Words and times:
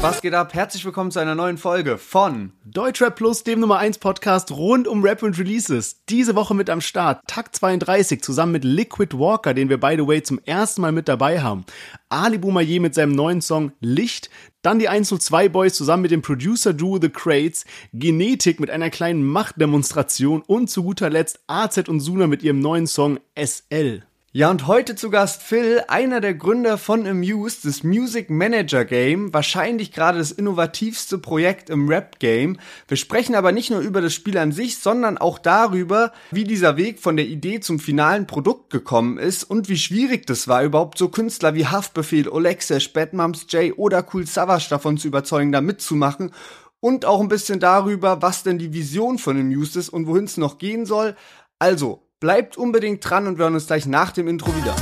Was 0.00 0.22
geht 0.22 0.32
ab? 0.32 0.54
Herzlich 0.54 0.84
willkommen 0.84 1.10
zu 1.10 1.18
einer 1.18 1.34
neuen 1.34 1.58
Folge 1.58 1.98
von 1.98 2.52
Deutschrap 2.64 3.16
Plus, 3.16 3.42
dem 3.42 3.58
Nummer 3.58 3.78
1 3.78 3.98
Podcast 3.98 4.52
rund 4.52 4.86
um 4.86 5.02
Rap 5.02 5.24
und 5.24 5.36
Releases. 5.36 6.04
Diese 6.08 6.36
Woche 6.36 6.54
mit 6.54 6.70
am 6.70 6.80
Start 6.80 7.20
Takt 7.26 7.56
32 7.56 8.22
zusammen 8.22 8.52
mit 8.52 8.62
Liquid 8.62 9.18
Walker, 9.18 9.54
den 9.54 9.68
wir 9.68 9.78
by 9.80 9.96
the 9.96 10.06
way 10.06 10.22
zum 10.22 10.38
ersten 10.44 10.82
Mal 10.82 10.92
mit 10.92 11.08
dabei 11.08 11.40
haben. 11.40 11.64
Ali 12.10 12.38
Boumaier 12.38 12.80
mit 12.80 12.94
seinem 12.94 13.10
neuen 13.10 13.40
Song 13.40 13.72
Licht, 13.80 14.30
dann 14.62 14.78
die 14.78 14.88
102 14.88 15.48
Boys 15.48 15.74
zusammen 15.74 16.02
mit 16.02 16.12
dem 16.12 16.22
Producer 16.22 16.72
Duo 16.72 17.00
The 17.02 17.08
Crates, 17.08 17.64
Genetik 17.92 18.60
mit 18.60 18.70
einer 18.70 18.90
kleinen 18.90 19.24
Machtdemonstration 19.26 20.42
und 20.46 20.70
zu 20.70 20.84
guter 20.84 21.10
Letzt 21.10 21.40
AZ 21.48 21.88
und 21.88 21.98
Suna 21.98 22.28
mit 22.28 22.44
ihrem 22.44 22.60
neuen 22.60 22.86
Song 22.86 23.18
SL. 23.36 24.04
Ja, 24.30 24.50
und 24.50 24.66
heute 24.66 24.94
zu 24.94 25.08
Gast 25.08 25.42
Phil, 25.42 25.82
einer 25.88 26.20
der 26.20 26.34
Gründer 26.34 26.76
von 26.76 27.06
Amuse, 27.06 27.60
das 27.64 27.82
Music 27.82 28.28
Manager 28.28 28.84
Game, 28.84 29.32
wahrscheinlich 29.32 29.90
gerade 29.90 30.18
das 30.18 30.32
innovativste 30.32 31.16
Projekt 31.16 31.70
im 31.70 31.88
Rap 31.88 32.18
Game. 32.18 32.58
Wir 32.88 32.98
sprechen 32.98 33.34
aber 33.34 33.52
nicht 33.52 33.70
nur 33.70 33.80
über 33.80 34.02
das 34.02 34.12
Spiel 34.12 34.36
an 34.36 34.52
sich, 34.52 34.76
sondern 34.76 35.16
auch 35.16 35.38
darüber, 35.38 36.12
wie 36.30 36.44
dieser 36.44 36.76
Weg 36.76 37.00
von 37.00 37.16
der 37.16 37.26
Idee 37.26 37.60
zum 37.60 37.80
finalen 37.80 38.26
Produkt 38.26 38.68
gekommen 38.68 39.16
ist 39.16 39.44
und 39.44 39.70
wie 39.70 39.78
schwierig 39.78 40.26
das 40.26 40.46
war, 40.46 40.62
überhaupt 40.62 40.98
so 40.98 41.08
Künstler 41.08 41.54
wie 41.54 41.66
Haftbefehl, 41.66 42.28
Olexesh, 42.28 42.92
Batmums 42.92 43.46
J 43.48 43.78
oder 43.78 44.06
Cool 44.12 44.26
Savage 44.26 44.66
davon 44.68 44.98
zu 44.98 45.08
überzeugen, 45.08 45.52
da 45.52 45.62
mitzumachen 45.62 46.32
und 46.80 47.06
auch 47.06 47.22
ein 47.22 47.28
bisschen 47.28 47.60
darüber, 47.60 48.20
was 48.20 48.42
denn 48.42 48.58
die 48.58 48.74
Vision 48.74 49.16
von 49.16 49.40
Amuse 49.40 49.78
ist 49.78 49.88
und 49.88 50.06
wohin 50.06 50.24
es 50.24 50.36
noch 50.36 50.58
gehen 50.58 50.84
soll. 50.84 51.16
Also, 51.58 52.07
Bleibt 52.20 52.58
unbedingt 52.58 53.08
dran 53.08 53.28
und 53.28 53.38
wir 53.38 53.44
hören 53.44 53.54
uns 53.54 53.68
gleich 53.68 53.86
nach 53.86 54.10
dem 54.10 54.26
Intro 54.26 54.48
wieder. 54.56 54.74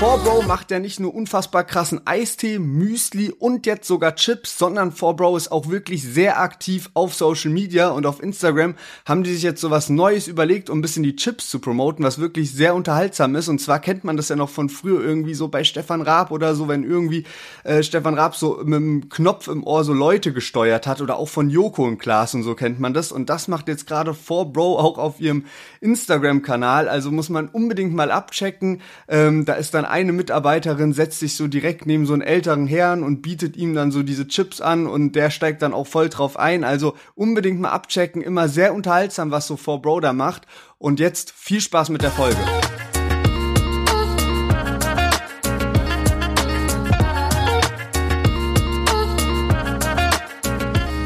4Bro 0.00 0.46
macht 0.46 0.70
ja 0.70 0.78
nicht 0.78 1.00
nur 1.00 1.12
unfassbar 1.12 1.64
krassen 1.64 2.06
Eistee, 2.06 2.60
Müsli 2.60 3.32
und 3.36 3.66
jetzt 3.66 3.88
sogar 3.88 4.14
Chips, 4.14 4.56
sondern 4.56 4.92
4Bro 4.92 5.36
ist 5.36 5.50
auch 5.50 5.70
wirklich 5.70 6.04
sehr 6.04 6.40
aktiv 6.40 6.88
auf 6.94 7.14
Social 7.14 7.50
Media 7.50 7.88
und 7.88 8.06
auf 8.06 8.22
Instagram 8.22 8.76
haben 9.04 9.24
die 9.24 9.34
sich 9.34 9.42
jetzt 9.42 9.60
so 9.60 9.72
was 9.72 9.88
Neues 9.88 10.28
überlegt, 10.28 10.70
um 10.70 10.78
ein 10.78 10.82
bisschen 10.82 11.02
die 11.02 11.16
Chips 11.16 11.50
zu 11.50 11.58
promoten, 11.58 12.04
was 12.04 12.20
wirklich 12.20 12.52
sehr 12.52 12.76
unterhaltsam 12.76 13.34
ist. 13.34 13.48
Und 13.48 13.60
zwar 13.60 13.80
kennt 13.80 14.04
man 14.04 14.16
das 14.16 14.28
ja 14.28 14.36
noch 14.36 14.50
von 14.50 14.68
früher 14.68 15.02
irgendwie 15.02 15.34
so 15.34 15.48
bei 15.48 15.64
Stefan 15.64 16.00
Raab 16.00 16.30
oder 16.30 16.54
so, 16.54 16.68
wenn 16.68 16.84
irgendwie 16.84 17.24
äh, 17.64 17.82
Stefan 17.82 18.14
Raab 18.14 18.36
so 18.36 18.60
mit 18.62 18.78
dem 18.78 19.08
Knopf 19.08 19.48
im 19.48 19.64
Ohr 19.64 19.82
so 19.82 19.94
Leute 19.94 20.32
gesteuert 20.32 20.86
hat 20.86 21.00
oder 21.00 21.16
auch 21.16 21.28
von 21.28 21.50
Joko 21.50 21.82
und 21.82 21.98
Klaas 21.98 22.34
und 22.34 22.44
so 22.44 22.54
kennt 22.54 22.78
man 22.78 22.94
das. 22.94 23.10
Und 23.10 23.30
das 23.30 23.48
macht 23.48 23.66
jetzt 23.66 23.88
gerade 23.88 24.12
4Bro 24.12 24.78
auch 24.78 24.96
auf 24.96 25.18
ihrem 25.18 25.46
Instagram-Kanal. 25.80 26.88
Also 26.88 27.10
muss 27.10 27.30
man 27.30 27.48
unbedingt 27.48 27.94
mal 27.94 28.12
abchecken. 28.12 28.80
Ähm, 29.08 29.44
da 29.44 29.54
ist 29.54 29.74
dann 29.74 29.87
eine 29.88 30.12
Mitarbeiterin 30.12 30.92
setzt 30.92 31.18
sich 31.18 31.34
so 31.34 31.48
direkt 31.48 31.86
neben 31.86 32.06
so 32.06 32.12
einen 32.12 32.22
älteren 32.22 32.66
Herrn 32.66 33.02
und 33.02 33.22
bietet 33.22 33.56
ihm 33.56 33.74
dann 33.74 33.90
so 33.90 34.02
diese 34.02 34.28
Chips 34.28 34.60
an 34.60 34.86
und 34.86 35.12
der 35.12 35.30
steigt 35.30 35.62
dann 35.62 35.74
auch 35.74 35.86
voll 35.86 36.08
drauf 36.08 36.38
ein. 36.38 36.62
Also 36.62 36.94
unbedingt 37.14 37.60
mal 37.60 37.70
abchecken, 37.70 38.22
immer 38.22 38.48
sehr 38.48 38.74
unterhaltsam, 38.74 39.30
was 39.30 39.46
so 39.46 39.54
4Bro 39.54 40.00
da 40.00 40.12
macht. 40.12 40.46
Und 40.78 41.00
jetzt 41.00 41.32
viel 41.32 41.60
Spaß 41.60 41.88
mit 41.88 42.02
der 42.02 42.10
Folge. 42.10 42.38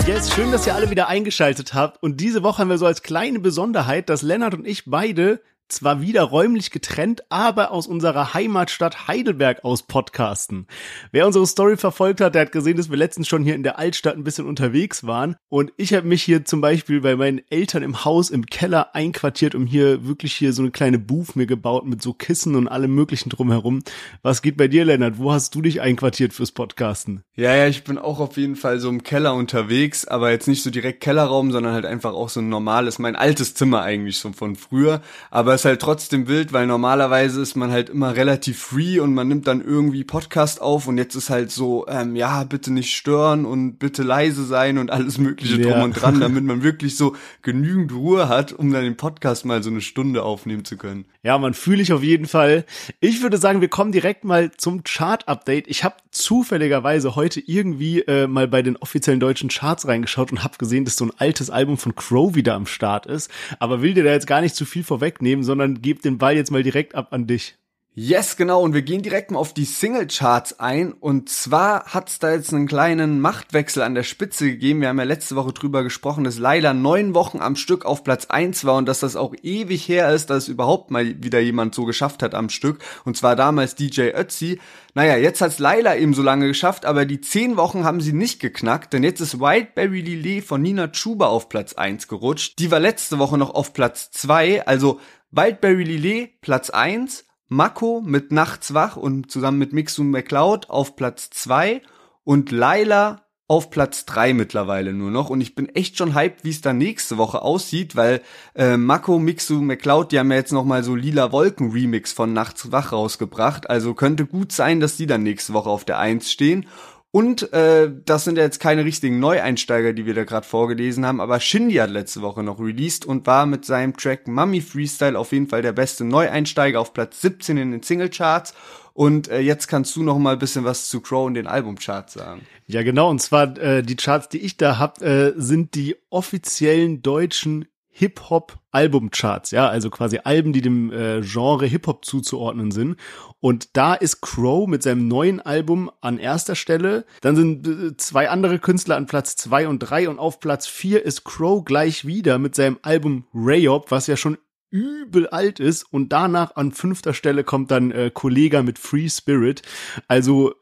Yes, 0.06 0.34
schön, 0.34 0.50
dass 0.50 0.66
ihr 0.66 0.74
alle 0.74 0.90
wieder 0.90 1.08
eingeschaltet 1.08 1.74
habt. 1.74 2.02
Und 2.02 2.20
diese 2.20 2.42
Woche 2.42 2.58
haben 2.58 2.70
wir 2.70 2.78
so 2.78 2.86
als 2.86 3.02
kleine 3.02 3.38
Besonderheit, 3.38 4.08
dass 4.08 4.22
Lennart 4.22 4.54
und 4.54 4.66
ich 4.66 4.84
beide 4.84 5.40
zwar 5.72 6.00
wieder 6.00 6.22
räumlich 6.22 6.70
getrennt, 6.70 7.22
aber 7.30 7.70
aus 7.70 7.86
unserer 7.86 8.34
Heimatstadt 8.34 9.08
Heidelberg 9.08 9.64
aus 9.64 9.82
podcasten. 9.82 10.66
Wer 11.10 11.26
unsere 11.26 11.46
Story 11.46 11.76
verfolgt 11.76 12.20
hat, 12.20 12.34
der 12.34 12.42
hat 12.42 12.52
gesehen, 12.52 12.76
dass 12.76 12.90
wir 12.90 12.96
letztens 12.96 13.28
schon 13.28 13.42
hier 13.42 13.54
in 13.54 13.62
der 13.62 13.78
Altstadt 13.78 14.16
ein 14.16 14.24
bisschen 14.24 14.46
unterwegs 14.46 15.06
waren. 15.06 15.36
Und 15.48 15.72
ich 15.76 15.94
habe 15.94 16.06
mich 16.06 16.22
hier 16.22 16.44
zum 16.44 16.60
Beispiel 16.60 17.00
bei 17.00 17.16
meinen 17.16 17.40
Eltern 17.50 17.82
im 17.82 18.04
Haus 18.04 18.30
im 18.30 18.46
Keller 18.46 18.94
einquartiert, 18.94 19.54
um 19.54 19.66
hier 19.66 20.06
wirklich 20.06 20.34
hier 20.34 20.52
so 20.52 20.62
eine 20.62 20.70
kleine 20.70 20.98
Booth 20.98 21.36
mir 21.36 21.46
gebaut 21.46 21.86
mit 21.86 22.02
so 22.02 22.12
Kissen 22.12 22.54
und 22.54 22.68
allem 22.68 22.94
möglichen 22.94 23.30
drumherum. 23.30 23.82
Was 24.22 24.42
geht 24.42 24.56
bei 24.56 24.68
dir, 24.68 24.84
Lennart? 24.84 25.18
Wo 25.18 25.32
hast 25.32 25.54
du 25.54 25.62
dich 25.62 25.80
einquartiert 25.80 26.32
fürs 26.32 26.52
Podcasten? 26.52 27.22
Ja, 27.34 27.54
ja, 27.54 27.66
ich 27.66 27.84
bin 27.84 27.96
auch 27.96 28.20
auf 28.20 28.36
jeden 28.36 28.56
Fall 28.56 28.78
so 28.78 28.88
im 28.88 29.02
Keller 29.02 29.34
unterwegs, 29.34 30.06
aber 30.06 30.30
jetzt 30.30 30.48
nicht 30.48 30.62
so 30.62 30.70
direkt 30.70 31.00
Kellerraum, 31.00 31.50
sondern 31.50 31.72
halt 31.72 31.86
einfach 31.86 32.12
auch 32.12 32.28
so 32.28 32.40
ein 32.40 32.48
normales, 32.48 32.98
mein 32.98 33.16
altes 33.16 33.54
Zimmer 33.54 33.82
eigentlich 33.82 34.18
so 34.18 34.32
von 34.32 34.56
früher. 34.56 35.00
Aber 35.30 35.54
ist 35.62 35.66
halt 35.66 35.80
trotzdem 35.80 36.26
wild, 36.26 36.52
weil 36.52 36.66
normalerweise 36.66 37.40
ist 37.40 37.54
man 37.54 37.70
halt 37.70 37.88
immer 37.88 38.16
relativ 38.16 38.58
free 38.58 38.98
und 38.98 39.14
man 39.14 39.28
nimmt 39.28 39.46
dann 39.46 39.60
irgendwie 39.64 40.02
Podcast 40.02 40.60
auf 40.60 40.88
und 40.88 40.98
jetzt 40.98 41.14
ist 41.14 41.30
halt 41.30 41.52
so, 41.52 41.86
ähm, 41.86 42.16
ja, 42.16 42.42
bitte 42.42 42.72
nicht 42.72 42.96
stören 42.96 43.44
und 43.44 43.78
bitte 43.78 44.02
leise 44.02 44.44
sein 44.44 44.76
und 44.76 44.90
alles 44.90 45.18
mögliche 45.18 45.62
ja. 45.62 45.70
drum 45.70 45.82
und 45.84 45.92
dran, 45.92 46.18
damit 46.20 46.42
man 46.42 46.64
wirklich 46.64 46.96
so 46.96 47.14
genügend 47.42 47.92
Ruhe 47.92 48.28
hat, 48.28 48.52
um 48.52 48.72
dann 48.72 48.82
den 48.82 48.96
Podcast 48.96 49.44
mal 49.44 49.62
so 49.62 49.70
eine 49.70 49.82
Stunde 49.82 50.24
aufnehmen 50.24 50.64
zu 50.64 50.76
können. 50.76 51.04
Ja, 51.22 51.38
man 51.38 51.54
fühle 51.54 51.80
ich 51.80 51.92
auf 51.92 52.02
jeden 52.02 52.26
Fall. 52.26 52.64
Ich 52.98 53.22
würde 53.22 53.36
sagen, 53.36 53.60
wir 53.60 53.68
kommen 53.68 53.92
direkt 53.92 54.24
mal 54.24 54.50
zum 54.56 54.82
Chart-Update. 54.82 55.68
Ich 55.68 55.84
habe 55.84 55.94
zufälligerweise 56.10 57.14
heute 57.14 57.38
irgendwie 57.38 58.00
äh, 58.00 58.26
mal 58.26 58.48
bei 58.48 58.62
den 58.62 58.76
offiziellen 58.76 59.20
deutschen 59.20 59.48
Charts 59.48 59.86
reingeschaut 59.86 60.32
und 60.32 60.42
habe 60.42 60.58
gesehen, 60.58 60.84
dass 60.84 60.96
so 60.96 61.04
ein 61.04 61.12
altes 61.16 61.50
Album 61.50 61.78
von 61.78 61.94
Crow 61.94 62.34
wieder 62.34 62.54
am 62.54 62.66
Start 62.66 63.06
ist. 63.06 63.30
Aber 63.60 63.80
will 63.80 63.94
dir 63.94 64.02
da 64.02 64.10
jetzt 64.10 64.26
gar 64.26 64.40
nicht 64.40 64.56
zu 64.56 64.64
viel 64.64 64.82
vorwegnehmen, 64.82 65.44
sondern 65.52 65.82
gebe 65.82 66.00
den 66.00 66.16
Ball 66.16 66.34
jetzt 66.34 66.50
mal 66.50 66.62
direkt 66.62 66.94
ab 66.94 67.08
an 67.10 67.26
dich. 67.26 67.58
Yes, 67.94 68.38
genau. 68.38 68.62
Und 68.62 68.72
wir 68.72 68.80
gehen 68.80 69.02
direkt 69.02 69.30
mal 69.30 69.38
auf 69.38 69.52
die 69.52 69.66
Single-Charts 69.66 70.58
ein. 70.58 70.94
Und 70.94 71.28
zwar 71.28 71.84
hat's 71.92 72.18
da 72.18 72.32
jetzt 72.32 72.54
einen 72.54 72.66
kleinen 72.66 73.20
Machtwechsel 73.20 73.82
an 73.82 73.94
der 73.94 74.02
Spitze 74.02 74.46
gegeben. 74.46 74.80
Wir 74.80 74.88
haben 74.88 74.98
ja 74.98 75.04
letzte 75.04 75.36
Woche 75.36 75.52
drüber 75.52 75.82
gesprochen, 75.82 76.24
dass 76.24 76.38
Laila 76.38 76.72
neun 76.72 77.14
Wochen 77.14 77.42
am 77.42 77.54
Stück 77.54 77.84
auf 77.84 78.02
Platz 78.02 78.28
eins 78.30 78.64
war 78.64 78.76
und 78.76 78.86
dass 78.86 79.00
das 79.00 79.14
auch 79.14 79.34
ewig 79.42 79.86
her 79.88 80.10
ist, 80.14 80.30
dass 80.30 80.44
es 80.44 80.48
überhaupt 80.48 80.90
mal 80.90 81.22
wieder 81.22 81.40
jemand 81.40 81.74
so 81.74 81.84
geschafft 81.84 82.22
hat 82.22 82.34
am 82.34 82.48
Stück. 82.48 82.78
Und 83.04 83.18
zwar 83.18 83.36
damals 83.36 83.74
DJ 83.74 84.12
Ötzi. 84.14 84.58
Naja, 84.94 85.18
jetzt 85.18 85.42
hat's 85.42 85.58
Laila 85.58 85.94
eben 85.94 86.14
so 86.14 86.22
lange 86.22 86.46
geschafft, 86.46 86.86
aber 86.86 87.04
die 87.04 87.20
zehn 87.20 87.58
Wochen 87.58 87.84
haben 87.84 88.00
sie 88.00 88.14
nicht 88.14 88.40
geknackt, 88.40 88.94
denn 88.94 89.04
jetzt 89.04 89.20
ist 89.20 89.38
Whiteberry 89.38 90.00
Lillet 90.00 90.44
von 90.44 90.62
Nina 90.62 90.88
Chuba 90.88 91.26
auf 91.26 91.50
Platz 91.50 91.74
eins 91.74 92.08
gerutscht. 92.08 92.58
Die 92.58 92.70
war 92.70 92.80
letzte 92.80 93.18
Woche 93.18 93.36
noch 93.36 93.54
auf 93.54 93.74
Platz 93.74 94.10
zwei. 94.12 94.66
also 94.66 94.98
Wildberry 95.32 95.84
Lillet 95.84 96.40
Platz 96.42 96.68
eins 96.70 97.24
Mako 97.48 98.02
mit 98.04 98.32
Nachts 98.32 98.74
wach 98.74 98.96
und 98.96 99.30
zusammen 99.30 99.58
mit 99.58 99.72
Mixu 99.72 100.04
McCloud 100.04 100.68
auf 100.70 100.94
Platz 100.94 101.30
zwei 101.30 101.82
und 102.22 102.50
Laila 102.50 103.22
auf 103.48 103.70
Platz 103.70 104.06
drei 104.06 104.32
mittlerweile 104.32 104.92
nur 104.92 105.10
noch. 105.10 105.28
Und 105.28 105.40
ich 105.40 105.54
bin 105.54 105.68
echt 105.70 105.98
schon 105.98 106.14
hyped, 106.14 106.44
wie 106.44 106.50
es 106.50 106.60
da 106.60 106.72
nächste 106.72 107.18
Woche 107.18 107.42
aussieht, 107.42 107.96
weil 107.96 108.22
äh, 108.54 108.76
Mako, 108.76 109.18
Mixu, 109.18 109.60
McCloud, 109.60 110.12
die 110.12 110.18
haben 110.18 110.30
ja 110.30 110.38
jetzt 110.38 110.52
nochmal 110.52 110.82
so 110.82 110.94
Lila 110.94 111.32
Wolken 111.32 111.70
Remix 111.72 112.12
von 112.12 112.32
Nachts 112.32 112.72
wach 112.72 112.92
rausgebracht. 112.92 113.68
Also 113.68 113.94
könnte 113.94 114.26
gut 114.26 114.52
sein, 114.52 114.80
dass 114.80 114.96
die 114.96 115.06
dann 115.06 115.22
nächste 115.22 115.52
Woche 115.52 115.68
auf 115.68 115.84
der 115.84 115.98
Eins 115.98 116.30
stehen. 116.30 116.66
Und 117.12 117.52
äh, 117.52 117.90
das 118.06 118.24
sind 118.24 118.38
ja 118.38 118.42
jetzt 118.42 118.58
keine 118.58 118.86
richtigen 118.86 119.20
Neueinsteiger, 119.20 119.92
die 119.92 120.06
wir 120.06 120.14
da 120.14 120.24
gerade 120.24 120.46
vorgelesen 120.46 121.04
haben, 121.04 121.20
aber 121.20 121.40
Shindy 121.40 121.74
hat 121.74 121.90
letzte 121.90 122.22
Woche 122.22 122.42
noch 122.42 122.58
released 122.58 123.04
und 123.04 123.26
war 123.26 123.44
mit 123.44 123.66
seinem 123.66 123.94
Track 123.94 124.26
Mummy 124.26 124.62
Freestyle 124.62 125.18
auf 125.18 125.32
jeden 125.32 125.46
Fall 125.46 125.60
der 125.60 125.72
beste 125.72 126.06
Neueinsteiger 126.06 126.80
auf 126.80 126.94
Platz 126.94 127.20
17 127.20 127.58
in 127.58 127.72
den 127.72 127.82
Singlecharts. 127.82 128.54
Und 128.94 129.28
äh, 129.28 129.40
jetzt 129.40 129.68
kannst 129.68 129.94
du 129.94 130.02
noch 130.02 130.18
mal 130.18 130.34
ein 130.34 130.38
bisschen 130.38 130.64
was 130.64 130.88
zu 130.88 131.02
Crow 131.02 131.26
und 131.26 131.34
den 131.34 131.46
Albumcharts 131.46 132.14
sagen. 132.14 132.46
Ja, 132.66 132.82
genau. 132.82 133.10
Und 133.10 133.20
zwar 133.20 133.58
äh, 133.58 133.82
die 133.82 133.96
Charts, 133.96 134.30
die 134.30 134.38
ich 134.38 134.56
da 134.56 134.78
hab, 134.78 135.02
äh, 135.02 135.32
sind 135.36 135.74
die 135.74 135.96
offiziellen 136.08 137.02
deutschen 137.02 137.66
Hip-Hop-Albumcharts, 137.94 139.50
ja, 139.50 139.68
also 139.68 139.90
quasi 139.90 140.20
Alben, 140.24 140.52
die 140.52 140.62
dem 140.62 140.90
äh, 140.90 141.20
Genre 141.20 141.66
Hip-Hop 141.66 142.04
zuzuordnen 142.04 142.70
sind. 142.70 142.96
Und 143.38 143.76
da 143.76 143.94
ist 143.94 144.22
Crow 144.22 144.66
mit 144.66 144.82
seinem 144.82 145.08
neuen 145.08 145.40
Album 145.40 145.90
an 146.00 146.18
erster 146.18 146.54
Stelle. 146.54 147.04
Dann 147.20 147.36
sind 147.36 147.66
äh, 147.68 147.96
zwei 147.98 148.30
andere 148.30 148.58
Künstler 148.58 148.96
an 148.96 149.06
Platz 149.06 149.36
zwei 149.36 149.68
und 149.68 149.78
drei 149.80 150.08
und 150.08 150.18
auf 150.18 150.40
Platz 150.40 150.66
vier 150.66 151.04
ist 151.04 151.24
Crow 151.24 151.64
gleich 151.64 152.06
wieder 152.06 152.38
mit 152.38 152.54
seinem 152.54 152.78
Album 152.80 153.26
Rayop, 153.34 153.90
was 153.90 154.06
ja 154.06 154.16
schon 154.16 154.38
übel 154.70 155.28
alt 155.28 155.60
ist 155.60 155.84
und 155.84 156.14
danach 156.14 156.56
an 156.56 156.72
fünfter 156.72 157.12
Stelle 157.12 157.44
kommt 157.44 157.70
dann 157.70 157.90
äh, 157.90 158.10
Kollega 158.12 158.62
mit 158.62 158.78
Free 158.78 159.10
Spirit. 159.10 159.60
Also 160.08 160.54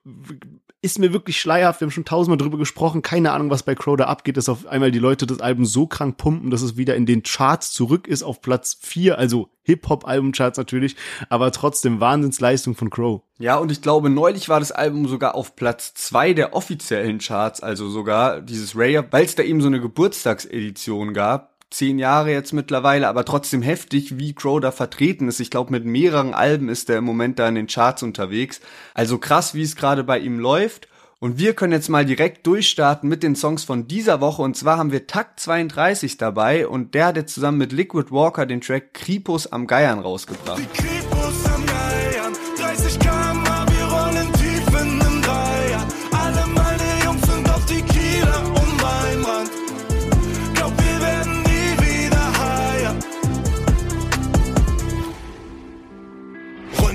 ist 0.83 0.99
mir 0.99 1.13
wirklich 1.13 1.39
schleierhaft. 1.39 1.81
Wir 1.81 1.87
haben 1.87 1.93
schon 1.93 2.05
tausendmal 2.07 2.39
drüber 2.39 2.57
gesprochen. 2.57 3.03
Keine 3.03 3.33
Ahnung, 3.33 3.51
was 3.51 3.63
bei 3.63 3.75
Crowder 3.75 4.09
abgeht, 4.09 4.37
dass 4.37 4.49
auf 4.49 4.67
einmal 4.67 4.91
die 4.91 4.99
Leute 4.99 5.27
das 5.27 5.41
Album 5.41 5.67
so 5.67 5.87
krank 5.87 6.17
pumpen, 6.17 6.51
dass 6.51 6.63
es 6.63 6.77
wieder 6.77 6.97
in 6.97 7.05
den 7.05 7.23
Charts 7.23 7.73
zurück 7.73 8.07
ist 8.07 8.23
auf 8.23 8.41
Platz 8.41 8.79
vier, 8.81 9.19
also 9.19 9.51
Hip-Hop-Album-Charts 9.63 10.57
natürlich, 10.57 10.97
aber 11.29 11.53
trotzdem 11.53 12.01
Wahnsinnsleistung 12.01 12.75
von 12.75 12.89
Crow. 12.89 13.23
Ja, 13.39 13.57
und 13.57 13.71
ich 13.71 13.83
glaube, 13.83 14.09
neulich 14.09 14.49
war 14.49 14.59
das 14.59 14.73
Album 14.73 15.07
sogar 15.07 15.35
auf 15.35 15.55
Platz 15.55 15.93
zwei 15.95 16.33
der 16.33 16.55
offiziellen 16.55 17.19
Charts, 17.19 17.63
also 17.63 17.89
sogar 17.89 18.41
dieses 18.41 18.77
Ray, 18.77 19.03
weil 19.11 19.25
es 19.25 19.35
da 19.35 19.43
eben 19.43 19.61
so 19.61 19.67
eine 19.67 19.81
Geburtstagsedition 19.81 21.13
gab 21.13 21.50
zehn 21.71 21.99
Jahre 21.99 22.33
jetzt 22.33 22.53
mittlerweile, 22.53 23.09
aber 23.09 23.25
trotzdem 23.25 23.63
heftig, 23.63 24.19
wie 24.19 24.35
Crow 24.35 24.61
da 24.61 24.73
vertreten 24.73 25.29
ist. 25.29 25.41
Ich 25.41 25.51
glaube, 25.51 25.71
mit 25.71 25.85
mehreren 25.85 26.35
Alben 26.35 26.69
ist 26.69 26.91
er 26.91 26.99
im 26.99 27.05
Moment 27.05 27.39
da 27.39 27.49
in 27.49 27.55
den 27.55 27.69
Charts 27.69 28.03
unterwegs. 28.03 28.61
Also 28.95 29.19
krass, 29.19 29.55
wie 29.55 29.63
es 29.63 29.77
gerade 29.77 30.05
bei 30.05 30.19
ihm 30.19 30.39
läuft. 30.39 30.89
Und 31.21 31.39
wir 31.39 31.53
können 31.53 31.75
jetzt 31.75 31.91
mal 31.91 32.07
direkt 32.07 32.47
durchstarten 32.47 33.07
mit 33.09 33.23
den 33.23 33.37
Songs 33.37 33.63
von 33.63 33.87
dieser 33.87 34.23
Woche. 34.23 34.41
Und 34.41 34.57
zwar 34.57 34.79
haben 34.79 34.91
wir 34.91 35.07
Takt 35.07 35.39
32 35.39 36.17
dabei 36.17 36.67
und 36.67 36.95
der 36.95 37.07
hat 37.07 37.17
jetzt 37.17 37.35
zusammen 37.35 37.59
mit 37.59 37.73
Liquid 37.73 38.11
Walker 38.11 38.47
den 38.47 38.63
Track 38.63 38.95
Kripus 38.95 39.47
am 39.47 39.67
Geiern 39.67 39.99
rausgebracht. 39.99 40.63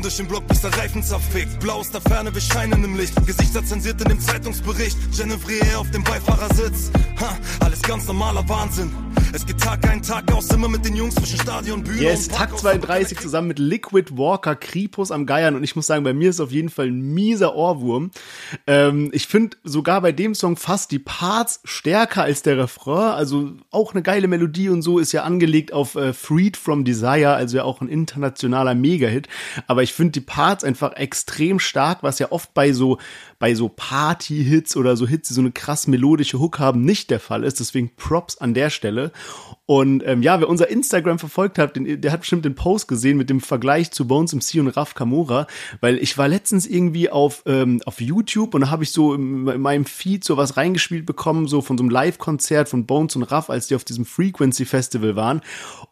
Durch 0.06 0.18
den 0.18 0.28
Block, 0.28 0.48
bis 0.48 0.62
der 0.62 0.72
Reifen 0.78 1.02
zerfickt. 1.02 1.60
Blau 1.60 1.78
aus 1.78 1.90
der 1.90 2.00
Ferne, 2.00 2.32
wir 2.32 2.40
scheinen 2.40 2.84
im 2.84 2.96
Licht. 2.96 3.16
Gesichter 3.26 3.66
zensiert 3.66 4.00
in 4.04 4.10
dem 4.10 4.20
Zeitungsbericht. 4.20 4.96
Genevrier 5.18 5.80
auf 5.80 5.90
dem 5.90 6.04
Beifahrersitz. 6.04 6.92
Ha, 7.20 7.36
alles 7.62 7.82
ganz 7.82 8.06
normaler 8.06 8.48
Wahnsinn. 8.48 8.92
Es 9.34 9.46
geht 9.46 9.60
Tag 9.60 9.86
ein, 9.90 10.02
Tag 10.02 10.32
aus, 10.34 10.50
immer 10.52 10.70
mit 10.70 10.86
den 10.86 10.96
Jungs 10.96 11.16
zwischen 11.16 11.38
Stadion, 11.40 11.84
Bühne 11.84 12.02
yes, 12.02 12.28
und 12.28 12.36
Tag 12.36 12.58
32 12.58 13.20
zusammen 13.20 13.50
mit 13.50 13.60
Liquid 13.60 14.16
Walker, 14.16 14.56
Kripus 14.56 15.12
am 15.12 15.26
Geiern. 15.26 15.56
Und 15.56 15.64
ich 15.66 15.76
muss 15.76 15.88
sagen, 15.88 16.06
bei 16.06 16.14
mir 16.14 16.30
ist 16.30 16.40
auf 16.40 16.52
jeden 16.52 16.70
Fall 16.70 16.88
ein 16.88 17.02
mieser 17.02 17.54
Ohrwurm. 17.54 18.12
Ähm, 18.66 19.10
ich 19.12 19.28
finde 19.28 19.58
sogar 19.66 20.00
bei 20.02 20.14
dem 20.14 20.36
Song 20.36 20.56
fast 20.56 20.92
die 20.92 21.00
Parts 21.00 21.60
stärker 21.66 22.24
als 22.24 22.44
der 22.44 22.58
Refrain. 22.58 23.12
Also 23.16 23.52
auch 23.72 23.94
eine 23.94 24.04
geile 24.04 24.30
Melodie 24.30 24.70
und 24.70 24.84
so 24.84 25.00
ist 25.00 25.12
ja 25.12 25.24
angelegt 25.24 25.74
auf 25.74 25.96
äh, 25.96 26.14
Freed 26.14 26.56
from 26.56 26.86
Desire, 26.86 27.34
also 27.34 27.58
ja 27.58 27.64
auch 27.64 27.82
ein 27.82 27.90
internationaler 27.90 28.76
Mega-Hit. 28.76 29.28
Aber 29.68 29.84
ich 29.84 29.92
finde 29.96 30.12
die 30.12 30.22
Parts 30.22 30.64
einfach 30.64 30.94
extrem 30.94 31.60
stark, 31.60 32.04
was 32.04 32.20
ja 32.20 32.32
oft 32.32 32.54
bei 32.54 32.74
so 32.74 33.00
bei 33.40 33.56
so 33.56 33.70
Party-Hits 33.70 34.78
oder 34.78 34.96
so 34.98 35.08
Hits, 35.08 35.28
die 35.28 35.34
so 35.34 35.42
eine 35.42 35.52
krass 35.52 35.88
melodische 35.88 36.40
Hook 36.40 36.60
haben, 36.60 36.82
nicht 36.82 37.10
der 37.10 37.20
Fall 37.20 37.44
ist. 37.44 37.60
Deswegen 37.60 37.92
Props 37.96 38.38
an 38.38 38.54
der 38.54 38.70
Stelle. 38.70 39.12
Und 39.66 40.04
ähm, 40.06 40.22
ja, 40.22 40.40
wer 40.40 40.48
unser 40.48 40.70
Instagram 40.70 41.18
verfolgt 41.18 41.58
hat, 41.58 41.76
den, 41.76 42.00
der 42.00 42.12
hat 42.12 42.20
bestimmt 42.22 42.46
den 42.46 42.54
Post 42.56 42.88
gesehen 42.88 43.18
mit 43.18 43.30
dem 43.32 43.42
Vergleich 43.42 43.92
zu 43.92 44.08
Bones 44.08 44.34
MC 44.34 44.60
und 44.60 44.68
Raf 44.68 44.94
Kamora, 44.94 45.48
weil 45.82 45.98
ich 45.98 46.18
war 46.18 46.28
letztens 46.28 46.68
irgendwie 46.68 47.10
auf, 47.10 47.44
ähm, 47.48 47.82
auf 47.86 48.00
YouTube 48.00 48.54
und 48.54 48.62
da 48.62 48.70
habe 48.70 48.84
ich 48.84 48.92
so 48.92 49.16
in, 49.16 49.48
in 49.48 49.62
meinem 49.62 49.86
Feed 49.86 50.24
so 50.24 50.38
was 50.38 50.56
reingespielt 50.56 51.08
bekommen, 51.08 51.48
so 51.48 51.62
von 51.62 51.78
so 51.78 51.84
einem 51.84 51.90
Live-Konzert 51.90 52.70
von 52.70 52.86
Bones 52.86 53.16
und 53.16 53.24
Raf, 53.24 53.50
als 53.50 53.68
die 53.68 53.76
auf 53.76 53.84
diesem 53.84 54.06
Frequency 54.06 54.66
Festival 54.66 55.16
waren. 55.16 55.42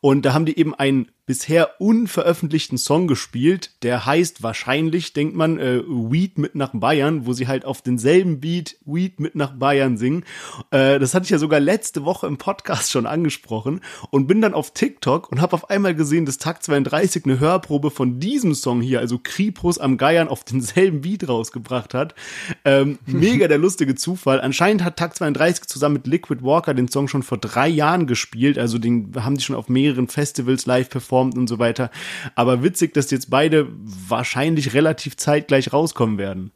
Und 0.01 0.23
da 0.23 0.33
haben 0.33 0.45
die 0.45 0.57
eben 0.57 0.75
ein 0.75 1.07
bisher 1.25 1.79
unveröffentlichten 1.79 2.77
Song 2.77 3.07
gespielt, 3.07 3.71
der 3.81 4.05
heißt 4.05 4.43
wahrscheinlich, 4.43 5.13
denkt 5.13 5.35
man, 5.35 5.57
äh, 5.57 5.81
Weed 5.87 6.37
mit 6.37 6.55
nach 6.55 6.71
Bayern, 6.73 7.25
wo 7.25 7.32
sie 7.33 7.47
halt 7.47 7.65
auf 7.65 7.81
denselben 7.81 8.39
Beat 8.39 8.77
Weed 8.85 9.19
mit 9.19 9.35
nach 9.35 9.53
Bayern 9.53 9.97
singen. 9.97 10.23
Äh, 10.71 10.99
das 10.99 11.13
hatte 11.13 11.25
ich 11.25 11.29
ja 11.29 11.37
sogar 11.37 11.59
letzte 11.59 12.05
Woche 12.05 12.27
im 12.27 12.37
Podcast 12.37 12.91
schon 12.91 13.05
angesprochen 13.05 13.81
und 14.09 14.27
bin 14.27 14.41
dann 14.41 14.53
auf 14.53 14.71
TikTok 14.71 15.31
und 15.31 15.41
habe 15.41 15.53
auf 15.53 15.69
einmal 15.69 15.95
gesehen, 15.95 16.25
dass 16.25 16.37
Takt 16.37 16.63
32 16.63 17.25
eine 17.25 17.39
Hörprobe 17.39 17.91
von 17.91 18.19
diesem 18.19 18.53
Song 18.53 18.81
hier, 18.81 18.99
also 18.99 19.19
Kripus 19.21 19.77
am 19.77 19.97
Geiern, 19.97 20.27
auf 20.27 20.43
denselben 20.43 21.01
Beat 21.01 21.27
rausgebracht 21.27 21.93
hat. 21.93 22.15
Ähm, 22.65 22.99
mega 23.05 23.47
der 23.47 23.57
lustige 23.57 23.95
Zufall. 23.95 24.41
Anscheinend 24.41 24.83
hat 24.83 24.97
Takt 24.97 25.17
32 25.17 25.67
zusammen 25.67 25.93
mit 25.93 26.07
Liquid 26.07 26.43
Walker 26.43 26.73
den 26.73 26.87
Song 26.87 27.07
schon 27.07 27.23
vor 27.23 27.37
drei 27.37 27.67
Jahren 27.67 28.07
gespielt, 28.07 28.57
also 28.57 28.77
den 28.77 29.11
haben 29.15 29.37
die 29.37 29.43
schon 29.43 29.55
auf 29.55 29.69
mehreren 29.69 30.07
Festivals 30.07 30.65
live 30.65 30.89
performt 30.89 31.37
und 31.37 31.47
so 31.47 31.59
weiter. 31.59 31.89
Aber 32.35 32.63
witzig, 32.63 32.93
dass 32.93 33.11
jetzt 33.11 33.29
beide 33.29 33.67
wahrscheinlich 34.07 34.73
relativ 34.73 35.17
zeitgleich 35.17 35.73
rauskommen 35.73 36.17
werden. 36.17 36.51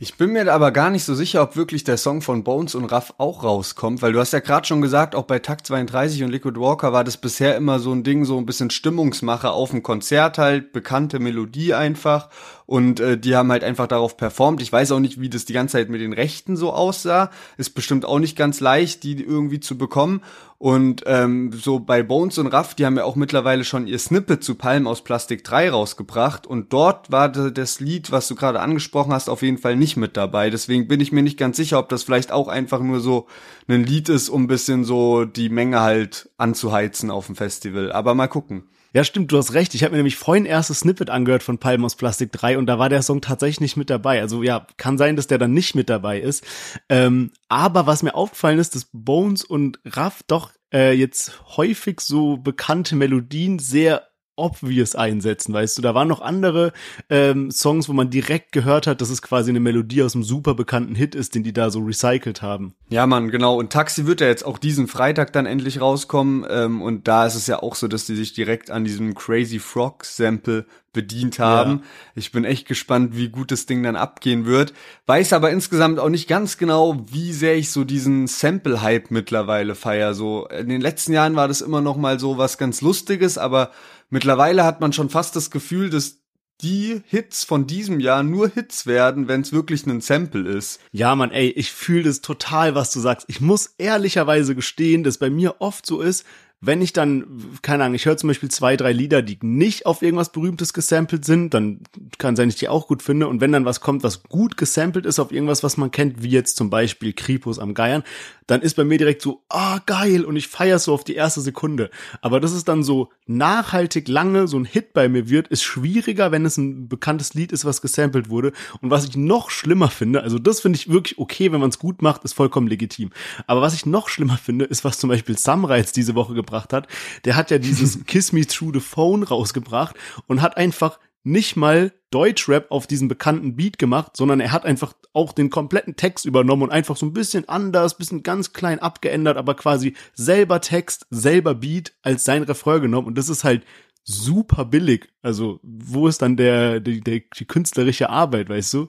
Ich 0.00 0.16
bin 0.16 0.32
mir 0.32 0.52
aber 0.52 0.72
gar 0.72 0.90
nicht 0.90 1.04
so 1.04 1.14
sicher, 1.14 1.40
ob 1.40 1.54
wirklich 1.54 1.84
der 1.84 1.96
Song 1.98 2.20
von 2.20 2.42
Bones 2.42 2.74
und 2.74 2.86
Raff 2.86 3.14
auch 3.18 3.44
rauskommt, 3.44 4.02
weil 4.02 4.12
du 4.12 4.18
hast 4.18 4.32
ja 4.32 4.40
gerade 4.40 4.66
schon 4.66 4.82
gesagt, 4.82 5.14
auch 5.14 5.22
bei 5.22 5.38
Takt 5.38 5.68
32 5.68 6.24
und 6.24 6.30
Liquid 6.30 6.58
Walker 6.58 6.92
war 6.92 7.04
das 7.04 7.16
bisher 7.16 7.56
immer 7.56 7.78
so 7.78 7.92
ein 7.92 8.02
Ding, 8.02 8.24
so 8.24 8.36
ein 8.36 8.44
bisschen 8.44 8.70
Stimmungsmacher 8.70 9.52
auf 9.52 9.70
dem 9.70 9.84
Konzert 9.84 10.36
halt, 10.36 10.72
bekannte 10.72 11.20
Melodie 11.20 11.74
einfach 11.74 12.28
und 12.66 12.98
äh, 13.00 13.18
die 13.18 13.36
haben 13.36 13.50
halt 13.52 13.62
einfach 13.62 13.86
darauf 13.86 14.16
performt. 14.16 14.62
Ich 14.62 14.72
weiß 14.72 14.92
auch 14.92 15.00
nicht, 15.00 15.20
wie 15.20 15.28
das 15.28 15.44
die 15.44 15.52
ganze 15.52 15.72
Zeit 15.72 15.90
mit 15.90 16.00
den 16.00 16.14
Rechten 16.14 16.56
so 16.56 16.72
aussah. 16.72 17.30
Ist 17.58 17.74
bestimmt 17.74 18.06
auch 18.06 18.18
nicht 18.18 18.36
ganz 18.36 18.60
leicht, 18.60 19.02
die 19.02 19.22
irgendwie 19.22 19.60
zu 19.60 19.76
bekommen. 19.76 20.22
Und 20.56 21.02
ähm, 21.04 21.52
so 21.52 21.78
bei 21.78 22.02
Bones 22.02 22.38
und 22.38 22.46
Raff, 22.46 22.74
die 22.74 22.86
haben 22.86 22.96
ja 22.96 23.04
auch 23.04 23.16
mittlerweile 23.16 23.64
schon 23.64 23.86
ihr 23.86 23.98
Snippet 23.98 24.42
zu 24.42 24.54
Palm 24.54 24.86
aus 24.86 25.04
Plastik 25.04 25.44
3 25.44 25.70
rausgebracht. 25.70 26.46
Und 26.46 26.72
dort 26.72 27.12
war 27.12 27.28
das 27.28 27.80
Lied, 27.80 28.10
was 28.10 28.28
du 28.28 28.34
gerade 28.34 28.60
angesprochen 28.60 29.12
hast, 29.12 29.28
auf 29.28 29.42
jeden 29.42 29.58
Fall 29.58 29.76
nicht 29.76 29.98
mit 29.98 30.16
dabei. 30.16 30.48
Deswegen 30.48 30.88
bin 30.88 31.00
ich 31.00 31.12
mir 31.12 31.22
nicht 31.22 31.38
ganz 31.38 31.58
sicher, 31.58 31.78
ob 31.78 31.90
das 31.90 32.02
vielleicht 32.02 32.32
auch 32.32 32.48
einfach 32.48 32.80
nur 32.80 33.00
so 33.00 33.26
ein 33.68 33.84
Lied 33.84 34.08
ist, 34.08 34.30
um 34.30 34.44
ein 34.44 34.46
bisschen 34.48 34.84
so 34.84 35.26
die 35.26 35.50
Menge 35.50 35.80
halt 35.80 36.30
anzuheizen 36.38 37.10
auf 37.10 37.26
dem 37.26 37.36
Festival. 37.36 37.92
Aber 37.92 38.14
mal 38.14 38.28
gucken. 38.28 38.64
Ja, 38.94 39.02
stimmt, 39.02 39.32
du 39.32 39.38
hast 39.38 39.54
recht. 39.54 39.74
Ich 39.74 39.82
habe 39.82 39.90
mir 39.90 39.96
nämlich 39.96 40.14
vorhin 40.14 40.46
erstes 40.46 40.80
Snippet 40.80 41.10
angehört 41.10 41.42
von 41.42 41.58
Palm 41.58 41.84
aus 41.84 41.96
Plastik 41.96 42.30
3 42.30 42.58
und 42.58 42.66
da 42.66 42.78
war 42.78 42.88
der 42.88 43.02
Song 43.02 43.20
tatsächlich 43.20 43.60
nicht 43.60 43.76
mit 43.76 43.90
dabei. 43.90 44.20
Also 44.20 44.44
ja, 44.44 44.68
kann 44.76 44.98
sein, 44.98 45.16
dass 45.16 45.26
der 45.26 45.38
dann 45.38 45.52
nicht 45.52 45.74
mit 45.74 45.90
dabei 45.90 46.20
ist. 46.20 46.46
Ähm, 46.88 47.32
aber 47.48 47.88
was 47.88 48.04
mir 48.04 48.14
aufgefallen 48.14 48.60
ist, 48.60 48.76
dass 48.76 48.88
Bones 48.92 49.42
und 49.42 49.80
Raff 49.84 50.20
doch 50.28 50.52
äh, 50.72 50.92
jetzt 50.92 51.40
häufig 51.56 52.00
so 52.02 52.36
bekannte 52.36 52.94
Melodien 52.94 53.58
sehr 53.58 54.10
obvious 54.36 54.94
einsetzen, 54.94 55.54
weißt 55.54 55.78
du. 55.78 55.82
Da 55.82 55.94
waren 55.94 56.08
noch 56.08 56.20
andere 56.20 56.72
ähm, 57.08 57.50
Songs, 57.50 57.88
wo 57.88 57.92
man 57.92 58.10
direkt 58.10 58.52
gehört 58.52 58.86
hat, 58.86 59.00
dass 59.00 59.10
es 59.10 59.22
quasi 59.22 59.50
eine 59.50 59.60
Melodie 59.60 60.02
aus 60.02 60.14
einem 60.14 60.24
super 60.24 60.54
bekannten 60.54 60.94
Hit 60.94 61.14
ist, 61.14 61.34
den 61.34 61.42
die 61.42 61.52
da 61.52 61.70
so 61.70 61.80
recycelt 61.80 62.42
haben. 62.42 62.74
Ja, 62.88 63.06
Mann, 63.06 63.30
genau. 63.30 63.56
Und 63.58 63.72
Taxi 63.72 64.06
wird 64.06 64.20
ja 64.20 64.26
jetzt 64.26 64.44
auch 64.44 64.58
diesen 64.58 64.88
Freitag 64.88 65.32
dann 65.32 65.46
endlich 65.46 65.80
rauskommen. 65.80 66.46
Ähm, 66.48 66.82
und 66.82 67.08
da 67.08 67.26
ist 67.26 67.34
es 67.34 67.46
ja 67.46 67.62
auch 67.62 67.74
so, 67.74 67.88
dass 67.88 68.06
die 68.06 68.16
sich 68.16 68.32
direkt 68.32 68.70
an 68.70 68.84
diesem 68.84 69.14
Crazy 69.14 69.58
Frog 69.58 70.04
Sample 70.04 70.66
bedient 70.94 71.38
haben. 71.38 71.70
Ja. 71.70 71.80
Ich 72.14 72.32
bin 72.32 72.44
echt 72.44 72.66
gespannt, 72.66 73.14
wie 73.16 73.28
gut 73.28 73.50
das 73.50 73.66
Ding 73.66 73.82
dann 73.82 73.96
abgehen 73.96 74.46
wird. 74.46 74.72
Weiß 75.06 75.34
aber 75.34 75.50
insgesamt 75.50 75.98
auch 75.98 76.08
nicht 76.08 76.28
ganz 76.28 76.56
genau, 76.56 77.04
wie 77.10 77.32
sehr 77.34 77.56
ich 77.56 77.70
so 77.70 77.84
diesen 77.84 78.26
Sample-Hype 78.26 79.10
mittlerweile 79.10 79.74
feier. 79.74 80.14
So 80.14 80.46
in 80.46 80.68
den 80.70 80.80
letzten 80.80 81.12
Jahren 81.12 81.36
war 81.36 81.48
das 81.48 81.60
immer 81.60 81.82
noch 81.82 81.98
mal 81.98 82.18
so 82.18 82.38
was 82.38 82.56
ganz 82.56 82.80
Lustiges, 82.80 83.36
aber 83.36 83.72
Mittlerweile 84.14 84.62
hat 84.62 84.80
man 84.80 84.92
schon 84.92 85.10
fast 85.10 85.34
das 85.34 85.50
Gefühl, 85.50 85.90
dass 85.90 86.20
die 86.60 87.02
Hits 87.08 87.42
von 87.42 87.66
diesem 87.66 87.98
Jahr 87.98 88.22
nur 88.22 88.48
Hits 88.48 88.86
werden, 88.86 89.26
wenn 89.26 89.40
es 89.40 89.52
wirklich 89.52 89.84
ein 89.86 90.00
Sample 90.00 90.48
ist. 90.48 90.78
Ja, 90.92 91.16
man, 91.16 91.32
ey, 91.32 91.48
ich 91.48 91.72
fühle 91.72 92.04
das 92.04 92.20
total, 92.20 92.76
was 92.76 92.92
du 92.92 93.00
sagst. 93.00 93.26
Ich 93.28 93.40
muss 93.40 93.74
ehrlicherweise 93.76 94.54
gestehen, 94.54 95.02
dass 95.02 95.18
bei 95.18 95.30
mir 95.30 95.56
oft 95.58 95.84
so 95.84 96.00
ist, 96.00 96.24
wenn 96.60 96.80
ich 96.80 96.92
dann, 96.92 97.26
keine 97.62 97.84
Ahnung, 97.84 97.94
ich 97.94 98.06
höre 98.06 98.16
zum 98.16 98.28
Beispiel 98.28 98.50
zwei, 98.50 98.76
drei 98.76 98.92
Lieder, 98.92 99.20
die 99.20 99.38
nicht 99.42 99.84
auf 99.84 100.00
irgendwas 100.00 100.32
Berühmtes 100.32 100.72
gesampelt 100.72 101.24
sind, 101.24 101.52
dann 101.52 101.80
kann 102.18 102.36
sein, 102.36 102.48
ich 102.48 102.56
die 102.56 102.68
auch 102.68 102.86
gut 102.86 103.02
finde. 103.02 103.28
Und 103.28 103.40
wenn 103.40 103.52
dann 103.52 103.64
was 103.64 103.80
kommt, 103.80 104.02
was 104.02 104.22
gut 104.22 104.56
gesampelt 104.56 105.06
ist 105.06 105.18
auf 105.18 105.32
irgendwas, 105.32 105.62
was 105.62 105.76
man 105.76 105.90
kennt, 105.90 106.22
wie 106.22 106.30
jetzt 106.30 106.56
zum 106.56 106.70
Beispiel 106.70 107.12
Kripus 107.12 107.58
am 107.58 107.74
Geiern, 107.74 108.04
dann 108.46 108.62
ist 108.62 108.74
bei 108.74 108.84
mir 108.84 108.98
direkt 108.98 109.22
so, 109.22 109.42
ah, 109.48 109.80
geil, 109.86 110.24
und 110.24 110.36
ich 110.36 110.48
feiere 110.48 110.78
so 110.78 110.92
auf 110.92 111.04
die 111.04 111.14
erste 111.14 111.40
Sekunde. 111.40 111.90
Aber 112.20 112.40
das 112.40 112.52
ist 112.52 112.68
dann 112.68 112.82
so 112.82 113.10
nachhaltig 113.26 114.08
lange 114.08 114.48
so 114.48 114.58
ein 114.58 114.64
Hit 114.64 114.92
bei 114.92 115.08
mir 115.08 115.28
wird, 115.28 115.48
ist 115.48 115.62
schwieriger, 115.62 116.32
wenn 116.32 116.44
es 116.44 116.56
ein 116.56 116.88
bekanntes 116.88 117.34
Lied 117.34 117.52
ist, 117.52 117.64
was 117.64 117.80
gesampelt 117.80 118.28
wurde. 118.28 118.52
Und 118.80 118.90
was 118.90 119.04
ich 119.04 119.16
noch 119.16 119.50
schlimmer 119.50 119.88
finde, 119.88 120.22
also 120.22 120.38
das 120.38 120.60
finde 120.60 120.78
ich 120.78 120.90
wirklich 120.90 121.18
okay, 121.18 121.52
wenn 121.52 121.60
man 121.60 121.70
es 121.70 121.78
gut 121.78 122.02
macht, 122.02 122.24
ist 122.24 122.34
vollkommen 122.34 122.66
legitim. 122.66 123.10
Aber 123.46 123.62
was 123.62 123.74
ich 123.74 123.86
noch 123.86 124.08
schlimmer 124.08 124.36
finde, 124.36 124.66
ist, 124.66 124.84
was 124.84 124.98
zum 124.98 125.08
Beispiel 125.08 125.38
Samreiz 125.38 125.92
diese 125.92 126.14
Woche 126.14 126.34
gebracht 126.34 126.72
hat. 126.72 126.88
Der 127.24 127.36
hat 127.36 127.50
ja 127.50 127.58
dieses 127.58 128.04
Kiss 128.06 128.32
Me 128.32 128.46
Through 128.46 128.74
the 128.74 128.80
Phone 128.80 129.22
rausgebracht 129.22 129.96
und 130.26 130.42
hat 130.42 130.56
einfach 130.56 130.98
nicht 131.24 131.56
mal 131.56 131.92
Deutschrap 132.10 132.70
auf 132.70 132.86
diesen 132.86 133.08
bekannten 133.08 133.56
Beat 133.56 133.78
gemacht, 133.78 134.16
sondern 134.16 134.38
er 134.38 134.52
hat 134.52 134.64
einfach 134.64 134.92
auch 135.12 135.32
den 135.32 135.50
kompletten 135.50 135.96
Text 135.96 136.26
übernommen 136.26 136.62
und 136.62 136.70
einfach 136.70 136.96
so 136.96 137.06
ein 137.06 137.12
bisschen 137.12 137.48
anders, 137.48 137.98
bisschen 137.98 138.22
ganz 138.22 138.52
klein 138.52 138.78
abgeändert, 138.78 139.36
aber 139.36 139.54
quasi 139.54 139.96
selber 140.12 140.60
Text, 140.60 141.06
selber 141.10 141.54
Beat 141.54 141.94
als 142.02 142.24
sein 142.24 142.44
Refrain 142.44 142.82
genommen 142.82 143.08
und 143.08 143.18
das 143.18 143.28
ist 143.28 143.42
halt 143.42 143.64
super 144.04 144.64
billig. 144.64 145.08
Also, 145.22 145.58
wo 145.62 146.06
ist 146.06 146.22
dann 146.22 146.36
der, 146.36 146.78
die, 146.78 147.00
der, 147.00 147.22
die 147.36 147.46
künstlerische 147.46 148.10
Arbeit, 148.10 148.48
weißt 148.48 148.74
du? 148.74 148.88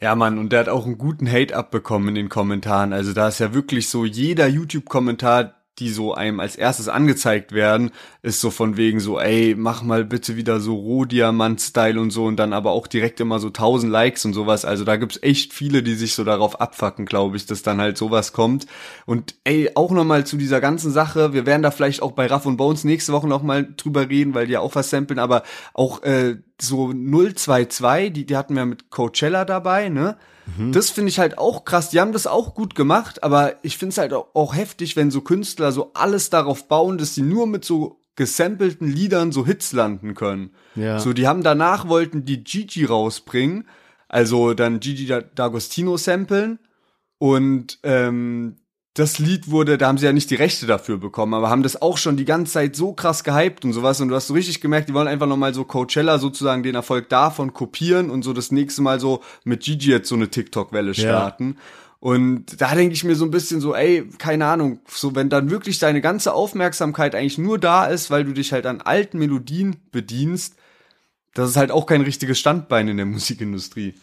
Ja, 0.00 0.14
Mann, 0.16 0.38
und 0.38 0.52
der 0.52 0.60
hat 0.60 0.68
auch 0.68 0.84
einen 0.84 0.98
guten 0.98 1.30
Hate 1.30 1.56
abbekommen 1.56 2.08
in 2.08 2.14
den 2.16 2.28
Kommentaren. 2.28 2.92
Also 2.92 3.12
da 3.12 3.28
ist 3.28 3.38
ja 3.38 3.54
wirklich 3.54 3.88
so 3.88 4.04
jeder 4.04 4.48
YouTube-Kommentar 4.48 5.63
die 5.78 5.90
so 5.90 6.14
einem 6.14 6.40
als 6.40 6.56
erstes 6.56 6.88
angezeigt 6.88 7.52
werden, 7.52 7.90
ist 8.22 8.40
so 8.40 8.50
von 8.50 8.76
wegen 8.76 9.00
so, 9.00 9.18
ey, 9.18 9.54
mach 9.56 9.82
mal 9.82 10.04
bitte 10.04 10.36
wieder 10.36 10.60
so 10.60 10.76
Rohdiamant-Style 10.76 12.00
und 12.00 12.10
so 12.10 12.26
und 12.26 12.36
dann 12.36 12.52
aber 12.52 12.70
auch 12.70 12.86
direkt 12.86 13.20
immer 13.20 13.40
so 13.40 13.48
1000 13.48 13.90
Likes 13.90 14.24
und 14.24 14.34
sowas. 14.34 14.64
Also 14.64 14.84
da 14.84 14.96
gibt's 14.96 15.18
echt 15.22 15.52
viele, 15.52 15.82
die 15.82 15.94
sich 15.94 16.14
so 16.14 16.22
darauf 16.22 16.60
abfacken, 16.60 17.06
glaube 17.06 17.36
ich, 17.36 17.46
dass 17.46 17.62
dann 17.62 17.80
halt 17.80 17.98
sowas 17.98 18.32
kommt. 18.32 18.66
Und 19.04 19.34
ey, 19.44 19.70
auch 19.74 19.90
nochmal 19.90 20.24
zu 20.24 20.36
dieser 20.36 20.60
ganzen 20.60 20.92
Sache, 20.92 21.32
wir 21.32 21.44
werden 21.46 21.62
da 21.62 21.70
vielleicht 21.70 22.02
auch 22.02 22.12
bei 22.12 22.26
Raff 22.26 22.46
und 22.46 22.56
Bones 22.56 22.84
nächste 22.84 23.12
Woche 23.12 23.28
nochmal 23.28 23.68
drüber 23.76 24.08
reden, 24.08 24.34
weil 24.34 24.46
die 24.46 24.52
ja 24.52 24.60
auch 24.60 24.74
was 24.76 24.90
samplen, 24.90 25.18
aber 25.18 25.42
auch 25.72 26.02
äh, 26.02 26.36
so 26.60 26.92
022, 26.92 28.12
die, 28.12 28.26
die 28.26 28.36
hatten 28.36 28.54
wir 28.54 28.64
mit 28.64 28.90
Coachella 28.90 29.44
dabei, 29.44 29.88
ne? 29.88 30.16
Mhm. 30.56 30.72
Das 30.72 30.90
finde 30.90 31.08
ich 31.10 31.18
halt 31.18 31.38
auch 31.38 31.64
krass. 31.64 31.90
Die 31.90 32.00
haben 32.00 32.12
das 32.12 32.26
auch 32.26 32.54
gut 32.54 32.74
gemacht, 32.74 33.22
aber 33.22 33.54
ich 33.62 33.78
finde 33.78 33.92
es 33.92 33.98
halt 33.98 34.12
auch, 34.12 34.28
auch 34.34 34.54
heftig, 34.54 34.96
wenn 34.96 35.10
so 35.10 35.20
Künstler 35.20 35.72
so 35.72 35.92
alles 35.94 36.30
darauf 36.30 36.68
bauen, 36.68 36.98
dass 36.98 37.14
sie 37.14 37.22
nur 37.22 37.46
mit 37.46 37.64
so 37.64 38.00
gesampelten 38.16 38.88
Liedern 38.88 39.32
so 39.32 39.44
Hits 39.44 39.72
landen 39.72 40.14
können. 40.14 40.50
Ja. 40.76 40.98
So, 40.98 41.12
die 41.12 41.26
haben 41.26 41.42
danach 41.42 41.88
wollten 41.88 42.24
die 42.24 42.44
Gigi 42.44 42.84
rausbringen, 42.84 43.66
also 44.08 44.54
dann 44.54 44.80
Gigi 44.80 45.12
D'Agostino 45.12 45.98
samplen 45.98 46.58
und 47.18 47.78
ähm, 47.82 48.56
das 48.94 49.18
Lied 49.18 49.50
wurde, 49.50 49.76
da 49.76 49.88
haben 49.88 49.98
sie 49.98 50.06
ja 50.06 50.12
nicht 50.12 50.30
die 50.30 50.36
Rechte 50.36 50.66
dafür 50.66 50.98
bekommen, 50.98 51.34
aber 51.34 51.50
haben 51.50 51.64
das 51.64 51.82
auch 51.82 51.98
schon 51.98 52.16
die 52.16 52.24
ganze 52.24 52.52
Zeit 52.52 52.76
so 52.76 52.92
krass 52.92 53.24
gehypt 53.24 53.64
und 53.64 53.72
sowas 53.72 54.00
und 54.00 54.08
du 54.08 54.14
hast 54.14 54.28
so 54.28 54.34
richtig 54.34 54.60
gemerkt, 54.60 54.88
die 54.88 54.94
wollen 54.94 55.08
einfach 55.08 55.26
nochmal 55.26 55.52
so 55.52 55.64
Coachella 55.64 56.18
sozusagen 56.18 56.62
den 56.62 56.76
Erfolg 56.76 57.08
davon 57.08 57.52
kopieren 57.52 58.08
und 58.08 58.22
so 58.22 58.32
das 58.32 58.52
nächste 58.52 58.82
Mal 58.82 59.00
so 59.00 59.20
mit 59.42 59.64
Gigi 59.64 59.90
jetzt 59.90 60.08
so 60.08 60.14
eine 60.14 60.28
TikTok-Welle 60.28 60.94
starten. 60.94 61.56
Ja. 61.56 61.62
Und 61.98 62.60
da 62.60 62.72
denke 62.74 62.94
ich 62.94 63.02
mir 63.02 63.16
so 63.16 63.24
ein 63.24 63.30
bisschen 63.32 63.60
so, 63.60 63.74
ey, 63.74 64.08
keine 64.18 64.46
Ahnung, 64.46 64.78
so 64.86 65.16
wenn 65.16 65.28
dann 65.28 65.50
wirklich 65.50 65.80
deine 65.80 66.00
ganze 66.00 66.32
Aufmerksamkeit 66.32 67.16
eigentlich 67.16 67.38
nur 67.38 67.58
da 67.58 67.86
ist, 67.86 68.10
weil 68.10 68.24
du 68.24 68.32
dich 68.32 68.52
halt 68.52 68.66
an 68.66 68.80
alten 68.80 69.18
Melodien 69.18 69.76
bedienst, 69.90 70.54
das 71.32 71.50
ist 71.50 71.56
halt 71.56 71.72
auch 71.72 71.86
kein 71.86 72.02
richtiges 72.02 72.38
Standbein 72.38 72.86
in 72.88 72.96
der 72.96 73.06
Musikindustrie. 73.06 73.94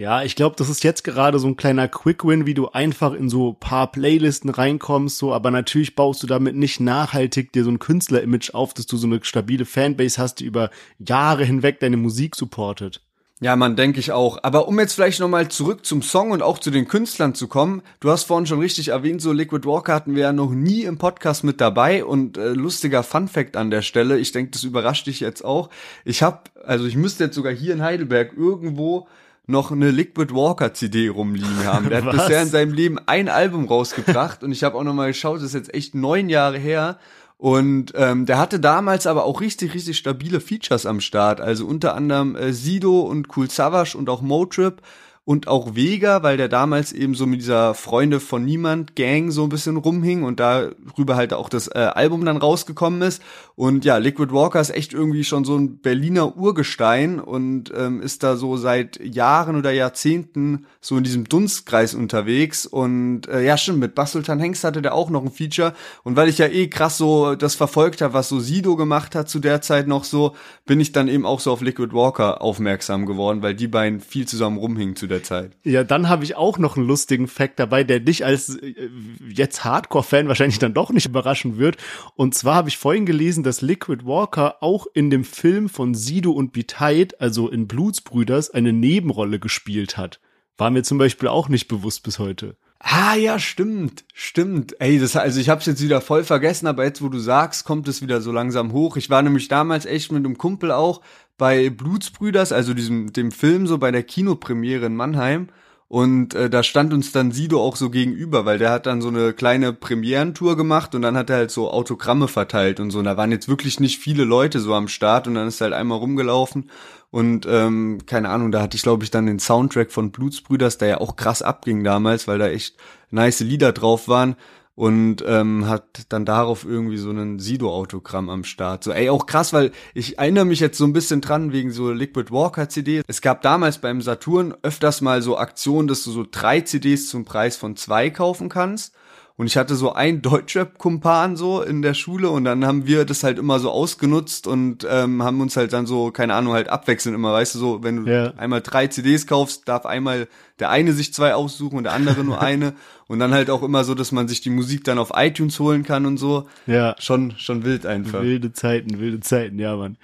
Ja, 0.00 0.22
ich 0.22 0.34
glaube, 0.34 0.56
das 0.56 0.70
ist 0.70 0.82
jetzt 0.82 1.04
gerade 1.04 1.38
so 1.38 1.46
ein 1.46 1.58
kleiner 1.58 1.86
Quick-Win, 1.86 2.46
wie 2.46 2.54
du 2.54 2.70
einfach 2.70 3.12
in 3.12 3.28
so 3.28 3.52
paar 3.52 3.92
Playlisten 3.92 4.48
reinkommst, 4.48 5.18
so, 5.18 5.34
aber 5.34 5.50
natürlich 5.50 5.94
baust 5.94 6.22
du 6.22 6.26
damit 6.26 6.56
nicht 6.56 6.80
nachhaltig 6.80 7.52
dir 7.52 7.64
so 7.64 7.70
ein 7.70 7.80
Künstler-Image 7.80 8.54
auf, 8.54 8.72
dass 8.72 8.86
du 8.86 8.96
so 8.96 9.06
eine 9.06 9.22
stabile 9.22 9.66
Fanbase 9.66 10.16
hast, 10.16 10.36
die 10.36 10.46
über 10.46 10.70
Jahre 10.98 11.44
hinweg 11.44 11.80
deine 11.80 11.98
Musik 11.98 12.34
supportet. 12.34 13.02
Ja, 13.40 13.56
man 13.56 13.76
denke 13.76 14.00
ich 14.00 14.10
auch. 14.10 14.38
Aber 14.42 14.68
um 14.68 14.80
jetzt 14.80 14.94
vielleicht 14.94 15.20
nochmal 15.20 15.48
zurück 15.48 15.84
zum 15.84 16.00
Song 16.00 16.30
und 16.30 16.40
auch 16.40 16.58
zu 16.58 16.70
den 16.70 16.88
Künstlern 16.88 17.34
zu 17.34 17.46
kommen, 17.46 17.82
du 18.00 18.10
hast 18.10 18.24
vorhin 18.24 18.46
schon 18.46 18.60
richtig 18.60 18.88
erwähnt, 18.88 19.20
so 19.20 19.32
Liquid 19.32 19.68
Walker 19.68 19.92
hatten 19.92 20.14
wir 20.14 20.22
ja 20.22 20.32
noch 20.32 20.52
nie 20.52 20.84
im 20.84 20.96
Podcast 20.96 21.44
mit 21.44 21.60
dabei 21.60 22.06
und 22.06 22.38
äh, 22.38 22.52
lustiger 22.54 23.02
Fun 23.02 23.28
Fact 23.28 23.54
an 23.54 23.70
der 23.70 23.82
Stelle, 23.82 24.18
ich 24.18 24.32
denke, 24.32 24.52
das 24.52 24.64
überrascht 24.64 25.08
dich 25.08 25.20
jetzt 25.20 25.44
auch. 25.44 25.68
Ich 26.06 26.22
habe, 26.22 26.40
also 26.64 26.86
ich 26.86 26.96
müsste 26.96 27.24
jetzt 27.24 27.34
sogar 27.34 27.52
hier 27.52 27.74
in 27.74 27.82
Heidelberg 27.82 28.32
irgendwo 28.34 29.06
noch 29.50 29.72
eine 29.72 29.90
Liquid 29.90 30.34
Walker 30.34 30.72
CD 30.72 31.08
rumliegen 31.08 31.64
haben. 31.64 31.88
Der 31.88 32.04
hat 32.04 32.10
bisher 32.12 32.42
in 32.42 32.48
seinem 32.48 32.72
Leben 32.72 32.98
ein 33.06 33.28
Album 33.28 33.66
rausgebracht 33.66 34.42
und 34.42 34.52
ich 34.52 34.64
habe 34.64 34.76
auch 34.76 34.84
nochmal 34.84 35.08
geschaut, 35.08 35.38
das 35.38 35.44
ist 35.44 35.54
jetzt 35.54 35.74
echt 35.74 35.94
neun 35.94 36.28
Jahre 36.28 36.58
her 36.58 36.98
und 37.40 37.94
ähm, 37.94 38.26
der 38.26 38.38
hatte 38.38 38.60
damals 38.60 39.06
aber 39.06 39.24
auch 39.24 39.40
richtig, 39.40 39.72
richtig 39.72 39.96
stabile 39.96 40.40
Features 40.40 40.84
am 40.84 41.00
Start. 41.00 41.40
Also 41.40 41.64
unter 41.64 41.94
anderem 41.94 42.36
äh, 42.36 42.52
Sido 42.52 43.00
und 43.00 43.34
Cool 43.34 43.48
Savage 43.48 43.96
und 43.96 44.10
auch 44.10 44.20
Motrip 44.20 44.82
und 45.24 45.48
auch 45.48 45.74
Vega, 45.74 46.22
weil 46.22 46.36
der 46.36 46.48
damals 46.48 46.92
eben 46.92 47.14
so 47.14 47.24
mit 47.24 47.40
dieser 47.40 47.72
Freunde 47.72 48.20
von 48.20 48.44
Niemand 48.44 48.94
Gang 48.94 49.30
so 49.30 49.44
ein 49.44 49.48
bisschen 49.48 49.78
rumhing 49.78 50.22
und 50.22 50.38
darüber 50.38 51.16
halt 51.16 51.32
auch 51.32 51.48
das 51.48 51.68
äh, 51.68 51.78
Album 51.78 52.26
dann 52.26 52.36
rausgekommen 52.36 53.00
ist. 53.00 53.22
Und 53.60 53.84
ja, 53.84 53.98
Liquid 53.98 54.32
Walker 54.32 54.58
ist 54.58 54.70
echt 54.70 54.94
irgendwie 54.94 55.22
schon 55.22 55.44
so 55.44 55.54
ein 55.54 55.80
Berliner 55.80 56.34
Urgestein 56.34 57.20
und 57.20 57.70
ähm, 57.76 58.00
ist 58.00 58.22
da 58.22 58.36
so 58.36 58.56
seit 58.56 58.98
Jahren 59.04 59.54
oder 59.54 59.70
Jahrzehnten 59.70 60.64
so 60.80 60.96
in 60.96 61.04
diesem 61.04 61.24
Dunstkreis 61.24 61.92
unterwegs. 61.92 62.64
Und 62.64 63.28
äh, 63.28 63.44
ja, 63.44 63.58
stimmt, 63.58 63.80
mit 63.80 63.94
Bassultan 63.94 64.40
Hengst 64.40 64.64
hatte 64.64 64.80
der 64.80 64.94
auch 64.94 65.10
noch 65.10 65.22
ein 65.22 65.30
Feature. 65.30 65.74
Und 66.04 66.16
weil 66.16 66.30
ich 66.30 66.38
ja 66.38 66.46
eh 66.46 66.68
krass 66.68 66.96
so 66.96 67.34
das 67.34 67.54
verfolgt 67.54 68.00
habe, 68.00 68.14
was 68.14 68.30
so 68.30 68.40
Sido 68.40 68.76
gemacht 68.76 69.14
hat 69.14 69.28
zu 69.28 69.40
der 69.40 69.60
Zeit 69.60 69.86
noch 69.86 70.04
so, 70.04 70.34
bin 70.64 70.80
ich 70.80 70.92
dann 70.92 71.08
eben 71.08 71.26
auch 71.26 71.40
so 71.40 71.52
auf 71.52 71.60
Liquid 71.60 71.92
Walker 71.92 72.40
aufmerksam 72.40 73.04
geworden, 73.04 73.42
weil 73.42 73.54
die 73.54 73.68
beiden 73.68 74.00
viel 74.00 74.26
zusammen 74.26 74.56
rumhingen 74.56 74.96
zu 74.96 75.06
der 75.06 75.22
Zeit. 75.22 75.52
Ja, 75.64 75.84
dann 75.84 76.08
habe 76.08 76.24
ich 76.24 76.34
auch 76.34 76.56
noch 76.56 76.78
einen 76.78 76.86
lustigen 76.86 77.28
Fact 77.28 77.58
dabei, 77.58 77.84
der 77.84 78.00
dich 78.00 78.24
als 78.24 78.56
äh, 78.56 78.88
jetzt 79.28 79.64
Hardcore-Fan 79.64 80.28
wahrscheinlich 80.28 80.58
dann 80.58 80.72
doch 80.72 80.92
nicht 80.92 81.04
überraschen 81.04 81.58
wird. 81.58 81.76
Und 82.16 82.34
zwar 82.34 82.54
habe 82.54 82.70
ich 82.70 82.78
vorhin 82.78 83.04
gelesen, 83.04 83.49
dass 83.50 83.62
Liquid 83.62 84.06
Walker 84.06 84.62
auch 84.62 84.86
in 84.94 85.10
dem 85.10 85.24
Film 85.24 85.68
von 85.68 85.92
Sido 85.92 86.30
und 86.30 86.52
Biteit, 86.52 87.20
also 87.20 87.48
in 87.48 87.66
Blutsbrüders, 87.66 88.50
eine 88.50 88.72
Nebenrolle 88.72 89.40
gespielt 89.40 89.96
hat. 89.96 90.20
War 90.56 90.70
mir 90.70 90.84
zum 90.84 90.98
Beispiel 90.98 91.26
auch 91.26 91.48
nicht 91.48 91.66
bewusst 91.66 92.04
bis 92.04 92.20
heute. 92.20 92.54
Ah 92.78 93.16
ja, 93.16 93.40
stimmt, 93.40 94.04
stimmt. 94.14 94.80
Ey, 94.80 95.00
das 95.00 95.16
also 95.16 95.40
ich 95.40 95.48
hab's 95.48 95.66
jetzt 95.66 95.82
wieder 95.82 96.00
voll 96.00 96.22
vergessen, 96.22 96.68
aber 96.68 96.84
jetzt 96.84 97.02
wo 97.02 97.08
du 97.08 97.18
sagst, 97.18 97.64
kommt 97.64 97.88
es 97.88 98.02
wieder 98.02 98.20
so 98.20 98.30
langsam 98.30 98.70
hoch. 98.70 98.96
Ich 98.96 99.10
war 99.10 99.20
nämlich 99.20 99.48
damals 99.48 99.84
echt 99.84 100.12
mit 100.12 100.24
einem 100.24 100.38
Kumpel 100.38 100.70
auch 100.70 101.00
bei 101.36 101.70
Blutsbrüders, 101.70 102.52
also 102.52 102.72
diesem 102.72 103.12
dem 103.12 103.32
Film 103.32 103.66
so 103.66 103.78
bei 103.78 103.90
der 103.90 104.04
Kinopremiere 104.04 104.86
in 104.86 104.94
Mannheim 104.94 105.48
und 105.90 106.34
äh, 106.34 106.48
da 106.48 106.62
stand 106.62 106.92
uns 106.92 107.10
dann 107.10 107.32
Sido 107.32 107.60
auch 107.60 107.74
so 107.74 107.90
gegenüber, 107.90 108.44
weil 108.44 108.58
der 108.58 108.70
hat 108.70 108.86
dann 108.86 109.02
so 109.02 109.08
eine 109.08 109.32
kleine 109.32 109.72
Premierentour 109.72 110.56
gemacht 110.56 110.94
und 110.94 111.02
dann 111.02 111.16
hat 111.16 111.30
er 111.30 111.38
halt 111.38 111.50
so 111.50 111.68
Autogramme 111.68 112.28
verteilt 112.28 112.78
und 112.78 112.92
so. 112.92 113.00
Und 113.00 113.06
da 113.06 113.16
waren 113.16 113.32
jetzt 113.32 113.48
wirklich 113.48 113.80
nicht 113.80 113.98
viele 113.98 114.22
Leute 114.22 114.60
so 114.60 114.72
am 114.72 114.86
Start 114.86 115.26
und 115.26 115.34
dann 115.34 115.48
ist 115.48 115.60
er 115.60 115.64
halt 115.64 115.74
einmal 115.74 115.98
rumgelaufen 115.98 116.70
und 117.10 117.44
ähm, 117.50 117.98
keine 118.06 118.28
Ahnung, 118.28 118.52
da 118.52 118.62
hatte 118.62 118.76
ich 118.76 118.84
glaube 118.84 119.02
ich 119.02 119.10
dann 119.10 119.26
den 119.26 119.40
Soundtrack 119.40 119.90
von 119.90 120.12
Blutsbrüders, 120.12 120.78
der 120.78 120.88
ja 120.88 121.00
auch 121.00 121.16
krass 121.16 121.42
abging 121.42 121.82
damals, 121.82 122.28
weil 122.28 122.38
da 122.38 122.46
echt 122.46 122.76
nice 123.10 123.40
Lieder 123.40 123.72
drauf 123.72 124.06
waren 124.06 124.36
und 124.80 125.22
ähm, 125.26 125.68
hat 125.68 126.06
dann 126.08 126.24
darauf 126.24 126.64
irgendwie 126.64 126.96
so 126.96 127.10
einen 127.10 127.38
Sido-Autogramm 127.38 128.30
am 128.30 128.44
Start. 128.44 128.82
So, 128.82 128.92
ey, 128.92 129.10
auch 129.10 129.26
krass, 129.26 129.52
weil 129.52 129.72
ich 129.92 130.18
erinnere 130.18 130.46
mich 130.46 130.58
jetzt 130.58 130.78
so 130.78 130.86
ein 130.86 130.94
bisschen 130.94 131.20
dran 131.20 131.52
wegen 131.52 131.70
so 131.70 131.92
Liquid 131.92 132.32
Walker 132.32 132.66
CD. 132.66 133.02
Es 133.06 133.20
gab 133.20 133.42
damals 133.42 133.76
beim 133.76 134.00
Saturn 134.00 134.54
öfters 134.62 135.02
mal 135.02 135.20
so 135.20 135.36
Aktionen, 135.36 135.86
dass 135.86 136.02
du 136.04 136.10
so 136.10 136.24
drei 136.28 136.62
CDs 136.62 137.10
zum 137.10 137.26
Preis 137.26 137.58
von 137.58 137.76
zwei 137.76 138.08
kaufen 138.08 138.48
kannst. 138.48 138.94
Und 139.36 139.46
ich 139.46 139.58
hatte 139.58 139.74
so 139.74 139.92
einen 139.92 140.22
Deutschrap-Kumpan 140.22 141.36
so 141.36 141.60
in 141.60 141.82
der 141.82 141.92
Schule 141.92 142.30
und 142.30 142.44
dann 142.44 142.66
haben 142.66 142.86
wir 142.86 143.04
das 143.04 143.22
halt 143.22 143.38
immer 143.38 143.58
so 143.58 143.70
ausgenutzt 143.70 144.46
und 144.46 144.86
ähm, 144.88 145.22
haben 145.22 145.42
uns 145.42 145.58
halt 145.58 145.74
dann 145.74 145.84
so, 145.84 146.10
keine 146.10 146.32
Ahnung, 146.32 146.54
halt 146.54 146.70
abwechselnd 146.70 147.14
immer, 147.14 147.34
weißt 147.34 147.54
du, 147.54 147.58
so, 147.58 147.82
wenn 147.82 148.04
du 148.04 148.10
ja. 148.10 148.32
einmal 148.38 148.62
drei 148.62 148.86
CDs 148.86 149.26
kaufst, 149.26 149.68
darf 149.68 149.84
einmal 149.84 150.26
der 150.58 150.70
eine 150.70 150.92
sich 150.92 151.12
zwei 151.12 151.34
aussuchen 151.34 151.76
und 151.76 151.84
der 151.84 151.92
andere 151.92 152.24
nur 152.24 152.40
eine. 152.42 152.74
Und 153.10 153.18
dann 153.18 153.34
halt 153.34 153.50
auch 153.50 153.64
immer 153.64 153.82
so, 153.82 153.96
dass 153.96 154.12
man 154.12 154.28
sich 154.28 154.40
die 154.40 154.50
Musik 154.50 154.84
dann 154.84 154.96
auf 154.96 155.10
iTunes 155.16 155.58
holen 155.58 155.82
kann 155.82 156.06
und 156.06 156.16
so. 156.16 156.46
Ja. 156.68 156.94
Schon, 157.00 157.34
schon 157.38 157.64
wild 157.64 157.84
einfach. 157.84 158.22
Wilde 158.22 158.52
Zeiten, 158.52 159.00
wilde 159.00 159.18
Zeiten, 159.18 159.58
ja, 159.58 159.74
Mann. 159.74 159.96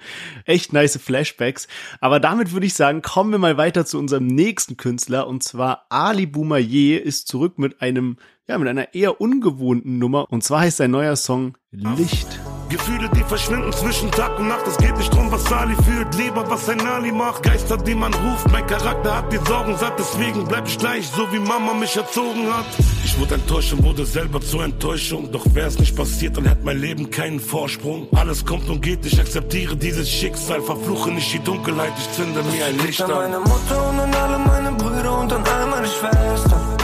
Echt 0.43 0.73
nice 0.73 0.99
Flashbacks. 1.01 1.69
Aber 2.01 2.19
damit 2.19 2.51
würde 2.51 2.65
ich 2.65 2.73
sagen, 2.73 3.01
kommen 3.01 3.31
wir 3.31 3.37
mal 3.37 3.55
weiter 3.55 3.85
zu 3.85 3.97
unserem 3.97 4.27
nächsten 4.27 4.75
Künstler 4.75 5.25
und 5.25 5.41
zwar 5.41 5.85
Ali 5.87 6.25
Boumaier 6.25 7.01
ist 7.01 7.29
zurück 7.29 7.57
mit 7.57 7.81
einem 7.81 8.17
ja, 8.45 8.57
mit 8.57 8.67
einer 8.67 8.93
eher 8.93 9.21
ungewohnten 9.21 9.99
Nummer. 9.99 10.29
Und 10.29 10.43
zwar 10.43 10.61
heißt 10.61 10.75
sein 10.75 10.91
neuer 10.91 11.15
Song 11.15 11.57
Licht. 11.71 12.27
Gefühle, 12.69 13.09
die 13.15 13.23
verschwinden 13.23 13.71
zwischen 13.73 14.11
Tag 14.11 14.37
und 14.39 14.47
Nacht. 14.47 14.67
Es 14.67 14.77
geht 14.77 14.97
nicht 14.97 15.13
drum, 15.13 15.31
was 15.31 15.43
Sali 15.45 15.75
fühlt, 15.83 16.13
lieber 16.15 16.49
was 16.49 16.67
ein 16.69 16.81
Ali 16.81 17.11
macht. 17.11 17.43
Geister, 17.43 17.77
die 17.77 17.95
man 17.95 18.13
ruft, 18.13 18.51
mein 18.51 18.65
Charakter 18.67 19.17
hat 19.17 19.31
die 19.31 19.39
Sorgen 19.47 19.77
satt. 19.77 19.93
Deswegen 19.97 20.45
bleib 20.45 20.67
ich 20.67 20.77
gleich, 20.77 21.07
so 21.07 21.31
wie 21.31 21.39
Mama 21.39 21.73
mich 21.73 21.95
erzogen 21.95 22.53
hat. 22.53 22.65
Ich 23.03 23.17
wurde 23.19 23.35
enttäuscht 23.35 23.73
und 23.73 23.83
wurde 23.83 24.05
selber 24.05 24.41
zur 24.41 24.63
Enttäuschung. 24.63 25.31
Doch 25.31 25.45
wär's 25.53 25.79
nicht 25.79 25.95
passiert, 25.95 26.37
dann 26.37 26.45
hätte 26.45 26.63
mein 26.63 26.79
Leben 26.79 27.09
keinen 27.09 27.39
Vorsprung. 27.39 28.07
Alles 28.15 28.45
kommt 28.45 28.69
und 28.69 28.81
geht, 28.81 29.05
ich 29.05 29.19
akzeptiere 29.19 29.75
dieses 29.75 30.09
Schicksal. 30.09 30.61
Verfluche 30.61 31.11
nicht 31.11 31.33
die 31.33 31.39
Dunkelheit, 31.39 31.93
ich 31.97 32.11
zünde 32.11 32.43
mir 32.43 32.65
ein 32.65 32.77
Licht 32.79 33.01
an. 33.01 33.11
meine 33.11 33.39
Mutter 33.39 33.89
und 33.89 33.99
an 33.99 34.13
alle 34.13 34.39
meine 34.39 34.71
Brüder 34.73 35.19
und 35.19 35.31
an 35.31 35.43
alle 35.43 35.67
meine 35.67 35.87
Schwestern. 35.87 36.77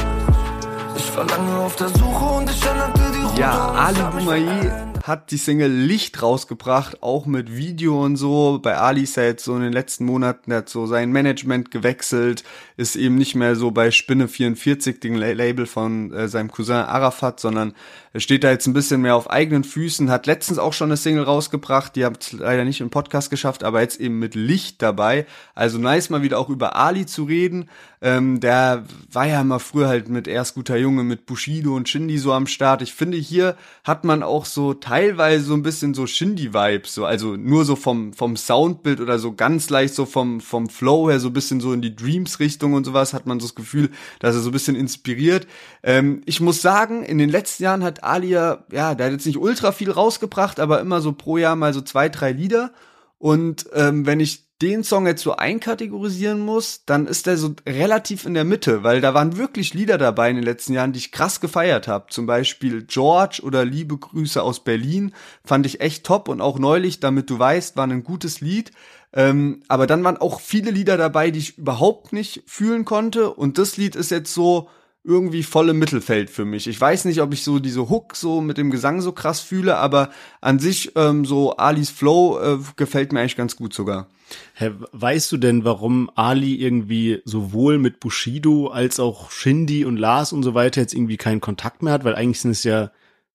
Ich 0.95 1.17
war 1.17 1.25
lange 1.25 1.57
auf 1.57 1.75
der 1.75 1.89
Suche 1.89 2.25
und 2.25 2.49
ich 2.49 2.65
änderte 2.65 3.11
die 3.13 3.21
Route. 3.21 3.41
Ja, 3.41 3.71
Ali 3.71 3.99
Boumaier 4.11 4.92
hat 5.03 5.31
die 5.31 5.37
Single 5.37 5.69
Licht 5.69 6.21
rausgebracht, 6.21 7.03
auch 7.03 7.25
mit 7.25 7.53
Video 7.53 8.01
und 8.01 8.15
so. 8.15 8.59
Bei 8.63 8.77
Ali 8.77 9.01
ist 9.01 9.17
er 9.17 9.25
jetzt 9.25 9.43
so 9.43 9.53
in 9.53 9.61
den 9.61 9.73
letzten 9.73 10.05
Monaten, 10.05 10.53
hat 10.53 10.69
so 10.69 10.85
sein 10.85 11.11
Management 11.11 11.71
gewechselt, 11.71 12.45
ist 12.77 12.95
eben 12.95 13.15
nicht 13.15 13.35
mehr 13.35 13.57
so 13.57 13.71
bei 13.71 13.91
Spinne 13.91 14.29
44, 14.29 15.01
dem 15.01 15.15
Label 15.15 15.65
von 15.65 16.13
äh, 16.13 16.29
seinem 16.29 16.49
Cousin 16.49 16.75
Arafat, 16.75 17.41
sondern 17.41 17.71
er 17.71 17.75
steht 18.19 18.43
da 18.43 18.51
jetzt 18.51 18.67
ein 18.67 18.73
bisschen 18.73 19.01
mehr 19.01 19.15
auf 19.15 19.29
eigenen 19.29 19.63
Füßen, 19.63 20.11
hat 20.11 20.27
letztens 20.27 20.59
auch 20.59 20.73
schon 20.73 20.89
eine 20.89 20.97
Single 20.97 21.23
rausgebracht, 21.23 21.95
die 21.95 22.05
hat 22.05 22.31
leider 22.31 22.63
nicht 22.63 22.81
im 22.81 22.89
Podcast 22.89 23.29
geschafft, 23.29 23.63
aber 23.63 23.81
jetzt 23.81 23.99
eben 23.99 24.19
mit 24.19 24.35
Licht 24.35 24.81
dabei. 24.81 25.25
Also 25.55 25.79
nice 25.79 26.09
mal 26.09 26.21
wieder 26.21 26.37
auch 26.37 26.49
über 26.49 26.75
Ali 26.75 27.05
zu 27.05 27.23
reden. 27.23 27.69
Ähm, 28.01 28.41
der 28.41 28.83
war 29.11 29.25
ja 29.25 29.39
immer 29.39 29.59
früher 29.59 29.87
halt 29.87 30.09
mit 30.09 30.27
erst 30.27 30.55
guter 30.55 30.75
Junge, 30.75 31.03
mit 31.03 31.25
Bushido 31.25 31.73
und 31.73 31.87
Shindy 31.87 32.17
so 32.17 32.33
am 32.33 32.47
Start. 32.47 32.81
Ich 32.81 32.93
finde, 32.93 33.17
hier 33.17 33.55
hat 33.85 34.03
man 34.03 34.23
auch 34.23 34.45
so 34.45 34.73
teilweise 34.73 35.45
so 35.45 35.53
ein 35.53 35.63
bisschen 35.63 35.93
so 35.93 36.05
Shindy-Vibes, 36.05 36.93
so, 36.93 37.05
also 37.05 37.37
nur 37.37 37.63
so 37.63 37.77
vom, 37.77 38.11
vom 38.11 38.35
Soundbild 38.35 38.99
oder 38.99 39.19
so 39.19 39.33
ganz 39.33 39.69
leicht 39.69 39.95
so 39.95 40.05
vom, 40.05 40.41
vom 40.41 40.67
Flow 40.67 41.09
her 41.09 41.21
so 41.21 41.29
ein 41.29 41.33
bisschen 41.33 41.61
so 41.61 41.71
in 41.71 41.81
die 41.81 41.95
Dreams-Richtung 41.95 42.73
und 42.73 42.83
sowas, 42.83 43.13
hat 43.13 43.25
man 43.25 43.39
so 43.39 43.47
das 43.47 43.55
Gefühl, 43.55 43.89
dass 44.19 44.35
er 44.35 44.41
so 44.41 44.49
ein 44.49 44.53
bisschen 44.53 44.75
inspiriert. 44.75 45.47
Ähm, 45.81 46.21
ich 46.25 46.41
muss 46.41 46.61
sagen, 46.61 47.03
in 47.03 47.17
den 47.17 47.29
letzten 47.29 47.63
Jahren 47.63 47.83
hat 47.83 48.02
Alia, 48.03 48.65
ja, 48.71 48.95
der 48.95 49.07
hat 49.07 49.13
jetzt 49.13 49.25
nicht 49.25 49.37
ultra 49.37 49.71
viel 49.71 49.91
rausgebracht, 49.91 50.59
aber 50.59 50.79
immer 50.79 51.01
so 51.01 51.13
pro 51.13 51.37
Jahr 51.37 51.55
mal 51.55 51.73
so 51.73 51.81
zwei, 51.81 52.09
drei 52.09 52.31
Lieder. 52.31 52.71
Und 53.17 53.67
ähm, 53.73 54.05
wenn 54.05 54.19
ich 54.19 54.43
den 54.61 54.83
Song 54.83 55.07
jetzt 55.07 55.23
so 55.23 55.35
einkategorisieren 55.35 56.39
muss, 56.39 56.85
dann 56.85 57.05
ist 57.05 57.25
der 57.25 57.37
so 57.37 57.53
relativ 57.67 58.25
in 58.25 58.33
der 58.33 58.45
Mitte, 58.45 58.83
weil 58.83 59.01
da 59.01 59.13
waren 59.13 59.37
wirklich 59.37 59.73
Lieder 59.73 59.97
dabei 59.97 60.29
in 60.29 60.37
den 60.37 60.45
letzten 60.45 60.73
Jahren, 60.73 60.93
die 60.93 60.99
ich 60.99 61.11
krass 61.11 61.41
gefeiert 61.41 61.87
habe. 61.87 62.05
Zum 62.09 62.25
Beispiel 62.25 62.83
George 62.83 63.41
oder 63.43 63.65
Liebe 63.65 63.97
Grüße 63.97 64.41
aus 64.41 64.63
Berlin 64.63 65.13
fand 65.43 65.65
ich 65.65 65.81
echt 65.81 66.05
top 66.05 66.29
und 66.29 66.39
auch 66.39 66.59
neulich, 66.59 67.01
damit 67.01 67.29
du 67.29 67.37
weißt, 67.37 67.75
war 67.75 67.85
ein 67.85 68.03
gutes 68.03 68.39
Lied. 68.39 68.71
Ähm, 69.11 69.63
aber 69.67 69.85
dann 69.85 70.03
waren 70.03 70.17
auch 70.17 70.39
viele 70.39 70.71
Lieder 70.71 70.97
dabei, 70.97 71.29
die 71.29 71.39
ich 71.39 71.57
überhaupt 71.57 72.13
nicht 72.13 72.43
fühlen 72.47 72.85
konnte 72.85 73.33
und 73.33 73.57
das 73.57 73.75
Lied 73.75 73.95
ist 73.95 74.11
jetzt 74.11 74.33
so, 74.33 74.69
irgendwie 75.03 75.43
voll 75.43 75.69
im 75.69 75.79
Mittelfeld 75.79 76.29
für 76.29 76.45
mich. 76.45 76.67
Ich 76.67 76.79
weiß 76.79 77.05
nicht, 77.05 77.21
ob 77.21 77.33
ich 77.33 77.43
so 77.43 77.59
diese 77.59 77.89
Hook 77.89 78.15
so 78.15 78.39
mit 78.39 78.57
dem 78.57 78.71
Gesang 78.71 79.01
so 79.01 79.11
krass 79.11 79.41
fühle, 79.41 79.77
aber 79.77 80.09
an 80.39 80.59
sich 80.59 80.93
ähm, 80.95 81.25
so 81.25 81.57
Alis 81.57 81.89
Flow 81.89 82.39
äh, 82.39 82.57
gefällt 82.77 83.11
mir 83.11 83.19
eigentlich 83.19 83.35
ganz 83.35 83.57
gut 83.57 83.73
sogar. 83.73 84.07
Hä, 84.53 84.71
weißt 84.93 85.31
du 85.33 85.37
denn, 85.37 85.65
warum 85.65 86.09
Ali 86.15 86.55
irgendwie 86.55 87.21
sowohl 87.25 87.79
mit 87.79 87.99
Bushido 87.99 88.67
als 88.67 88.99
auch 88.99 89.29
Shindy 89.29 89.83
und 89.83 89.97
Lars 89.97 90.31
und 90.31 90.43
so 90.43 90.53
weiter 90.53 90.79
jetzt 90.79 90.93
irgendwie 90.93 91.17
keinen 91.17 91.41
Kontakt 91.41 91.83
mehr 91.83 91.93
hat? 91.93 92.05
Weil 92.05 92.15
eigentlich 92.15 92.39
sind 92.39 92.51
es 92.51 92.63
ja 92.63 92.91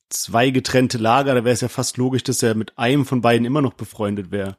zwei 0.08 0.48
getrennte 0.48 0.96
Lager, 0.96 1.34
da 1.34 1.44
wäre 1.44 1.52
es 1.52 1.60
ja 1.60 1.68
fast 1.68 1.98
logisch, 1.98 2.22
dass 2.22 2.42
er 2.42 2.54
mit 2.54 2.78
einem 2.78 3.04
von 3.04 3.20
beiden 3.20 3.44
immer 3.44 3.60
noch 3.60 3.74
befreundet 3.74 4.30
wäre. 4.30 4.56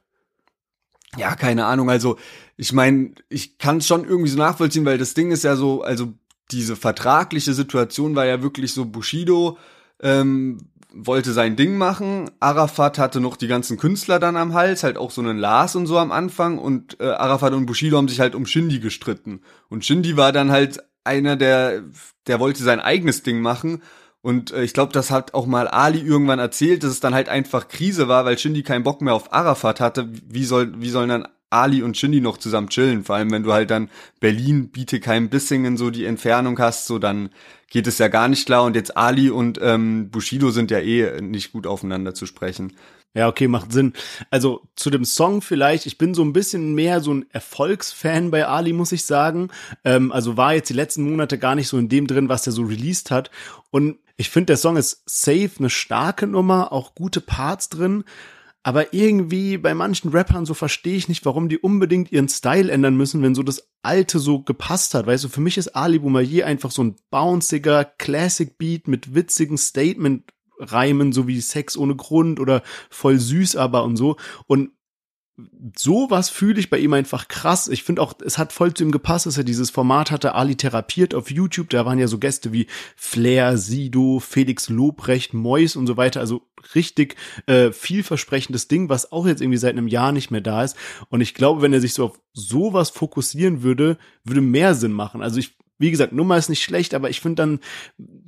Ja, 1.16 1.34
keine 1.34 1.66
Ahnung. 1.66 1.90
Also 1.90 2.18
ich 2.56 2.72
meine, 2.72 3.14
ich 3.28 3.58
kann 3.58 3.78
es 3.78 3.86
schon 3.88 4.04
irgendwie 4.04 4.30
so 4.30 4.38
nachvollziehen, 4.38 4.84
weil 4.84 4.98
das 4.98 5.14
Ding 5.14 5.32
ist 5.32 5.42
ja 5.42 5.56
so, 5.56 5.82
also 5.82 6.14
diese 6.50 6.76
vertragliche 6.76 7.54
Situation 7.54 8.16
war 8.16 8.26
ja 8.26 8.42
wirklich 8.42 8.72
so, 8.72 8.84
Bushido 8.86 9.58
ähm, 10.02 10.58
wollte 10.92 11.32
sein 11.32 11.56
Ding 11.56 11.78
machen, 11.78 12.30
Arafat 12.40 12.98
hatte 12.98 13.20
noch 13.20 13.36
die 13.36 13.46
ganzen 13.46 13.76
Künstler 13.76 14.18
dann 14.18 14.36
am 14.36 14.54
Hals, 14.54 14.82
halt 14.82 14.96
auch 14.96 15.10
so 15.10 15.20
einen 15.20 15.38
Lars 15.38 15.76
und 15.76 15.86
so 15.86 15.98
am 15.98 16.10
Anfang 16.10 16.58
und 16.58 16.98
äh, 17.00 17.04
Arafat 17.04 17.52
und 17.52 17.66
Bushido 17.66 17.96
haben 17.96 18.08
sich 18.08 18.20
halt 18.20 18.34
um 18.34 18.46
Shindy 18.46 18.80
gestritten. 18.80 19.40
Und 19.68 19.84
Shindy 19.84 20.16
war 20.16 20.32
dann 20.32 20.50
halt 20.50 20.82
einer, 21.04 21.36
der, 21.36 21.84
der 22.26 22.40
wollte 22.40 22.62
sein 22.62 22.80
eigenes 22.80 23.22
Ding 23.22 23.40
machen 23.40 23.82
und 24.22 24.52
äh, 24.52 24.62
ich 24.62 24.74
glaube, 24.74 24.92
das 24.92 25.10
hat 25.10 25.34
auch 25.34 25.46
mal 25.46 25.68
Ali 25.68 26.00
irgendwann 26.00 26.38
erzählt, 26.38 26.82
dass 26.82 26.90
es 26.90 27.00
dann 27.00 27.14
halt 27.14 27.28
einfach 27.28 27.68
Krise 27.68 28.08
war, 28.08 28.24
weil 28.24 28.38
Shindy 28.38 28.62
keinen 28.62 28.84
Bock 28.84 29.00
mehr 29.00 29.14
auf 29.14 29.32
Arafat 29.32 29.80
hatte. 29.80 30.08
Wie 30.26 30.44
soll, 30.44 30.80
wie 30.80 30.90
sollen 30.90 31.08
dann 31.08 31.28
Ali 31.50 31.82
und 31.82 31.96
Shindy 31.96 32.20
noch 32.20 32.38
zusammen 32.38 32.68
chillen. 32.68 33.04
Vor 33.04 33.16
allem, 33.16 33.30
wenn 33.30 33.42
du 33.42 33.52
halt 33.52 33.70
dann 33.70 33.90
Berlin, 34.20 34.68
biete 34.68 35.00
kein 35.00 35.28
Bissingen 35.28 35.76
so 35.76 35.90
die 35.90 36.04
Entfernung 36.04 36.58
hast, 36.58 36.86
so 36.86 36.98
dann 36.98 37.30
geht 37.68 37.86
es 37.86 37.98
ja 37.98 38.08
gar 38.08 38.28
nicht 38.28 38.46
klar. 38.46 38.64
Und 38.64 38.76
jetzt 38.76 38.96
Ali 38.96 39.30
und 39.30 39.58
ähm, 39.60 40.10
Bushido 40.10 40.50
sind 40.50 40.70
ja 40.70 40.78
eh 40.78 41.20
nicht 41.20 41.52
gut 41.52 41.66
aufeinander 41.66 42.14
zu 42.14 42.26
sprechen. 42.26 42.72
Ja, 43.12 43.26
okay, 43.26 43.48
macht 43.48 43.72
Sinn. 43.72 43.94
Also 44.30 44.62
zu 44.76 44.88
dem 44.88 45.04
Song 45.04 45.42
vielleicht, 45.42 45.86
ich 45.86 45.98
bin 45.98 46.14
so 46.14 46.22
ein 46.22 46.32
bisschen 46.32 46.74
mehr 46.74 47.00
so 47.00 47.12
ein 47.12 47.26
Erfolgsfan 47.30 48.30
bei 48.30 48.46
Ali, 48.46 48.72
muss 48.72 48.92
ich 48.92 49.04
sagen. 49.04 49.48
Ähm, 49.84 50.12
also 50.12 50.36
war 50.36 50.54
jetzt 50.54 50.70
die 50.70 50.74
letzten 50.74 51.10
Monate 51.10 51.36
gar 51.36 51.56
nicht 51.56 51.66
so 51.66 51.76
in 51.76 51.88
dem 51.88 52.06
drin, 52.06 52.28
was 52.28 52.42
der 52.42 52.52
so 52.52 52.62
released 52.62 53.10
hat. 53.10 53.32
Und 53.70 53.98
ich 54.16 54.30
finde, 54.30 54.46
der 54.46 54.58
Song 54.58 54.76
ist 54.76 55.02
safe, 55.06 55.50
eine 55.58 55.70
starke 55.70 56.28
Nummer, 56.28 56.72
auch 56.72 56.94
gute 56.94 57.20
Parts 57.20 57.68
drin. 57.68 58.04
Aber 58.62 58.92
irgendwie 58.92 59.56
bei 59.56 59.72
manchen 59.74 60.10
Rappern 60.10 60.44
so 60.44 60.52
verstehe 60.52 60.96
ich 60.96 61.08
nicht, 61.08 61.24
warum 61.24 61.48
die 61.48 61.58
unbedingt 61.58 62.12
ihren 62.12 62.28
Style 62.28 62.70
ändern 62.70 62.96
müssen, 62.96 63.22
wenn 63.22 63.34
so 63.34 63.42
das 63.42 63.70
Alte 63.82 64.18
so 64.18 64.42
gepasst 64.42 64.92
hat. 64.94 65.06
Weißt 65.06 65.24
du, 65.24 65.28
für 65.28 65.40
mich 65.40 65.56
ist 65.56 65.68
Ali 65.68 65.98
Boumaier 65.98 66.46
einfach 66.46 66.70
so 66.70 66.84
ein 66.84 66.96
bounciger 67.10 67.84
Classic 67.84 68.58
Beat 68.58 68.86
mit 68.86 69.14
witzigen 69.14 69.56
Statement 69.56 70.30
Reimen, 70.58 71.12
so 71.12 71.26
wie 71.26 71.40
Sex 71.40 71.76
ohne 71.76 71.96
Grund 71.96 72.38
oder 72.38 72.62
voll 72.90 73.18
süß 73.18 73.56
aber 73.56 73.82
und 73.84 73.96
so. 73.96 74.16
Und 74.46 74.72
sowas 75.76 76.28
fühle 76.28 76.60
ich 76.60 76.70
bei 76.70 76.78
ihm 76.78 76.92
einfach 76.92 77.28
krass. 77.28 77.68
Ich 77.68 77.82
finde 77.82 78.02
auch, 78.02 78.14
es 78.24 78.38
hat 78.38 78.52
voll 78.52 78.74
zu 78.74 78.84
ihm 78.84 78.90
gepasst, 78.90 79.26
dass 79.26 79.38
er 79.38 79.44
dieses 79.44 79.70
Format 79.70 80.10
hatte, 80.10 80.34
Ali 80.34 80.56
therapiert 80.56 81.14
auf 81.14 81.30
YouTube. 81.30 81.70
Da 81.70 81.84
waren 81.86 81.98
ja 81.98 82.08
so 82.08 82.18
Gäste 82.18 82.52
wie 82.52 82.66
Flair, 82.96 83.56
Sido, 83.56 84.20
Felix 84.20 84.68
Lobrecht, 84.68 85.34
Mois 85.34 85.76
und 85.76 85.86
so 85.86 85.96
weiter. 85.96 86.20
Also 86.20 86.42
richtig 86.74 87.16
äh, 87.46 87.72
vielversprechendes 87.72 88.68
Ding, 88.68 88.88
was 88.88 89.12
auch 89.12 89.26
jetzt 89.26 89.40
irgendwie 89.40 89.58
seit 89.58 89.72
einem 89.72 89.88
Jahr 89.88 90.12
nicht 90.12 90.30
mehr 90.30 90.40
da 90.40 90.64
ist. 90.64 90.76
Und 91.08 91.20
ich 91.20 91.34
glaube, 91.34 91.62
wenn 91.62 91.72
er 91.72 91.80
sich 91.80 91.94
so 91.94 92.06
auf 92.06 92.20
sowas 92.32 92.90
fokussieren 92.90 93.62
würde, 93.62 93.98
würde 94.24 94.40
mehr 94.40 94.74
Sinn 94.74 94.92
machen. 94.92 95.22
Also 95.22 95.38
ich 95.38 95.56
wie 95.80 95.90
gesagt, 95.90 96.12
Nummer 96.12 96.36
ist 96.36 96.50
nicht 96.50 96.62
schlecht, 96.62 96.92
aber 96.92 97.08
ich 97.08 97.20
finde 97.20 97.36
dann, 97.36 97.60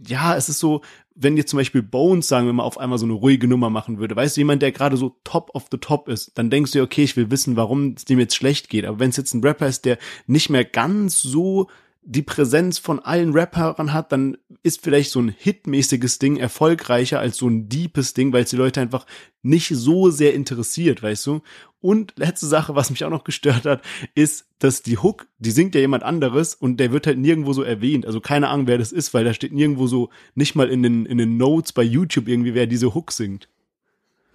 ja, 0.06 0.34
es 0.34 0.48
ist 0.48 0.58
so, 0.58 0.80
wenn 1.14 1.36
jetzt 1.36 1.50
zum 1.50 1.58
Beispiel 1.58 1.82
Bones, 1.82 2.28
sagen 2.28 2.46
wir 2.46 2.52
mal, 2.52 2.62
auf 2.62 2.78
einmal 2.78 2.98
so 2.98 3.06
eine 3.06 3.14
ruhige 3.14 3.48
Nummer 3.48 3.70
machen 3.70 3.98
würde, 3.98 4.16
weißt 4.16 4.36
du, 4.36 4.40
jemand, 4.40 4.62
der 4.62 4.72
gerade 4.72 4.96
so 4.96 5.16
top 5.24 5.50
of 5.54 5.66
the 5.70 5.78
top 5.78 6.08
ist, 6.08 6.32
dann 6.36 6.50
denkst 6.50 6.72
du, 6.72 6.82
okay, 6.82 7.04
ich 7.04 7.16
will 7.16 7.30
wissen, 7.30 7.56
warum 7.56 7.94
es 7.96 8.04
dem 8.04 8.18
jetzt 8.18 8.34
schlecht 8.34 8.68
geht. 8.68 8.84
Aber 8.84 8.98
wenn 8.98 9.10
es 9.10 9.16
jetzt 9.16 9.34
ein 9.34 9.44
Rapper 9.44 9.66
ist, 9.66 9.84
der 9.84 9.98
nicht 10.26 10.50
mehr 10.50 10.64
ganz 10.64 11.20
so 11.20 11.68
die 12.04 12.22
Präsenz 12.22 12.78
von 12.78 12.98
allen 12.98 13.32
Rappern 13.32 13.92
hat, 13.92 14.10
dann 14.10 14.36
ist 14.62 14.82
vielleicht 14.82 15.10
so 15.10 15.20
ein 15.20 15.34
hitmäßiges 15.36 16.18
Ding 16.18 16.36
erfolgreicher 16.36 17.20
als 17.20 17.36
so 17.36 17.48
ein 17.48 17.68
deepes 17.68 18.12
Ding, 18.12 18.32
weil 18.32 18.42
es 18.42 18.50
die 18.50 18.56
Leute 18.56 18.80
einfach 18.80 19.06
nicht 19.42 19.68
so 19.68 20.10
sehr 20.10 20.34
interessiert, 20.34 21.02
weißt 21.02 21.26
du? 21.26 21.42
Und 21.80 22.12
letzte 22.16 22.46
Sache, 22.46 22.74
was 22.74 22.90
mich 22.90 23.04
auch 23.04 23.10
noch 23.10 23.24
gestört 23.24 23.66
hat, 23.66 23.82
ist, 24.14 24.46
dass 24.58 24.82
die 24.82 24.98
Hook, 24.98 25.26
die 25.38 25.50
singt 25.50 25.74
ja 25.74 25.80
jemand 25.80 26.02
anderes 26.02 26.54
und 26.54 26.78
der 26.78 26.92
wird 26.92 27.06
halt 27.06 27.18
nirgendwo 27.18 27.52
so 27.52 27.62
erwähnt. 27.62 28.06
Also 28.06 28.20
keine 28.20 28.48
Ahnung, 28.48 28.66
wer 28.66 28.78
das 28.78 28.92
ist, 28.92 29.14
weil 29.14 29.24
da 29.24 29.34
steht 29.34 29.52
nirgendwo 29.52 29.86
so, 29.86 30.10
nicht 30.34 30.54
mal 30.54 30.68
in 30.68 30.82
den, 30.82 31.06
in 31.06 31.18
den 31.18 31.36
Notes 31.36 31.72
bei 31.72 31.82
YouTube 31.82 32.28
irgendwie, 32.28 32.54
wer 32.54 32.66
diese 32.66 32.94
Hook 32.94 33.12
singt. 33.12 33.48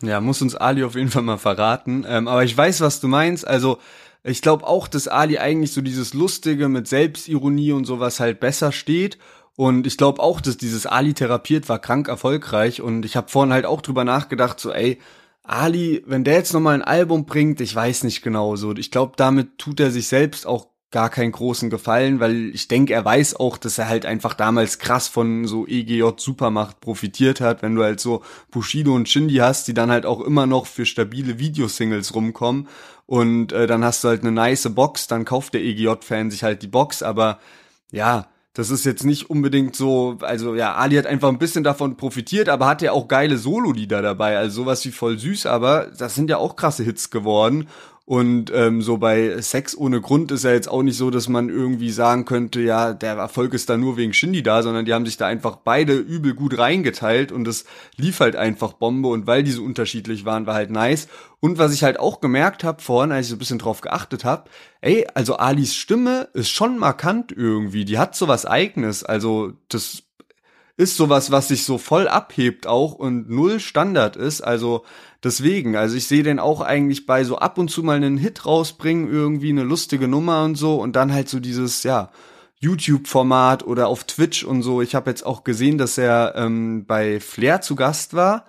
Ja, 0.01 0.21
muss 0.21 0.41
uns 0.41 0.55
Ali 0.55 0.83
auf 0.83 0.95
jeden 0.95 1.09
Fall 1.09 1.23
mal 1.23 1.37
verraten. 1.37 2.05
Ähm, 2.07 2.27
aber 2.27 2.43
ich 2.43 2.55
weiß, 2.55 2.81
was 2.81 2.99
du 2.99 3.07
meinst. 3.07 3.47
Also, 3.47 3.79
ich 4.23 4.41
glaube 4.41 4.67
auch, 4.67 4.87
dass 4.87 5.07
Ali 5.07 5.37
eigentlich 5.37 5.71
so 5.71 5.81
dieses 5.81 6.13
Lustige 6.13 6.67
mit 6.67 6.87
Selbstironie 6.87 7.71
und 7.71 7.85
sowas 7.85 8.19
halt 8.19 8.39
besser 8.39 8.71
steht. 8.71 9.17
Und 9.55 9.87
ich 9.87 9.97
glaube 9.97 10.21
auch, 10.21 10.39
dass 10.39 10.57
dieses 10.57 10.85
Ali 10.85 11.13
therapiert 11.13 11.67
war 11.69 11.79
krank 11.79 12.07
erfolgreich. 12.07 12.81
Und 12.81 13.05
ich 13.05 13.15
habe 13.15 13.29
vorhin 13.29 13.53
halt 13.53 13.65
auch 13.65 13.81
drüber 13.81 14.03
nachgedacht, 14.03 14.59
so, 14.59 14.71
ey, 14.71 14.99
Ali, 15.43 16.03
wenn 16.05 16.25
der 16.25 16.35
jetzt 16.35 16.53
nochmal 16.53 16.75
ein 16.75 16.81
Album 16.81 17.25
bringt, 17.25 17.61
ich 17.61 17.73
weiß 17.73 18.03
nicht 18.03 18.21
genau 18.21 18.55
so. 18.55 18.75
Ich 18.75 18.91
glaube, 18.91 19.13
damit 19.15 19.57
tut 19.57 19.79
er 19.79 19.91
sich 19.91 20.07
selbst 20.09 20.45
auch 20.45 20.67
gar 20.91 21.09
keinen 21.09 21.31
großen 21.31 21.69
Gefallen, 21.69 22.19
weil 22.19 22.49
ich 22.53 22.67
denke, 22.67 22.93
er 22.93 23.03
weiß 23.03 23.35
auch, 23.37 23.57
dass 23.57 23.77
er 23.77 23.89
halt 23.89 24.05
einfach 24.05 24.33
damals 24.33 24.79
krass 24.79 25.07
von 25.07 25.45
so 25.45 25.67
EGJ 25.67 26.03
Supermacht 26.17 26.79
profitiert 26.79 27.41
hat, 27.41 27.61
wenn 27.61 27.75
du 27.75 27.83
halt 27.83 27.99
so 27.99 28.23
Bushido 28.51 28.93
und 28.93 29.09
Shindy 29.09 29.35
hast, 29.35 29.67
die 29.67 29.73
dann 29.73 29.91
halt 29.91 30.05
auch 30.05 30.21
immer 30.21 30.45
noch 30.45 30.65
für 30.65 30.85
stabile 30.85 31.39
Videosingles 31.39 32.13
rumkommen 32.15 32.67
und 33.07 33.53
äh, 33.53 33.65
dann 33.65 33.83
hast 33.83 34.03
du 34.03 34.09
halt 34.09 34.21
eine 34.21 34.31
nice 34.31 34.69
Box, 34.75 35.07
dann 35.07 35.25
kauft 35.25 35.55
der 35.55 35.63
EGJ-Fan 35.63 36.29
sich 36.29 36.43
halt 36.43 36.61
die 36.61 36.67
Box, 36.67 37.01
aber 37.01 37.39
ja, 37.89 38.27
das 38.53 38.69
ist 38.69 38.85
jetzt 38.85 39.05
nicht 39.05 39.29
unbedingt 39.29 39.75
so, 39.75 40.17
also 40.21 40.55
ja, 40.55 40.75
Ali 40.75 40.95
hat 40.97 41.05
einfach 41.05 41.29
ein 41.29 41.39
bisschen 41.39 41.63
davon 41.63 41.95
profitiert, 41.95 42.49
aber 42.49 42.67
hat 42.67 42.81
ja 42.81 42.91
auch 42.91 43.07
geile 43.07 43.37
Solo-Lieder 43.37 44.01
dabei, 44.01 44.37
also 44.37 44.63
sowas 44.63 44.83
wie 44.85 44.91
voll 44.91 45.17
süß, 45.17 45.45
aber 45.45 45.87
das 45.97 46.15
sind 46.15 46.29
ja 46.29 46.37
auch 46.37 46.55
krasse 46.55 46.83
Hits 46.83 47.09
geworden 47.09 47.67
und 48.09 48.53
ähm, 48.55 48.81
so 48.81 48.97
bei 48.97 49.41
Sex 49.41 49.75
ohne 49.75 49.99
Grund 49.99 50.31
ist 50.31 50.45
ja 50.45 50.51
jetzt 50.51 50.69
auch 50.69 50.81
nicht 50.81 50.95
so, 50.95 51.11
dass 51.11 51.27
man 51.27 51.49
irgendwie 51.49 51.91
sagen 51.91 52.23
könnte, 52.23 52.61
ja, 52.61 52.93
der 52.93 53.15
Erfolg 53.15 53.53
ist 53.53 53.69
da 53.69 53.75
nur 53.75 53.97
wegen 53.97 54.13
Shindy 54.13 54.41
da, 54.41 54.63
sondern 54.63 54.85
die 54.85 54.93
haben 54.93 55.05
sich 55.05 55.17
da 55.17 55.27
einfach 55.27 55.57
beide 55.57 55.97
übel 55.97 56.33
gut 56.33 56.57
reingeteilt 56.57 57.33
und 57.33 57.45
es 57.49 57.65
lief 57.97 58.21
halt 58.21 58.37
einfach 58.37 58.71
Bombe. 58.71 59.09
Und 59.09 59.27
weil 59.27 59.43
die 59.43 59.51
so 59.51 59.61
unterschiedlich 59.61 60.23
waren, 60.23 60.45
war 60.45 60.53
halt 60.53 60.71
nice. 60.71 61.09
Und 61.41 61.57
was 61.57 61.73
ich 61.73 61.83
halt 61.83 61.99
auch 61.99 62.21
gemerkt 62.21 62.63
habe 62.63 62.81
vorhin, 62.81 63.11
als 63.11 63.25
ich 63.25 63.29
so 63.31 63.35
ein 63.35 63.39
bisschen 63.39 63.59
drauf 63.59 63.81
geachtet 63.81 64.23
habe, 64.23 64.49
ey, 64.79 65.05
also 65.13 65.35
Alis 65.35 65.75
Stimme 65.75 66.29
ist 66.33 66.49
schon 66.49 66.77
markant 66.77 67.33
irgendwie, 67.33 67.83
die 67.83 67.97
hat 67.97 68.15
so 68.15 68.29
was 68.29 68.45
eigenes, 68.45 69.03
also 69.03 69.51
das 69.67 70.06
ist 70.77 70.95
sowas, 70.95 71.31
was 71.31 71.47
sich 71.47 71.65
so 71.65 71.77
voll 71.77 72.07
abhebt 72.07 72.67
auch 72.67 72.93
und 72.93 73.29
null 73.29 73.59
Standard 73.59 74.15
ist. 74.15 74.41
Also 74.41 74.85
deswegen, 75.23 75.75
also 75.75 75.95
ich 75.95 76.07
sehe 76.07 76.23
den 76.23 76.39
auch 76.39 76.61
eigentlich 76.61 77.07
bei 77.07 77.23
so 77.23 77.37
ab 77.37 77.57
und 77.57 77.69
zu 77.69 77.83
mal 77.83 77.97
einen 77.97 78.17
Hit 78.17 78.45
rausbringen, 78.45 79.11
irgendwie 79.11 79.49
eine 79.49 79.63
lustige 79.63 80.07
Nummer 80.07 80.43
und 80.43 80.55
so 80.55 80.75
und 80.75 80.95
dann 80.95 81.11
halt 81.11 81.29
so 81.29 81.39
dieses, 81.39 81.83
ja, 81.83 82.11
YouTube-Format 82.59 83.65
oder 83.65 83.87
auf 83.87 84.03
Twitch 84.05 84.43
und 84.43 84.61
so. 84.61 84.81
Ich 84.81 84.95
habe 84.95 85.09
jetzt 85.09 85.25
auch 85.25 85.43
gesehen, 85.43 85.77
dass 85.77 85.97
er 85.97 86.33
ähm, 86.35 86.85
bei 86.85 87.19
Flair 87.19 87.61
zu 87.61 87.75
Gast 87.75 88.13
war 88.13 88.45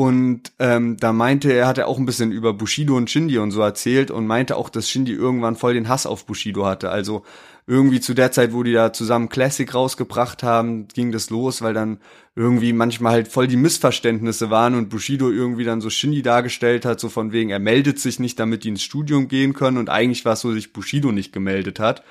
und 0.00 0.52
ähm, 0.58 0.96
da 0.96 1.12
meinte 1.12 1.52
er, 1.52 1.66
hat 1.66 1.76
er 1.76 1.86
auch 1.86 1.98
ein 1.98 2.06
bisschen 2.06 2.32
über 2.32 2.54
Bushido 2.54 2.96
und 2.96 3.10
Shindy 3.10 3.38
und 3.38 3.50
so 3.50 3.60
erzählt 3.60 4.10
und 4.10 4.26
meinte 4.26 4.56
auch, 4.56 4.70
dass 4.70 4.88
Shindy 4.88 5.12
irgendwann 5.12 5.56
voll 5.56 5.74
den 5.74 5.88
Hass 5.88 6.06
auf 6.06 6.24
Bushido 6.24 6.64
hatte. 6.64 6.90
Also 6.90 7.22
irgendwie 7.70 8.00
zu 8.00 8.14
der 8.14 8.32
Zeit, 8.32 8.52
wo 8.52 8.64
die 8.64 8.72
da 8.72 8.92
zusammen 8.92 9.28
Classic 9.28 9.72
rausgebracht 9.72 10.42
haben, 10.42 10.88
ging 10.88 11.12
das 11.12 11.30
los, 11.30 11.62
weil 11.62 11.72
dann 11.72 12.00
irgendwie 12.34 12.72
manchmal 12.72 13.12
halt 13.12 13.28
voll 13.28 13.46
die 13.46 13.56
Missverständnisse 13.56 14.50
waren 14.50 14.74
und 14.74 14.88
Bushido 14.88 15.30
irgendwie 15.30 15.62
dann 15.62 15.80
so 15.80 15.88
Shindy 15.88 16.22
dargestellt 16.22 16.84
hat, 16.84 16.98
so 16.98 17.08
von 17.08 17.30
wegen, 17.30 17.50
er 17.50 17.60
meldet 17.60 18.00
sich 18.00 18.18
nicht, 18.18 18.40
damit 18.40 18.64
die 18.64 18.70
ins 18.70 18.82
Studium 18.82 19.28
gehen 19.28 19.52
können 19.52 19.78
und 19.78 19.88
eigentlich 19.88 20.24
war 20.24 20.32
es 20.32 20.40
so, 20.40 20.52
sich 20.52 20.72
Bushido 20.72 21.12
nicht 21.12 21.32
gemeldet 21.32 21.78
hat. 21.78 22.02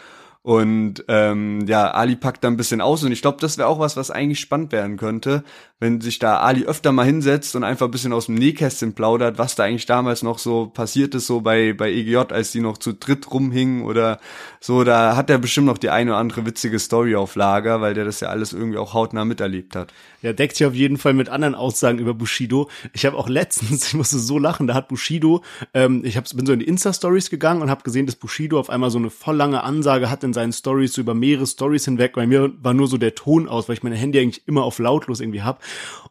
Und 0.42 1.04
ähm, 1.10 1.68
ja, 1.68 1.92
Ali 1.92 2.16
packt 2.16 2.46
da 2.46 2.48
ein 2.48 2.56
bisschen 2.56 2.80
aus 2.80 3.04
und 3.04 3.12
ich 3.12 3.22
glaube, 3.22 3.40
das 3.42 3.58
wäre 3.58 3.68
auch 3.68 3.80
was, 3.80 3.98
was 3.98 4.10
eigentlich 4.10 4.40
spannend 4.40 4.72
werden 4.72 4.96
könnte, 4.96 5.44
wenn 5.82 6.00
sich 6.00 6.18
da 6.18 6.40
Ali 6.40 6.66
öfter 6.66 6.94
mal 6.94 7.06
hinsetzt 7.06 7.58
und 7.58 7.66
einfach 7.66 7.88
ein 7.88 7.92
bisschen 7.92 8.14
aus 8.14 8.28
dem 8.28 8.36
Nähkästchen 8.36 8.94
plaudert, 8.94 9.38
was 9.38 9.56
da 9.56 9.66
eigentlich 9.66 9.86
damals 9.86 10.24
noch 10.24 10.40
so 10.40 10.68
passiert 10.68 11.14
ist, 11.14 11.28
so 11.28 11.42
bei, 11.42 11.74
bei 11.74 11.92
EGJ, 11.92 12.18
als 12.32 12.54
die 12.54 12.62
noch 12.62 12.78
zu 12.78 12.94
dritt 12.94 13.30
rumhingen 13.32 13.84
oder 13.84 14.20
so, 14.62 14.86
da 14.86 15.18
hat 15.18 15.30
er 15.30 15.40
bestimmt 15.40 15.68
noch 15.68 15.78
die 15.78 15.90
eine 15.90 16.12
oder 16.12 16.20
andere 16.20 16.46
witzige 16.46 16.80
Story 16.80 17.18
auf 17.18 17.36
Lager, 17.36 17.82
weil 17.82 17.94
der 17.94 18.06
das 18.06 18.22
ja 18.22 18.30
alles 18.30 18.54
irgendwie 18.54 18.78
auch 18.78 18.94
hautnah 18.94 19.26
miterlebt 19.26 19.76
hat. 19.76 19.94
Ja, 20.22 20.32
deckt 20.34 20.56
sich 20.56 20.68
auf 20.68 20.74
jeden 20.74 20.98
Fall 20.98 21.14
mit 21.14 21.30
anderen 21.30 21.56
Aussagen 21.56 22.00
über 22.00 22.14
Bushido. 22.14 22.70
Ich 22.94 23.06
habe 23.06 23.18
auch 23.18 23.30
letztens, 23.30 23.88
ich 23.88 23.94
musste 23.94 24.20
so 24.20 24.38
lachen, 24.38 24.68
da 24.68 24.74
hat 24.74 24.88
Bushido, 24.88 25.44
ähm, 25.74 26.04
ich 26.06 26.16
hab, 26.16 26.30
bin 26.34 26.46
so 26.46 26.54
in 26.54 26.60
die 26.60 26.68
Insta-Stories 26.68 27.30
gegangen 27.30 27.62
und 27.62 27.70
habe 27.70 27.84
gesehen, 27.84 28.06
dass 28.06 28.16
Bushido 28.16 28.58
auf 28.58 28.70
einmal 28.70 28.90
so 28.90 28.98
eine 28.98 29.10
voll 29.10 29.36
lange 29.36 29.64
Ansage 29.64 30.10
hat 30.10 30.24
in 30.30 30.34
seinen 30.34 30.54
Stories, 30.54 30.94
so 30.94 31.02
über 31.02 31.14
mehrere 31.14 31.46
Stories 31.46 31.86
hinweg. 31.86 32.14
Bei 32.14 32.26
mir 32.26 32.52
war 32.62 32.74
nur 32.74 32.88
so 32.88 32.98
der 32.98 33.16
Ton 33.16 33.48
aus, 33.48 33.68
weil 33.68 33.76
ich 33.76 33.84
mein 33.84 33.94
Handy 33.94 34.20
eigentlich 34.20 34.48
immer 34.48 34.64
auf 34.64 34.80
lautlos 34.80 35.20
irgendwie 35.20 35.42
hab. 35.42 35.62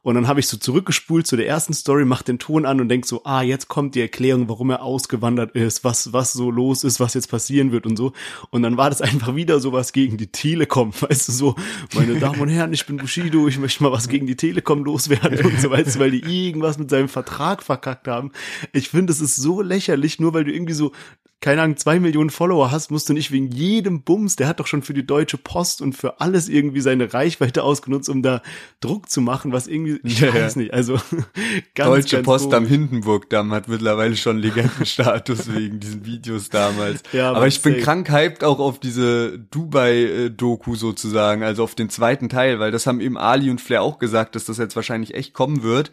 Und 0.02 0.14
dann 0.14 0.28
habe 0.28 0.40
ich 0.40 0.46
so 0.46 0.56
zurückgespult 0.56 1.26
zu 1.26 1.36
der 1.36 1.46
ersten 1.46 1.72
Story, 1.74 2.04
mach 2.04 2.22
den 2.22 2.38
Ton 2.38 2.66
an 2.66 2.80
und 2.80 2.88
denk 2.88 3.06
so, 3.06 3.22
ah, 3.24 3.42
jetzt 3.42 3.68
kommt 3.68 3.94
die 3.94 4.00
Erklärung, 4.00 4.48
warum 4.48 4.70
er 4.70 4.82
ausgewandert 4.82 5.54
ist, 5.54 5.84
was, 5.84 6.12
was 6.12 6.32
so 6.32 6.50
los 6.50 6.84
ist, 6.84 7.00
was 7.00 7.14
jetzt 7.14 7.30
passieren 7.30 7.72
wird 7.72 7.86
und 7.86 7.96
so. 7.96 8.12
Und 8.50 8.62
dann 8.62 8.76
war 8.76 8.90
das 8.90 9.02
einfach 9.08 9.34
wieder 9.34 9.60
sowas 9.60 9.92
gegen 9.92 10.16
die 10.16 10.28
Telekom, 10.28 10.92
weißt 11.00 11.28
du, 11.28 11.32
so, 11.32 11.54
meine 11.94 12.18
Damen 12.18 12.40
und 12.40 12.48
Herren, 12.48 12.72
ich 12.72 12.86
bin 12.86 12.96
Bushido, 12.96 13.48
ich 13.48 13.58
möchte 13.58 13.82
mal 13.82 13.92
was 13.92 14.08
gegen 14.08 14.26
die 14.26 14.36
Telekom 14.36 14.84
loswerden 14.84 15.44
und 15.44 15.60
so, 15.60 15.70
weißt 15.70 15.96
du, 15.96 16.00
weil 16.00 16.10
die 16.10 16.46
irgendwas 16.46 16.78
mit 16.78 16.90
seinem 16.90 17.08
Vertrag 17.08 17.62
verkackt 17.62 18.08
haben. 18.08 18.32
Ich 18.72 18.88
finde, 18.88 19.12
es 19.12 19.20
ist 19.20 19.36
so 19.36 19.62
lächerlich, 19.62 20.20
nur 20.20 20.34
weil 20.34 20.44
du 20.44 20.52
irgendwie 20.52 20.74
so 20.74 20.92
keine 21.40 21.62
Ahnung, 21.62 21.76
zwei 21.76 22.00
Millionen 22.00 22.30
Follower 22.30 22.72
hast, 22.72 22.90
musst 22.90 23.08
du 23.08 23.12
nicht 23.12 23.30
wegen 23.30 23.46
jedem 23.48 24.02
Bums, 24.02 24.34
der 24.34 24.48
hat 24.48 24.58
doch 24.58 24.66
schon 24.66 24.82
für 24.82 24.92
die 24.92 25.06
Deutsche 25.06 25.38
Post 25.38 25.80
und 25.80 25.92
für 25.92 26.20
alles 26.20 26.48
irgendwie 26.48 26.80
seine 26.80 27.14
Reichweite 27.14 27.62
ausgenutzt, 27.62 28.08
um 28.08 28.22
da 28.22 28.42
Druck 28.80 29.08
zu 29.08 29.20
machen, 29.20 29.52
was 29.52 29.68
irgendwie, 29.68 30.00
ich 30.02 30.18
ja, 30.18 30.34
weiß 30.34 30.56
nicht, 30.56 30.74
also 30.74 30.94
ganz, 31.76 31.88
Deutsche 31.88 32.16
ganz 32.16 32.26
Post 32.26 32.44
komisch. 32.46 32.56
am 32.56 32.66
Hindenburgdamm 32.66 33.52
hat 33.52 33.68
mittlerweile 33.68 34.16
schon 34.16 34.38
Legendenstatus 34.38 35.52
wegen 35.54 35.78
diesen 35.78 36.04
Videos 36.04 36.48
damals. 36.48 37.04
Ja, 37.12 37.30
aber 37.30 37.46
ich 37.46 37.62
bin 37.62 37.74
safe. 37.74 37.84
krank 37.84 38.10
hyped 38.10 38.42
auch 38.42 38.58
auf 38.58 38.80
diese 38.80 39.38
Dubai-Doku 39.38 40.74
sozusagen, 40.74 41.44
also 41.44 41.62
auf 41.62 41.76
den 41.76 41.88
zweiten 41.88 42.28
Teil, 42.28 42.58
weil 42.58 42.72
das 42.72 42.88
haben 42.88 43.00
eben 43.00 43.16
Ali 43.16 43.48
und 43.48 43.60
Flair 43.60 43.82
auch 43.82 44.00
gesagt, 44.00 44.34
dass 44.34 44.44
das 44.44 44.58
jetzt 44.58 44.74
wahrscheinlich 44.74 45.14
echt 45.14 45.34
kommen 45.34 45.62
wird. 45.62 45.92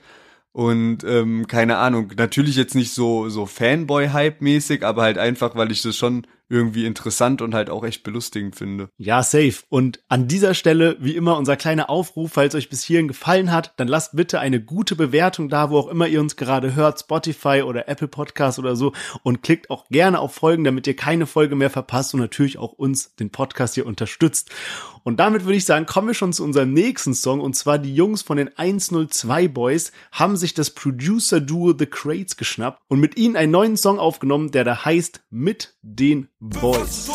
Und 0.55 1.03
ähm, 1.03 1.47
keine 1.47 1.79
Ahnung, 1.79 2.13
natürlich 2.15 2.55
jetzt 2.55 2.75
nicht 2.75 2.93
so 2.93 3.27
so 3.27 3.45
Fanboy-Hype-mäßig, 3.45 4.85
aber 4.85 5.01
halt 5.01 5.17
einfach, 5.17 5.53
weil 5.57 5.69
ich 5.69 5.81
das 5.81 5.97
schon 5.97 6.25
irgendwie 6.47 6.85
interessant 6.85 7.41
und 7.41 7.53
halt 7.53 7.69
auch 7.69 7.83
echt 7.83 8.03
belustigend 8.03 8.55
finde. 8.55 8.87
Ja, 8.97 9.21
safe. 9.21 9.55
Und 9.67 9.99
an 10.07 10.29
dieser 10.29 10.53
Stelle, 10.53 10.95
wie 11.01 11.17
immer, 11.17 11.37
unser 11.37 11.57
kleiner 11.57 11.89
Aufruf, 11.89 12.31
falls 12.33 12.55
euch 12.55 12.69
bis 12.69 12.83
hierhin 12.83 13.09
gefallen 13.09 13.51
hat, 13.51 13.73
dann 13.75 13.89
lasst 13.89 14.15
bitte 14.15 14.39
eine 14.39 14.61
gute 14.61 14.95
Bewertung 14.95 15.49
da, 15.49 15.71
wo 15.71 15.77
auch 15.77 15.89
immer 15.89 16.07
ihr 16.07 16.21
uns 16.21 16.37
gerade 16.37 16.73
hört, 16.73 17.01
Spotify 17.01 17.63
oder 17.65 17.89
Apple 17.89 18.07
Podcast 18.07 18.57
oder 18.57 18.77
so. 18.77 18.93
Und 19.23 19.43
klickt 19.43 19.69
auch 19.69 19.89
gerne 19.89 20.19
auf 20.19 20.35
Folgen, 20.35 20.63
damit 20.63 20.87
ihr 20.87 20.95
keine 20.95 21.25
Folge 21.25 21.57
mehr 21.57 21.69
verpasst 21.69 22.13
und 22.13 22.21
natürlich 22.21 22.59
auch 22.59 22.71
uns, 22.71 23.13
den 23.15 23.29
Podcast 23.29 23.73
hier 23.73 23.85
unterstützt. 23.85 24.51
Und 25.07 25.17
damit 25.17 25.45
würde 25.45 25.57
ich 25.57 25.65
sagen, 25.65 25.85
kommen 25.85 26.07
wir 26.07 26.15
schon 26.15 26.33
zu 26.33 26.43
unserem 26.43 26.73
nächsten 26.73 27.13
Song. 27.13 27.39
Und 27.39 27.55
zwar 27.55 27.77
die 27.77 27.93
Jungs 27.93 28.23
von 28.23 28.37
den 28.37 28.49
102 28.57 29.47
Boys 29.49 29.91
haben 30.11 30.35
sich 30.35 30.55
das 30.55 30.71
Producer-Duo 30.71 31.75
The 31.77 31.85
Crates 31.85 32.37
geschnappt 32.37 32.81
und 32.87 32.99
mit 32.99 33.15
ihnen 33.15 33.35
einen 33.35 33.51
neuen 33.51 33.77
Song 33.77 33.99
aufgenommen, 33.99 34.49
der 34.49 34.63
da 34.63 34.83
heißt 34.83 35.21
Mit 35.29 35.75
den 35.83 36.29
Boys. 36.39 37.07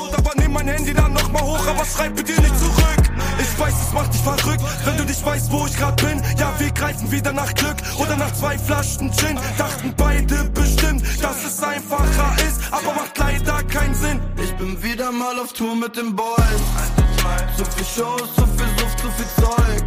Ich 3.41 3.59
weiß, 3.59 3.75
es 3.89 3.93
macht 3.93 4.15
dich 4.15 4.21
verrückt, 4.21 4.63
wenn 4.85 4.97
du 4.97 5.05
nicht 5.05 5.27
weißt, 5.27 5.51
wo 5.51 5.67
ich 5.67 5.77
grad 5.77 6.01
bin. 6.01 6.23
Ja, 6.39 6.55
wir 6.59 6.71
greifen 6.71 7.11
wieder 7.11 7.33
nach 7.33 7.53
Glück 7.55 7.77
oder 7.99 8.17
nach 8.17 8.33
zwei 8.35 8.57
Flaschen 8.57 9.13
Gin. 9.13 9.37
Dachten 9.59 9.95
beide 9.97 10.45
bestimmt, 10.55 11.03
dass 11.21 11.45
es 11.45 11.61
einfacher 11.61 12.37
ist, 12.47 12.61
aber 12.71 12.95
macht 12.95 13.19
leider 13.19 13.65
keinen 13.65 13.95
Sinn. 13.97 14.21
Ich 14.41 14.53
bin 14.55 14.81
wieder 14.81 15.11
mal 15.11 15.41
auf 15.41 15.53
Tour 15.53 15.75
mit 15.75 15.97
den 15.97 16.15
Boys. 16.15 17.10
Zu 17.57 17.65
viel 17.65 17.85
Shows, 17.85 18.35
zu 18.35 18.47
viel 18.47 18.69
Suft, 18.79 18.99
zu 19.01 19.11
viel 19.11 19.27
Zeug. 19.37 19.85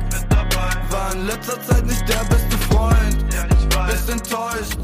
War 0.89 1.13
in 1.13 1.25
letzter 1.25 1.61
Zeit 1.63 1.85
nicht 1.85 2.07
der 2.07 2.23
beste 2.25 2.57
Freund. 2.69 3.25
Bist 3.87 4.09
enttäuscht 4.09 4.77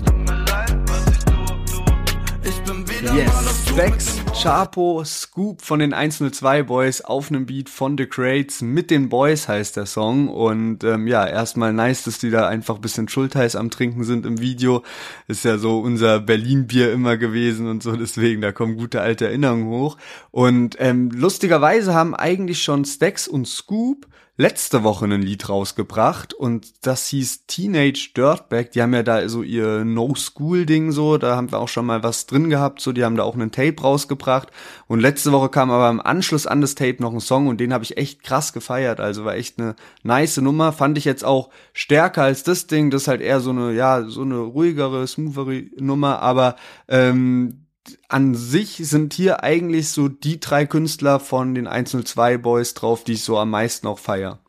Yes, 3.14 3.70
Specs, 3.70 4.22
Chapo, 4.34 5.04
Scoop 5.06 5.62
von 5.62 5.80
den 5.80 5.94
102 5.94 6.64
Boys 6.64 7.02
auf 7.02 7.30
einem 7.30 7.46
Beat 7.46 7.70
von 7.70 7.96
The 7.96 8.08
Crates 8.08 8.64
mit 8.64 8.90
den 8.90 9.08
Boys 9.08 9.48
heißt 9.48 9.78
der 9.78 9.86
Song 9.86 10.30
und 10.30 10.84
ähm, 10.84 11.06
ja, 11.06 11.28
erstmal 11.28 11.74
nice, 11.74 12.04
dass 12.06 12.18
die 12.18 12.32
da 12.32 12.48
einfach 12.48 12.76
ein 12.76 12.82
bisschen 12.82 13.08
Schultheiß 13.08 13.56
am 13.56 13.70
Trinken 13.70 14.04
sind 14.04 14.26
im 14.26 14.42
Video. 14.42 14.84
Ist 15.28 15.46
ja 15.46 15.60
so 15.60 15.80
unser 15.80 16.20
Berlin-Bier 16.20 16.92
immer 16.92 17.18
gewesen 17.18 17.68
und 17.68 17.84
so, 17.84 17.96
deswegen, 17.96 18.42
da 18.42 18.52
kommen 18.52 18.78
gute 18.78 19.02
alte 19.02 19.28
Erinnerungen 19.28 19.68
hoch. 19.68 19.98
Und 20.32 20.76
ähm, 20.80 21.12
lustigerweise 21.12 21.94
haben 21.94 22.16
eigentlich 22.16 22.64
schon 22.64 22.84
Stacks 22.84 23.28
und 23.28 23.48
Scoop 23.48 24.08
letzte 24.40 24.84
Woche 24.86 25.04
ein 25.04 25.22
Lied 25.22 25.50
rausgebracht 25.50 26.34
und 26.34 26.86
das 26.88 27.08
hieß 27.08 27.46
Teenage 27.48 28.12
Dirtbag. 28.16 28.72
Die 28.72 28.82
haben 28.82 28.94
ja 28.94 29.04
da 29.04 29.28
so 29.28 29.44
ihr 29.44 29.84
No-School-Ding 29.84 30.94
so, 30.94 31.18
da 31.18 31.36
haben 31.36 31.52
wir 31.52 31.60
auch 31.60 31.68
schon 31.68 31.86
mal 31.86 32.04
was 32.04 32.26
drin 32.26 32.50
gehabt, 32.50 32.80
so, 32.80 32.94
die 32.94 33.04
haben 33.04 33.18
da 33.18 33.24
auch 33.24 33.34
einen 33.34 33.52
Tape 33.52 33.82
rausgebracht. 33.82 34.48
Und 34.88 35.02
letzte 35.02 35.34
Woche 35.34 35.50
kam 35.50 35.70
aber 35.70 35.90
im 35.90 36.00
Anschluss 36.00 36.48
an 36.48 36.62
das 36.62 36.76
Tape 36.76 37.02
noch 37.02 37.12
ein 37.12 37.20
Song 37.20 37.48
und 37.48 37.60
den 37.60 37.74
habe 37.74 37.84
ich 37.84 37.98
echt 37.98 38.24
krass 38.24 38.54
gefeiert, 38.54 39.02
also 39.02 39.26
war 39.26 39.36
echt 39.36 39.60
eine 39.60 39.76
nice 40.04 40.38
Nummer, 40.38 40.72
fand 40.72 40.98
ich 40.98 41.04
jetzt 41.04 41.26
auch 41.26 41.50
stärker 41.74 42.24
als 42.24 42.44
das 42.44 42.66
Ding, 42.66 42.92
das 42.92 43.02
ist 43.02 43.08
halt 43.10 43.20
eher 43.20 43.42
so 43.42 43.50
eine, 43.50 43.74
ja, 43.74 44.06
so 44.06 44.22
eine 44.22 44.38
ruhigere, 44.38 45.06
smoothere 45.06 45.66
Nummer, 45.80 46.22
aber 46.22 46.56
ähm, 46.88 47.66
an 48.08 48.36
sich 48.36 48.78
sind 48.78 49.14
hier 49.14 49.44
eigentlich 49.44 49.90
so 49.90 50.08
die 50.08 50.40
drei 50.40 50.66
Künstler 50.66 51.20
von 51.20 51.56
den 51.56 51.68
102 51.68 52.38
Boys 52.38 52.74
drauf, 52.74 53.04
die 53.04 53.14
ich 53.14 53.24
so 53.24 53.38
am 53.38 53.50
meisten 53.50 53.88
auch 53.88 54.00
feier. 54.00 54.40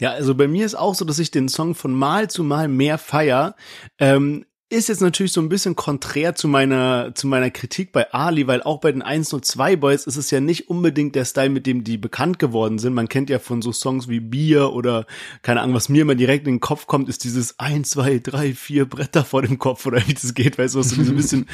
Ja, 0.00 0.12
also 0.12 0.34
bei 0.34 0.48
mir 0.48 0.64
ist 0.64 0.74
auch 0.74 0.94
so, 0.94 1.04
dass 1.04 1.18
ich 1.18 1.30
den 1.30 1.48
Song 1.48 1.74
von 1.74 1.92
Mal 1.92 2.30
zu 2.30 2.42
Mal 2.42 2.68
mehr 2.68 2.96
feier. 2.96 3.54
Ähm, 3.98 4.46
ist 4.72 4.88
jetzt 4.88 5.00
natürlich 5.00 5.32
so 5.32 5.40
ein 5.40 5.48
bisschen 5.48 5.74
konträr 5.74 6.36
zu 6.36 6.46
meiner, 6.46 7.12
zu 7.14 7.26
meiner 7.26 7.50
Kritik 7.50 7.90
bei 7.90 8.12
Ali, 8.12 8.46
weil 8.46 8.62
auch 8.62 8.78
bei 8.78 8.92
den 8.92 9.02
102 9.02 9.74
Boys 9.74 10.06
ist 10.06 10.16
es 10.16 10.30
ja 10.30 10.40
nicht 10.40 10.70
unbedingt 10.70 11.16
der 11.16 11.24
Style, 11.24 11.50
mit 11.50 11.66
dem 11.66 11.82
die 11.82 11.98
bekannt 11.98 12.38
geworden 12.38 12.78
sind. 12.78 12.94
Man 12.94 13.08
kennt 13.08 13.30
ja 13.30 13.40
von 13.40 13.62
so 13.62 13.72
Songs 13.72 14.08
wie 14.08 14.20
Bier 14.20 14.72
oder 14.72 15.06
keine 15.42 15.60
Ahnung, 15.60 15.74
was 15.74 15.88
mir 15.88 16.02
immer 16.02 16.14
direkt 16.14 16.46
in 16.46 16.54
den 16.54 16.60
Kopf 16.60 16.86
kommt, 16.86 17.08
ist 17.08 17.24
dieses 17.24 17.58
1, 17.58 17.90
2, 17.90 18.20
3, 18.20 18.54
4 18.54 18.84
Bretter 18.88 19.24
vor 19.24 19.42
dem 19.42 19.58
Kopf 19.58 19.86
oder 19.86 20.06
wie 20.06 20.14
das 20.14 20.34
geht, 20.34 20.56
weißt 20.56 20.76
du, 20.76 20.82
so 20.82 20.94
diese 20.94 21.12
bisschen 21.14 21.46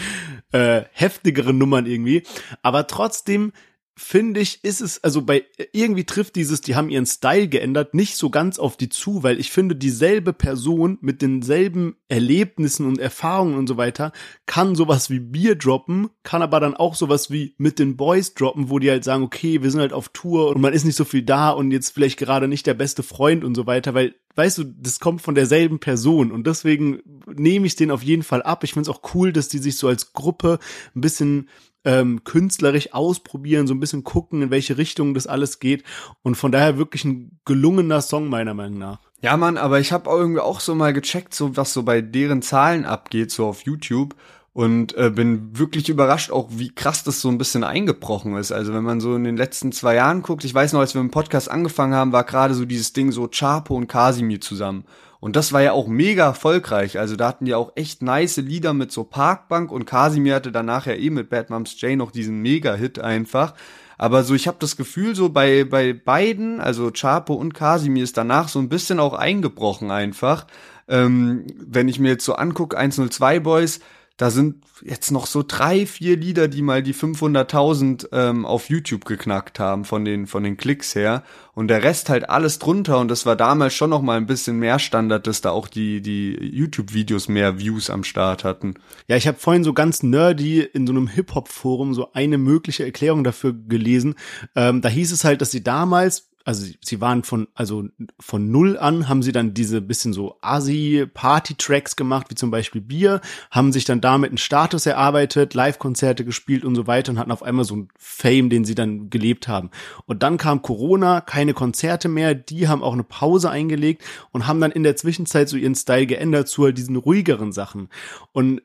äh, 0.52 0.82
heftigere 0.92 1.52
Nummern 1.52 1.86
irgendwie. 1.86 2.22
Aber 2.62 2.86
trotzdem 2.86 3.52
finde 3.98 4.40
ich, 4.40 4.62
ist 4.62 4.82
es, 4.82 5.02
also 5.02 5.22
bei, 5.22 5.44
irgendwie 5.72 6.04
trifft 6.04 6.36
dieses, 6.36 6.60
die 6.60 6.76
haben 6.76 6.90
ihren 6.90 7.06
Style 7.06 7.48
geändert, 7.48 7.94
nicht 7.94 8.16
so 8.16 8.28
ganz 8.28 8.58
auf 8.58 8.76
die 8.76 8.90
zu, 8.90 9.22
weil 9.22 9.40
ich 9.40 9.50
finde, 9.50 9.74
dieselbe 9.74 10.34
Person 10.34 10.98
mit 11.00 11.22
denselben 11.22 11.96
Erlebnissen 12.08 12.86
und 12.86 12.98
Erfahrungen 12.98 13.56
und 13.56 13.66
so 13.66 13.78
weiter 13.78 14.12
kann 14.44 14.74
sowas 14.74 15.08
wie 15.08 15.20
Bier 15.20 15.54
droppen, 15.56 16.10
kann 16.24 16.42
aber 16.42 16.60
dann 16.60 16.74
auch 16.74 16.94
sowas 16.94 17.30
wie 17.30 17.54
mit 17.56 17.78
den 17.78 17.96
Boys 17.96 18.34
droppen, 18.34 18.68
wo 18.68 18.78
die 18.78 18.90
halt 18.90 19.02
sagen, 19.02 19.24
okay, 19.24 19.62
wir 19.62 19.70
sind 19.70 19.80
halt 19.80 19.94
auf 19.94 20.10
Tour 20.10 20.50
und 20.54 20.60
man 20.60 20.74
ist 20.74 20.84
nicht 20.84 20.96
so 20.96 21.04
viel 21.04 21.22
da 21.22 21.50
und 21.50 21.70
jetzt 21.70 21.90
vielleicht 21.90 22.18
gerade 22.18 22.48
nicht 22.48 22.66
der 22.66 22.74
beste 22.74 23.02
Freund 23.02 23.44
und 23.44 23.54
so 23.54 23.66
weiter, 23.66 23.94
weil 23.94 24.14
weißt 24.34 24.58
du, 24.58 24.64
das 24.64 25.00
kommt 25.00 25.22
von 25.22 25.34
derselben 25.34 25.78
Person 25.78 26.30
und 26.30 26.46
deswegen 26.46 27.00
nehme 27.34 27.66
ich 27.66 27.76
den 27.76 27.90
auf 27.90 28.02
jeden 28.02 28.22
Fall 28.22 28.42
ab. 28.42 28.62
Ich 28.64 28.74
finde 28.74 28.90
es 28.90 28.94
auch 28.94 29.14
cool, 29.14 29.32
dass 29.32 29.48
die 29.48 29.58
sich 29.58 29.78
so 29.78 29.88
als 29.88 30.12
Gruppe 30.12 30.58
ein 30.94 31.00
bisschen 31.00 31.48
ähm, 31.86 32.24
künstlerisch 32.24 32.92
ausprobieren, 32.92 33.66
so 33.66 33.72
ein 33.72 33.80
bisschen 33.80 34.04
gucken, 34.04 34.42
in 34.42 34.50
welche 34.50 34.76
Richtung 34.76 35.14
das 35.14 35.26
alles 35.26 35.60
geht. 35.60 35.84
Und 36.22 36.34
von 36.34 36.52
daher 36.52 36.76
wirklich 36.76 37.04
ein 37.04 37.38
gelungener 37.46 38.02
Song 38.02 38.28
meiner 38.28 38.52
Meinung 38.52 38.78
nach. 38.78 38.98
Ja, 39.22 39.36
Mann, 39.36 39.56
aber 39.56 39.80
ich 39.80 39.92
habe 39.92 40.10
irgendwie 40.10 40.40
auch 40.40 40.60
so 40.60 40.74
mal 40.74 40.92
gecheckt, 40.92 41.32
so 41.32 41.56
was 41.56 41.72
so 41.72 41.84
bei 41.84 42.02
deren 42.02 42.42
Zahlen 42.42 42.84
abgeht, 42.84 43.30
so 43.30 43.46
auf 43.46 43.62
YouTube 43.62 44.14
und 44.52 44.96
äh, 44.96 45.10
bin 45.10 45.58
wirklich 45.58 45.88
überrascht 45.88 46.30
auch, 46.30 46.48
wie 46.50 46.74
krass 46.74 47.04
das 47.04 47.20
so 47.20 47.28
ein 47.28 47.38
bisschen 47.38 47.62
eingebrochen 47.62 48.36
ist. 48.36 48.52
Also 48.52 48.74
wenn 48.74 48.84
man 48.84 49.00
so 49.00 49.14
in 49.14 49.24
den 49.24 49.36
letzten 49.36 49.70
zwei 49.70 49.94
Jahren 49.94 50.22
guckt, 50.22 50.44
ich 50.44 50.54
weiß 50.54 50.72
noch, 50.72 50.80
als 50.80 50.94
wir 50.94 51.00
im 51.00 51.10
Podcast 51.10 51.50
angefangen 51.50 51.94
haben, 51.94 52.12
war 52.12 52.24
gerade 52.24 52.54
so 52.54 52.64
dieses 52.64 52.92
Ding 52.92 53.12
so 53.12 53.28
Chapo 53.28 53.74
und 53.74 53.86
Casimir 53.86 54.40
zusammen. 54.40 54.84
Und 55.26 55.34
das 55.34 55.52
war 55.52 55.60
ja 55.60 55.72
auch 55.72 55.88
mega 55.88 56.24
erfolgreich. 56.24 57.00
Also 57.00 57.16
da 57.16 57.26
hatten 57.26 57.46
die 57.46 57.54
auch 57.56 57.72
echt 57.74 58.00
nice 58.00 58.36
Lieder 58.36 58.72
mit 58.74 58.92
so 58.92 59.02
Parkbank 59.02 59.72
und 59.72 59.84
Casimir 59.84 60.36
hatte 60.36 60.52
danach 60.52 60.86
ja 60.86 60.92
eh 60.92 61.10
mit 61.10 61.30
Bad 61.30 61.50
Moms 61.50 61.80
J 61.80 61.96
noch 61.96 62.12
diesen 62.12 62.42
Mega-Hit 62.42 63.00
einfach. 63.00 63.54
Aber 63.98 64.22
so, 64.22 64.34
ich 64.34 64.46
habe 64.46 64.58
das 64.60 64.76
Gefühl, 64.76 65.16
so 65.16 65.28
bei, 65.30 65.64
bei 65.64 65.94
beiden, 65.94 66.60
also 66.60 66.92
Chapo 66.92 67.34
und 67.34 67.54
Casimir 67.54 68.04
ist 68.04 68.16
danach 68.16 68.46
so 68.46 68.60
ein 68.60 68.68
bisschen 68.68 69.00
auch 69.00 69.14
eingebrochen 69.14 69.90
einfach. 69.90 70.46
Ähm, 70.86 71.48
wenn 71.56 71.88
ich 71.88 71.98
mir 71.98 72.10
jetzt 72.10 72.24
so 72.24 72.36
angucke, 72.36 72.78
102 72.78 73.40
Boys, 73.40 73.80
da 74.16 74.30
sind 74.30 74.64
jetzt 74.82 75.10
noch 75.10 75.26
so 75.26 75.44
drei, 75.46 75.84
vier 75.84 76.16
Lieder, 76.16 76.48
die 76.48 76.62
mal 76.62 76.82
die 76.82 76.94
500.000 76.94 78.08
ähm, 78.12 78.46
auf 78.46 78.70
YouTube 78.70 79.04
geknackt 79.04 79.58
haben 79.58 79.84
von 79.84 80.04
den 80.04 80.26
von 80.26 80.42
den 80.42 80.56
Klicks 80.56 80.94
her 80.94 81.22
und 81.52 81.68
der 81.68 81.82
Rest 81.82 82.08
halt 82.08 82.30
alles 82.30 82.58
drunter 82.58 82.98
und 82.98 83.08
das 83.08 83.26
war 83.26 83.36
damals 83.36 83.74
schon 83.74 83.90
noch 83.90 84.00
mal 84.00 84.16
ein 84.16 84.26
bisschen 84.26 84.58
mehr 84.58 84.78
Standard, 84.78 85.26
dass 85.26 85.42
da 85.42 85.50
auch 85.50 85.68
die 85.68 86.00
die 86.00 86.34
YouTube 86.34 86.94
Videos 86.94 87.28
mehr 87.28 87.58
Views 87.58 87.90
am 87.90 88.04
Start 88.04 88.42
hatten. 88.44 88.74
Ja, 89.06 89.16
ich 89.16 89.26
habe 89.26 89.38
vorhin 89.38 89.64
so 89.64 89.74
ganz 89.74 90.02
nerdy 90.02 90.60
in 90.60 90.86
so 90.86 90.94
einem 90.94 91.08
Hip 91.08 91.34
Hop 91.34 91.48
Forum 91.48 91.92
so 91.92 92.12
eine 92.12 92.38
mögliche 92.38 92.84
Erklärung 92.84 93.22
dafür 93.22 93.52
gelesen. 93.52 94.14
Ähm, 94.54 94.80
da 94.80 94.88
hieß 94.88 95.12
es 95.12 95.24
halt, 95.24 95.42
dass 95.42 95.50
sie 95.50 95.62
damals 95.62 96.30
also 96.46 96.64
sie 96.80 97.00
waren 97.00 97.24
von, 97.24 97.48
also 97.54 97.88
von 98.20 98.52
null 98.52 98.78
an 98.78 99.08
haben 99.08 99.24
sie 99.24 99.32
dann 99.32 99.52
diese 99.52 99.80
bisschen 99.80 100.12
so 100.12 100.38
Asi-Party-Tracks 100.42 101.96
gemacht, 101.96 102.28
wie 102.30 102.36
zum 102.36 102.52
Beispiel 102.52 102.80
Bier, 102.80 103.20
haben 103.50 103.72
sich 103.72 103.84
dann 103.84 104.00
damit 104.00 104.30
einen 104.30 104.38
Status 104.38 104.86
erarbeitet, 104.86 105.54
Live-Konzerte 105.54 106.24
gespielt 106.24 106.64
und 106.64 106.76
so 106.76 106.86
weiter 106.86 107.10
und 107.10 107.18
hatten 107.18 107.32
auf 107.32 107.42
einmal 107.42 107.64
so 107.64 107.74
einen 107.74 107.88
Fame, 107.98 108.48
den 108.48 108.64
sie 108.64 108.76
dann 108.76 109.10
gelebt 109.10 109.48
haben. 109.48 109.70
Und 110.06 110.22
dann 110.22 110.36
kam 110.36 110.62
Corona, 110.62 111.20
keine 111.20 111.52
Konzerte 111.52 112.08
mehr, 112.08 112.36
die 112.36 112.68
haben 112.68 112.84
auch 112.84 112.92
eine 112.92 113.02
Pause 113.02 113.50
eingelegt 113.50 114.04
und 114.30 114.46
haben 114.46 114.60
dann 114.60 114.70
in 114.70 114.84
der 114.84 114.94
Zwischenzeit 114.94 115.48
so 115.48 115.56
ihren 115.56 115.74
Style 115.74 116.06
geändert 116.06 116.46
zu 116.46 116.62
halt 116.62 116.78
diesen 116.78 116.94
ruhigeren 116.94 117.50
Sachen. 117.50 117.88
Und 118.30 118.62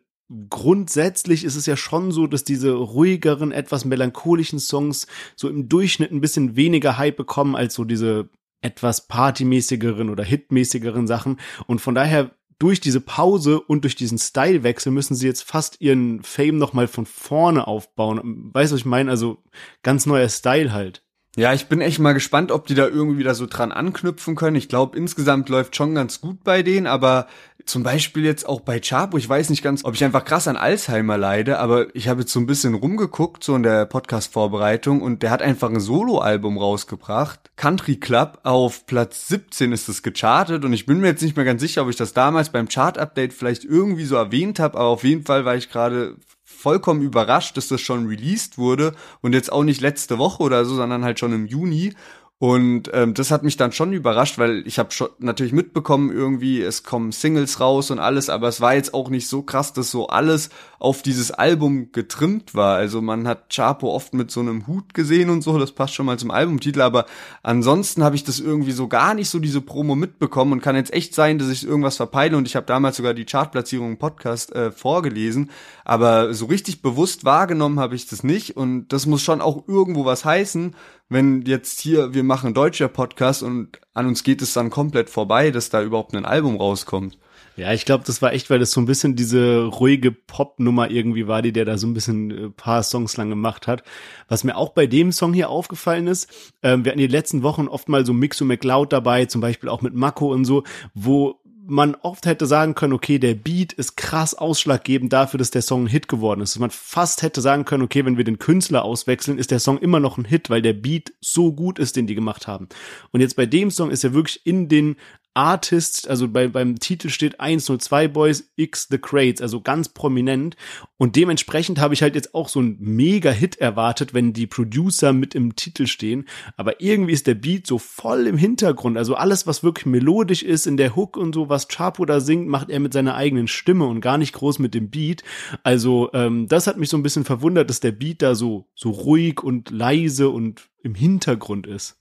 grundsätzlich 0.50 1.44
ist 1.44 1.56
es 1.56 1.66
ja 1.66 1.76
schon 1.76 2.12
so, 2.12 2.28
dass 2.28 2.44
diese 2.44 2.72
ruhigeren, 2.72 3.52
etwas 3.52 3.86
melancholischen 3.86 4.60
Songs 4.60 5.08
so 5.36 5.50
im 5.50 5.68
Durchschnitt 5.68 6.12
ein 6.12 6.22
bisschen 6.22 6.56
weniger 6.56 6.98
Hype 6.98 7.18
bekommen 7.18 7.56
als 7.56 7.74
so 7.74 7.84
diese 7.84 8.30
etwas 8.62 9.08
partymäßigeren 9.08 10.10
oder 10.10 10.24
hitmäßigeren 10.24 11.08
Sachen. 11.08 11.40
Und 11.68 11.82
von 11.82 11.96
daher 11.96 12.36
durch 12.60 12.80
diese 12.80 13.02
Pause 13.02 13.60
und 13.60 13.84
durch 13.84 13.96
diesen 13.96 14.20
Stylewechsel 14.20 14.92
müssen 14.92 15.16
sie 15.16 15.26
jetzt 15.26 15.42
fast 15.42 15.82
ihren 15.82 16.22
Fame 16.22 16.60
nochmal 16.60 16.88
von 16.88 17.08
vorne 17.08 17.66
aufbauen. 17.66 18.52
Weißt 18.54 18.72
du, 18.72 18.76
was 18.76 18.82
ich 18.82 18.86
meine? 18.86 19.10
Also 19.10 19.44
ganz 19.82 20.06
neuer 20.06 20.30
Style 20.30 20.72
halt. 20.72 21.04
Ja, 21.38 21.54
ich 21.54 21.68
bin 21.68 21.80
echt 21.80 22.00
mal 22.00 22.12
gespannt, 22.12 22.52
ob 22.52 22.68
die 22.68 22.76
da 22.76 22.86
irgendwie 22.86 23.20
wieder 23.20 23.36
so 23.36 23.46
dran 23.46 23.72
anknüpfen 23.72 24.36
können. 24.36 24.58
Ich 24.58 24.68
glaube, 24.68 24.98
insgesamt 24.98 25.48
läuft 25.48 25.78
schon 25.78 25.96
ganz 25.96 26.20
gut 26.20 26.44
bei 26.44 26.62
denen, 26.62 26.88
aber 26.88 27.28
zum 27.66 27.84
Beispiel 27.84 28.26
jetzt 28.26 28.46
auch 28.50 28.60
bei 28.60 28.82
Chapo, 28.82 29.18
ich 29.18 29.30
weiß 29.30 29.50
nicht 29.50 29.64
ganz, 29.64 29.86
ob 29.86 29.94
ich 29.94 30.04
einfach 30.04 30.26
krass 30.26 30.50
an 30.50 30.58
Alzheimer 30.58 31.18
leide, 31.18 31.60
aber 31.60 31.96
ich 31.96 32.10
habe 32.10 32.22
jetzt 32.22 32.34
so 32.34 32.40
ein 32.42 32.48
bisschen 32.48 32.74
rumgeguckt, 32.74 33.46
so 33.46 33.56
in 33.56 33.64
der 33.64 33.86
Podcast-Vorbereitung, 33.86 35.02
und 35.02 35.24
der 35.24 35.32
hat 35.32 35.42
einfach 35.42 35.70
ein 35.70 35.80
Solo-Album 35.80 36.58
rausgebracht. 36.58 37.52
Country 37.56 37.96
Club, 37.96 38.40
auf 38.44 38.86
Platz 38.86 39.30
17 39.30 39.72
ist 39.72 39.88
es 39.88 40.04
gechartet 40.04 40.66
und 40.66 40.74
ich 40.74 40.86
bin 40.86 41.00
mir 41.00 41.08
jetzt 41.08 41.22
nicht 41.22 41.38
mehr 41.38 41.46
ganz 41.46 41.62
sicher, 41.62 41.84
ob 41.84 41.90
ich 41.90 41.96
das 41.96 42.12
damals 42.12 42.50
beim 42.50 42.68
Chart-Update 42.68 43.32
vielleicht 43.32 43.64
irgendwie 43.64 44.06
so 44.06 44.16
erwähnt 44.16 44.60
habe, 44.60 44.78
aber 44.78 44.90
auf 44.90 45.06
jeden 45.06 45.24
Fall 45.24 45.46
war 45.46 45.56
ich 45.56 45.70
gerade 45.70 46.18
vollkommen 46.62 47.02
überrascht, 47.02 47.58
dass 47.58 47.68
das 47.68 47.82
schon 47.82 48.08
released 48.08 48.58
wurde 48.58 48.94
und 49.22 49.34
jetzt 49.34 49.52
auch 49.52 49.64
nicht 49.64 49.82
letzte 49.82 50.18
Woche 50.20 50.44
oder 50.44 50.64
so, 50.64 50.76
sondern 50.76 51.04
halt 51.04 51.20
schon 51.20 51.34
im 51.34 51.48
Juni. 51.48 51.94
Und 52.42 52.90
ähm, 52.94 53.14
das 53.14 53.30
hat 53.30 53.44
mich 53.44 53.56
dann 53.56 53.72
schon 53.72 53.94
überrascht, 53.94 54.40
weil 54.40 54.66
ich 54.66 54.80
habe 54.80 54.90
natürlich 55.20 55.54
mitbekommen, 55.54 56.12
irgendwie, 56.12 56.60
es 56.60 56.82
kommen 56.82 57.12
Singles 57.12 57.60
raus 57.60 57.92
und 57.92 58.00
alles, 58.00 58.32
aber 58.32 58.48
es 58.48 58.60
war 58.60 58.74
jetzt 58.74 58.96
auch 58.96 59.10
nicht 59.12 59.28
so 59.28 59.44
krass, 59.44 59.74
dass 59.74 59.92
so 59.92 60.08
alles 60.08 60.50
auf 60.80 61.04
dieses 61.04 61.30
Album 61.30 61.92
getrimmt 61.92 62.56
war. 62.56 62.78
Also 62.78 63.00
man 63.00 63.28
hat 63.28 63.50
Chapo 63.54 63.94
oft 63.94 64.16
mit 64.16 64.32
so 64.32 64.40
einem 64.40 64.66
Hut 64.66 64.96
gesehen 64.96 65.30
und 65.30 65.44
so, 65.44 65.60
das 65.60 65.74
passt 65.74 65.94
schon 65.94 66.08
mal 66.08 66.18
zum 66.18 66.32
Albumtitel, 66.32 66.82
aber 66.82 67.06
ansonsten 67.44 68.04
habe 68.04 68.16
ich 68.16 68.24
das 68.24 68.40
irgendwie 68.40 68.72
so 68.72 68.88
gar 68.88 69.14
nicht 69.14 69.30
so 69.30 69.38
diese 69.38 69.62
Promo 69.62 69.94
mitbekommen 69.94 70.54
und 70.54 70.62
kann 70.62 70.76
jetzt 70.76 70.94
echt 70.96 71.14
sein, 71.14 71.38
dass 71.38 71.50
ich 71.50 71.64
irgendwas 71.64 71.98
verpeile 71.98 72.38
und 72.38 72.48
ich 72.48 72.56
habe 72.56 72.66
damals 72.66 72.98
sogar 72.98 73.14
die 73.14 73.26
Chartplatzierung 73.26 73.92
im 73.92 73.98
Podcast 74.00 74.52
äh, 74.56 74.72
vorgelesen, 74.72 75.52
aber 75.86 76.34
so 76.34 76.48
richtig 76.48 76.82
bewusst 76.82 77.24
wahrgenommen 77.24 77.80
habe 77.80 77.94
ich 77.94 78.08
das 78.08 78.24
nicht 78.24 78.58
und 78.58 78.88
das 78.88 79.06
muss 79.06 79.22
schon 79.22 79.42
auch 79.42 79.68
irgendwo 79.68 80.06
was 80.06 80.26
heißen, 80.26 80.76
wenn 81.12 81.42
jetzt 81.42 81.82
hier, 81.82 82.14
wir 82.14 82.24
machen 82.24 82.54
deutscher 82.54 82.88
Podcast 82.88 83.44
und 83.44 83.82
an 83.94 84.08
uns 84.08 84.24
geht 84.24 84.42
es 84.42 84.54
dann 84.54 84.70
komplett 84.70 85.10
vorbei, 85.10 85.52
dass 85.52 85.70
da 85.70 85.84
überhaupt 85.84 86.16
ein 86.16 86.26
Album 86.26 86.56
rauskommt. 86.56 87.18
Ja, 87.58 87.74
ich 87.74 87.84
glaube, 87.84 88.06
das 88.08 88.22
war 88.22 88.32
echt, 88.32 88.50
weil 88.50 88.60
das 88.60 88.72
so 88.72 88.80
ein 88.80 88.86
bisschen 88.86 89.18
diese 89.18 89.66
ruhige 89.66 90.14
Pop-Nummer 90.14 90.90
irgendwie 90.90 91.28
war, 91.28 91.42
die 91.42 91.52
der 91.52 91.66
da 91.66 91.78
so 91.78 91.86
ein 91.86 91.94
bisschen 91.94 92.32
äh, 92.32 92.50
paar 92.50 92.82
Songs 92.82 93.18
lang 93.18 93.30
gemacht 93.30 93.68
hat. 93.68 93.84
Was 94.30 94.46
mir 94.46 94.56
auch 94.56 94.70
bei 94.70 94.88
dem 94.88 95.12
Song 95.12 95.34
hier 95.34 95.50
aufgefallen 95.50 96.08
ist, 96.08 96.54
ähm, 96.64 96.86
wir 96.86 96.92
hatten 96.92 97.00
die 97.00 97.08
letzten 97.08 97.44
Wochen 97.44 97.68
oft 97.68 97.90
mal 97.90 98.06
so 98.06 98.14
Mixo 98.14 98.46
McLeod 98.46 98.94
dabei, 98.94 99.26
zum 99.26 99.42
Beispiel 99.42 99.68
auch 99.68 99.82
mit 99.82 99.94
Mako 99.94 100.32
und 100.32 100.46
so, 100.46 100.64
wo 100.94 101.41
man 101.68 101.96
oft 101.96 102.26
hätte 102.26 102.46
sagen 102.48 102.76
können, 102.76 102.94
okay, 102.94 103.20
der 103.20 103.36
Beat 103.36 103.74
ist 103.74 103.96
krass 103.96 104.34
ausschlaggebend 104.34 105.14
dafür, 105.14 105.38
dass 105.38 105.52
der 105.52 105.62
Song 105.62 105.84
ein 105.84 105.88
Hit 105.88 106.08
geworden 106.08 106.42
ist. 106.42 106.58
Man 106.60 106.72
fast 106.72 107.22
hätte 107.22 107.42
sagen 107.42 107.66
können, 107.66 107.84
okay, 107.84 108.04
wenn 108.06 108.18
wir 108.18 108.24
den 108.24 108.40
Künstler 108.40 108.84
auswechseln, 108.84 109.38
ist 109.38 109.52
der 109.52 109.60
Song 109.60 109.78
immer 109.78 110.00
noch 110.00 110.18
ein 110.18 110.26
Hit, 110.26 110.50
weil 110.50 110.62
der 110.62 110.74
Beat 110.74 111.14
so 111.22 111.54
gut 111.54 111.78
ist, 111.78 111.96
den 111.96 112.08
die 112.08 112.16
gemacht 112.16 112.48
haben. 112.48 112.68
Und 113.12 113.22
jetzt 113.22 113.36
bei 113.36 113.46
dem 113.46 113.70
Song 113.70 113.92
ist 113.92 114.04
er 114.04 114.14
wirklich 114.14 114.46
in 114.46 114.70
den 114.70 114.96
Artist, 115.34 116.10
also 116.10 116.28
bei, 116.28 116.48
beim 116.48 116.80
Titel 116.80 117.10
steht 117.10 117.40
102 117.40 118.10
Boys 118.10 118.52
X 118.58 118.88
The 118.90 118.98
Crates, 118.98 119.42
also 119.42 119.62
ganz 119.62 119.90
prominent. 119.90 120.58
Und 120.98 121.16
dementsprechend 121.16 121.80
habe 121.80 121.94
ich 121.94 122.02
halt 122.02 122.16
jetzt 122.16 122.36
auch 122.36 122.50
so 122.50 122.60
einen 122.60 122.78
Mega-Hit 122.80 123.58
erwartet, 123.58 124.14
wenn 124.14 124.34
die 124.34 124.46
Producer 124.46 125.14
mit 125.14 125.34
im 125.34 125.56
Titel 125.56 125.88
stehen. 125.88 126.26
Aber 126.58 126.82
irgendwie 126.82 127.14
ist 127.14 127.28
der 127.28 127.36
Beat 127.36 127.66
so 127.66 127.78
voll 127.78 128.28
im 128.28 128.38
Hintergrund. 128.38 128.98
Also 128.98 129.16
alles, 129.16 129.48
was 129.48 129.64
wirklich 129.64 129.86
melodisch 129.86 130.44
ist 130.44 130.68
in 130.68 130.78
der 130.78 130.96
Hook 130.96 131.16
und 131.16 131.34
so, 131.34 131.48
was 131.48 131.70
Chapo 131.70 132.06
da 132.06 132.20
singt, 132.20 132.48
macht 132.48 132.70
er 132.70 132.80
mit 132.80 132.92
seiner 132.92 133.16
eigenen 133.16 133.48
Stimme 133.48 133.86
und 133.86 134.02
gar 134.02 134.18
nicht 134.18 134.34
groß 134.34 134.60
mit 134.60 134.74
dem 134.74 134.90
Beat. 134.90 135.24
Also 135.64 136.10
ähm, 136.14 136.48
das 136.50 136.68
hat 136.68 136.78
mich 136.78 136.90
so 136.90 136.98
ein 136.98 137.04
bisschen 137.04 137.26
verwundert, 137.26 137.70
dass 137.70 137.80
der 137.80 137.94
Beat 137.94 138.22
da 138.22 138.36
so, 138.36 138.68
so 138.76 138.90
ruhig 138.92 139.42
und 139.42 139.70
leise 139.72 140.30
und 140.30 140.70
im 140.84 140.96
Hintergrund 140.96 141.68
ist. 141.68 142.01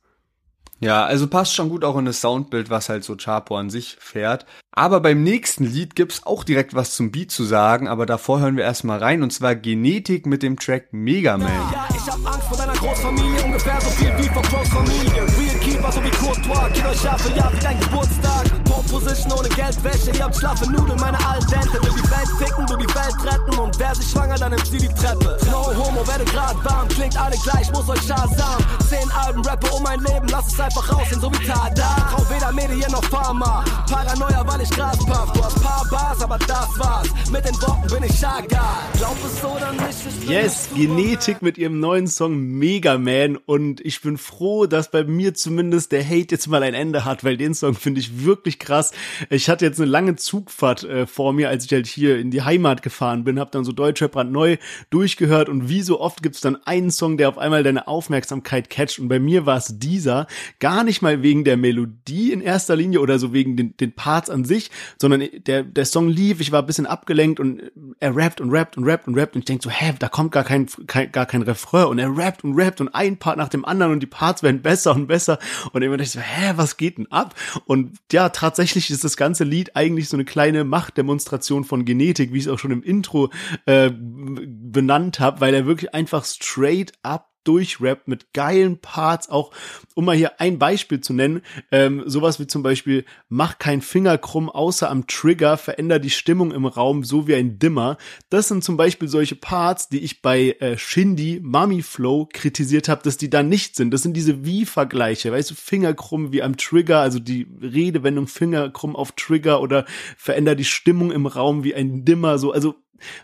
Ja, 0.80 1.04
also 1.04 1.26
passt 1.26 1.54
schon 1.54 1.68
gut 1.68 1.84
auch 1.84 1.98
in 1.98 2.06
das 2.06 2.22
Soundbild, 2.22 2.70
was 2.70 2.88
halt 2.88 3.04
so 3.04 3.14
Chapo 3.14 3.56
an 3.56 3.68
sich 3.68 3.98
fährt. 4.00 4.46
Aber 4.72 5.00
beim 5.00 5.22
nächsten 5.22 5.64
Lied 5.64 5.94
gibt's 5.94 6.24
auch 6.24 6.42
direkt 6.42 6.74
was 6.74 6.94
zum 6.94 7.10
Beat 7.10 7.30
zu 7.30 7.44
sagen, 7.44 7.86
aber 7.86 8.06
davor 8.06 8.40
hören 8.40 8.56
wir 8.56 8.64
erstmal 8.64 8.98
rein 8.98 9.22
und 9.22 9.30
zwar 9.30 9.54
Genetik 9.54 10.24
mit 10.24 10.42
dem 10.42 10.58
Track 10.58 10.92
Mega 10.92 11.36
Man. 11.36 11.48
Ja, 11.48 11.88
ich 11.90 12.10
hab 12.10 12.26
Angst 12.26 12.48
vor 12.48 12.56
deiner 12.56 12.72
Großfamilie, 12.72 13.44
ungefähr 13.44 13.80
so 13.80 13.90
viel 13.90 14.12
wie 14.16 14.28
von 14.28 14.42
Crows 14.42 14.68
Familie. 14.68 15.22
Real 15.38 15.60
Keeper 15.60 15.92
so 15.92 16.02
wie 16.02 16.10
Courtois, 16.10 16.70
für 17.18 17.36
Jahr 17.36 17.52
wie 17.52 17.60
dein 17.60 17.80
Geburtstag. 17.80 18.59
Position 18.90 19.32
ohne 19.32 19.48
Geldwäsche, 19.48 20.10
ihr 20.16 20.24
habt 20.24 20.36
schlaffe 20.36 20.68
Nudeln, 20.70 20.98
meine 20.98 21.18
Aldente. 21.26 21.74
Will 21.82 21.94
die 21.94 22.10
Welt 22.10 22.28
ficken, 22.38 22.66
du 22.66 22.76
die 22.76 22.94
Welt 22.94 23.14
retten 23.24 23.58
und 23.58 23.78
wer 23.78 23.94
sich 23.94 24.10
schwanger, 24.10 24.34
dann 24.34 24.50
nimmt 24.50 24.66
sie 24.66 24.78
die 24.78 24.88
Treppe. 24.88 25.38
No 25.50 25.66
homo, 25.76 26.06
werde 26.06 26.24
grad 26.24 26.56
warm, 26.64 26.88
klingt 26.88 27.16
alle 27.20 27.36
gleich, 27.44 27.70
muss 27.72 27.88
euch 27.88 28.02
Shazam. 28.02 28.58
Zehn 28.88 29.08
Alben, 29.12 29.44
Rapper 29.44 29.74
um 29.74 29.82
mein 29.84 30.00
Leben, 30.00 30.26
lass 30.28 30.52
es 30.52 30.58
einfach 30.58 30.92
raussehen, 30.92 31.20
so 31.20 31.30
wie 31.32 31.46
Tada. 31.46 32.08
Trau 32.10 32.24
weder 32.34 32.52
Medien 32.52 32.90
noch 32.90 33.04
Pharma, 33.04 33.64
Paranoia, 33.88 34.44
weil 34.46 34.62
ich 34.62 34.70
Gras 34.70 34.98
puff. 34.98 35.32
Du 35.34 35.44
hast 35.44 35.62
paar 35.62 35.86
Bars, 35.88 36.22
aber 36.22 36.38
das 36.38 36.78
war's. 36.78 37.08
Mit 37.30 37.44
den 37.44 37.54
Worten 37.62 37.88
bin 37.88 38.02
ich 38.02 38.20
Chaga. 38.20 38.64
Glaub 38.98 39.16
es 39.24 39.44
oder 39.44 39.72
nicht, 39.72 40.28
Yes, 40.28 40.68
Genetik 40.74 41.42
mit 41.42 41.58
ihrem 41.58 41.78
neuen 41.78 42.08
Song 42.08 42.36
Mega 42.36 42.98
Man 42.98 43.36
und 43.36 43.80
ich 43.84 44.00
bin 44.00 44.18
froh, 44.18 44.66
dass 44.66 44.90
bei 44.90 45.04
mir 45.04 45.34
zumindest 45.34 45.92
der 45.92 46.04
Hate 46.04 46.28
jetzt 46.32 46.48
mal 46.48 46.62
ein 46.62 46.74
Ende 46.74 47.04
hat, 47.04 47.22
weil 47.22 47.36
den 47.36 47.54
Song 47.54 47.74
finde 47.74 48.00
ich 48.00 48.24
wirklich 48.24 48.58
krass 48.58 48.79
krass. 48.80 48.92
Ich 49.28 49.48
hatte 49.48 49.64
jetzt 49.64 49.80
eine 49.80 49.90
lange 49.90 50.16
Zugfahrt 50.16 50.84
äh, 50.84 51.06
vor 51.06 51.32
mir, 51.32 51.48
als 51.48 51.64
ich 51.64 51.72
halt 51.72 51.86
hier 51.86 52.18
in 52.18 52.30
die 52.30 52.42
Heimat 52.42 52.82
gefahren 52.82 53.24
bin, 53.24 53.38
habe 53.38 53.50
dann 53.50 53.64
so 53.64 53.72
Deutschrap 53.72 54.12
brandneu 54.12 54.56
durchgehört 54.90 55.48
und 55.48 55.68
wie 55.68 55.82
so 55.82 56.00
oft 56.00 56.22
gibt's 56.22 56.40
dann 56.40 56.56
einen 56.64 56.90
Song, 56.90 57.16
der 57.16 57.28
auf 57.28 57.38
einmal 57.38 57.62
deine 57.62 57.86
Aufmerksamkeit 57.86 58.70
catcht 58.70 58.98
und 58.98 59.08
bei 59.08 59.18
mir 59.18 59.46
war 59.46 59.58
es 59.58 59.78
dieser, 59.78 60.26
gar 60.58 60.84
nicht 60.84 61.02
mal 61.02 61.22
wegen 61.22 61.44
der 61.44 61.56
Melodie 61.56 62.32
in 62.32 62.40
erster 62.40 62.76
Linie 62.76 63.00
oder 63.00 63.18
so 63.18 63.32
wegen 63.32 63.56
den, 63.56 63.76
den 63.76 63.92
Parts 63.92 64.30
an 64.30 64.44
sich, 64.44 64.70
sondern 65.00 65.22
der, 65.46 65.62
der 65.62 65.84
Song 65.84 66.08
lief, 66.08 66.40
ich 66.40 66.52
war 66.52 66.62
ein 66.62 66.66
bisschen 66.66 66.86
abgelenkt 66.86 67.40
und 67.40 67.62
er 67.98 68.16
rappt 68.16 68.40
und 68.40 68.50
rappt 68.50 68.76
und 68.76 68.84
rappt 68.84 69.06
und 69.06 69.14
rappt 69.18 69.34
und 69.34 69.40
ich 69.40 69.46
denk 69.46 69.62
so, 69.62 69.70
hä, 69.70 69.94
da 69.98 70.08
kommt 70.08 70.32
gar 70.32 70.44
kein, 70.44 70.66
kein, 70.86 71.12
gar 71.12 71.26
kein 71.26 71.42
Refrain 71.42 71.86
und 71.86 71.98
er 71.98 72.16
rappt 72.16 72.44
und 72.44 72.58
rappt 72.58 72.80
und 72.80 72.88
ein 72.94 73.18
Part 73.18 73.36
nach 73.36 73.48
dem 73.48 73.64
anderen 73.64 73.92
und 73.92 74.00
die 74.00 74.06
Parts 74.06 74.42
werden 74.42 74.62
besser 74.62 74.94
und 74.94 75.06
besser 75.06 75.38
und 75.72 75.82
immer 75.82 75.96
dachte 75.96 76.04
ich 76.04 76.12
so, 76.12 76.20
hä, 76.20 76.52
was 76.56 76.76
geht 76.76 76.98
denn 76.98 77.10
ab? 77.10 77.34
Und 77.66 77.98
ja, 78.12 78.28
tatsächlich 78.30 78.69
ist 78.76 79.04
das 79.04 79.16
ganze 79.16 79.44
Lied 79.44 79.76
eigentlich 79.76 80.08
so 80.08 80.16
eine 80.16 80.24
kleine 80.24 80.64
Machtdemonstration 80.64 81.64
von 81.64 81.84
Genetik, 81.84 82.32
wie 82.32 82.38
ich 82.38 82.44
es 82.44 82.48
auch 82.48 82.58
schon 82.58 82.70
im 82.70 82.82
Intro 82.82 83.30
äh, 83.66 83.90
benannt 83.90 85.20
habe, 85.20 85.40
weil 85.40 85.54
er 85.54 85.66
wirklich 85.66 85.94
einfach 85.94 86.24
straight 86.24 86.92
up 87.02 87.29
durchrappt 87.50 88.06
mit 88.06 88.32
geilen 88.32 88.78
Parts, 88.78 89.28
auch 89.28 89.50
um 89.96 90.04
mal 90.04 90.14
hier 90.14 90.40
ein 90.40 90.60
Beispiel 90.60 91.00
zu 91.00 91.12
nennen, 91.12 91.42
ähm, 91.72 92.04
sowas 92.06 92.38
wie 92.38 92.46
zum 92.46 92.62
Beispiel, 92.62 93.04
mach 93.28 93.58
kein 93.58 93.82
Finger 93.82 94.18
krumm 94.18 94.48
außer 94.48 94.88
am 94.88 95.08
Trigger, 95.08 95.56
veränder 95.56 95.98
die 95.98 96.10
Stimmung 96.10 96.52
im 96.52 96.64
Raum, 96.64 97.02
so 97.02 97.26
wie 97.26 97.34
ein 97.34 97.58
Dimmer. 97.58 97.98
Das 98.28 98.46
sind 98.46 98.62
zum 98.62 98.76
Beispiel 98.76 99.08
solche 99.08 99.34
Parts, 99.34 99.88
die 99.88 99.98
ich 99.98 100.22
bei 100.22 100.56
äh, 100.60 100.78
Shindy, 100.78 101.40
Mummy 101.42 101.82
Flow 101.82 102.28
kritisiert 102.32 102.88
habe, 102.88 103.02
dass 103.02 103.16
die 103.16 103.30
da 103.30 103.42
nicht 103.42 103.74
sind. 103.74 103.90
Das 103.92 104.02
sind 104.02 104.16
diese 104.16 104.44
Wie-Vergleiche, 104.44 105.32
weißt 105.32 105.50
du, 105.50 105.54
Finger 105.56 105.92
krumm 105.94 106.32
wie 106.32 106.44
am 106.44 106.56
Trigger, 106.56 107.00
also 107.00 107.18
die 107.18 107.48
Redewendung 107.60 108.28
Finger 108.28 108.70
krumm 108.70 108.94
auf 108.94 109.10
Trigger 109.12 109.60
oder 109.60 109.86
veränder 110.16 110.54
die 110.54 110.64
Stimmung 110.64 111.10
im 111.10 111.26
Raum 111.26 111.64
wie 111.64 111.74
ein 111.74 112.04
Dimmer, 112.04 112.38
so, 112.38 112.52
also 112.52 112.76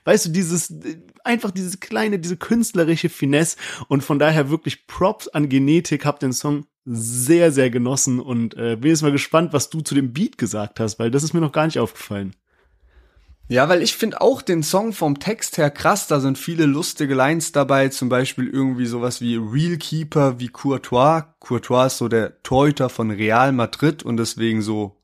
Weißt 0.04 0.26
du, 0.26 0.30
dieses, 0.30 0.72
einfach 1.26 1.50
diese 1.50 1.76
kleine, 1.78 2.18
diese 2.18 2.36
künstlerische 2.36 3.08
Finesse 3.08 3.56
und 3.88 4.02
von 4.02 4.18
daher 4.18 4.48
wirklich 4.50 4.86
Props 4.86 5.28
an 5.28 5.48
Genetik, 5.48 6.06
hab 6.06 6.20
den 6.20 6.32
Song 6.32 6.66
sehr, 6.84 7.50
sehr 7.52 7.68
genossen 7.68 8.20
und 8.20 8.56
äh, 8.56 8.76
bin 8.76 8.90
jetzt 8.90 9.02
mal 9.02 9.12
gespannt, 9.12 9.52
was 9.52 9.70
du 9.70 9.80
zu 9.80 9.94
dem 9.94 10.12
Beat 10.12 10.38
gesagt 10.38 10.80
hast, 10.80 10.98
weil 10.98 11.10
das 11.10 11.24
ist 11.24 11.34
mir 11.34 11.40
noch 11.40 11.52
gar 11.52 11.66
nicht 11.66 11.78
aufgefallen. 11.78 12.34
Ja, 13.48 13.68
weil 13.68 13.80
ich 13.80 13.94
finde 13.94 14.20
auch 14.20 14.42
den 14.42 14.64
Song 14.64 14.92
vom 14.92 15.20
Text 15.20 15.56
her 15.56 15.70
krass, 15.70 16.08
da 16.08 16.18
sind 16.18 16.36
viele 16.36 16.66
lustige 16.66 17.14
Lines 17.14 17.52
dabei, 17.52 17.88
zum 17.88 18.08
Beispiel 18.08 18.48
irgendwie 18.48 18.86
sowas 18.86 19.20
wie 19.20 19.36
Real 19.36 19.76
Keeper 19.76 20.40
wie 20.40 20.48
Courtois. 20.48 21.22
Courtois 21.38 21.86
ist 21.86 21.98
so 21.98 22.08
der 22.08 22.42
Torhüter 22.42 22.88
von 22.88 23.10
Real 23.12 23.52
Madrid 23.52 24.02
und 24.02 24.16
deswegen 24.16 24.62
so 24.62 24.96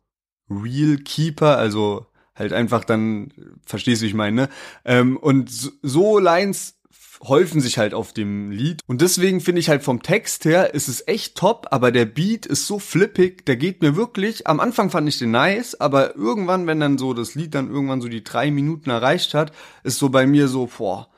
Real 0.51 0.97
Keeper, 0.97 1.57
also 1.57 2.07
halt 2.35 2.53
einfach 2.53 2.85
dann, 2.85 3.33
verstehst 3.65 4.03
du, 4.03 4.05
wie 4.05 4.09
ich 4.09 4.15
meine, 4.15 4.43
ne? 4.43 4.49
Ähm, 4.85 5.17
und 5.17 5.51
so 5.83 6.19
Lines 6.19 6.77
häufen 7.23 7.61
sich 7.61 7.79
halt 7.79 7.95
auf 7.95 8.13
dem 8.13 8.51
Lied. 8.51 8.81
Und 8.87 9.01
deswegen 9.01 9.41
finde 9.41 9.61
ich 9.61 9.69
halt 9.69 9.83
vom 9.83 10.03
Text 10.03 10.45
her 10.45 10.75
ist 10.75 10.89
es 10.89 11.07
echt 11.07 11.37
top, 11.37 11.69
aber 11.71 11.93
der 11.93 12.05
Beat 12.05 12.47
ist 12.47 12.67
so 12.67 12.79
flippig, 12.79 13.47
der 13.47 13.57
geht 13.57 13.81
mir 13.81 13.97
wirklich, 13.97 14.47
am 14.47 14.61
Anfang 14.61 14.91
fand 14.91 15.09
ich 15.09 15.19
den 15.19 15.31
nice, 15.31 15.81
aber 15.81 16.17
irgendwann, 16.17 16.67
wenn 16.67 16.81
dann 16.81 16.99
so 16.99 17.15
das 17.15 17.35
Lied 17.35 17.55
dann 17.55 17.71
irgendwann 17.71 18.01
so 18.01 18.09
die 18.09 18.25
drei 18.25 18.51
Minuten 18.51 18.91
erreicht 18.91 19.35
hat, 19.35 19.53
ist 19.85 19.99
so 19.99 20.09
bei 20.09 20.27
mir 20.27 20.49
so, 20.49 20.69
boah, 20.77 21.09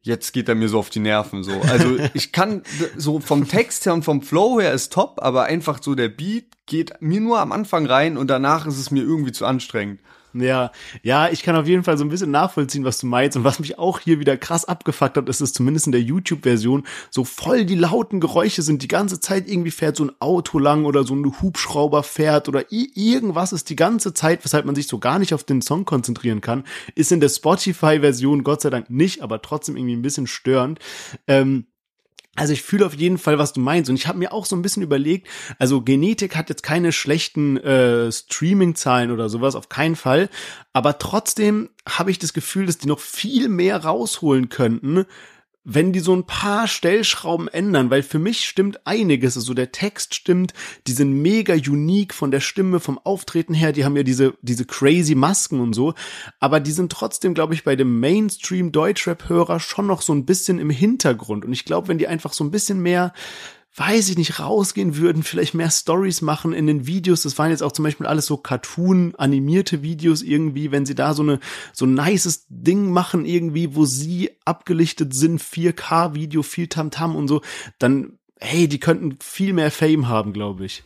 jetzt 0.00 0.32
geht 0.32 0.48
er 0.48 0.54
mir 0.54 0.68
so 0.68 0.78
auf 0.78 0.90
die 0.90 1.00
Nerven 1.00 1.42
so. 1.42 1.60
Also 1.62 1.98
ich 2.14 2.32
kann 2.32 2.62
so 2.96 3.20
vom 3.20 3.46
Text 3.48 3.84
her 3.86 3.94
und 3.94 4.04
vom 4.04 4.22
Flow 4.22 4.60
her 4.60 4.72
ist 4.72 4.92
top, 4.92 5.18
aber 5.22 5.44
einfach 5.44 5.82
so 5.82 5.94
der 5.94 6.08
Beat 6.08 6.46
geht 6.66 7.00
mir 7.00 7.20
nur 7.20 7.40
am 7.40 7.52
Anfang 7.52 7.86
rein 7.86 8.16
und 8.16 8.28
danach 8.28 8.66
ist 8.66 8.78
es 8.78 8.90
mir 8.90 9.02
irgendwie 9.02 9.32
zu 9.32 9.44
anstrengend. 9.44 10.00
Ja, 10.34 10.72
ja, 11.04 11.28
ich 11.30 11.44
kann 11.44 11.54
auf 11.54 11.68
jeden 11.68 11.84
Fall 11.84 11.96
so 11.96 12.04
ein 12.04 12.08
bisschen 12.08 12.32
nachvollziehen, 12.32 12.84
was 12.84 12.98
du 12.98 13.06
meinst. 13.06 13.36
Und 13.36 13.44
was 13.44 13.60
mich 13.60 13.78
auch 13.78 14.00
hier 14.00 14.18
wieder 14.18 14.36
krass 14.36 14.64
abgefuckt 14.64 15.16
hat, 15.16 15.28
ist 15.28 15.40
es 15.40 15.52
zumindest 15.52 15.86
in 15.86 15.92
der 15.92 16.02
YouTube-Version 16.02 16.84
so 17.08 17.24
voll 17.24 17.64
die 17.64 17.76
lauten 17.76 18.18
Geräusche 18.18 18.62
sind. 18.62 18.82
Die 18.82 18.88
ganze 18.88 19.20
Zeit 19.20 19.48
irgendwie 19.48 19.70
fährt 19.70 19.96
so 19.96 20.04
ein 20.04 20.12
Auto 20.18 20.58
lang 20.58 20.86
oder 20.86 21.04
so 21.04 21.14
ein 21.14 21.40
Hubschrauber 21.40 22.02
fährt 22.02 22.48
oder 22.48 22.64
irgendwas 22.70 23.52
ist 23.52 23.70
die 23.70 23.76
ganze 23.76 24.12
Zeit, 24.12 24.44
weshalb 24.44 24.66
man 24.66 24.74
sich 24.74 24.88
so 24.88 24.98
gar 24.98 25.20
nicht 25.20 25.34
auf 25.34 25.44
den 25.44 25.62
Song 25.62 25.84
konzentrieren 25.84 26.40
kann. 26.40 26.64
Ist 26.96 27.12
in 27.12 27.20
der 27.20 27.28
Spotify-Version 27.28 28.42
Gott 28.42 28.62
sei 28.62 28.70
Dank 28.70 28.90
nicht, 28.90 29.22
aber 29.22 29.40
trotzdem 29.40 29.76
irgendwie 29.76 29.94
ein 29.94 30.02
bisschen 30.02 30.26
störend. 30.26 30.80
Ähm, 31.28 31.66
also 32.36 32.52
ich 32.52 32.62
fühle 32.62 32.86
auf 32.86 32.94
jeden 32.94 33.18
Fall, 33.18 33.38
was 33.38 33.52
du 33.52 33.60
meinst. 33.60 33.88
Und 33.90 33.96
ich 33.96 34.06
habe 34.06 34.18
mir 34.18 34.32
auch 34.32 34.46
so 34.46 34.56
ein 34.56 34.62
bisschen 34.62 34.82
überlegt, 34.82 35.28
also 35.58 35.82
Genetik 35.82 36.36
hat 36.36 36.48
jetzt 36.48 36.62
keine 36.62 36.92
schlechten 36.92 37.56
äh, 37.58 38.10
Streaming-Zahlen 38.10 39.10
oder 39.10 39.28
sowas, 39.28 39.54
auf 39.54 39.68
keinen 39.68 39.96
Fall. 39.96 40.28
Aber 40.72 40.98
trotzdem 40.98 41.70
habe 41.88 42.10
ich 42.10 42.18
das 42.18 42.32
Gefühl, 42.32 42.66
dass 42.66 42.78
die 42.78 42.88
noch 42.88 43.00
viel 43.00 43.48
mehr 43.48 43.84
rausholen 43.84 44.48
könnten, 44.48 45.06
wenn 45.64 45.92
die 45.92 46.00
so 46.00 46.14
ein 46.14 46.26
paar 46.26 46.68
Stellschrauben 46.68 47.48
ändern, 47.48 47.90
weil 47.90 48.02
für 48.02 48.18
mich 48.18 48.46
stimmt 48.46 48.86
einiges, 48.86 49.36
also 49.36 49.54
der 49.54 49.72
Text 49.72 50.14
stimmt, 50.14 50.52
die 50.86 50.92
sind 50.92 51.22
mega 51.22 51.54
unique 51.54 52.12
von 52.12 52.30
der 52.30 52.40
Stimme, 52.40 52.80
vom 52.80 52.98
Auftreten 52.98 53.54
her, 53.54 53.72
die 53.72 53.84
haben 53.84 53.96
ja 53.96 54.02
diese, 54.02 54.34
diese 54.42 54.66
crazy 54.66 55.14
Masken 55.14 55.60
und 55.60 55.72
so, 55.72 55.94
aber 56.38 56.60
die 56.60 56.72
sind 56.72 56.92
trotzdem, 56.92 57.32
glaube 57.32 57.54
ich, 57.54 57.64
bei 57.64 57.76
dem 57.76 57.98
Mainstream 57.98 58.72
Deutschrap-Hörer 58.72 59.58
schon 59.58 59.86
noch 59.86 60.02
so 60.02 60.12
ein 60.12 60.26
bisschen 60.26 60.58
im 60.58 60.70
Hintergrund. 60.70 61.44
Und 61.44 61.52
ich 61.52 61.64
glaube, 61.64 61.88
wenn 61.88 61.98
die 61.98 62.08
einfach 62.08 62.34
so 62.34 62.44
ein 62.44 62.50
bisschen 62.50 62.80
mehr 62.80 63.12
weiß 63.76 64.08
ich 64.10 64.18
nicht, 64.18 64.38
rausgehen 64.38 64.96
würden, 64.96 65.22
vielleicht 65.24 65.54
mehr 65.54 65.70
Stories 65.70 66.22
machen 66.22 66.52
in 66.52 66.66
den 66.66 66.86
Videos. 66.86 67.22
Das 67.22 67.38
waren 67.38 67.50
jetzt 67.50 67.62
auch 67.62 67.72
zum 67.72 67.84
Beispiel 67.84 68.06
alles 68.06 68.26
so 68.26 68.36
Cartoon-animierte 68.36 69.82
Videos 69.82 70.22
irgendwie, 70.22 70.70
wenn 70.70 70.86
sie 70.86 70.94
da 70.94 71.12
so 71.12 71.22
eine, 71.22 71.40
so 71.72 71.84
ein 71.84 71.94
nices 71.94 72.46
Ding 72.48 72.90
machen 72.90 73.26
irgendwie, 73.26 73.74
wo 73.74 73.84
sie 73.84 74.30
abgelichtet 74.44 75.12
sind, 75.12 75.42
4K-Video, 75.42 76.42
viel 76.42 76.68
Tamtam 76.68 77.12
-Tam 77.12 77.16
und 77.16 77.28
so, 77.28 77.40
dann, 77.78 78.18
hey, 78.38 78.68
die 78.68 78.78
könnten 78.78 79.18
viel 79.20 79.52
mehr 79.52 79.72
Fame 79.72 80.08
haben, 80.08 80.32
glaube 80.32 80.64
ich. 80.64 80.84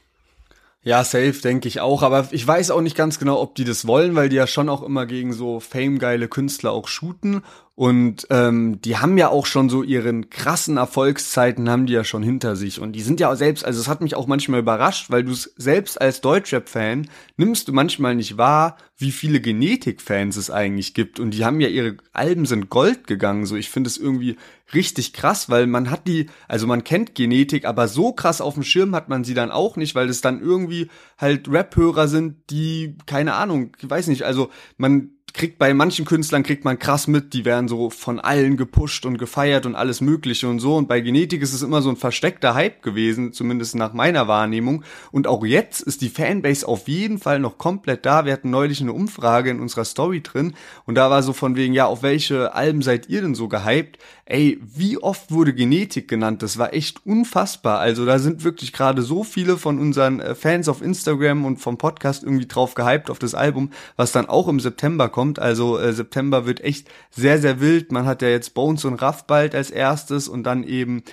Ja, 0.83 1.05
safe, 1.05 1.35
denke 1.43 1.69
ich 1.69 1.81
auch. 1.81 2.03
Aber 2.03 2.29
ich 2.31 2.47
weiß 2.47 2.71
auch 2.71 2.81
nicht 2.81 2.97
ganz 2.97 3.19
genau, 3.19 3.41
ob 3.41 3.55
die 3.55 3.65
das 3.65 3.87
wollen, 3.87 4.15
weil 4.15 4.31
die 4.31 4.37
ja 4.37 4.47
schon 4.47 4.71
auch 4.71 4.83
immer 4.83 5.05
gegen 5.05 5.35
so 5.35 5.61
famegeile 5.61 6.29
Künstler 6.29 6.73
auch 6.73 6.89
shooten. 6.89 7.43
Und 7.79 8.27
ähm, 8.31 8.81
die 8.81 8.97
haben 8.97 9.17
ja 9.19 9.29
auch 9.29 9.47
schon 9.47 9.69
so 9.69 9.85
ihren 9.85 10.31
krassen 10.31 10.79
Erfolgszeiten, 10.79 11.71
haben 11.71 11.87
die 11.87 11.93
ja 11.93 12.03
schon 12.03 12.25
hinter 12.25 12.57
sich. 12.57 12.81
Und 12.81 12.91
die 12.91 13.03
sind 13.03 13.21
ja 13.21 13.31
auch 13.31 13.37
selbst, 13.37 13.65
also 13.65 13.81
es 13.81 13.87
hat 13.87 14.01
mich 14.01 14.17
auch 14.17 14.27
manchmal 14.27 14.59
überrascht, 14.59 15.11
weil 15.11 15.23
du 15.23 15.31
es 15.31 15.55
selbst 15.57 16.01
als 16.01 16.21
Deutschrap-Fan 16.21 17.09
nimmst 17.37 17.69
du 17.69 17.73
manchmal 17.73 18.17
nicht 18.17 18.37
wahr, 18.37 18.79
wie 18.97 19.13
viele 19.13 19.41
Genetik-Fans 19.41 20.37
es 20.37 20.51
eigentlich 20.51 20.93
gibt. 20.93 21.21
Und 21.21 21.31
die 21.31 21.45
haben 21.45 21.61
ja 21.61 21.69
ihre 21.69 21.99
Alben 22.13 22.47
sind 22.47 22.69
Gold 22.69 23.07
gegangen. 23.07 23.47
So, 23.47 23.55
ich 23.55 23.71
finde 23.71 23.87
es 23.87 23.97
irgendwie 23.97 24.39
richtig 24.75 25.13
krass, 25.13 25.49
weil 25.49 25.69
man 25.69 25.89
hat 25.89 26.09
die, 26.09 26.27
also 26.49 26.67
man 26.67 26.83
kennt 26.83 27.15
Genetik, 27.15 27.65
aber 27.65 27.87
so 27.87 28.13
krass 28.13 28.41
auf 28.41 28.55
dem 28.55 28.65
Schirm 28.65 28.93
hat 28.97 29.09
man 29.09 29.23
sie 29.23 29.35
dann 29.35 29.53
auch 29.53 29.77
nicht, 29.77 29.95
weil 29.95 30.09
es 30.09 30.21
dann 30.21 30.41
irgendwie 30.41 30.89
halt 31.17 31.49
Rap-Hörer 31.49 32.09
sind, 32.09 32.51
die, 32.51 32.97
keine 33.07 33.35
Ahnung, 33.35 33.71
ich 33.81 33.89
weiß 33.89 34.09
nicht, 34.09 34.25
also 34.25 34.51
man 34.79 35.11
kriegt 35.39 35.57
bei 35.59 35.73
manchen 35.73 36.05
Künstlern 36.05 36.43
kriegt 36.43 36.65
man 36.65 36.79
krass 36.79 37.07
mit, 37.07 37.33
die 37.33 37.45
werden 37.45 37.69
so 37.69 37.91
von 37.91 38.19
allen 38.19 38.57
gepusht 38.57 39.07
und 39.07 39.19
gefeiert 39.19 39.67
und 39.67 39.77
alles 39.77 40.01
mögliche 40.01 40.49
und 40.49 40.59
so 40.59 40.77
und 40.77 40.89
bei 40.89 41.01
Genetik 41.01 41.41
ist 41.43 41.55
es 41.55 41.63
immer 41.63 41.81
so 41.81 41.89
ein 41.89 41.97
versteckter 41.97 42.55
Hype 42.55 42.83
gewesen, 42.83 43.33
zumindest 43.33 43.77
nach 43.77 43.93
meiner 43.93 44.27
Wahrnehmung 44.27 44.83
und 45.13 45.29
auch 45.29 45.45
jetzt 45.45 45.81
ist 45.81 46.03
die 46.03 46.09
Fanbase 46.09 46.67
auf 46.67 46.89
jeden 46.89 47.19
Fall 47.19 47.39
noch 47.39 47.57
komplett 47.57 48.05
da. 48.05 48.25
Wir 48.25 48.33
hatten 48.33 48.51
neulich 48.51 48.81
eine 48.81 48.93
Umfrage 48.93 49.51
in 49.51 49.61
unserer 49.61 49.85
Story 49.85 50.23
drin 50.23 50.55
und 50.85 50.97
da 50.97 51.09
war 51.09 51.23
so 51.23 51.33
von 51.33 51.55
wegen, 51.55 51.73
ja, 51.73 51.87
auf 51.87 52.03
welche 52.03 52.55
Alben 52.55 52.83
seid 52.83 53.09
ihr 53.09 53.23
denn 53.23 53.37
so 53.37 53.47
gehypt? 53.49 53.99
Ey, 54.31 54.61
wie 54.63 54.99
oft 54.99 55.31
wurde 55.33 55.55
Genetik 55.55 56.07
genannt? 56.07 56.43
Das 56.43 56.59
war 56.59 56.75
echt 56.75 57.07
unfassbar. 57.07 57.79
Also 57.79 58.05
da 58.05 58.19
sind 58.19 58.45
wirklich 58.45 58.75
gerade 58.75 59.01
so 59.01 59.25
viele 59.25 59.57
von 59.57 59.79
unseren 59.79 60.21
äh, 60.21 60.35
Fans 60.35 60.69
auf 60.69 60.83
Instagram 60.83 61.47
und 61.47 61.57
vom 61.57 61.79
Podcast 61.79 62.25
irgendwie 62.25 62.47
drauf 62.47 62.75
gehypt 62.75 63.09
auf 63.09 63.19
das 63.19 63.35
Album, 63.35 63.71
was 63.97 64.13
dann 64.13 64.29
auch 64.29 64.47
im 64.49 64.61
September 64.61 65.09
kommt. 65.09 65.39
Also 65.39 65.79
äh, 65.79 65.95
September 65.95 66.45
wird 66.45 66.61
echt 66.61 66.91
sehr, 67.11 67.39
sehr 67.39 67.63
wild. 67.63 67.91
Man 67.91 68.05
hat 68.05 68.21
ja 68.21 68.29
jetzt 68.29 68.53
Bones 68.53 68.85
und 68.85 68.97
Raff 68.97 69.27
bald 69.27 69.55
als 69.55 69.71
erstes 69.71 70.29
und 70.29 70.43
dann 70.43 70.63
eben 70.63 71.05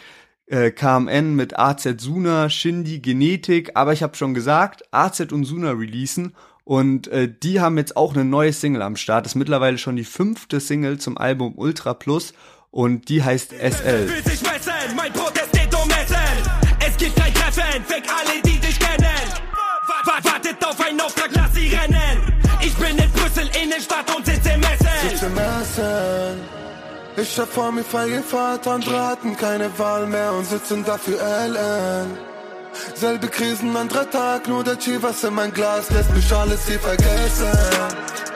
äh, 0.48 0.72
KMN 0.72 1.38
mit 1.38 1.58
AZ 1.58 1.88
Suna, 1.98 2.50
Shindy, 2.50 3.00
Genetik. 3.00 3.72
Aber 3.76 3.94
ich 3.94 4.04
habe 4.04 4.18
schon 4.18 4.34
gesagt, 4.34 4.84
AZ 4.92 5.22
und 5.32 5.46
Suna 5.46 5.72
releasen 5.72 6.34
und 6.66 7.08
äh, 7.10 7.32
die 7.32 7.62
haben 7.62 7.78
jetzt 7.78 7.96
auch 7.96 8.14
eine 8.14 8.26
neue 8.26 8.52
Single 8.52 8.82
am 8.82 8.98
Start. 8.98 9.26
Das 9.26 9.34
ist 9.34 9.36
mittlerweile 9.36 9.78
schon 9.78 9.96
die 9.96 10.04
fünfte 10.04 10.60
Single 10.60 10.98
zum 10.98 11.18
Album 11.18 11.54
Ultra 11.56 11.94
Plus 11.94 12.34
und 12.76 13.08
die 13.08 13.24
heißt 13.24 13.52
SL. 13.52 14.10
Will 14.10 14.24
sich 14.26 14.42
messen, 14.42 14.96
mein 14.98 15.12
Protest 15.14 15.52
geht 15.54 15.74
Essen. 15.74 16.18
Es 16.86 16.98
gibt 16.98 17.16
kein 17.16 17.34
Treffen, 17.34 17.86
fick 17.88 18.04
alle, 18.10 18.42
die 18.44 18.60
dich 18.60 18.78
kennen. 18.78 19.26
Wartet 20.06 20.64
auf 20.64 20.80
einen 20.86 21.00
Auftrag, 21.00 21.30
lass 21.32 21.54
sie 21.54 21.74
rennen. 21.74 22.34
Ich 22.62 22.74
bin 22.76 22.98
in 22.98 23.10
Brüssel, 23.12 23.50
Innenstadt 23.64 24.14
und 24.14 24.26
sitze 24.26 24.50
im 24.50 24.62
Essen. 24.62 25.10
Sitze 25.10 25.26
im 25.28 25.38
Essen. 25.38 26.42
Ich 27.16 27.40
hab 27.40 27.48
vor 27.48 27.72
mir 27.72 27.86
feige 27.86 28.22
Vater 28.22 28.76
und 28.76 28.86
Braten, 28.86 29.38
keine 29.38 29.70
Wahl 29.80 30.06
mehr 30.06 30.34
und 30.34 30.46
sitzen 30.46 30.84
dafür 30.84 31.22
Ellen. 31.22 32.18
Selbe 32.94 33.30
Krisen, 33.30 33.74
anderer 33.78 34.10
Tag, 34.10 34.50
nur 34.50 34.66
der 34.66 34.78
Chivas 34.78 35.24
in 35.24 35.34
mein 35.34 35.54
Glas 35.54 35.90
lässt 35.92 36.14
mich 36.14 36.30
alles 36.34 36.68
hier 36.68 36.80
vergessen. 36.82 38.35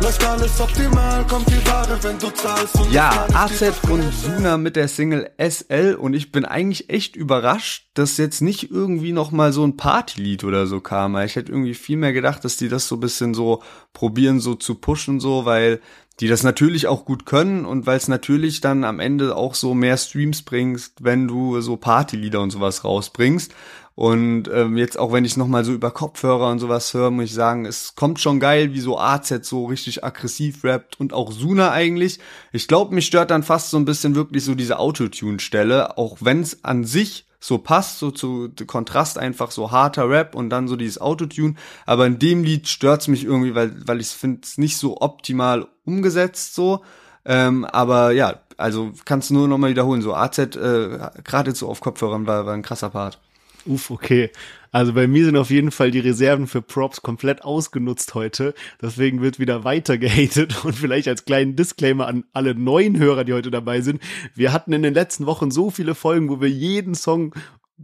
Läuft 0.00 0.24
alles 0.24 0.60
optimal, 0.60 1.26
kommt 1.26 1.48
die 1.48 1.66
Ware, 1.66 1.98
wenn 2.02 2.18
du 2.18 2.30
zahlst. 2.30 2.76
Und 2.76 2.92
ja, 2.92 3.26
AZ 3.34 3.62
und 3.90 4.02
Suna 4.14 4.56
mit 4.56 4.76
der 4.76 4.86
Single 4.86 5.30
SL 5.38 5.96
und 6.00 6.14
ich 6.14 6.30
bin 6.30 6.44
eigentlich 6.44 6.88
echt 6.88 7.16
überrascht, 7.16 7.88
dass 7.94 8.16
jetzt 8.16 8.40
nicht 8.40 8.70
irgendwie 8.70 9.12
noch 9.12 9.32
mal 9.32 9.52
so 9.52 9.64
ein 9.66 9.76
Partylied 9.76 10.44
oder 10.44 10.68
so 10.68 10.80
kam. 10.80 11.16
Ich 11.18 11.34
hätte 11.34 11.50
irgendwie 11.50 11.74
viel 11.74 11.96
mehr 11.96 12.12
gedacht, 12.12 12.44
dass 12.44 12.56
die 12.56 12.68
das 12.68 12.86
so 12.86 12.96
ein 12.96 13.00
bisschen 13.00 13.34
so 13.34 13.62
probieren, 13.92 14.38
so 14.38 14.54
zu 14.54 14.76
pushen, 14.76 15.18
so, 15.18 15.44
weil 15.44 15.80
die 16.20 16.28
das 16.28 16.44
natürlich 16.44 16.86
auch 16.86 17.04
gut 17.04 17.26
können 17.26 17.64
und 17.64 17.86
weil 17.86 17.96
es 17.96 18.08
natürlich 18.08 18.60
dann 18.60 18.84
am 18.84 19.00
Ende 19.00 19.36
auch 19.36 19.54
so 19.54 19.74
mehr 19.74 19.96
Streams 19.96 20.42
bringst, 20.42 21.02
wenn 21.02 21.26
du 21.26 21.60
so 21.60 21.76
Partylieder 21.76 22.40
und 22.40 22.50
sowas 22.50 22.84
rausbringst. 22.84 23.52
Und 23.98 24.44
ähm, 24.54 24.76
jetzt 24.76 24.96
auch 24.96 25.12
wenn 25.12 25.24
ich 25.24 25.36
noch 25.36 25.48
mal 25.48 25.64
so 25.64 25.72
über 25.72 25.90
Kopfhörer 25.90 26.52
und 26.52 26.60
sowas 26.60 26.94
höre, 26.94 27.10
muss 27.10 27.24
ich 27.24 27.34
sagen, 27.34 27.66
es 27.66 27.96
kommt 27.96 28.20
schon 28.20 28.38
geil, 28.38 28.72
wie 28.72 28.78
so 28.78 28.96
AZ 28.96 29.40
so 29.42 29.64
richtig 29.64 30.04
aggressiv 30.04 30.62
rappt 30.62 31.00
und 31.00 31.12
auch 31.12 31.32
Suna 31.32 31.72
eigentlich. 31.72 32.20
Ich 32.52 32.68
glaube, 32.68 32.94
mich 32.94 33.06
stört 33.06 33.32
dann 33.32 33.42
fast 33.42 33.70
so 33.70 33.76
ein 33.76 33.84
bisschen 33.84 34.14
wirklich 34.14 34.44
so 34.44 34.54
diese 34.54 34.78
Autotune-Stelle, 34.78 35.98
auch 35.98 36.18
wenn 36.20 36.42
es 36.42 36.62
an 36.62 36.84
sich 36.84 37.26
so 37.40 37.58
passt, 37.58 37.98
so 37.98 38.12
zu 38.12 38.52
Kontrast 38.68 39.18
einfach 39.18 39.50
so 39.50 39.72
harter 39.72 40.08
Rap 40.08 40.36
und 40.36 40.48
dann 40.50 40.68
so 40.68 40.76
dieses 40.76 41.00
Autotune. 41.00 41.56
Aber 41.84 42.06
in 42.06 42.20
dem 42.20 42.44
Lied 42.44 42.68
stört's 42.68 43.08
mich 43.08 43.24
irgendwie, 43.24 43.56
weil, 43.56 43.84
weil 43.84 44.00
ich 44.00 44.10
finde 44.10 44.42
es 44.44 44.58
nicht 44.58 44.76
so 44.76 45.00
optimal 45.00 45.66
umgesetzt 45.84 46.54
so. 46.54 46.84
Ähm, 47.24 47.64
aber 47.64 48.12
ja, 48.12 48.42
also 48.58 48.92
kannst 49.04 49.30
du 49.30 49.34
nur 49.34 49.48
noch 49.48 49.58
mal 49.58 49.70
wiederholen. 49.70 50.02
So 50.02 50.14
AZ, 50.14 50.38
äh, 50.38 51.00
gerade 51.24 51.52
so 51.52 51.68
auf 51.68 51.80
Kopfhörern 51.80 52.28
war, 52.28 52.46
war 52.46 52.54
ein 52.54 52.62
krasser 52.62 52.90
Part. 52.90 53.18
Uff, 53.68 53.90
okay. 53.90 54.30
Also 54.72 54.94
bei 54.94 55.06
mir 55.06 55.24
sind 55.24 55.36
auf 55.36 55.50
jeden 55.50 55.70
Fall 55.70 55.90
die 55.90 55.98
Reserven 55.98 56.46
für 56.46 56.62
Props 56.62 57.02
komplett 57.02 57.44
ausgenutzt 57.44 58.14
heute. 58.14 58.54
Deswegen 58.80 59.20
wird 59.20 59.38
wieder 59.38 59.64
weiter 59.64 59.98
gehatet 59.98 60.64
und 60.64 60.74
vielleicht 60.74 61.06
als 61.08 61.26
kleinen 61.26 61.54
Disclaimer 61.54 62.06
an 62.06 62.24
alle 62.32 62.54
neuen 62.54 62.98
Hörer, 62.98 63.24
die 63.24 63.34
heute 63.34 63.50
dabei 63.50 63.82
sind. 63.82 64.00
Wir 64.34 64.52
hatten 64.52 64.72
in 64.72 64.82
den 64.82 64.94
letzten 64.94 65.26
Wochen 65.26 65.50
so 65.50 65.70
viele 65.70 65.94
Folgen, 65.94 66.30
wo 66.30 66.40
wir 66.40 66.48
jeden 66.48 66.94
Song 66.94 67.34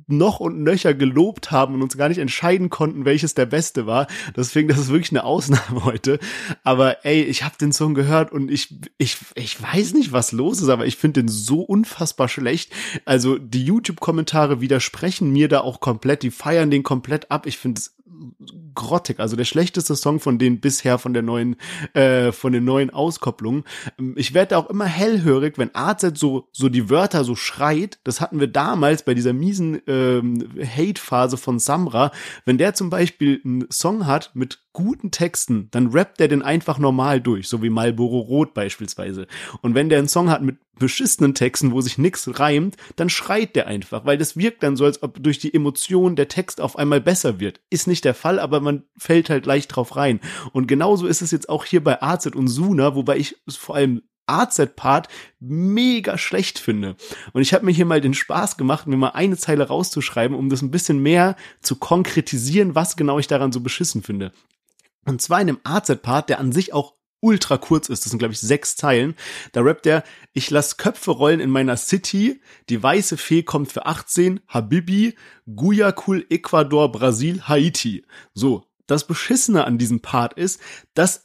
noch 0.07 0.41
und 0.41 0.63
nöcher 0.63 0.95
gelobt 0.95 1.51
haben 1.51 1.75
und 1.75 1.83
uns 1.83 1.97
gar 1.97 2.09
nicht 2.09 2.19
entscheiden 2.19 2.71
konnten, 2.71 3.05
welches 3.05 3.35
der 3.35 3.47
beste 3.47 3.87
war. 3.87 4.07
Deswegen, 4.37 4.69
das 4.69 4.79
ist 4.79 4.89
wirklich 4.89 5.13
eine 5.13 5.25
Ausnahme 5.25 5.85
heute. 5.85 6.19
Aber 6.63 7.05
ey, 7.05 7.23
ich 7.23 7.45
habe 7.45 7.57
den 7.59 7.73
Song 7.73 7.95
gehört 7.95 8.33
und 8.33 8.51
ich, 8.51 8.81
ich, 8.99 9.17
ich 9.35 9.63
weiß 9.63 9.95
nicht, 9.95 10.13
was 10.13 10.33
los 10.33 10.61
ist, 10.61 10.69
aber 10.69 10.87
ich 10.87 10.97
finde 10.97 11.23
den 11.23 11.29
so 11.29 11.61
unfassbar 11.61 12.29
schlecht. 12.29 12.73
Also 13.05 13.39
die 13.39 13.65
YouTube-Kommentare 13.65 14.61
widersprechen 14.61 15.31
mir 15.33 15.49
da 15.49 15.61
auch 15.61 15.81
komplett, 15.81 16.23
die 16.23 16.31
feiern 16.31 16.71
den 16.71 16.83
komplett 16.83 17.31
ab. 17.31 17.47
Ich 17.47 17.59
finde 17.59 17.79
es 17.79 17.95
grottig, 18.75 19.19
also 19.19 19.35
der 19.37 19.45
schlechteste 19.45 19.97
Song 19.97 20.21
von 20.21 20.39
denen 20.39 20.61
bisher 20.61 20.99
von 20.99 21.15
der 21.15 21.23
neuen, 21.23 21.57
äh, 21.95 22.33
von 22.33 22.53
den 22.53 22.65
neuen 22.65 22.91
Auskopplungen. 22.91 23.65
Ich 24.17 24.35
werde 24.35 24.59
auch 24.59 24.69
immer 24.69 24.85
hellhörig, 24.85 25.57
wenn 25.57 25.75
AZ 25.75 26.19
so 26.19 26.49
so 26.53 26.69
die 26.69 26.91
Wörter 26.91 27.25
so 27.25 27.35
schreit. 27.35 27.99
Das 28.05 28.21
hatten 28.21 28.41
wir 28.41 28.49
damals 28.49 29.05
bei 29.05 29.15
dieser 29.15 29.33
miesen 29.33 29.81
ähm, 29.87 30.51
Hate-Phase 30.59 31.37
von 31.37 31.59
Samra. 31.59 32.13
Wenn 32.45 32.59
der 32.59 32.75
zum 32.75 32.91
Beispiel 32.91 33.41
einen 33.45 33.71
Song 33.71 34.07
hat 34.07 34.33
mit 34.35 34.64
guten 34.75 35.11
Texten, 35.11 35.69
dann 35.71 35.87
rappt 35.87 36.21
der 36.21 36.29
den 36.29 36.43
einfach 36.43 36.79
normal 36.79 37.21
durch, 37.21 37.49
so 37.49 37.63
wie 37.63 37.71
Marlboro 37.71 38.19
Rot 38.19 38.53
beispielsweise. 38.53 39.27
Und 39.63 39.75
wenn 39.75 39.89
der 39.89 39.99
einen 39.99 40.09
Song 40.09 40.29
hat 40.29 40.43
mit 40.43 40.59
beschissenen 40.79 41.35
Texten, 41.35 41.73
wo 41.73 41.81
sich 41.81 41.97
nix 41.97 42.39
reimt, 42.39 42.77
dann 42.97 43.09
schreit 43.09 43.57
der 43.57 43.69
einfach, 43.69 44.05
weil 44.05 44.19
das 44.19 44.37
wirkt 44.37 44.63
dann 44.63 44.77
so, 44.77 44.85
als 44.85 45.03
ob 45.03 45.23
durch 45.23 45.39
die 45.39 45.55
Emotion 45.55 46.17
der 46.17 46.29
Text 46.29 46.61
auf 46.61 46.77
einmal 46.77 47.01
besser 47.01 47.41
wird. 47.41 47.61
Ist 47.71 47.87
nicht 47.87 48.05
der 48.05 48.15
Fall, 48.15 48.39
aber 48.39 48.61
man 48.61 48.83
fällt 48.99 49.31
halt 49.31 49.47
leicht 49.47 49.75
drauf 49.75 49.97
rein. 49.97 50.21
Und 50.53 50.67
genauso 50.67 51.07
ist 51.07 51.23
es 51.23 51.31
jetzt 51.31 51.49
auch 51.49 51.65
hier 51.65 51.83
bei 51.83 52.03
AZ 52.03 52.27
und 52.27 52.49
Suna, 52.49 52.95
wobei 52.95 53.17
ich 53.17 53.37
es 53.47 53.57
vor 53.57 53.77
allem 53.77 54.03
AZ-Part 54.27 55.09
mega 55.39 56.19
schlecht 56.19 56.59
finde. 56.59 56.97
Und 57.33 57.43
ich 57.43 57.55
habe 57.55 57.65
mir 57.65 57.73
hier 57.73 57.85
mal 57.85 58.01
den 58.01 58.15
Spaß 58.15 58.57
gemacht, 58.57 58.87
mir 58.87 58.97
mal 58.97 59.11
eine 59.11 59.37
Zeile 59.37 59.69
rauszuschreiben, 59.69 60.37
um 60.37 60.49
das 60.49 60.63
ein 60.63 60.71
bisschen 60.71 60.99
mehr 60.99 61.37
zu 61.61 61.77
konkretisieren, 61.77 62.75
was 62.75 62.97
genau 62.97 63.19
ich 63.19 63.27
daran 63.27 63.53
so 63.53 63.61
beschissen 63.61 64.03
finde. 64.03 64.33
Und 65.05 65.23
zwar 65.23 65.41
in 65.41 65.49
dem 65.49 65.61
AZ-Part, 65.65 66.29
der 66.29 66.41
an 66.41 66.53
sich 66.53 66.73
auch 66.73 66.95
ultra 67.25 67.57
kurz 67.57 67.89
ist. 67.89 68.05
Das 68.05 68.11
sind, 68.11 68.19
glaube 68.19 68.35
ich, 68.35 68.41
sechs 68.41 68.77
Zeilen. 68.77 69.15
Da 69.53 69.63
rappt 69.63 69.87
er, 69.87 70.05
ich 70.35 70.51
lass 70.51 70.77
Köpfe 70.77 71.11
rollen 71.11 71.41
in 71.41 71.51
meiner 71.51 71.77
City, 71.79 72.43
die 72.69 72.83
weiße 72.83 73.17
Fee 73.17 73.43
kommt 73.43 73.73
für 73.73 73.87
18, 73.87 74.41
Habibi, 74.47 75.17
Guayaquil, 75.47 76.27
Ecuador, 76.29 76.93
Brasil, 76.93 77.43
Haiti. 77.49 78.05
So, 78.35 78.67
das 78.87 79.07
Beschissene 79.07 79.65
an 79.65 79.79
diesem 79.79 80.01
Part 80.01 80.35
ist, 80.35 80.61
dass 80.93 81.23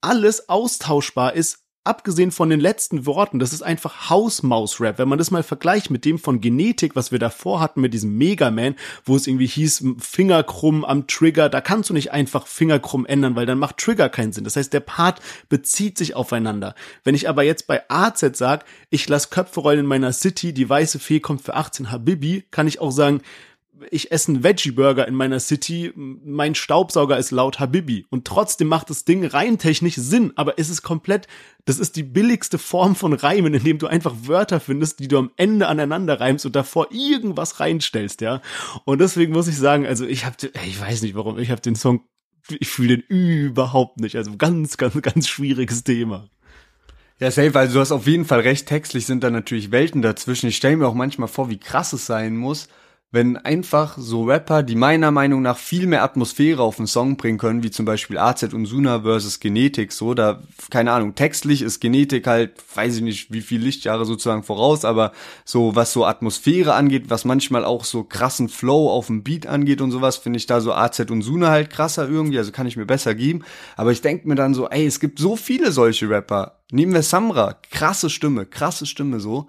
alles 0.00 0.48
austauschbar 0.48 1.34
ist 1.34 1.65
abgesehen 1.86 2.30
von 2.30 2.50
den 2.50 2.60
letzten 2.60 3.06
Worten, 3.06 3.38
das 3.38 3.52
ist 3.52 3.62
einfach 3.62 4.10
Hausmaus-Rap. 4.10 4.98
Wenn 4.98 5.08
man 5.08 5.18
das 5.18 5.30
mal 5.30 5.42
vergleicht 5.42 5.90
mit 5.90 6.04
dem 6.04 6.18
von 6.18 6.40
Genetik, 6.40 6.96
was 6.96 7.12
wir 7.12 7.18
davor 7.18 7.60
hatten 7.60 7.80
mit 7.80 7.94
diesem 7.94 8.16
Mega 8.16 8.50
Man, 8.50 8.74
wo 9.04 9.16
es 9.16 9.26
irgendwie 9.26 9.46
hieß, 9.46 9.84
Fingerkrumm 9.98 10.84
am 10.84 11.06
Trigger, 11.06 11.48
da 11.48 11.60
kannst 11.60 11.90
du 11.90 11.94
nicht 11.94 12.12
einfach 12.12 12.46
Fingerkrumm 12.46 13.06
ändern, 13.06 13.36
weil 13.36 13.46
dann 13.46 13.58
macht 13.58 13.78
Trigger 13.78 14.08
keinen 14.08 14.32
Sinn. 14.32 14.44
Das 14.44 14.56
heißt, 14.56 14.72
der 14.72 14.80
Part 14.80 15.20
bezieht 15.48 15.98
sich 15.98 16.14
aufeinander. 16.14 16.74
Wenn 17.04 17.14
ich 17.14 17.28
aber 17.28 17.42
jetzt 17.42 17.66
bei 17.66 17.82
AZ 17.88 18.24
sag, 18.36 18.64
ich 18.90 19.08
lass 19.08 19.30
Köpfe 19.30 19.60
rollen 19.60 19.80
in 19.80 19.86
meiner 19.86 20.12
City, 20.12 20.52
die 20.52 20.68
weiße 20.68 20.98
Fee 20.98 21.20
kommt 21.20 21.42
für 21.42 21.54
18 21.54 21.90
Habibi, 21.90 22.44
kann 22.50 22.66
ich 22.66 22.80
auch 22.80 22.90
sagen, 22.90 23.20
ich 23.90 24.10
esse 24.10 24.32
einen 24.32 24.42
Veggie-Burger 24.42 25.06
in 25.06 25.14
meiner 25.14 25.40
City, 25.40 25.92
mein 25.94 26.54
Staubsauger 26.54 27.18
ist 27.18 27.30
laut 27.30 27.60
Habibi. 27.60 28.06
Und 28.10 28.26
trotzdem 28.26 28.68
macht 28.68 28.90
das 28.90 29.04
Ding 29.04 29.24
rein 29.24 29.58
technisch 29.58 29.96
Sinn, 29.96 30.32
aber 30.36 30.58
es 30.58 30.70
ist 30.70 30.82
komplett, 30.82 31.26
das 31.64 31.78
ist 31.78 31.96
die 31.96 32.02
billigste 32.02 32.58
Form 32.58 32.96
von 32.96 33.12
Reimen, 33.12 33.54
indem 33.54 33.78
du 33.78 33.86
einfach 33.86 34.14
Wörter 34.22 34.60
findest, 34.60 35.00
die 35.00 35.08
du 35.08 35.18
am 35.18 35.30
Ende 35.36 35.68
aneinander 35.68 36.20
reimst 36.20 36.46
und 36.46 36.56
davor 36.56 36.88
irgendwas 36.90 37.60
reinstellst, 37.60 38.20
ja. 38.20 38.40
Und 38.84 39.00
deswegen 39.00 39.32
muss 39.32 39.48
ich 39.48 39.56
sagen, 39.56 39.86
also 39.86 40.06
ich 40.06 40.24
habe, 40.24 40.36
ich 40.66 40.80
weiß 40.80 41.02
nicht 41.02 41.14
warum, 41.14 41.38
ich 41.38 41.50
habe 41.50 41.60
den 41.60 41.76
Song, 41.76 42.02
ich 42.48 42.68
fühle 42.68 42.98
den 42.98 43.06
überhaupt 43.08 44.00
nicht. 44.00 44.16
Also 44.16 44.36
ganz, 44.36 44.76
ganz, 44.76 45.00
ganz 45.02 45.28
schwieriges 45.28 45.84
Thema. 45.84 46.28
Ja, 47.18 47.30
safe, 47.30 47.58
also 47.58 47.74
du 47.74 47.80
hast 47.80 47.92
auf 47.92 48.06
jeden 48.06 48.26
Fall 48.26 48.40
recht, 48.40 48.68
textlich 48.68 49.06
sind 49.06 49.24
da 49.24 49.30
natürlich 49.30 49.70
Welten 49.70 50.02
dazwischen. 50.02 50.48
Ich 50.48 50.56
stelle 50.56 50.76
mir 50.76 50.86
auch 50.86 50.94
manchmal 50.94 51.28
vor, 51.28 51.48
wie 51.48 51.58
krass 51.58 51.94
es 51.94 52.04
sein 52.04 52.36
muss, 52.36 52.68
wenn 53.16 53.38
einfach 53.38 53.96
so 53.96 54.24
Rapper, 54.24 54.62
die 54.62 54.74
meiner 54.74 55.10
Meinung 55.10 55.40
nach 55.40 55.56
viel 55.56 55.86
mehr 55.86 56.02
Atmosphäre 56.02 56.62
auf 56.62 56.78
einen 56.78 56.86
Song 56.86 57.16
bringen 57.16 57.38
können, 57.38 57.62
wie 57.62 57.70
zum 57.70 57.86
Beispiel 57.86 58.18
AZ 58.18 58.42
und 58.52 58.66
Suna 58.66 59.00
versus 59.00 59.40
Genetik, 59.40 59.92
so, 59.92 60.12
da, 60.12 60.42
keine 60.68 60.92
Ahnung, 60.92 61.14
textlich 61.14 61.62
ist 61.62 61.80
Genetik 61.80 62.26
halt, 62.26 62.52
weiß 62.74 62.96
ich 62.96 63.02
nicht, 63.02 63.32
wie 63.32 63.40
viel 63.40 63.62
Lichtjahre 63.62 64.04
sozusagen 64.04 64.42
voraus, 64.42 64.84
aber 64.84 65.12
so, 65.46 65.74
was 65.74 65.94
so 65.94 66.04
Atmosphäre 66.04 66.74
angeht, 66.74 67.04
was 67.08 67.24
manchmal 67.24 67.64
auch 67.64 67.84
so 67.84 68.04
krassen 68.04 68.50
Flow 68.50 68.90
auf 68.90 69.06
dem 69.06 69.22
Beat 69.22 69.46
angeht 69.46 69.80
und 69.80 69.92
sowas, 69.92 70.18
finde 70.18 70.36
ich 70.36 70.44
da 70.44 70.60
so 70.60 70.74
AZ 70.74 71.00
und 71.10 71.22
Suna 71.22 71.48
halt 71.48 71.70
krasser 71.70 72.06
irgendwie, 72.06 72.36
also 72.36 72.52
kann 72.52 72.66
ich 72.66 72.76
mir 72.76 72.84
besser 72.84 73.14
geben, 73.14 73.46
aber 73.76 73.92
ich 73.92 74.02
denke 74.02 74.28
mir 74.28 74.34
dann 74.34 74.52
so, 74.52 74.68
ey, 74.68 74.84
es 74.84 75.00
gibt 75.00 75.20
so 75.20 75.36
viele 75.36 75.72
solche 75.72 76.10
Rapper, 76.10 76.58
nehmen 76.70 76.92
wir 76.92 77.02
Samra, 77.02 77.54
krasse 77.70 78.10
Stimme, 78.10 78.44
krasse 78.44 78.84
Stimme 78.84 79.20
so, 79.20 79.46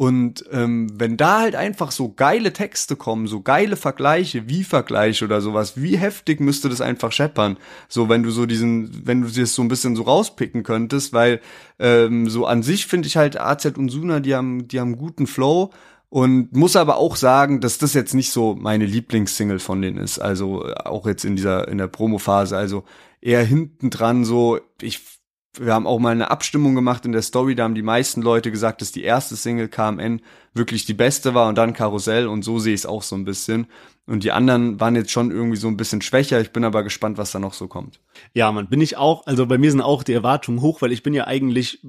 und 0.00 0.46
ähm, 0.50 0.88
wenn 0.98 1.18
da 1.18 1.40
halt 1.40 1.54
einfach 1.54 1.90
so 1.90 2.10
geile 2.10 2.54
Texte 2.54 2.96
kommen, 2.96 3.26
so 3.26 3.42
geile 3.42 3.76
Vergleiche, 3.76 4.48
wie 4.48 4.64
Vergleiche 4.64 5.26
oder 5.26 5.42
sowas, 5.42 5.74
wie 5.76 5.98
heftig 5.98 6.40
müsste 6.40 6.70
das 6.70 6.80
einfach 6.80 7.12
scheppern? 7.12 7.58
So, 7.86 8.08
wenn 8.08 8.22
du 8.22 8.30
so 8.30 8.46
diesen, 8.46 9.06
wenn 9.06 9.20
du 9.20 9.28
das 9.28 9.54
so 9.54 9.60
ein 9.60 9.68
bisschen 9.68 9.96
so 9.96 10.04
rauspicken 10.04 10.62
könntest, 10.62 11.12
weil 11.12 11.42
ähm, 11.78 12.30
so 12.30 12.46
an 12.46 12.62
sich 12.62 12.86
finde 12.86 13.08
ich 13.08 13.18
halt 13.18 13.38
AZ 13.38 13.66
und 13.76 13.90
Suna, 13.90 14.20
die 14.20 14.34
haben, 14.34 14.68
die 14.68 14.80
haben 14.80 14.96
guten 14.96 15.26
Flow. 15.26 15.70
Und 16.08 16.56
muss 16.56 16.76
aber 16.76 16.96
auch 16.96 17.16
sagen, 17.16 17.60
dass 17.60 17.76
das 17.76 17.92
jetzt 17.92 18.14
nicht 18.14 18.32
so 18.32 18.56
meine 18.58 18.86
Lieblingssingle 18.86 19.58
von 19.58 19.82
denen 19.82 19.98
ist. 19.98 20.18
Also 20.18 20.64
auch 20.76 21.06
jetzt 21.06 21.26
in 21.26 21.36
dieser, 21.36 21.68
in 21.68 21.76
der 21.76 21.88
Promophase. 21.88 22.56
Also 22.56 22.84
eher 23.20 23.44
hinten 23.44 23.90
dran 23.90 24.24
so, 24.24 24.60
ich 24.80 25.19
wir 25.58 25.74
haben 25.74 25.86
auch 25.86 25.98
mal 25.98 26.12
eine 26.12 26.30
Abstimmung 26.30 26.74
gemacht 26.74 27.04
in 27.04 27.12
der 27.12 27.22
Story, 27.22 27.54
da 27.54 27.64
haben 27.64 27.74
die 27.74 27.82
meisten 27.82 28.22
Leute 28.22 28.50
gesagt, 28.50 28.80
dass 28.80 28.92
die 28.92 29.02
erste 29.02 29.36
Single 29.36 29.68
KMN 29.68 30.20
wirklich 30.54 30.86
die 30.86 30.94
beste 30.94 31.34
war 31.34 31.48
und 31.48 31.58
dann 31.58 31.72
Karussell 31.72 32.28
und 32.28 32.42
so 32.42 32.58
sehe 32.58 32.74
ich 32.74 32.80
es 32.80 32.86
auch 32.86 33.02
so 33.02 33.16
ein 33.16 33.24
bisschen. 33.24 33.66
Und 34.06 34.24
die 34.24 34.32
anderen 34.32 34.80
waren 34.80 34.96
jetzt 34.96 35.10
schon 35.10 35.30
irgendwie 35.30 35.56
so 35.56 35.68
ein 35.68 35.76
bisschen 35.76 36.02
schwächer. 36.02 36.40
Ich 36.40 36.52
bin 36.52 36.64
aber 36.64 36.82
gespannt, 36.82 37.18
was 37.18 37.30
da 37.30 37.38
noch 37.38 37.54
so 37.54 37.68
kommt. 37.68 38.00
Ja, 38.32 38.52
man, 38.52 38.68
bin 38.68 38.80
ich 38.80 38.96
auch. 38.96 39.26
Also 39.26 39.46
bei 39.46 39.58
mir 39.58 39.70
sind 39.70 39.80
auch 39.80 40.02
die 40.02 40.12
Erwartungen 40.12 40.60
hoch, 40.60 40.82
weil 40.82 40.92
ich 40.92 41.02
bin 41.02 41.14
ja 41.14 41.26
eigentlich, 41.26 41.80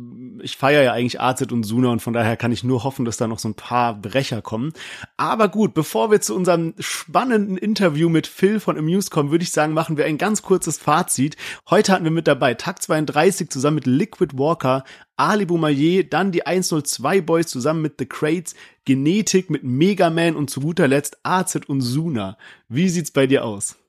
ich 0.42 0.58
feiere 0.58 0.84
ja 0.84 0.94
eigentlich 0.94 1.22
AZ 1.22 1.42
und 1.52 1.64
Suna 1.64 1.90
und 1.90 2.02
von 2.02 2.14
daher 2.14 2.38
kann 2.38 2.52
ich 2.52 2.64
nur 2.64 2.84
hoffen, 2.84 3.06
dass 3.06 3.18
da 3.18 3.28
noch 3.28 3.40
so 3.40 3.50
ein 3.50 3.54
paar 3.54 3.94
Brecher 3.94 4.42
kommen. 4.42 4.74
Aber 5.18 5.50
gut, 5.50 5.74
bevor 5.74 6.12
wir 6.12 6.22
zu 6.22 6.36
unserem 6.36 6.74
spannenden 6.80 7.58
Interview 7.58 8.10
mit 8.10 8.28
Phil 8.28 8.60
von 8.60 8.78
Amuse 8.78 9.10
kommen, 9.10 9.32
würde 9.32 9.44
ich 9.44 9.52
sagen, 9.52 9.74
machen 9.74 9.98
wir 9.98 10.06
ein 10.06 10.18
ganz 10.18 10.42
kurzes 10.42 10.78
Fazit. 10.78 11.38
Heute 11.70 11.92
hatten 11.92 12.04
wir 12.04 12.12
mit 12.12 12.28
dabei 12.28 12.54
Tag 12.54 12.82
32 12.82 13.50
zusammen 13.50 13.76
mit 13.76 13.86
Liquid 13.86 14.38
Walker, 14.38 14.84
Ali 15.18 15.46
Boumaier, 15.46 16.04
dann 16.04 16.32
die 16.32 16.46
102 16.46 17.22
Boys 17.22 17.48
zusammen 17.48 17.82
mit 17.82 17.96
The 18.00 18.08
Crates, 18.08 18.56
Genetik 18.86 19.50
mit 19.50 19.64
Mega 19.64 20.10
Man 20.10 20.36
und 20.36 20.50
zu 20.50 20.62
guter 20.62 20.88
Letzt 20.88 21.20
AZ 21.24 21.60
und 21.68 21.82
Suna. 21.82 22.38
Wie 22.68 22.90
sieht's 22.90 23.12
bei 23.12 23.28
dir 23.28 23.46
aus? 23.46 23.81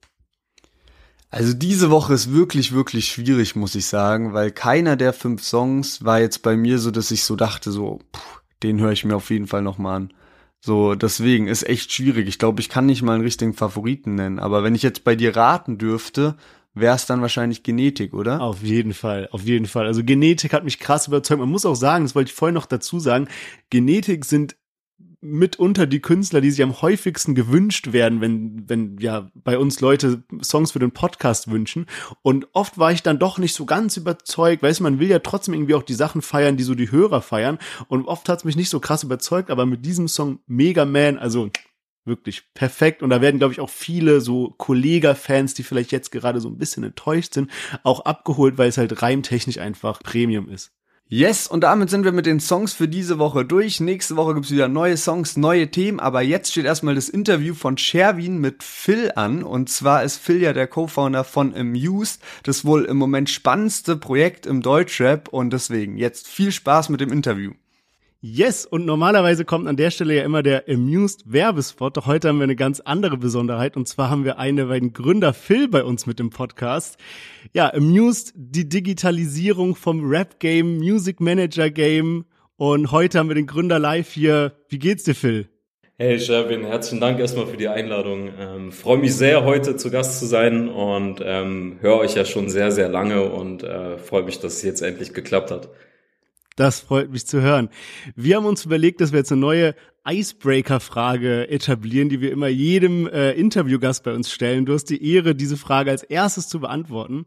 Also 1.33 1.55
diese 1.55 1.91
Woche 1.91 2.13
ist 2.13 2.31
wirklich, 2.31 2.73
wirklich 2.73 3.07
schwierig, 3.07 3.57
muss 3.57 3.75
ich 3.75 3.87
sagen, 3.87 4.35
weil 4.35 4.51
keiner 4.51 4.97
der 4.97 5.15
fünf 5.15 5.43
Songs 5.43 6.05
war 6.05 6.21
jetzt 6.21 6.43
bei 6.43 6.59
mir 6.59 6.79
so, 6.79 6.91
dass 6.91 7.11
ich 7.11 7.25
so 7.25 7.37
dachte, 7.37 7.73
so, 7.73 8.01
puh, 8.13 8.21
den 8.63 8.79
höre 8.81 8.93
ich 8.93 9.07
mir 9.07 9.17
auf 9.17 9.31
jeden 9.31 9.47
Fall 9.47 9.63
nochmal 9.63 9.97
an. 9.97 10.13
So, 10.61 10.95
deswegen 10.95 11.47
ist 11.47 11.67
echt 11.67 11.91
schwierig. 11.91 12.29
Ich 12.29 12.39
glaube, 12.39 12.61
ich 12.61 12.69
kann 12.69 12.85
nicht 12.85 13.01
mal 13.01 13.15
einen 13.15 13.25
richtigen 13.25 13.55
Favoriten 13.55 14.15
nennen. 14.15 14.39
Aber 14.39 14.63
wenn 14.63 14.75
ich 14.75 14.83
jetzt 14.83 15.05
bei 15.05 15.17
dir 15.17 15.35
raten 15.35 15.79
dürfte, 15.79 16.37
wäre 16.75 16.97
es 16.97 17.07
dann 17.07 17.23
wahrscheinlich 17.23 17.63
Genetik, 17.63 18.13
oder? 18.13 18.43
Auf 18.43 18.63
jeden 18.63 18.93
Fall, 18.93 19.31
auf 19.33 19.43
jeden 19.43 19.67
Fall. 19.67 19.87
Also 19.87 20.05
Genetik 20.05 20.53
hat 20.53 20.65
mich 20.65 20.79
krass 20.79 21.09
überzeugt. 21.09 21.41
Man 21.41 21.49
muss 21.49 21.65
auch 21.65 21.77
sagen, 21.77 22.05
das 22.05 22.15
wollte 22.15 22.29
ich 22.29 22.37
vorhin 22.37 22.55
noch 22.55 22.67
dazu 22.67 23.01
sagen, 23.01 23.27
Genetik 23.71 24.27
sind 24.27 24.55
mitunter 25.23 25.87
die 25.87 26.01
Künstler, 26.01 26.41
die 26.41 26.51
sich 26.51 26.63
am 26.63 26.83
häufigsten 26.83 27.35
gewünscht 27.35 27.93
werden, 27.93 28.21
wenn, 28.21 28.69
wenn 28.69 28.99
ja 28.99 29.31
bei 29.35 29.57
uns 29.57 29.81
Leute 29.81 30.25
Songs 30.43 30.73
für 30.73 30.81
den 30.81 30.91
Podcast 30.91 31.51
wünschen. 31.51 31.87
Und 32.23 32.49
oft 32.53 32.77
war 32.77 32.93
ich 32.93 33.03
dann 33.03 33.21
doch 33.21 33.39
nicht 33.39 33.55
so 33.55 33.65
ganz 33.65 33.97
überzeugt. 33.97 34.63
Weißt 34.63 34.81
du, 34.81 34.83
man 34.83 34.99
will 34.99 35.09
ja 35.09 35.21
trotzdem 35.21 35.55
irgendwie 35.55 35.75
auch 35.75 35.85
die 35.85 35.95
Sachen 35.95 36.23
feiern, 36.23 36.57
die 36.57 36.65
so 36.65 36.75
die 36.75 36.91
Hörer 36.91 37.23
feiern. 37.23 37.59
Und 37.87 38.07
oft 38.07 38.29
hat 38.29 38.41
es 38.41 38.45
mich 38.45 38.57
nicht 38.57 38.69
so 38.69 38.81
krass 38.81 39.05
überzeugt, 39.05 39.51
aber 39.51 39.65
mit 39.65 39.87
diesem 39.87 40.09
Song 40.09 40.41
Mega 40.47 40.85
Man, 40.85 41.19
also 41.19 41.51
wirklich 42.05 42.43
perfekt. 42.55 43.03
Und 43.03 43.11
da 43.11 43.21
werden, 43.21 43.39
glaube 43.39 43.53
ich, 43.53 43.61
auch 43.61 43.71
viele 43.71 44.21
so 44.21 44.55
Kollega-Fans, 44.59 45.55
die 45.55 45.63
vielleicht 45.63 45.93
jetzt 45.93 46.11
gerade 46.11 46.41
so 46.41 46.49
ein 46.49 46.59
bisschen 46.59 46.83
enttäuscht 46.83 47.35
sind, 47.35 47.51
auch 47.85 48.01
abgeholt, 48.01 48.59
weil 48.59 48.69
es 48.69 48.79
halt 48.79 49.03
reimtechnisch 49.03 49.59
einfach 49.59 50.03
Premium 50.03 50.49
ist. 50.49 50.73
Yes, 51.15 51.47
und 51.47 51.61
damit 51.61 51.91
sind 51.91 52.07
wir 52.07 52.13
mit 52.13 52.25
den 52.25 52.41
Songs 52.41 52.73
für 52.73 52.89
diese 52.89 53.19
Woche 53.19 53.45
durch. 53.45 53.81
Nächste 53.81 54.17
Woche 54.17 54.33
gibt's 54.33 54.51
wieder 54.51 54.69
neue 54.69 54.97
Songs, 54.97 55.37
neue 55.37 55.71
Themen, 55.71 56.01
aber 56.01 56.23
jetzt 56.23 56.53
steht 56.53 56.65
erstmal 56.65 56.95
das 56.95 57.11
Interview 57.11 57.53
von 57.53 57.77
Sherwin 57.77 58.39
mit 58.39 58.63
Phil 58.63 59.13
an. 59.15 59.43
Und 59.43 59.69
zwar 59.69 60.05
ist 60.05 60.17
Phil 60.17 60.41
ja 60.41 60.55
der 60.55 60.69
Co-Founder 60.69 61.23
von 61.25 61.55
Amused, 61.55 62.23
das 62.45 62.65
wohl 62.65 62.87
im 62.87 62.97
Moment 62.97 63.29
spannendste 63.29 63.99
Projekt 63.99 64.47
im 64.47 64.63
Deutschrap 64.63 65.29
und 65.29 65.53
deswegen 65.53 65.99
jetzt 65.99 66.29
viel 66.29 66.51
Spaß 66.51 66.89
mit 66.89 67.03
dem 67.03 67.13
Interview. 67.13 67.53
Yes, 68.25 68.67
und 68.67 68.87
normalerweise 68.87 69.45
kommt 69.45 69.67
an 69.67 69.75
der 69.75 69.91
Stelle 69.91 70.15
ja 70.15 70.23
immer 70.23 70.45
der 70.45 70.69
Amused 70.69 71.25
Werbespot. 71.33 71.97
Doch 71.97 72.07
heute 72.07 72.29
haben 72.29 72.39
wir 72.39 72.45
eine 72.45 72.55
ganz 72.55 72.79
andere 72.79 73.17
Besonderheit. 73.17 73.77
Und 73.77 73.89
zwar 73.89 74.11
haben 74.11 74.25
wir 74.25 74.39
einen 74.39 74.59
der 74.59 74.67
beiden 74.67 74.93
Gründer 74.93 75.33
Phil 75.35 75.67
bei 75.67 75.83
uns 75.83 76.07
mit 76.07 76.21
dem 76.21 76.31
Podcast. 76.31 76.99
Ja, 77.53 77.75
Amused, 77.75 78.33
die 78.37 78.69
Digitalisierung 78.69 79.75
vom 79.75 80.09
Rap-Game, 80.09 80.77
Music 80.77 81.19
Manager-Game. 81.19 82.25
Und 82.55 82.93
heute 82.93 83.19
haben 83.19 83.27
wir 83.27 83.35
den 83.35 83.49
Gründer 83.49 83.81
live 83.81 84.13
hier. 84.13 84.53
Wie 84.69 84.79
geht's 84.79 85.03
dir, 85.03 85.17
Phil? 85.17 85.49
Hey 85.99 86.21
Sherwin, 86.21 86.65
herzlichen 86.65 87.01
Dank 87.01 87.19
erstmal 87.19 87.49
für 87.49 87.57
die 87.57 87.67
Einladung. 87.67 88.31
Ähm, 88.39 88.71
Freue 88.71 88.99
mich 88.99 89.17
sehr, 89.17 89.43
heute 89.43 89.75
zu 89.75 89.91
Gast 89.91 90.21
zu 90.21 90.27
sein 90.27 90.69
und 90.69 91.21
ähm, 91.25 91.79
höre 91.81 91.97
euch 91.97 92.15
ja 92.15 92.25
schon 92.25 92.49
sehr, 92.49 92.71
sehr 92.71 92.89
lange 92.89 93.29
und 93.33 93.65
äh, 93.65 93.99
freue 93.99 94.23
mich, 94.23 94.39
dass 94.39 94.59
es 94.59 94.63
jetzt 94.63 94.81
endlich 94.81 95.13
geklappt 95.13 95.51
hat. 95.51 95.71
Das 96.57 96.81
freut 96.81 97.11
mich 97.11 97.27
zu 97.27 97.41
hören. 97.41 97.69
Wir 98.15 98.37
haben 98.37 98.47
uns 98.47 98.65
überlegt, 98.65 99.01
dass 99.01 99.13
wir 99.13 99.19
jetzt 99.19 99.33
eine 99.33 99.41
neue 99.41 99.75
Icebreaker-Frage 100.07 101.49
etablieren, 101.49 102.09
die 102.09 102.21
wir 102.21 102.33
immer 102.33 102.49
jedem 102.49 103.07
äh, 103.07 103.33
Interviewgast 103.33 104.05
bei 104.05 104.13
uns 104.13 104.31
stellen. 104.31 104.67
Du 104.67 104.75
hast 104.75 104.87
die 104.87 105.13
Ehre, 105.13 105.35
diese 105.35 105.57
Frage 105.57 105.91
als 105.91 106.03
erstes 106.03 106.49
zu 106.49 106.61
beantworten. 106.61 107.27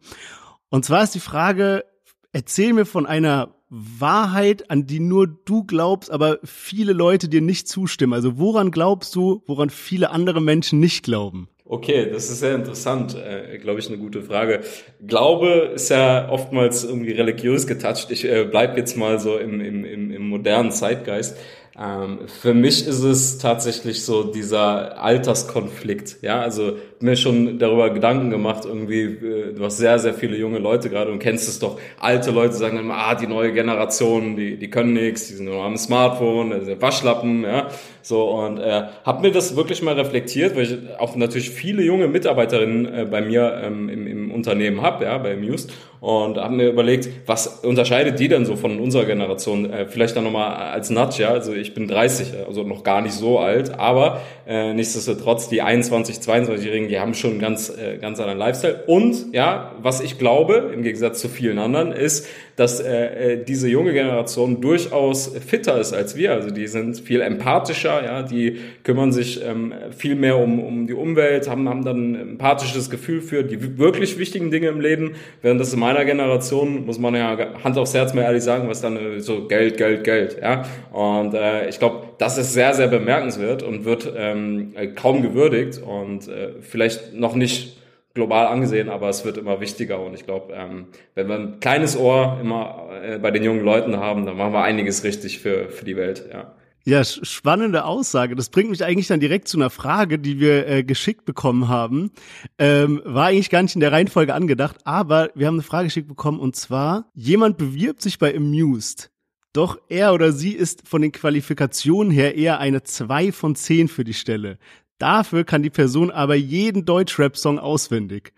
Und 0.69 0.86
zwar 0.86 1.03
ist 1.03 1.15
die 1.15 1.19
Frage, 1.19 1.86
erzähl 2.34 2.73
mir 2.73 2.86
von 2.86 3.05
einer 3.05 3.55
Wahrheit, 3.69 4.69
an 4.69 4.86
die 4.86 4.99
nur 4.99 5.28
du 5.28 5.63
glaubst, 5.63 6.11
aber 6.11 6.39
viele 6.43 6.93
Leute 6.93 7.30
dir 7.30 7.41
nicht 7.41 7.67
zustimmen. 7.67 8.13
Also 8.13 8.38
woran 8.38 8.71
glaubst 8.71 9.15
du, 9.15 9.43
woran 9.47 9.69
viele 9.69 10.11
andere 10.11 10.41
Menschen 10.41 10.80
nicht 10.80 11.03
glauben? 11.03 11.49
Okay, 11.68 12.11
das 12.11 12.30
ist 12.30 12.41
sehr 12.41 12.53
interessant, 12.53 13.16
äh, 13.16 13.57
glaube 13.57 13.80
ich, 13.80 13.88
eine 13.88 13.97
gute 13.97 14.22
Frage. 14.22 14.61
Glaube 15.05 15.72
ist 15.74 15.89
ja 15.89 16.30
oftmals 16.30 16.84
irgendwie 16.84 17.13
religiös 17.13 17.66
getoucht. 17.66 18.11
Ich 18.11 18.24
äh, 18.24 18.45
bleib 18.45 18.78
jetzt 18.78 18.95
mal 18.95 19.20
so 19.20 19.39
im, 19.39 19.59
im, 19.61 19.84
im, 19.84 20.11
im 20.11 20.30
modernen 20.30 20.72
Zeitgeist. 20.72 21.36
Ähm, 21.78 22.19
für 22.28 22.53
mich 22.53 22.88
ist 22.88 23.03
es 23.03 23.38
tatsächlich 23.38 24.05
so 24.05 24.23
dieser 24.23 25.01
Alterskonflikt. 25.01 26.17
Ja, 26.21 26.39
also 26.39 26.78
mir 27.01 27.17
schon 27.17 27.59
darüber 27.59 27.89
Gedanken 27.89 28.30
gemacht, 28.30 28.63
irgendwie, 28.65 29.01
äh, 29.01 29.53
du 29.53 29.63
hast 29.65 29.78
sehr, 29.78 29.99
sehr 29.99 30.13
viele 30.13 30.38
junge 30.38 30.59
Leute 30.59 30.89
gerade 30.89 31.11
und 31.11 31.19
kennst 31.19 31.49
es 31.49 31.59
doch. 31.59 31.78
Alte 31.99 32.32
Leute 32.32 32.53
sagen 32.53 32.78
immer, 32.78 32.95
ah, 32.95 33.15
die 33.15 33.28
neue 33.28 33.51
Generation, 33.51 34.38
die, 34.38 34.57
die 34.57 34.69
können 34.69 34.93
nichts, 34.93 35.28
die 35.28 35.34
sind 35.34 35.47
nur 35.47 35.63
am 35.63 35.76
Smartphone, 35.76 36.53
also 36.53 36.82
Waschlappen, 36.82 37.43
ja. 37.43 37.67
So, 38.01 38.30
und 38.30 38.59
äh, 38.59 38.84
habe 39.03 39.21
mir 39.21 39.32
das 39.32 39.55
wirklich 39.55 39.82
mal 39.82 39.95
reflektiert, 39.95 40.55
weil 40.55 40.63
ich 40.63 40.78
auch 40.99 41.15
natürlich 41.15 41.49
viele 41.49 41.84
junge 41.84 42.07
Mitarbeiterinnen 42.07 42.86
äh, 42.86 43.05
bei 43.09 43.21
mir 43.21 43.61
ähm, 43.63 43.89
im, 43.89 44.07
im 44.07 44.24
Unternehmen 44.36 44.81
habe, 44.81 45.05
ja, 45.05 45.17
bei 45.17 45.36
Muse 45.36 45.69
und 46.05 46.38
habe 46.38 46.53
mir 46.53 46.69
überlegt, 46.69 47.09
was 47.25 47.47
unterscheidet 47.63 48.19
die 48.19 48.27
denn 48.27 48.45
so 48.45 48.55
von 48.55 48.79
unserer 48.79 49.05
Generation? 49.05 49.71
Äh, 49.71 49.88
vielleicht 49.88 50.15
dann 50.15 50.23
nochmal 50.23 50.55
als 50.71 50.91
Nudge, 50.91 51.23
ja, 51.23 51.29
also 51.29 51.53
ich 51.53 51.73
bin 51.73 51.88
30, 51.88 52.45
also 52.47 52.61
noch 52.61 52.83
gar 52.83 53.01
nicht 53.01 53.13
so 53.13 53.39
alt, 53.39 53.79
aber 53.79 54.21
äh, 54.47 54.73
nichtsdestotrotz 54.73 55.49
die 55.49 55.63
21, 55.63 56.17
22-Jährigen, 56.17 56.89
die 56.89 56.99
haben 56.99 57.15
schon 57.15 57.39
ganz, 57.39 57.69
äh, 57.69 57.97
ganz 57.97 58.19
anderen 58.19 58.38
Lifestyle. 58.38 58.83
Und 58.86 59.33
ja, 59.33 59.71
was 59.81 59.99
ich 59.99 60.19
glaube, 60.19 60.69
im 60.73 60.83
Gegensatz 60.83 61.21
zu 61.21 61.27
vielen 61.27 61.57
anderen, 61.57 61.91
ist, 61.91 62.27
dass 62.56 62.80
äh, 62.80 63.34
äh, 63.34 63.43
diese 63.43 63.68
junge 63.68 63.91
Generation 63.91 64.62
durchaus 64.62 65.36
fitter 65.45 65.80
ist 65.80 65.93
als 65.93 66.16
wir. 66.16 66.32
Also 66.32 66.51
die 66.51 66.68
sind 66.68 66.99
viel 66.99 67.22
empathischer, 67.22 68.03
ja, 68.03 68.24
die 68.24 68.60
kümmern 68.84 69.12
sich 69.12 69.43
ähm, 69.43 69.74
viel 69.95 70.16
mehr 70.16 70.38
um, 70.38 70.60
um 70.60 70.88
die 70.88 70.93
Umwelt, 70.93 71.49
haben, 71.49 71.68
haben 71.68 71.84
dann 71.84 72.12
ein 72.12 72.16
empathisches 72.16 72.89
Gefühl 72.89 73.22
für 73.22 73.43
die 73.43 73.78
wirklich 73.78 74.18
wichtigen 74.18 74.51
Dinge 74.51 74.68
im 74.68 74.80
Leben, 74.80 75.16
während 75.41 75.60
das 75.60 75.74
in 75.74 75.80
meiner 75.80 76.06
Generation, 76.06 76.86
muss 76.86 76.97
man 76.97 77.16
ja 77.16 77.38
Hand 77.64 77.78
aufs 77.78 77.93
Herz 77.93 78.14
mal 78.14 78.22
ehrlich 78.22 78.43
sagen, 78.43 78.70
was 78.70 78.82
dann 78.82 78.95
äh, 78.97 79.20
so 79.20 79.47
Geld, 79.47 79.78
Geld, 79.78 80.03
Geld, 80.06 80.38
ja. 80.41 80.64
Und 80.93 81.34
äh, 81.34 81.68
ich 81.68 81.80
glaube, 81.80 82.03
das 82.18 82.38
ist 82.38 82.53
sehr, 82.53 82.74
sehr 82.74 82.88
bemerkenswert 82.88 83.64
und 83.64 83.84
wird 83.84 84.12
ähm, 84.16 84.74
kaum 84.95 85.22
gewürdigt 85.22 85.82
und 85.82 86.28
äh, 86.30 86.53
vielleicht 86.62 87.14
noch 87.14 87.36
nicht 87.36 87.78
global 88.16 88.47
angesehen, 88.47 88.89
aber 88.89 89.09
es 89.09 89.24
wird 89.26 89.38
immer 89.38 89.59
wichtiger 89.59 89.99
und 89.99 90.16
ich 90.16 90.26
glaube, 90.26 90.53
ähm, 90.53 90.88
wenn 91.13 91.28
wir 91.28 91.36
ein 91.36 91.59
kleines 91.59 91.95
Ohr 91.97 92.39
immer 92.41 92.89
äh, 93.03 93.20
bei 93.20 93.30
den 93.30 93.43
jungen 93.43 93.63
Leuten 93.63 93.97
haben, 93.97 94.26
dann 94.26 94.38
machen 94.38 94.53
wir 94.53 94.63
einiges 94.63 95.03
richtig 95.03 95.39
für, 95.39 95.70
für 95.70 95.86
die 95.86 95.95
Welt, 95.95 96.26
ja. 96.32 96.55
Ja, 96.88 97.03
spannende 97.03 97.84
Aussage. 97.84 98.36
Das 98.36 98.49
bringt 98.49 98.70
mich 98.70 98.84
eigentlich 98.84 99.07
dann 99.07 99.20
direkt 99.20 99.47
zu 99.47 99.57
einer 99.57 99.72
Frage, 99.72 100.20
die 100.20 100.39
wir 100.39 100.68
äh, 100.68 100.84
geschickt 100.84 101.26
bekommen 101.26 101.68
haben. 101.68 102.11
Ähm, 102.59 103.01
war 103.03 103.26
eigentlich 103.26 103.49
gar 103.49 103.63
nicht 103.63 103.74
in 103.74 103.82
der 103.82 103.91
Reihenfolge 103.91 104.36
angedacht, 104.36 104.78
aber 104.84 105.32
wir 105.34 105.47
haben 105.47 105.55
eine 105.55 105.63
Frage 105.63 105.86
geschickt 105.86 106.07
bekommen 106.07 106.39
und 106.39 106.55
zwar, 106.55 107.09
jemand 107.16 107.57
bewirbt 107.57 108.03
sich 108.03 108.20
bei 108.20 108.36
Amused. 108.36 109.09
Doch 109.51 109.80
er 109.89 110.13
oder 110.13 110.32
sie 110.32 110.51
ist 110.51 110.88
von 110.88 111.01
den 111.01 111.11
Qualifikationen 111.11 112.11
her 112.11 112.36
eher 112.36 112.59
eine 112.59 112.84
2 112.84 113.32
von 113.32 113.55
10 113.55 113.88
für 113.88 114.03
die 114.03 114.13
Stelle. 114.13 114.59
Dafür 114.98 115.43
kann 115.43 115.64
die 115.64 115.70
Person 115.70 116.12
aber 116.12 116.36
jeden 116.36 116.86
Deutschrap-Song 116.86 117.60
auswendig. 117.60 118.34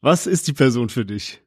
Was 0.00 0.26
ist 0.26 0.48
die 0.48 0.52
Person 0.52 0.90
für 0.90 1.06
dich? 1.06 1.40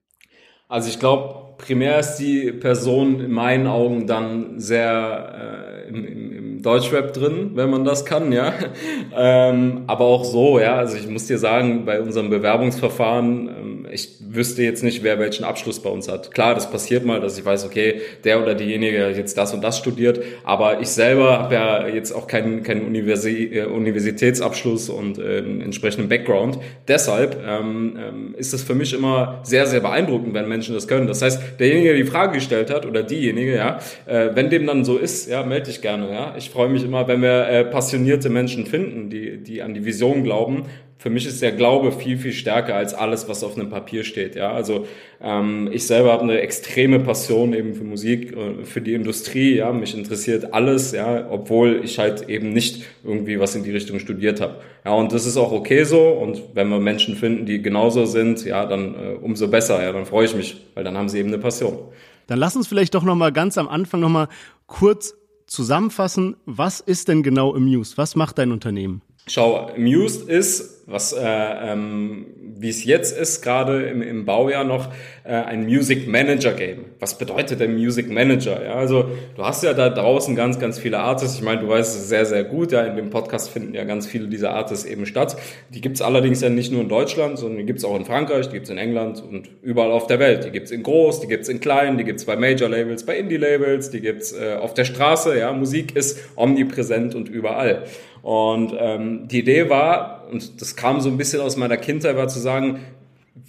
Also 0.68 0.90
ich 0.90 1.00
glaube, 1.00 1.47
primär 1.58 2.00
ist 2.00 2.16
die 2.16 2.52
Person 2.52 3.20
in 3.20 3.32
meinen 3.32 3.68
Augen 3.68 4.08
dann 4.08 4.60
sehr 4.60 5.86
äh, 5.86 5.90
im, 5.90 6.06
im, 6.06 6.32
im 6.34 6.62
Deutschrap 6.62 7.14
drin, 7.14 7.52
wenn 7.56 7.70
man 7.70 7.84
das 7.84 8.06
kann, 8.06 8.32
ja. 8.32 8.54
ähm, 9.18 9.84
aber 9.88 10.06
auch 10.06 10.26
so, 10.26 10.60
ja. 10.60 10.76
Also 10.76 10.98
ich 10.98 11.08
muss 11.08 11.28
dir 11.28 11.38
sagen, 11.38 11.86
bei 11.86 12.02
unserem 12.02 12.30
Bewerbungsverfahren 12.30 13.48
ähm, 13.48 13.78
ich 13.92 14.18
wüsste 14.20 14.64
jetzt 14.64 14.84
nicht, 14.84 15.04
wer 15.04 15.20
welchen 15.20 15.44
Abschluss 15.44 15.80
bei 15.80 15.90
uns 15.90 16.08
hat. 16.08 16.32
Klar, 16.32 16.56
das 16.56 16.70
passiert 16.70 17.06
mal, 17.06 17.20
dass 17.20 17.38
ich 17.38 17.46
weiß, 17.46 17.66
okay, 17.66 18.02
der 18.24 18.42
oder 18.42 18.56
diejenige 18.56 19.10
jetzt 19.10 19.38
das 19.38 19.54
und 19.54 19.64
das 19.64 19.78
studiert, 19.78 20.22
aber 20.44 20.82
ich 20.82 20.90
selber 20.90 21.40
habe 21.40 21.56
ja 21.56 21.88
jetzt 21.88 22.12
auch 22.12 22.28
keinen, 22.28 22.64
keinen 22.64 22.86
Universi 22.86 23.46
äh, 23.54 23.66
Universitätsabschluss 23.66 24.90
und 24.90 25.20
äh, 25.20 25.38
einen 25.40 25.62
entsprechenden 25.62 26.10
Background. 26.10 26.60
Deshalb 26.88 27.38
ähm, 27.46 27.98
ähm, 27.98 28.36
ist 28.38 28.54
es 28.54 28.64
für 28.64 28.76
mich 28.76 28.94
immer 28.94 29.40
sehr, 29.44 29.68
sehr 29.68 29.80
beeindruckend, 29.80 30.34
wenn 30.34 30.48
Menschen 30.48 30.74
das 30.74 30.88
können. 30.88 31.08
Das 31.08 31.22
heißt, 31.22 31.42
derjenige, 31.60 31.90
der 31.90 31.98
die 31.98 32.06
Frage 32.06 32.34
gestellt 32.34 32.70
hat 32.70 32.86
oder 32.86 33.04
diejenige, 33.04 33.56
ja, 33.56 33.80
äh, 34.06 34.30
wenn 34.34 34.50
dem 34.50 34.66
dann 34.68 34.86
so 34.86 34.98
ist, 34.98 35.30
ja, 35.30 35.44
melde 35.44 35.68
dich 35.68 35.82
gerne. 35.82 36.12
Ja. 36.12 36.36
Ich 36.38 36.50
freue 36.50 36.70
mich 36.70 36.84
immer, 36.84 37.08
wenn 37.08 37.22
wir 37.22 37.48
äh, 37.48 37.64
passionierte 37.66 38.30
Menschen 38.30 38.66
finden, 38.66 39.10
die, 39.10 39.38
die 39.38 39.62
an 39.62 39.74
die 39.74 39.86
Vision 39.86 40.24
glauben 40.24 40.66
für 41.00 41.12
mich 41.12 41.28
ist 41.28 41.44
der 41.44 41.52
Glaube 41.52 41.92
viel, 41.92 42.18
viel 42.18 42.34
stärker 42.34 42.76
als 42.76 42.96
alles, 42.96 43.30
was 43.30 43.44
auf 43.44 43.56
einem 43.56 43.70
Papier 43.70 44.04
steht. 44.04 44.36
Ja, 44.36 44.52
also 44.52 44.88
ähm, 45.22 45.70
ich 45.72 45.86
selber 45.86 46.12
habe 46.12 46.24
eine 46.24 46.40
extreme 46.40 47.00
Passion 47.00 47.54
eben 47.54 47.76
für 47.76 47.84
Musik, 47.84 48.36
äh, 48.36 48.66
für 48.66 48.82
die 48.82 48.96
Industrie. 48.96 49.56
Ja, 49.56 49.72
mich 49.72 49.96
interessiert 49.96 50.54
alles. 50.54 50.94
Ja, 50.94 51.30
obwohl 51.30 51.82
ich 51.84 52.00
halt 52.00 52.30
eben 52.30 52.52
nicht 52.52 52.84
irgendwie 53.04 53.40
was 53.40 53.56
in 53.56 53.64
die 53.64 53.72
Richtung 53.72 54.00
studiert 54.00 54.42
habe. 54.42 54.56
Ja, 54.86 54.94
und 54.94 55.14
das 55.14 55.28
ist 55.28 55.38
auch 55.38 55.52
okay 55.52 55.84
so. 55.84 56.02
Und 56.02 56.42
wenn 56.56 56.70
wir 56.70 56.80
Menschen 56.80 57.16
finden, 57.16 57.46
die 57.46 57.62
genauso 57.62 58.06
sind, 58.06 58.44
ja, 58.44 58.66
dann 58.66 58.96
äh, 58.96 59.18
umso 59.22 59.48
besser. 59.48 59.84
Ja, 59.84 59.92
dann 59.92 60.08
freue 60.08 60.26
ich 60.26 60.36
mich, 60.36 60.66
weil 60.74 60.84
dann 60.84 60.98
haben 60.98 61.10
sie 61.10 61.20
eben 61.20 61.30
eine 61.30 61.38
Passion. 61.38 61.78
Dann 62.26 62.40
lass 62.40 62.56
uns 62.56 62.68
vielleicht 62.68 62.96
doch 62.96 63.04
noch 63.04 63.16
mal 63.16 63.32
ganz 63.32 63.58
am 63.60 63.68
Anfang 63.68 64.00
noch 64.00 64.10
mal 64.10 64.30
kurz 64.66 65.16
zusammenfassen, 65.46 66.36
was 66.46 66.82
ist 66.82 67.08
denn 67.08 67.24
genau 67.24 67.56
Amused? 67.56 67.98
Was 67.98 68.16
macht 68.16 68.38
dein 68.38 68.52
Unternehmen? 68.52 69.02
Schau, 69.28 69.68
Amused 69.76 70.30
ist, 70.30 70.84
was 70.88 71.14
äh, 71.14 71.20
ähm, 71.22 72.28
wie 72.60 72.70
es 72.70 72.84
jetzt 72.84 73.18
ist, 73.18 73.42
gerade 73.42 73.84
im, 73.84 74.02
im 74.02 74.26
Baujahr 74.26 74.64
noch, 74.64 74.90
äh, 75.24 75.32
ein 75.32 75.66
Music 75.66 76.08
Manager 76.08 76.54
Game. 76.54 76.86
Was 77.00 77.18
bedeutet 77.18 77.60
denn 77.60 77.74
Music 77.76 78.10
Manager? 78.10 78.64
Ja, 78.64 78.76
also 78.76 79.10
du 79.36 79.44
hast 79.44 79.64
ja 79.64 79.74
da 79.74 79.90
draußen 79.90 80.36
ganz, 80.36 80.60
ganz 80.60 80.80
viele 80.80 81.00
Artists. 81.00 81.38
Ich 81.38 81.44
meine, 81.44 81.62
du 81.62 81.68
weißt 81.68 81.96
es 81.96 82.10
sehr, 82.10 82.26
sehr 82.26 82.44
gut. 82.44 82.72
Ja, 82.72 82.82
in 82.82 82.96
dem 82.96 83.10
Podcast 83.10 83.50
finden 83.50 83.74
ja 83.74 83.84
ganz 83.84 84.08
viele 84.08 84.28
dieser 84.28 84.52
Artists 84.52 84.86
eben 84.86 85.06
statt. 85.06 85.38
Die 85.70 85.82
gibt's 85.82 86.02
allerdings 86.02 86.42
ja 86.42 86.50
nicht 86.50 86.72
nur 86.72 86.82
in 86.82 86.90
Deutschland, 86.90 87.38
sondern 87.38 87.60
die 87.60 87.66
gibt's 87.66 87.86
auch 87.86 87.96
in 87.96 88.06
Frankreich, 88.06 88.48
die 88.48 88.54
gibt's 88.54 88.70
in 88.70 88.78
England 88.78 89.22
und 89.22 89.50
überall 89.62 89.92
auf 89.92 90.08
der 90.08 90.20
Welt. 90.20 90.46
Die 90.46 90.52
gibt's 90.52 90.72
in 90.72 90.84
groß, 90.84 91.22
die 91.22 91.28
gibt's 91.28 91.50
in 91.50 91.60
klein, 91.60 91.98
die 91.98 92.04
gibt's 92.04 92.26
bei 92.26 92.36
Major 92.36 92.70
Labels, 92.70 93.06
bei 93.06 93.18
Indie 93.18 93.38
Labels, 93.38 93.90
die 93.90 94.02
gibt's 94.02 94.34
äh, 94.34 94.56
auf 94.56 94.74
der 94.74 94.86
Straße. 94.86 95.38
Ja, 95.38 95.52
Musik 95.54 95.96
ist 95.96 96.20
omnipräsent 96.36 97.14
und 97.14 97.30
überall. 97.30 97.84
Und 98.22 98.74
ähm, 98.78 99.28
die 99.28 99.40
Idee 99.40 99.70
war, 99.70 100.28
und 100.32 100.62
das 100.62 100.76
kam 100.76 101.02
so 101.02 101.10
ein 101.10 101.18
bisschen 101.18 101.42
aus 101.42 101.58
meiner 101.58 101.78
Kindheit, 101.78 102.18
war 102.18 102.28
zu 102.28 102.40
sagen, 102.40 102.80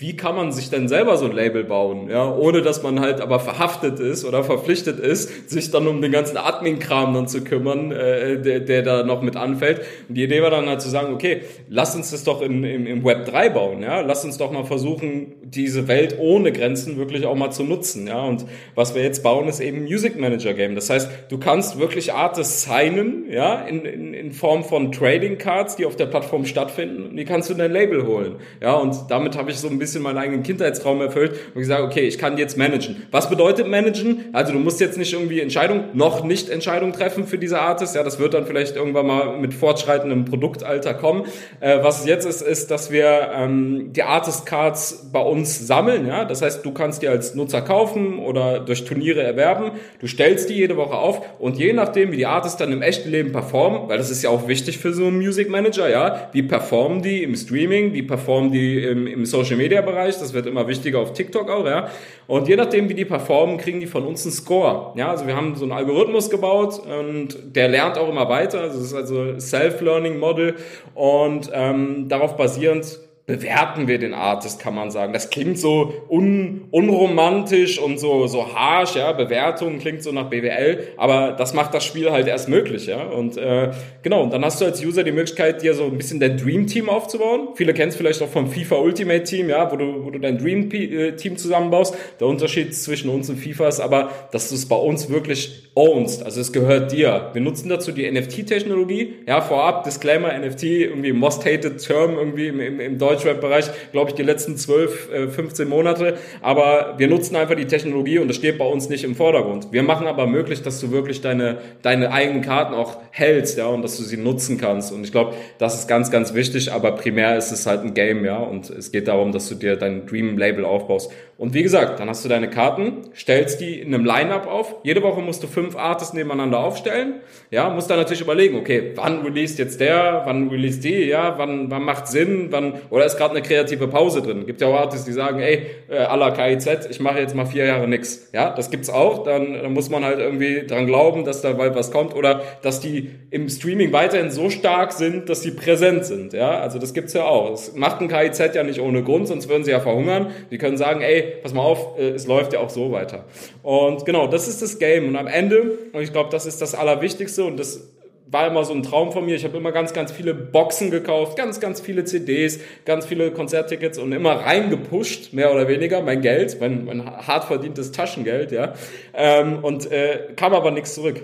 wie 0.00 0.16
kann 0.16 0.36
man 0.36 0.52
sich 0.52 0.70
denn 0.70 0.86
selber 0.86 1.16
so 1.16 1.24
ein 1.24 1.32
Label 1.32 1.64
bauen, 1.64 2.08
ja, 2.08 2.32
ohne 2.32 2.62
dass 2.62 2.84
man 2.84 3.00
halt 3.00 3.20
aber 3.20 3.40
verhaftet 3.40 3.98
ist 3.98 4.24
oder 4.24 4.44
verpflichtet 4.44 5.00
ist, 5.00 5.50
sich 5.50 5.72
dann 5.72 5.88
um 5.88 6.00
den 6.00 6.12
ganzen 6.12 6.36
Admin-Kram 6.36 7.14
dann 7.14 7.26
zu 7.26 7.42
kümmern, 7.42 7.90
äh, 7.90 8.40
der, 8.40 8.60
der 8.60 8.82
da 8.82 9.02
noch 9.02 9.22
mit 9.22 9.34
anfällt. 9.34 9.80
Und 10.08 10.14
die 10.14 10.22
Idee 10.22 10.40
war 10.40 10.50
dann 10.50 10.68
halt 10.68 10.80
zu 10.80 10.88
sagen, 10.88 11.12
okay, 11.12 11.40
lass 11.68 11.96
uns 11.96 12.12
das 12.12 12.22
doch 12.22 12.42
in, 12.42 12.62
im, 12.62 12.86
im 12.86 13.04
Web 13.04 13.24
3 13.24 13.48
bauen, 13.48 13.82
ja, 13.82 14.00
lass 14.00 14.24
uns 14.24 14.38
doch 14.38 14.52
mal 14.52 14.62
versuchen, 14.62 15.34
diese 15.42 15.88
Welt 15.88 16.14
ohne 16.20 16.52
Grenzen 16.52 16.96
wirklich 16.96 17.26
auch 17.26 17.34
mal 17.34 17.50
zu 17.50 17.64
nutzen, 17.64 18.06
ja. 18.06 18.22
Und 18.22 18.46
was 18.76 18.94
wir 18.94 19.02
jetzt 19.02 19.24
bauen, 19.24 19.48
ist 19.48 19.58
eben 19.58 19.82
Music 19.82 20.16
Manager 20.16 20.54
Game. 20.54 20.76
Das 20.76 20.90
heißt, 20.90 21.10
du 21.28 21.38
kannst 21.38 21.80
wirklich 21.80 22.12
Artists 22.12 22.62
signen, 22.62 23.24
ja, 23.32 23.62
in, 23.62 23.84
in, 23.84 24.14
in 24.14 24.30
Form 24.30 24.62
von 24.62 24.92
Trading 24.92 25.38
Cards, 25.38 25.74
die 25.74 25.86
auf 25.86 25.96
der 25.96 26.06
Plattform 26.06 26.44
stattfinden, 26.44 27.04
und 27.08 27.16
die 27.16 27.24
kannst 27.24 27.48
du 27.48 27.54
in 27.54 27.58
dein 27.58 27.72
Label 27.72 28.06
holen, 28.06 28.36
ja. 28.62 28.74
Und 28.74 28.94
damit 29.08 29.36
habe 29.36 29.50
ich 29.50 29.58
so 29.58 29.66
ein 29.66 29.76
bisschen 29.76 29.87
bisschen 29.88 30.02
meinen 30.02 30.18
eigenen 30.18 30.42
Kindheitstraum 30.42 31.00
erfüllt 31.00 31.32
und 31.54 31.60
gesagt, 31.60 31.82
okay, 31.82 32.06
ich 32.06 32.18
kann 32.18 32.36
jetzt 32.38 32.56
managen. 32.56 32.96
Was 33.10 33.28
bedeutet 33.28 33.66
managen? 33.66 34.26
Also 34.32 34.52
du 34.52 34.58
musst 34.58 34.80
jetzt 34.80 34.98
nicht 34.98 35.12
irgendwie 35.12 35.40
Entscheidung, 35.40 35.84
noch 35.94 36.24
nicht 36.24 36.50
Entscheidung 36.50 36.92
treffen 36.92 37.26
für 37.26 37.38
diese 37.38 37.58
Artist. 37.60 37.94
Ja, 37.94 38.02
das 38.02 38.18
wird 38.18 38.34
dann 38.34 38.46
vielleicht 38.46 38.76
irgendwann 38.76 39.06
mal 39.06 39.38
mit 39.38 39.54
fortschreitendem 39.54 40.26
Produktalter 40.26 40.94
kommen. 40.94 41.24
Äh, 41.60 41.78
was 41.82 42.06
jetzt 42.06 42.26
ist, 42.26 42.42
ist, 42.42 42.70
dass 42.70 42.90
wir 42.90 43.30
ähm, 43.34 43.92
die 43.92 44.02
Artist 44.02 44.46
Cards 44.46 45.08
bei 45.12 45.20
uns 45.20 45.66
sammeln. 45.66 46.06
Ja, 46.06 46.24
das 46.24 46.42
heißt, 46.42 46.64
du 46.64 46.72
kannst 46.72 47.02
die 47.02 47.08
als 47.08 47.34
Nutzer 47.34 47.62
kaufen 47.62 48.18
oder 48.18 48.60
durch 48.60 48.84
Turniere 48.84 49.22
erwerben. 49.22 49.72
Du 50.00 50.06
stellst 50.06 50.50
die 50.50 50.54
jede 50.54 50.76
Woche 50.76 50.94
auf 50.94 51.22
und 51.38 51.56
je 51.58 51.72
nachdem, 51.72 52.12
wie 52.12 52.16
die 52.16 52.26
Artists 52.26 52.58
dann 52.58 52.72
im 52.72 52.82
echten 52.82 53.10
Leben 53.10 53.32
performen, 53.32 53.88
weil 53.88 53.98
das 53.98 54.10
ist 54.10 54.22
ja 54.22 54.30
auch 54.30 54.48
wichtig 54.48 54.78
für 54.78 54.92
so 54.92 55.06
einen 55.06 55.16
Music 55.18 55.48
Manager, 55.48 55.88
ja, 55.88 56.28
wie 56.32 56.42
performen 56.42 57.02
die 57.02 57.22
im 57.22 57.34
Streaming, 57.34 57.94
wie 57.94 58.02
performen 58.02 58.52
die 58.52 58.82
im, 58.82 59.06
im 59.06 59.24
Social 59.24 59.56
Media 59.56 59.77
Media-Bereich, 59.78 60.18
das 60.18 60.32
wird 60.32 60.46
immer 60.46 60.66
wichtiger 60.66 60.98
auf 61.00 61.12
TikTok 61.12 61.50
auch, 61.50 61.66
ja. 61.66 61.88
Und 62.26 62.48
je 62.48 62.56
nachdem, 62.56 62.88
wie 62.88 62.94
die 62.94 63.04
performen, 63.04 63.58
kriegen 63.58 63.80
die 63.80 63.86
von 63.86 64.04
uns 64.04 64.24
einen 64.24 64.32
Score. 64.32 64.92
Ja, 64.96 65.10
also 65.10 65.26
wir 65.26 65.36
haben 65.36 65.54
so 65.54 65.64
einen 65.64 65.72
Algorithmus 65.72 66.30
gebaut 66.30 66.80
und 66.80 67.36
der 67.56 67.68
lernt 67.68 67.98
auch 67.98 68.08
immer 68.08 68.28
weiter. 68.28 68.60
Also 68.60 68.78
es 68.78 68.86
ist 68.86 68.94
also 68.94 69.38
Self-Learning-Model 69.38 70.56
und 70.94 71.50
ähm, 71.52 72.08
darauf 72.08 72.36
basierend 72.36 72.98
bewerten 73.28 73.88
wir 73.88 73.98
den 73.98 74.14
Artist, 74.14 74.58
kann 74.58 74.74
man 74.74 74.90
sagen. 74.90 75.12
Das 75.12 75.28
klingt 75.28 75.58
so 75.58 75.92
un, 76.08 76.62
unromantisch 76.70 77.78
und 77.78 78.00
so, 78.00 78.26
so 78.26 78.54
harsh, 78.54 78.96
ja. 78.96 79.12
Bewertung 79.12 79.78
klingt 79.80 80.02
so 80.02 80.12
nach 80.12 80.30
BWL, 80.30 80.94
aber 80.96 81.32
das 81.32 81.52
macht 81.52 81.74
das 81.74 81.84
Spiel 81.84 82.10
halt 82.10 82.26
erst 82.26 82.48
möglich, 82.48 82.86
ja. 82.86 83.02
Und 83.02 83.36
äh, 83.36 83.72
genau, 84.02 84.22
und 84.22 84.32
dann 84.32 84.42
hast 84.46 84.62
du 84.62 84.64
als 84.64 84.82
User 84.82 85.04
die 85.04 85.12
Möglichkeit, 85.12 85.60
dir 85.60 85.74
so 85.74 85.84
ein 85.84 85.98
bisschen 85.98 86.20
dein 86.20 86.38
Dream 86.38 86.66
Team 86.66 86.88
aufzubauen. 86.88 87.48
Viele 87.54 87.74
kennen 87.74 87.90
es 87.90 87.96
vielleicht 87.96 88.22
auch 88.22 88.30
vom 88.30 88.50
FIFA 88.50 88.76
Ultimate 88.76 89.24
Team, 89.24 89.50
ja, 89.50 89.70
wo 89.70 89.76
du, 89.76 90.06
wo 90.06 90.10
du 90.10 90.18
dein 90.18 90.38
Dream 90.38 90.70
äh, 90.72 91.12
Team 91.12 91.36
zusammenbaust. 91.36 91.94
Der 92.18 92.28
Unterschied 92.28 92.74
zwischen 92.74 93.10
uns 93.10 93.28
und 93.28 93.36
FIFA 93.36 93.68
ist 93.68 93.80
aber, 93.80 94.10
dass 94.32 94.48
du 94.48 94.54
es 94.54 94.66
bei 94.66 94.76
uns 94.76 95.10
wirklich 95.10 95.67
ownst. 95.78 96.24
Also 96.24 96.40
es 96.40 96.52
gehört 96.52 96.90
dir. 96.90 97.30
Wir 97.32 97.40
nutzen 97.40 97.68
dazu 97.68 97.92
die 97.92 98.10
NFT-Technologie. 98.10 99.14
Ja, 99.26 99.40
vorab, 99.40 99.84
Disclaimer, 99.84 100.36
NFT, 100.36 100.64
irgendwie 100.64 101.12
most 101.12 101.44
hated 101.44 101.78
Term 101.78 102.14
irgendwie 102.14 102.48
im, 102.48 102.60
im, 102.60 102.80
im 102.80 102.98
Deutschrap-Bereich, 102.98 103.66
glaube 103.92 104.10
ich, 104.10 104.16
die 104.16 104.24
letzten 104.24 104.56
12, 104.56 105.30
15 105.30 105.66
äh, 105.66 105.70
Monate. 105.70 106.18
Aber 106.42 106.94
wir 106.98 107.06
nutzen 107.06 107.36
einfach 107.36 107.54
die 107.54 107.66
Technologie 107.66 108.18
und 108.18 108.26
das 108.26 108.36
steht 108.36 108.58
bei 108.58 108.64
uns 108.64 108.88
nicht 108.88 109.04
im 109.04 109.14
Vordergrund. 109.14 109.68
Wir 109.70 109.84
machen 109.84 110.08
aber 110.08 110.26
möglich, 110.26 110.62
dass 110.62 110.80
du 110.80 110.90
wirklich 110.90 111.20
deine, 111.20 111.58
deine 111.82 112.10
eigenen 112.10 112.42
Karten 112.42 112.74
auch 112.74 112.96
hältst, 113.10 113.56
ja, 113.56 113.66
und 113.66 113.82
dass 113.82 113.96
du 113.96 114.02
sie 114.02 114.16
nutzen 114.16 114.58
kannst. 114.58 114.92
Und 114.92 115.04
ich 115.04 115.12
glaube, 115.12 115.34
das 115.58 115.78
ist 115.78 115.86
ganz, 115.86 116.10
ganz 116.10 116.34
wichtig, 116.34 116.72
aber 116.72 116.92
primär 116.92 117.36
ist 117.36 117.52
es 117.52 117.66
halt 117.66 117.82
ein 117.82 117.94
Game, 117.94 118.24
ja, 118.24 118.38
und 118.38 118.68
es 118.68 118.90
geht 118.90 119.06
darum, 119.06 119.30
dass 119.30 119.48
du 119.48 119.54
dir 119.54 119.76
dein 119.76 120.06
Dream-Label 120.06 120.64
aufbaust. 120.64 121.12
Und 121.38 121.54
wie 121.54 121.62
gesagt, 121.62 122.00
dann 122.00 122.08
hast 122.08 122.24
du 122.24 122.28
deine 122.28 122.50
Karten, 122.50 123.10
stellst 123.14 123.60
die 123.60 123.78
in 123.78 123.94
einem 123.94 124.04
Line-Up 124.04 124.48
auf. 124.48 124.74
Jede 124.82 125.04
Woche 125.04 125.20
musst 125.20 125.40
du 125.40 125.46
fünf 125.46 125.76
Artists 125.76 126.12
nebeneinander 126.12 126.58
aufstellen. 126.58 127.20
Ja, 127.52 127.70
musst 127.70 127.88
dann 127.88 127.96
natürlich 127.96 128.22
überlegen, 128.22 128.58
okay, 128.58 128.90
wann 128.96 129.22
release 129.22 129.56
jetzt 129.56 129.80
der, 129.80 130.22
wann 130.24 130.48
release 130.48 130.80
die, 130.80 131.04
ja, 131.04 131.38
wann, 131.38 131.70
wann 131.70 131.84
macht 131.84 132.08
Sinn, 132.08 132.48
wann, 132.50 132.74
oder 132.90 133.06
ist 133.06 133.16
gerade 133.16 133.36
eine 133.36 133.42
kreative 133.42 133.86
Pause 133.86 134.20
drin. 134.20 134.46
Gibt 134.46 134.60
ja 134.60 134.66
auch 134.66 134.80
Artists, 134.80 135.06
die 135.06 135.12
sagen, 135.12 135.38
ey, 135.38 135.62
äh, 135.88 135.98
à 135.98 136.16
la 136.16 136.32
KIZ, 136.32 136.88
ich 136.90 136.98
mache 136.98 137.20
jetzt 137.20 137.36
mal 137.36 137.46
vier 137.46 137.66
Jahre 137.66 137.86
nix. 137.86 138.30
Ja, 138.32 138.50
das 138.50 138.68
gibt's 138.68 138.90
auch. 138.90 139.22
Dann, 139.22 139.52
dann 139.54 139.72
muss 139.72 139.90
man 139.90 140.04
halt 140.04 140.18
irgendwie 140.18 140.66
dran 140.66 140.88
glauben, 140.88 141.24
dass 141.24 141.40
da 141.40 141.52
bald 141.52 141.76
was 141.76 141.92
kommt 141.92 142.16
oder 142.16 142.42
dass 142.62 142.80
die 142.80 143.12
im 143.30 143.48
Streaming 143.48 143.92
weiterhin 143.92 144.32
so 144.32 144.50
stark 144.50 144.90
sind, 144.90 145.28
dass 145.28 145.42
sie 145.42 145.52
präsent 145.52 146.04
sind. 146.04 146.32
Ja, 146.32 146.58
also 146.58 146.80
das 146.80 146.94
gibt's 146.94 147.12
ja 147.12 147.26
auch. 147.26 147.50
Das 147.50 147.76
macht 147.76 148.00
ein 148.00 148.08
KIZ 148.08 148.56
ja 148.56 148.64
nicht 148.64 148.80
ohne 148.80 149.04
Grund, 149.04 149.28
sonst 149.28 149.48
würden 149.48 149.62
sie 149.62 149.70
ja 149.70 149.78
verhungern. 149.78 150.32
Die 150.50 150.58
können 150.58 150.76
sagen, 150.76 151.00
ey, 151.00 151.27
pass 151.42 151.54
mal 151.54 151.62
auf, 151.62 151.98
äh, 151.98 152.10
es 152.10 152.26
läuft 152.26 152.52
ja 152.52 152.60
auch 152.60 152.70
so 152.70 152.92
weiter. 152.92 153.24
Und 153.62 154.04
genau, 154.04 154.26
das 154.26 154.48
ist 154.48 154.62
das 154.62 154.78
Game. 154.78 155.08
Und 155.08 155.16
am 155.16 155.26
Ende, 155.26 155.78
und 155.92 156.02
ich 156.02 156.12
glaube, 156.12 156.30
das 156.30 156.46
ist 156.46 156.60
das 156.60 156.74
Allerwichtigste 156.74 157.44
und 157.44 157.58
das 157.58 157.88
war 158.30 158.46
immer 158.46 158.64
so 158.64 158.74
ein 158.74 158.82
Traum 158.82 159.12
von 159.12 159.24
mir. 159.24 159.36
Ich 159.36 159.44
habe 159.44 159.56
immer 159.56 159.72
ganz, 159.72 159.92
ganz 159.92 160.12
viele 160.12 160.34
Boxen 160.34 160.90
gekauft, 160.90 161.36
ganz, 161.36 161.60
ganz 161.60 161.80
viele 161.80 162.04
CDs, 162.04 162.60
ganz 162.84 163.06
viele 163.06 163.30
Konzerttickets 163.30 163.98
und 163.98 164.12
immer 164.12 164.32
reingepusht, 164.32 165.32
mehr 165.32 165.52
oder 165.52 165.66
weniger, 165.66 166.02
mein 166.02 166.20
Geld, 166.20 166.60
mein, 166.60 166.84
mein 166.84 167.04
hart 167.26 167.44
verdientes 167.44 167.90
Taschengeld, 167.92 168.52
ja. 168.52 168.74
Ähm, 169.14 169.60
und 169.62 169.90
äh, 169.90 170.28
kam 170.36 170.52
aber 170.52 170.70
nichts 170.70 170.94
zurück. 170.94 171.22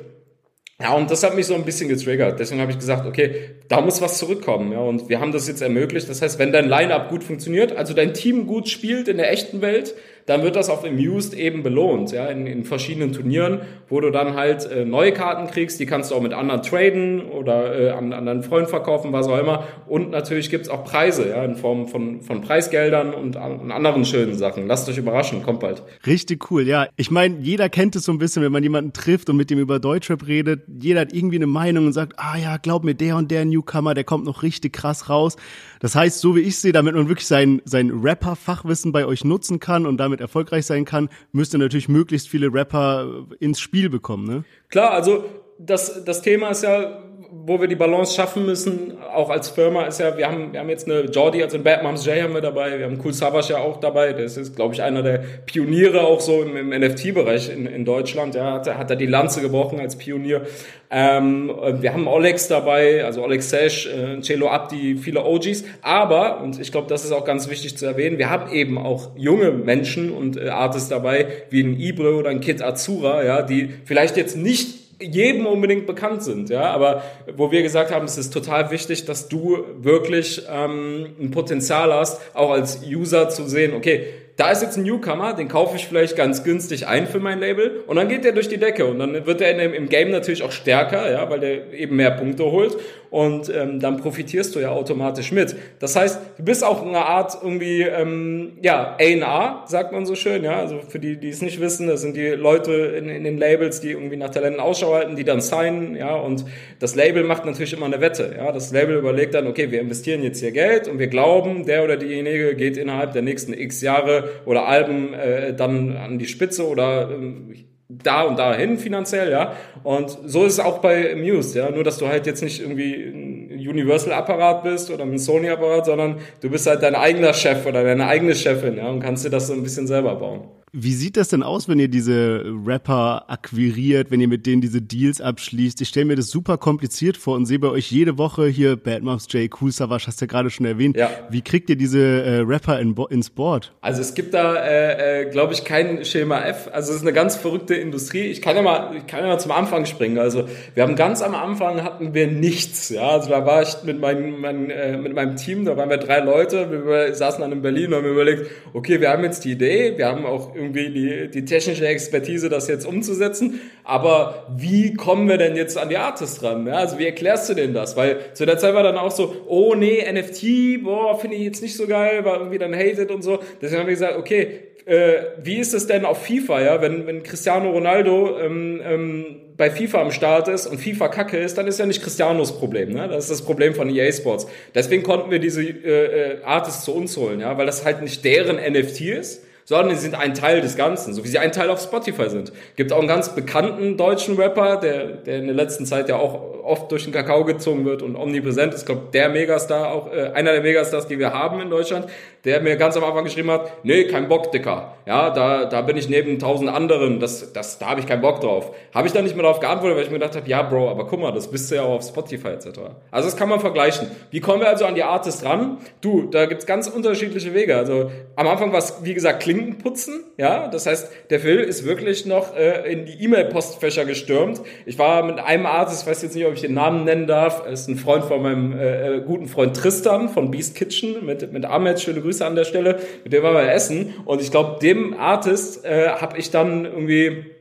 Ja, 0.81 0.93
und 0.95 1.09
das 1.11 1.23
hat 1.23 1.37
mich 1.37 1.47
so 1.47 1.55
ein 1.55 1.65
bisschen 1.65 1.89
getriggert. 1.89 2.41
Deswegen 2.41 2.61
habe 2.61 2.73
ich 2.73 2.79
gesagt, 2.79 3.07
okay, 3.07 3.55
da 3.69 3.81
muss 3.81 4.01
was 4.01 4.19
zurückkommen. 4.19 4.73
Ja, 4.73 4.81
und 4.81 5.09
wir 5.09 5.21
haben 5.21 5.31
das 5.31 5.47
jetzt 5.47 5.63
ermöglicht. 5.63 6.09
Das 6.09 6.21
heißt, 6.21 6.39
wenn 6.41 6.51
dein 6.51 6.69
Line-up 6.69 7.11
gut 7.11 7.23
funktioniert, 7.23 7.77
also 7.77 7.95
dein 7.95 8.13
Team 8.13 8.47
gut 8.47 8.69
spielt 8.69 9.07
in 9.07 9.17
der 9.17 9.31
echten 9.31 9.61
Welt, 9.61 9.95
dann 10.27 10.43
wird 10.43 10.57
das 10.57 10.71
auf 10.71 10.85
Amused 10.85 11.35
eben 11.35 11.63
belohnt, 11.63 12.13
ja, 12.13 12.27
in, 12.27 12.47
in 12.47 12.65
verschiedenen 12.65 13.13
Turnieren, 13.13 13.61
wo 13.89 14.01
du 14.01 14.11
dann 14.11 14.35
halt 14.35 14.71
äh, 14.71 14.85
neue 14.85 15.13
Karten 15.13 15.49
kriegst, 15.49 15.79
die 15.81 15.87
kannst 15.87 16.11
du 16.11 16.15
auch 16.15 16.23
mit 16.23 16.33
anderen 16.33 16.63
traden 16.63 17.23
oder 17.23 17.79
äh, 17.79 17.91
an, 17.91 18.13
an 18.13 18.25
deinen 18.25 18.43
Freund 18.43 18.69
verkaufen, 18.69 19.13
was 19.13 19.29
auch 19.29 19.39
immer. 19.39 19.65
Und 19.87 20.11
natürlich 20.11 20.51
gibt's 20.51 20.69
auch 20.69 20.85
Preise, 20.85 21.29
ja, 21.29 21.45
in 21.45 21.57
Form 21.57 21.89
von, 21.89 22.23
von 22.23 22.41
Preisgeldern 22.41 23.13
und, 23.13 23.37
und 23.37 23.71
anderen 23.71 24.05
schönen 24.05 24.35
Sachen. 24.35 24.67
Lasst 24.67 24.89
euch 24.89 24.99
überraschen, 24.99 25.43
kommt 25.43 25.61
bald. 25.61 25.83
Richtig 26.07 26.51
cool, 26.51 26.67
ja. 26.67 26.89
Ich 26.97 27.11
meine, 27.11 27.39
jeder 27.41 27.69
kennt 27.69 27.97
es 27.97 28.05
so 28.05 28.13
ein 28.13 28.19
bisschen, 28.19 28.43
wenn 28.43 28.53
man 28.53 28.63
jemanden 28.63 28.93
trifft 28.93 29.29
und 29.29 29.37
mit 29.37 29.51
dem 29.51 29.59
über 29.59 29.79
Deutschrap 29.79 30.27
redet. 30.27 30.63
Jeder 30.81 31.03
hat 31.03 31.13
irgendwie 31.13 31.37
eine 31.37 31.47
Meinung 31.47 31.87
und 31.87 31.93
sagt, 31.93 32.15
ah 32.17 32.37
ja, 32.37 32.57
glaub 32.57 32.85
mir, 32.85 32.95
der 32.95 33.17
und 33.17 33.31
der 33.31 33.45
Newcomer, 33.45 33.95
der 33.95 34.05
kommt 34.05 34.25
noch 34.25 34.43
richtig 34.43 34.73
krass 34.73 35.09
raus. 35.11 35.37
Das 35.81 35.95
heißt, 35.95 36.19
so 36.19 36.35
wie 36.35 36.41
ich 36.41 36.59
sehe, 36.59 36.73
damit 36.73 36.95
man 36.95 37.09
wirklich 37.09 37.27
sein, 37.27 37.61
sein 37.67 37.91
Rapper-Fachwissen 37.91 38.91
bei 38.91 39.05
euch 39.05 39.23
nutzen 39.25 39.61
kann 39.61 39.85
und 39.85 39.99
damit 39.99 40.14
erfolgreich 40.21 40.67
sein 40.67 40.85
kann, 40.85 41.09
müsst 41.33 41.55
ihr 41.55 41.59
natürlich 41.59 41.89
möglichst 41.89 42.29
viele 42.29 42.53
Rapper 42.53 43.27
ins 43.41 43.61
Spiel 43.61 43.89
bekommen, 43.89 44.27
ne? 44.27 44.45
Klar, 44.69 44.93
also 44.93 45.25
das, 45.59 46.05
das 46.05 46.23
Thema 46.23 46.51
ist 46.51 46.63
ja, 46.63 47.03
wo 47.47 47.61
wir 47.61 47.69
die 47.69 47.75
Balance 47.75 48.15
schaffen 48.15 48.47
müssen, 48.47 48.97
auch 49.13 49.29
als 49.29 49.49
Firma, 49.49 49.85
ist 49.85 50.01
ja, 50.01 50.17
wir 50.17 50.27
haben, 50.29 50.53
wir 50.53 50.61
haben 50.61 50.69
jetzt 50.69 50.89
eine 50.89 51.03
Jordi, 51.03 51.43
also 51.43 51.57
ein 51.57 51.63
Bad 51.63 51.83
Moms 51.83 52.07
J 52.07 52.23
haben 52.23 52.35
wir 52.35 52.41
dabei, 52.41 52.79
wir 52.79 52.87
haben 52.87 53.01
Cool 53.03 53.13
Savage 53.13 53.53
ja 53.53 53.59
auch 53.59 53.81
dabei, 53.81 54.13
das 54.13 54.37
ist, 54.37 54.57
glaube 54.57 54.75
ich, 54.75 54.83
einer 54.83 55.03
der 55.03 55.19
Pioniere 55.45 56.03
auch 56.03 56.21
so 56.21 56.43
im, 56.43 56.57
im 56.57 56.69
NFT-Bereich 56.69 57.51
in, 57.51 57.67
in 57.67 57.85
Deutschland, 57.85 58.35
ja, 58.35 58.53
hat, 58.53 58.75
hat 58.75 58.91
er 58.91 58.97
die 58.97 59.07
Lanze 59.07 59.41
gebrochen 59.41 59.81
als 59.81 59.97
Pionier. 59.97 60.43
Ähm, 60.91 61.51
wir 61.81 61.93
haben 61.93 62.07
Olex 62.07 62.49
dabei, 62.49 63.05
also 63.05 63.23
Olex 63.23 63.51
Sesh, 63.51 63.87
äh, 63.87 64.21
Celo 64.21 64.49
Abdi, 64.49 64.97
viele 64.97 65.25
OGs, 65.25 65.65
aber, 65.83 66.41
und 66.41 66.61
ich 66.61 66.71
glaube, 66.71 66.89
das 66.89 67.05
ist 67.05 67.13
auch 67.13 67.25
ganz 67.25 67.51
wichtig 67.51 67.77
zu 67.77 67.87
erwähnen, 67.87 68.19
wir 68.19 68.31
haben 68.31 68.53
eben 68.53 68.79
auch 68.79 69.11
junge 69.17 69.51
Menschen 69.51 70.13
und 70.13 70.37
äh, 70.37 70.49
Artists 70.49 70.89
dabei, 70.89 71.27
wie 71.51 71.63
ein 71.63 71.79
Ibre 71.79 72.15
oder 72.15 72.31
ein 72.31 72.41
Kid 72.41 72.63
Azura, 72.63 73.25
ja, 73.25 73.43
die 73.43 73.71
vielleicht 73.85 74.17
jetzt 74.17 74.37
nicht 74.37 74.84
jedem 75.01 75.47
unbedingt 75.47 75.87
bekannt 75.87 76.23
sind, 76.23 76.51
ja, 76.51 76.71
aber 76.71 77.03
wo 77.37 77.51
wir 77.51 77.63
gesagt 77.63 77.93
haben, 77.93 78.05
es 78.05 78.19
ist 78.19 78.33
total 78.33 78.71
wichtig, 78.71 79.05
dass 79.05 79.29
du 79.29 79.65
wirklich 79.79 80.43
ähm, 80.51 81.15
ein 81.21 81.31
Potenzial 81.31 81.93
hast, 81.93 82.21
auch 82.35 82.51
als 82.51 82.81
User 82.87 83.29
zu 83.29 83.47
sehen, 83.47 83.75
okay, 83.75 84.07
da 84.37 84.51
ist 84.51 84.63
jetzt 84.63 84.77
ein 84.77 84.83
Newcomer, 84.83 85.35
den 85.35 85.47
kaufe 85.47 85.77
ich 85.77 85.87
vielleicht 85.87 86.17
ganz 86.17 86.43
günstig 86.43 86.89
ein 86.89 87.07
für 87.07 87.21
mein 87.21 87.39
Label 87.39 87.85
und 87.87 87.97
dann 87.97 88.09
geht 88.09 88.25
der 88.25 88.33
durch 88.33 88.49
die 88.49 88.59
Decke 88.59 88.85
und 88.87 88.99
dann 88.99 89.27
wird 89.27 89.41
er 89.41 89.57
im, 89.75 89.89
Game 89.89 90.11
natürlich 90.11 90.43
auch 90.43 90.51
stärker, 90.51 91.11
ja, 91.11 91.31
weil 91.31 91.41
der 91.41 91.73
eben 91.73 91.97
mehr 91.97 92.11
Punkte 92.11 92.45
holt 92.45 92.77
und 93.15 93.49
ähm, 93.49 93.79
dann 93.79 93.99
profitierst 93.99 94.57
du 94.57 94.59
ja 94.59 94.71
automatisch 94.71 95.31
mit. 95.31 95.55
Das 95.79 95.95
heißt, 95.95 96.19
du 96.37 96.43
bist 96.43 96.65
auch 96.65 96.85
eine 96.85 97.07
Art 97.07 97.39
irgendwie, 97.41 97.83
ähm, 97.83 98.59
ja, 98.61 98.97
A&R, 98.99 99.63
sagt 99.69 99.93
man 99.93 100.05
so 100.05 100.17
schön, 100.17 100.43
ja, 100.43 100.57
also 100.57 100.81
für 100.81 100.99
die, 100.99 101.17
die 101.17 101.29
es 101.29 101.41
nicht 101.41 101.61
wissen, 101.61 101.87
das 101.87 102.01
sind 102.01 102.17
die 102.17 102.31
Leute 102.31 102.73
in, 102.73 103.09
in 103.09 103.23
den 103.23 103.39
Labels, 103.39 103.81
die 103.81 103.93
irgendwie 103.93 104.17
nach 104.17 104.31
Talenten 104.31 104.59
Ausschau 104.59 104.95
halten, 104.95 105.15
die 105.15 105.23
dann 105.23 105.41
signen, 105.41 105.95
ja, 105.95 106.17
und 106.17 106.45
das 106.81 106.97
Label 106.97 107.23
macht 107.23 107.45
natürlich 107.45 107.73
immer 107.73 107.87
eine 107.87 108.01
Wette, 108.01 108.35
ja, 108.37 108.51
das 108.51 108.73
Label 108.73 108.97
überlegt 108.97 109.35
dann, 109.35 109.47
okay, 109.47 109.71
wir 109.71 109.81
investieren 109.81 110.25
jetzt 110.25 110.41
hier 110.41 110.51
Geld 110.51 110.89
und 110.89 110.99
wir 110.99 111.07
glauben, 111.07 111.67
der 111.67 111.85
oder 111.85 111.97
diejenige 111.97 112.57
geht 112.57 112.77
innerhalb 112.77 113.13
der 113.13 113.23
nächsten 113.23 113.53
x 113.53 113.81
Jahre 113.81 114.29
oder 114.45 114.67
Alben 114.67 115.15
äh, 115.15 115.55
dann 115.55 115.97
an 115.97 116.19
die 116.19 116.27
Spitze 116.27 116.67
oder 116.67 117.13
äh, 117.13 117.65
da 117.89 118.23
und 118.23 118.39
dahin 118.39 118.79
finanziell, 118.79 119.31
ja. 119.31 119.53
Und 119.83 120.17
so 120.25 120.45
ist 120.45 120.55
es 120.55 120.61
auch 120.61 120.79
bei 120.79 121.15
Muse, 121.15 121.59
ja. 121.59 121.71
Nur, 121.71 121.85
dass 121.85 121.99
du 121.99 122.09
halt 122.09 122.27
jetzt 122.27 122.43
nicht 122.43 122.61
irgendwie 122.61 122.95
ein 122.95 123.69
Universal-Apparat 123.69 124.63
bist 124.63 124.91
oder 124.91 125.05
ein 125.05 125.19
Sony-Apparat, 125.19 125.87
sondern 125.87 126.19
du 126.41 126.51
bist 126.51 126.67
halt 126.67 126.83
dein 126.83 126.95
eigener 126.95 127.35
Chef 127.35 127.67
oder 127.67 127.85
deine 127.85 128.07
eigene 128.07 128.35
Chefin, 128.35 128.77
ja, 128.77 128.89
und 128.89 129.01
kannst 129.01 129.25
dir 129.25 129.31
das 129.31 129.47
so 129.47 129.53
ein 129.53 129.63
bisschen 129.63 129.87
selber 129.87 130.15
bauen. 130.17 130.49
Wie 130.77 130.93
sieht 130.93 131.17
das 131.17 131.29
denn 131.29 131.45
aus, 131.45 131.69
wenn 131.69 131.79
ihr 131.79 131.87
diese 131.87 132.45
Rapper 132.67 133.27
akquiriert, 133.29 134.11
wenn 134.11 134.21
ihr 134.21 134.27
mit 134.27 134.45
denen 134.45 134.61
diese 134.61 134.83
Deals 134.83 135.21
abschließt? 135.21 135.81
Ich 135.81 135.89
stelle 135.89 136.07
mir 136.07 136.17
das 136.17 136.31
super 136.31 136.59
kompliziert 136.59 137.17
vor 137.17 137.37
und 137.37 137.47
sehe 137.47 137.61
bei 137.61 137.69
euch 137.69 137.93
jede 137.93 138.19
Woche 138.19 138.49
hier 138.49 138.75
Bad 138.75 139.05
Moms 139.05 139.29
J, 139.33 139.49
Cool 139.61 139.71
Savage, 139.71 140.09
hast 140.09 140.21
du 140.21 140.25
ja 140.25 140.27
gerade 140.27 140.51
schon 140.51 140.67
erwähnt. 140.67 140.97
Ja. 140.97 141.11
Wie 141.31 141.43
kriegt 141.43 141.71
ihr 141.71 141.77
diese 141.77 142.01
äh, 142.01 142.41
Rapper 142.41 142.81
in, 142.81 142.97
ins 143.11 143.31
Board? 143.31 143.73
Also 143.83 144.01
es 144.01 144.15
gibt 144.15 144.35
da, 144.35 144.57
äh, 144.57 145.23
äh, 145.23 145.31
glaube 145.31 145.53
ich, 145.53 145.65
kein 145.65 146.05
Schema 146.05 146.41
F. 146.41 146.69
Also 146.73 146.91
es 146.91 146.97
ist 146.97 147.03
eine 147.03 147.13
ganz 147.13 147.37
verrückte 147.37 147.77
Industrie. 147.77 148.23
Ich 148.23 148.43
kann 148.43 148.57
ja 148.57 148.63
mal, 148.63 148.97
ich 148.97 149.07
kann 149.07 149.21
ja 149.21 149.29
mal 149.29 149.39
zum 149.39 149.53
Anfang 149.53 149.87
springen. 149.87 150.19
Also 150.19 150.49
wir 150.75 150.83
haben 150.83 150.97
ganz 150.97 151.23
am 151.23 151.37
Anfang 151.37 151.85
hatten 151.85 152.15
wir 152.15 152.27
nichts. 152.27 152.89
Ja, 152.89 153.11
also 153.11 153.31
da 153.31 153.47
war 153.47 153.63
ich 153.63 153.85
mit 153.85 154.01
meinem, 154.01 154.41
mein, 154.41 154.71
äh, 154.71 154.97
mit 154.97 155.15
meinem 155.15 155.37
Team, 155.37 155.67
da 155.67 155.77
waren 155.77 155.89
wir 155.89 155.99
drei 155.99 156.19
Leute. 156.19 156.69
Wir 156.85 157.15
saßen 157.15 157.43
dann 157.43 157.53
in 157.53 157.63
Berlin 157.63 157.93
und 157.93 158.03
haben 158.03 158.11
überlegt, 158.11 158.51
okay, 158.73 159.01
wir 159.01 159.11
haben 159.11 159.23
jetzt 159.23 159.45
die 159.45 159.53
Idee, 159.53 159.97
wir 159.97 160.09
haben 160.09 160.27
auch 160.27 160.53
irgendwie 160.65 160.91
die, 160.91 161.31
die 161.31 161.45
technische 161.45 161.87
Expertise, 161.87 162.49
das 162.49 162.69
jetzt 162.69 162.87
umzusetzen. 162.87 163.61
Aber 163.85 164.47
wie 164.57 164.95
kommen 164.95 165.29
wir 165.29 165.39
denn 165.39 165.57
jetzt 165.57 165.79
an 165.79 165.89
die 165.89 165.97
Artists 165.97 166.43
ran? 166.43 166.67
Ja, 166.67 166.75
also 166.75 166.99
wie 166.99 167.07
erklärst 167.07 167.49
du 167.49 167.55
denn 167.55 167.75
das? 167.75 167.97
Weil 167.97 168.19
zu 168.35 168.47
der 168.47 168.59
Zeit 168.59 168.75
war 168.75 168.83
dann 168.83 168.97
auch 168.97 169.11
so, 169.11 169.35
oh 169.47 169.75
nee, 169.75 170.05
NFT, 170.11 170.83
boah, 170.83 171.19
finde 171.19 171.37
ich 171.37 171.43
jetzt 171.43 171.63
nicht 171.63 171.77
so 171.77 171.87
geil, 171.87 172.25
war 172.25 172.39
irgendwie 172.39 172.59
dann 172.59 172.75
hated 172.75 173.11
und 173.11 173.23
so. 173.23 173.39
Deswegen 173.61 173.81
haben 173.81 173.87
wir 173.87 173.95
gesagt, 173.95 174.19
okay, 174.19 174.61
äh, 174.87 175.15
wie 175.43 175.57
ist 175.57 175.73
es 175.73 175.87
denn 175.87 176.05
auf 176.05 176.27
FIFA, 176.27 176.61
ja, 176.61 176.83
wenn, 176.83 177.07
wenn 177.07 177.23
Cristiano 177.23 177.71
Ronaldo 177.71 178.39
ähm, 178.39 178.81
ähm, 178.85 179.27
bei 179.57 179.71
FIFA 179.71 180.03
am 180.03 180.11
Start 180.11 180.49
ist 180.49 180.67
und 180.67 180.79
FIFA 180.79 181.09
kacke 181.09 181.39
ist, 181.39 181.57
dann 181.57 181.67
ist 181.67 181.79
ja 181.79 181.87
nicht 181.87 182.03
Cristianos 182.03 182.59
Problem, 182.59 182.93
ne? 182.93 183.09
Das 183.09 183.25
ist 183.25 183.31
das 183.31 183.43
Problem 183.43 183.75
von 183.75 183.89
EA 183.89 184.13
Sports. 184.13 184.47
Deswegen 184.75 185.03
konnten 185.03 185.31
wir 185.31 185.39
diese 185.39 185.63
äh, 185.63 186.33
äh, 186.39 186.43
Artists 186.43 186.85
zu 186.85 186.95
uns 186.95 187.17
holen, 187.17 187.41
ja, 187.41 187.57
weil 187.57 187.67
das 187.67 187.85
halt 187.85 188.03
nicht 188.03 188.25
deren 188.25 188.57
NFT 188.57 189.01
ist, 189.03 189.45
sondern 189.65 189.95
sie 189.95 190.03
sind 190.03 190.15
ein 190.15 190.35
Teil 190.35 190.61
des 190.61 190.77
Ganzen, 190.77 191.15
so 191.15 191.25
wie 191.25 191.29
sie 191.29 191.39
ein 191.39 191.53
Teil 191.53 191.71
auf 191.71 191.81
Spotify 191.81 192.29
sind. 192.29 192.53
Gibt 192.77 192.93
auch 192.93 192.99
einen 192.99 193.09
ganz 193.09 193.35
bekannten 193.35 193.97
deutschen 193.97 194.37
Rapper, 194.37 194.77
der, 194.77 195.07
der 195.07 195.39
in 195.39 195.47
der 195.47 195.55
letzten 195.55 195.87
Zeit 195.87 196.09
ja 196.09 196.17
auch 196.17 196.63
oft 196.63 196.91
durch 196.91 197.05
den 197.05 197.13
Kakao 197.13 197.45
gezogen 197.45 197.85
wird 197.85 198.03
und 198.03 198.17
omnipräsent 198.17 198.75
ist, 198.75 198.87
glaube 198.87 199.09
der 199.13 199.29
Megastar, 199.29 199.93
auch 199.93 200.13
äh, 200.13 200.31
einer 200.35 200.53
der 200.53 200.63
Megastars, 200.63 201.07
die 201.07 201.19
wir 201.19 201.33
haben 201.33 201.61
in 201.61 201.71
Deutschland, 201.71 202.07
der 202.45 202.61
mir 202.61 202.77
ganz 202.77 202.97
am 202.97 203.05
Anfang 203.05 203.25
geschrieben 203.25 203.51
hat, 203.51 203.85
nee, 203.85 204.05
kein 204.05 204.29
Bock, 204.29 204.53
Dicker. 204.53 204.95
Ja, 205.07 205.31
da, 205.31 205.65
da 205.65 205.83
bin 205.83 205.97
ich 205.97 206.09
neben 206.09 206.39
tausend 206.39 206.71
anderen, 206.71 207.21
das, 207.21 207.53
das, 207.53 207.79
da 207.79 207.91
habe 207.91 208.01
ich 208.01 208.07
keinen 208.07 208.23
Bock 208.23 208.41
drauf. 208.41 208.75
Habe 208.95 209.07
ich 209.07 209.13
dann 209.13 209.25
nicht 209.25 209.35
mehr 209.35 209.43
darauf 209.43 209.61
geantwortet, 209.61 209.97
weil 209.97 210.05
ich 210.05 210.11
mir 210.11 210.19
gedacht 210.19 210.37
habe, 210.37 210.49
ja, 210.49 210.63
Bro, 210.63 210.91
aber 210.91 211.07
guck 211.07 211.21
mal, 211.21 211.33
das 211.33 211.51
bist 211.51 211.71
du 211.71 211.77
ja 211.77 211.83
auch 211.83 211.97
auf 211.97 212.03
Spotify 212.03 212.49
etc. 212.49 212.81
Also 213.11 213.29
das 213.29 213.37
kann 213.37 213.49
man 213.49 213.61
vergleichen. 213.61 214.11
Wie 214.31 214.41
kommen 214.41 214.61
wir 214.61 214.69
also 214.69 214.85
an 214.85 214.95
die 214.95 215.03
Artist 215.03 215.45
ran? 215.45 215.79
Du, 216.01 216.23
da 216.23 216.47
gibt's 216.47 216.67
ganz 216.67 216.89
unterschiedliche 216.89 217.55
Wege. 217.55 217.77
Also 217.77 218.11
am 218.37 218.47
Anfang 218.47 218.73
war 218.73 218.79
es, 218.79 218.95
wie 219.03 219.15
gesagt, 219.15 219.43
Klinken 219.43 219.79
putzen, 219.79 220.25
ja, 220.37 220.69
das 220.69 220.87
heißt, 220.87 221.11
der 221.31 221.41
Phil 221.41 221.61
ist 221.61 221.85
wirklich 221.85 222.27
noch 222.27 222.57
äh, 222.57 222.91
in 222.93 223.07
die 223.07 223.23
E-Mail-Postfächer 223.25 224.05
gestürmt. 224.05 224.61
Ich 224.87 224.99
war 224.99 225.23
mit 225.23 225.39
einem 225.39 225.67
Artist, 225.67 226.07
weiß 226.07 226.23
jetzt 226.23 226.35
nicht, 226.35 226.47
ob 226.47 226.55
ich 226.55 226.61
den 226.61 226.75
Namen 226.75 227.05
nennen 227.05 227.27
darf, 227.27 227.67
ist 227.67 227.89
ein 227.89 227.97
Freund 227.97 228.25
von 228.25 228.43
meinem 228.43 228.79
äh, 228.79 229.17
äh 229.17 229.21
guten 229.21 229.47
Freund 229.47 229.77
Tristan 229.77 230.29
von 230.29 230.51
Beast 230.51 230.75
Kitchen 230.75 231.25
mit, 231.25 231.53
mit 231.53 231.65
Ahmed, 231.65 232.01
schöne 232.01 232.21
Grüße 232.21 232.34
Grüße 232.35 232.47
an 232.47 232.57
der 232.57 232.65
Stelle, 232.65 232.99
mit 233.23 233.33
dem 233.33 233.43
waren 233.45 233.55
wir 233.55 233.73
essen. 233.73 234.15
Und 234.25 234.41
ich 234.43 234.51
glaube, 234.51 234.81
dem 234.81 235.15
Artist 235.15 235.85
äh, 235.85 236.09
habe 236.09 236.37
ich 236.37 236.51
dann 236.51 236.85
irgendwie 236.85 237.54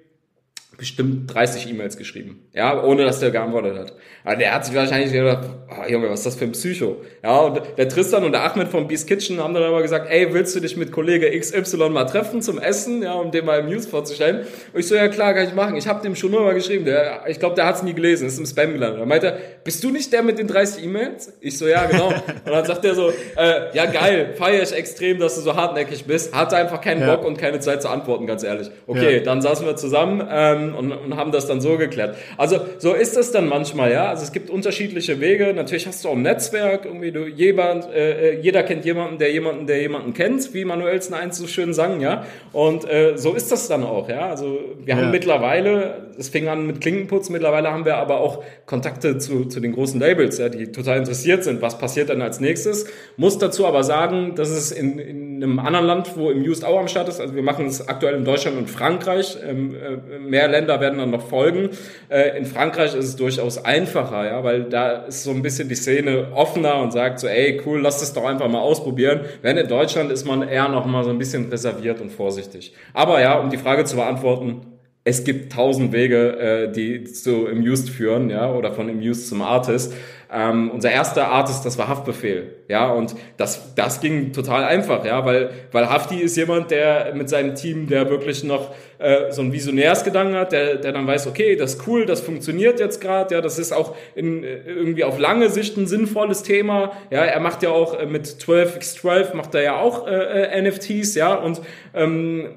bestimmt 0.84 1.34
30 1.34 1.70
E-Mails 1.70 1.96
geschrieben. 1.96 2.46
Ja, 2.52 2.84
ohne 2.84 3.06
dass 3.06 3.22
der 3.22 3.32
geantwortet 3.32 3.78
hat. 3.78 3.94
Aber 4.26 4.36
der 4.36 4.54
hat 4.54 4.66
sich 4.66 4.76
wahrscheinlich 4.76 5.14
gedacht, 5.14 5.48
oh, 5.70 5.90
Junge, 5.90 6.10
was 6.10 6.20
ist 6.20 6.26
das 6.26 6.36
für 6.36 6.44
ein 6.44 6.52
Psycho? 6.52 6.98
Ja, 7.24 7.40
und 7.40 7.62
der 7.78 7.88
Tristan 7.88 8.26
und 8.26 8.34
der 8.34 8.44
Ahmed 8.44 8.68
von 8.68 8.86
Beast 8.86 9.08
Kitchen 9.08 9.40
haben 9.40 9.54
dann 9.54 9.64
aber 9.64 9.82
gesagt, 9.82 10.10
ey, 10.10 10.34
willst 10.34 10.54
du 10.58 10.60
dich 10.60 10.76
mit 10.76 10.92
Kollege 10.92 11.32
XY 11.40 11.90
mal 11.90 12.04
treffen 12.04 12.42
zum 12.42 12.60
Essen, 12.60 13.02
ja, 13.02 13.14
um 13.14 13.32
dem 13.32 13.46
mal 13.46 13.62
im 13.62 13.70
News 13.70 13.86
vorzustellen? 13.86 14.46
Und 14.74 14.80
ich 14.82 14.86
so, 14.86 14.96
ja 14.96 15.08
klar, 15.08 15.34
kann 15.34 15.48
ich 15.48 15.54
machen. 15.54 15.78
Ich 15.78 15.88
habe 15.88 16.02
dem 16.04 16.18
schon 16.18 16.32
nur 16.32 16.42
mal 16.42 16.54
geschrieben. 16.54 16.84
Der, 16.84 17.22
ich 17.28 17.40
glaube, 17.40 17.56
der 17.56 17.66
hat 17.66 17.76
es 17.78 17.84
nie 17.84 17.94
gelesen, 17.94 18.28
ist 18.28 18.40
im 18.40 18.46
Spam 18.46 18.74
gelandet. 18.74 19.00
Da 19.00 19.06
meinte 19.06 19.28
er, 19.28 19.38
bist 19.64 19.82
du 19.86 19.90
nicht 19.90 20.12
der 20.12 20.22
mit 20.22 20.38
den 20.38 20.48
30 20.48 20.84
E-Mails? 20.84 21.32
Ich 21.40 21.58
so, 21.58 21.66
ja, 21.66 21.86
genau. 21.86 22.08
und 22.08 22.52
dann 22.52 22.66
sagt 22.66 22.84
er 22.84 22.94
so, 22.94 23.10
äh, 23.10 23.74
ja 23.74 23.86
geil, 23.86 24.34
feiere 24.38 24.64
ich 24.64 24.74
extrem, 24.74 25.18
dass 25.20 25.36
du 25.36 25.42
so 25.42 25.56
hartnäckig 25.56 26.04
bist. 26.04 26.36
Hatte 26.36 26.58
einfach 26.58 26.82
keinen 26.82 27.00
ja. 27.00 27.16
Bock 27.16 27.26
und 27.26 27.38
keine 27.38 27.62
Zeit 27.62 27.82
zu 27.82 27.88
antworten, 27.88 28.28
ganz 28.28 28.44
ehrlich. 28.44 28.70
Okay, 28.86 29.20
ja. 29.20 29.24
dann 29.24 29.42
saßen 29.42 29.66
wir 29.66 29.78
zusammen 29.78 30.28
ähm, 30.30 30.73
und, 30.76 30.92
und 30.92 31.16
haben 31.16 31.32
das 31.32 31.48
dann 31.48 31.62
so 31.62 31.78
geklärt. 31.78 32.16
Also 32.38 32.58
so 32.78 32.94
ist 32.94 33.18
es 33.18 33.32
dann 33.32 33.48
manchmal, 33.48 33.92
ja. 33.92 34.10
Also 34.10 34.24
es 34.24 34.32
gibt 34.32 34.50
unterschiedliche 34.50 35.20
Wege. 35.20 35.54
Natürlich 35.56 35.88
hast 35.88 36.04
du 36.04 36.10
auch 36.10 36.14
ein 36.14 36.22
Netzwerk, 36.22 36.86
irgendwie 36.86 37.12
du 37.12 37.26
jemand, 37.26 37.90
äh, 37.92 38.32
äh, 38.32 38.40
jeder 38.40 38.64
kennt 38.64 38.86
jemanden, 38.86 39.18
der 39.18 39.32
jemanden, 39.32 39.68
der 39.68 39.82
jemanden 39.82 40.14
kennt, 40.14 40.54
wie 40.54 40.66
Manuelsen 40.66 41.14
eins 41.14 41.38
so 41.38 41.48
schön 41.48 41.74
sang, 41.74 42.02
ja. 42.02 42.26
Und 42.52 42.90
äh, 42.90 43.18
so 43.18 43.34
ist 43.34 43.52
das 43.52 43.68
dann 43.68 43.84
auch, 43.84 44.10
ja. 44.10 44.30
Also 44.30 44.60
wir 44.84 44.96
ja. 44.96 45.02
haben 45.02 45.12
mittlerweile, 45.12 46.12
es 46.18 46.30
fing 46.30 46.48
an 46.48 46.68
mit 46.68 46.82
Klinkenputz, 46.82 47.30
mittlerweile 47.30 47.72
haben 47.72 47.86
wir 47.86 47.98
aber 47.98 48.20
auch 48.20 48.44
Kontakte 48.66 49.18
zu, 49.18 49.46
zu 49.46 49.60
den 49.60 49.74
großen 49.74 50.00
Labels, 50.00 50.38
ja, 50.38 50.50
die 50.50 50.72
total 50.72 51.00
interessiert 51.00 51.44
sind. 51.44 51.62
Was 51.62 51.78
passiert 51.78 52.10
dann 52.10 52.22
als 52.22 52.40
nächstes? 52.40 52.86
Muss 53.18 53.38
dazu 53.38 53.66
aber 53.66 53.84
sagen, 53.84 54.36
dass 54.36 54.50
es 54.50 54.72
in, 54.72 55.00
in 55.00 55.44
einem 55.44 55.60
anderen 55.60 55.86
Land, 55.86 56.18
wo 56.18 56.32
im 56.32 56.42
Used 56.42 56.66
auch 56.66 56.80
am 56.80 56.88
Start 56.88 57.10
ist, 57.10 57.20
also 57.20 57.36
wir 57.36 57.44
machen 57.44 57.66
es 57.66 57.88
aktuell 57.88 58.16
in 58.16 58.26
Deutschland 58.26 58.58
und 58.58 58.70
Frankreich, 58.70 59.38
ähm, 59.48 59.76
äh, 59.76 60.20
mehr 60.20 60.48
Länder 60.48 60.63
werden 60.68 61.00
dann 61.00 61.12
noch 61.12 61.28
folgen. 61.28 61.70
Äh, 62.10 62.38
in 62.38 62.46
Frankreich 62.46 62.96
ist 62.96 63.06
es 63.06 63.16
durchaus 63.16 63.64
einfacher, 63.64 64.26
ja, 64.26 64.44
weil 64.44 64.64
da 64.64 65.06
ist 65.06 65.24
so 65.24 65.32
ein 65.32 65.42
bisschen 65.42 65.70
die 65.70 65.76
Szene 65.76 66.28
offener 66.34 66.82
und 66.82 66.92
sagt 66.92 67.20
so, 67.20 67.28
ey, 67.28 67.62
cool, 67.66 67.82
lass 67.82 68.00
das 68.00 68.14
doch 68.14 68.26
einfach 68.26 68.48
mal 68.48 68.62
ausprobieren. 68.62 69.22
Während 69.42 69.60
in 69.60 69.68
Deutschland 69.68 70.12
ist 70.12 70.26
man 70.26 70.48
eher 70.48 70.68
noch 70.70 70.86
mal 70.86 71.04
so 71.04 71.10
ein 71.10 71.18
bisschen 71.18 71.50
reserviert 71.50 72.02
und 72.02 72.12
vorsichtig. 72.12 72.74
Aber 72.94 73.22
ja, 73.22 73.40
um 73.40 73.50
die 73.50 73.58
Frage 73.58 73.86
zu 73.86 73.96
beantworten, 73.96 74.73
es 75.06 75.24
gibt 75.24 75.52
tausend 75.52 75.92
Wege, 75.92 76.38
äh, 76.38 76.72
die 76.72 77.04
zu 77.04 77.48
Amused 77.48 77.90
führen, 77.90 78.30
ja, 78.30 78.52
oder 78.52 78.72
von 78.72 78.90
Amused 78.90 79.28
zum 79.28 79.42
Artist. 79.42 79.94
Ähm, 80.36 80.72
unser 80.72 80.90
erster 80.90 81.28
Artist, 81.28 81.64
das 81.64 81.78
war 81.78 81.88
Haftbefehl, 81.88 82.56
ja, 82.68 82.92
und 82.92 83.14
das, 83.38 83.76
das 83.76 84.02
ging 84.02 84.34
total 84.34 84.64
einfach, 84.64 85.06
ja, 85.06 85.24
weil, 85.26 85.52
weil 85.72 85.88
Hafti 85.88 86.16
ist 86.16 86.36
jemand, 86.38 86.72
der 86.72 87.14
mit 87.14 87.30
seinem 87.30 87.54
Team, 87.54 87.86
der 87.86 88.10
wirklich 88.10 88.44
noch 88.44 88.74
äh, 88.98 89.32
so 89.32 89.44
ein 89.44 89.54
Visionärsgedanken 89.54 90.36
hat, 90.36 90.52
der, 90.52 90.78
der 90.78 90.92
dann 90.92 91.06
weiß, 91.06 91.28
okay, 91.28 91.56
das 91.56 91.76
ist 91.76 91.88
cool, 91.88 92.08
das 92.08 92.22
funktioniert 92.22 92.80
jetzt 92.80 93.00
gerade, 93.00 93.36
ja, 93.36 93.42
das 93.42 93.60
ist 93.60 93.74
auch 93.74 93.96
in, 94.16 94.44
irgendwie 94.44 95.04
auf 95.04 95.20
lange 95.20 95.50
Sicht 95.50 95.78
ein 95.78 95.86
sinnvolles 95.86 96.42
Thema, 96.42 96.94
ja, 97.12 97.24
er 97.24 97.40
macht 97.40 97.62
ja 97.62 97.70
auch 97.70 98.00
äh, 98.00 98.08
mit 98.08 98.26
12x12 98.26 99.36
macht 99.36 99.54
er 99.54 99.62
ja 99.62 99.80
auch 99.80 100.08
äh, 100.08 100.46
äh 100.46 100.62
NFTs, 100.64 101.14
ja, 101.14 101.36
und 101.36 101.62
ähm, 101.94 102.48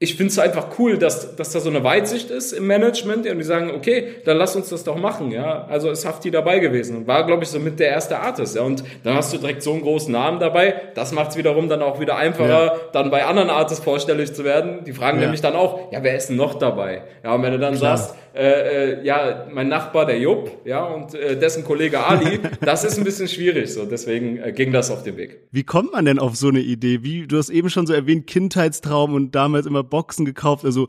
ich 0.00 0.14
finde 0.14 0.30
es 0.30 0.38
einfach 0.38 0.78
cool, 0.78 0.96
dass, 0.96 1.34
dass 1.34 1.50
da 1.50 1.58
so 1.58 1.70
eine 1.70 1.82
Weitsicht 1.82 2.30
ist 2.30 2.52
im 2.52 2.68
Management 2.68 3.28
und 3.28 3.38
die 3.38 3.44
sagen, 3.44 3.72
okay, 3.74 4.14
dann 4.24 4.36
lass 4.36 4.54
uns 4.54 4.68
das 4.68 4.84
doch 4.84 4.96
machen, 4.96 5.32
ja. 5.32 5.64
Also 5.64 5.90
ist 5.90 6.06
Hafti 6.06 6.30
dabei 6.30 6.60
gewesen 6.60 6.98
und 6.98 7.08
war, 7.08 7.26
glaube 7.26 7.42
ich, 7.42 7.48
so 7.48 7.58
mit 7.58 7.80
der 7.80 7.88
erste 7.88 8.20
Artist, 8.20 8.54
ja. 8.54 8.62
Und 8.62 8.84
dann 9.02 9.16
hast 9.16 9.32
du 9.32 9.38
direkt 9.38 9.64
so 9.64 9.72
einen 9.72 9.82
großen 9.82 10.12
Namen 10.12 10.38
dabei. 10.38 10.92
Das 10.94 11.10
macht 11.10 11.30
es 11.30 11.36
wiederum 11.36 11.68
dann 11.68 11.82
auch 11.82 11.98
wieder 11.98 12.16
einfacher, 12.16 12.66
ja. 12.66 12.72
dann 12.92 13.10
bei 13.10 13.24
anderen 13.24 13.50
Artists 13.50 13.82
vorstellig 13.82 14.32
zu 14.34 14.44
werden. 14.44 14.84
Die 14.84 14.92
fragen 14.92 15.18
ja. 15.18 15.24
nämlich 15.24 15.40
dann 15.40 15.56
auch, 15.56 15.90
ja, 15.90 16.00
wer 16.04 16.14
ist 16.14 16.28
denn 16.28 16.36
noch 16.36 16.54
dabei? 16.54 17.02
Ja, 17.24 17.34
und 17.34 17.42
wenn 17.42 17.52
du 17.52 17.58
dann 17.58 17.74
Klar. 17.74 17.96
sagst, 17.96 18.14
äh, 18.38 19.00
äh, 19.00 19.04
ja, 19.04 19.48
mein 19.52 19.68
Nachbar, 19.68 20.06
der 20.06 20.20
Jupp, 20.20 20.64
ja, 20.64 20.84
und 20.84 21.12
äh, 21.12 21.36
dessen 21.36 21.64
Kollege 21.64 21.98
Ali, 21.98 22.38
das 22.60 22.84
ist 22.84 22.96
ein 22.96 23.02
bisschen 23.02 23.26
schwierig, 23.26 23.72
so, 23.72 23.84
deswegen 23.84 24.38
äh, 24.38 24.52
ging 24.52 24.70
das 24.70 24.92
auf 24.92 25.02
den 25.02 25.16
Weg. 25.16 25.48
Wie 25.50 25.64
kommt 25.64 25.92
man 25.92 26.04
denn 26.04 26.20
auf 26.20 26.36
so 26.36 26.46
eine 26.46 26.60
Idee? 26.60 27.02
Wie, 27.02 27.26
du 27.26 27.36
hast 27.36 27.50
eben 27.50 27.68
schon 27.68 27.88
so 27.88 27.92
erwähnt, 27.92 28.28
Kindheitstraum 28.28 29.12
und 29.12 29.34
damals 29.34 29.66
immer 29.66 29.82
Boxen 29.82 30.24
gekauft, 30.24 30.64
also 30.64 30.88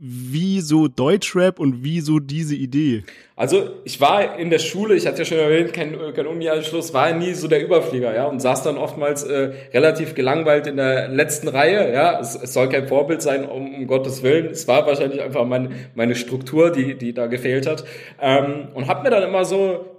wieso 0.00 0.88
Deutschrap 0.88 1.60
und 1.60 1.84
wieso 1.84 2.20
diese 2.20 2.54
Idee? 2.54 3.04
Also 3.36 3.70
ich 3.84 4.00
war 4.00 4.38
in 4.38 4.48
der 4.48 4.58
Schule, 4.58 4.94
ich 4.94 5.06
hatte 5.06 5.18
ja 5.18 5.24
schon 5.24 5.38
erwähnt, 5.38 5.74
kein, 5.74 5.96
kein 6.14 6.26
Uni-Anschluss, 6.26 6.94
war 6.94 7.12
nie 7.12 7.34
so 7.34 7.48
der 7.48 7.62
Überflieger, 7.62 8.14
ja, 8.14 8.26
und 8.26 8.40
saß 8.40 8.62
dann 8.62 8.78
oftmals 8.78 9.24
äh, 9.24 9.52
relativ 9.74 10.14
gelangweilt 10.14 10.66
in 10.66 10.76
der 10.76 11.08
letzten 11.08 11.48
Reihe, 11.48 11.92
ja. 11.92 12.18
Es, 12.18 12.34
es 12.34 12.54
soll 12.54 12.70
kein 12.70 12.88
Vorbild 12.88 13.20
sein, 13.20 13.44
um, 13.44 13.74
um 13.74 13.86
Gottes 13.86 14.22
Willen. 14.22 14.46
Es 14.46 14.66
war 14.68 14.86
wahrscheinlich 14.86 15.20
einfach 15.20 15.44
mein, 15.44 15.74
meine 15.94 16.14
Struktur, 16.14 16.70
die, 16.70 16.96
die 16.96 17.12
da 17.12 17.26
gefehlt 17.26 17.66
hat. 17.66 17.84
Ähm, 18.20 18.68
und 18.72 18.88
hab 18.88 19.04
mir 19.04 19.10
dann 19.10 19.22
immer 19.22 19.44
so 19.44 19.89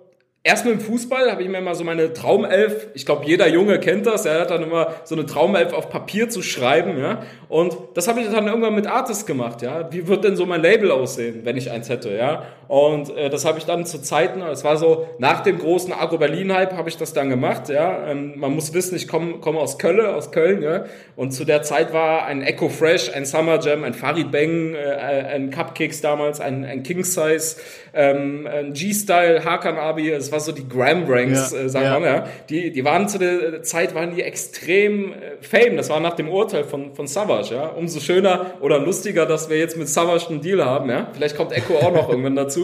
Erst 0.44 0.66
mit 0.66 0.74
dem 0.74 0.80
Fußball 0.80 1.32
habe 1.32 1.44
ich 1.44 1.50
mir 1.50 1.60
immer 1.60 1.76
so 1.76 1.84
meine 1.84 2.14
Traumelf, 2.14 2.88
ich 2.96 3.06
glaube 3.06 3.26
jeder 3.26 3.48
Junge 3.48 3.80
kennt 3.80 4.08
das, 4.08 4.26
er 4.26 4.42
hat 4.42 4.50
dann 4.50 4.64
immer 4.64 4.96
so 5.04 5.14
eine 5.14 5.28
Traumelf 5.28 5.72
auf 5.72 5.92
Papier 5.92 6.30
zu 6.30 6.42
schreiben, 6.42 6.98
ja. 6.98 7.22
Und 7.48 7.78
das 7.94 8.08
habe 8.08 8.22
ich 8.22 8.28
dann 8.28 8.48
irgendwann 8.48 8.74
mit 8.74 8.88
Artist 8.88 9.28
gemacht, 9.28 9.62
ja. 9.62 9.94
Wie 9.94 10.08
wird 10.08 10.24
denn 10.24 10.36
so 10.36 10.48
mein 10.48 10.64
Label 10.64 10.90
aussehen, 10.90 11.42
wenn 11.44 11.58
ich 11.58 11.70
eins 11.70 11.90
hätte, 11.90 12.16
ja? 12.16 12.44
Und 12.72 13.14
äh, 13.18 13.30
das 13.30 13.44
habe 13.44 13.60
ich 13.60 13.66
dann 13.66 13.86
zu 13.86 14.02
Zeiten, 14.02 14.40
das 14.40 14.64
war 14.64 14.78
so 14.78 15.06
nach 15.18 15.42
dem 15.42 15.60
großen 15.60 15.92
Agro 15.92 16.18
Berlin 16.18 16.54
Hype 16.54 16.72
habe 16.78 16.88
ich 16.88 16.96
das 16.96 17.12
dann 17.12 17.30
gemacht, 17.30 17.68
ja. 17.68 18.08
Ähm, 18.08 18.36
man 18.38 18.56
muss 18.56 18.74
wissen, 18.74 18.96
ich 18.96 19.10
komme 19.10 19.40
komm 19.42 19.58
aus 19.58 19.78
Köln, 19.78 20.00
aus 20.00 20.32
Köln, 20.32 20.62
ja. 20.62 20.86
Und 21.18 21.32
zu 21.32 21.44
der 21.44 21.64
Zeit 21.64 21.92
war 21.92 22.28
ein 22.28 22.42
Echo 22.42 22.70
Fresh, 22.70 23.14
ein 23.14 23.26
Summer 23.26 23.60
Jam, 23.60 23.84
ein 23.84 23.94
Farid 23.94 24.32
Bang, 24.32 24.74
äh, 24.74 24.78
ein 24.80 25.52
Cupcakes 25.52 26.00
damals, 26.00 26.40
ein, 26.40 26.64
ein 26.64 26.82
King 26.82 27.04
Size, 27.04 27.58
ähm, 27.94 28.48
ein 28.48 28.72
G-Style, 28.72 29.44
Hakan 29.44 29.78
Abi, 29.78 30.10
es 30.10 30.32
war 30.32 30.40
so 30.40 30.54
die 30.54 30.66
Graham 30.66 31.04
Ranks, 31.10 31.52
ja, 31.52 31.60
äh, 31.60 31.70
sagen 31.70 31.86
ja. 31.86 32.00
wir 32.00 32.08
ja. 32.08 32.28
Die, 32.48 32.72
die 32.72 32.86
waren 32.86 33.10
zu 33.10 33.20
der 33.20 33.64
Zeit, 33.64 33.96
waren 33.96 34.16
die 34.16 34.22
extrem 34.22 35.12
äh, 35.12 35.16
fame. 35.42 35.76
Das 35.76 35.90
war 35.90 36.00
nach 36.00 36.16
dem 36.16 36.30
Urteil 36.30 36.64
von, 36.64 36.96
von 36.96 37.06
Savage, 37.06 37.54
ja. 37.54 37.68
Umso 37.68 38.00
schöner 38.00 38.54
oder 38.62 38.80
lustiger, 38.80 39.26
dass 39.26 39.50
wir 39.50 39.58
jetzt 39.58 39.76
mit 39.76 39.90
Savage 39.90 40.30
einen 40.30 40.40
Deal 40.40 40.64
haben, 40.64 40.90
ja. 40.90 41.10
Vielleicht 41.12 41.36
kommt 41.36 41.52
Echo 41.52 41.76
auch 41.76 41.92
noch 41.92 42.08
irgendwann 42.10 42.38
dazu. 42.38 42.61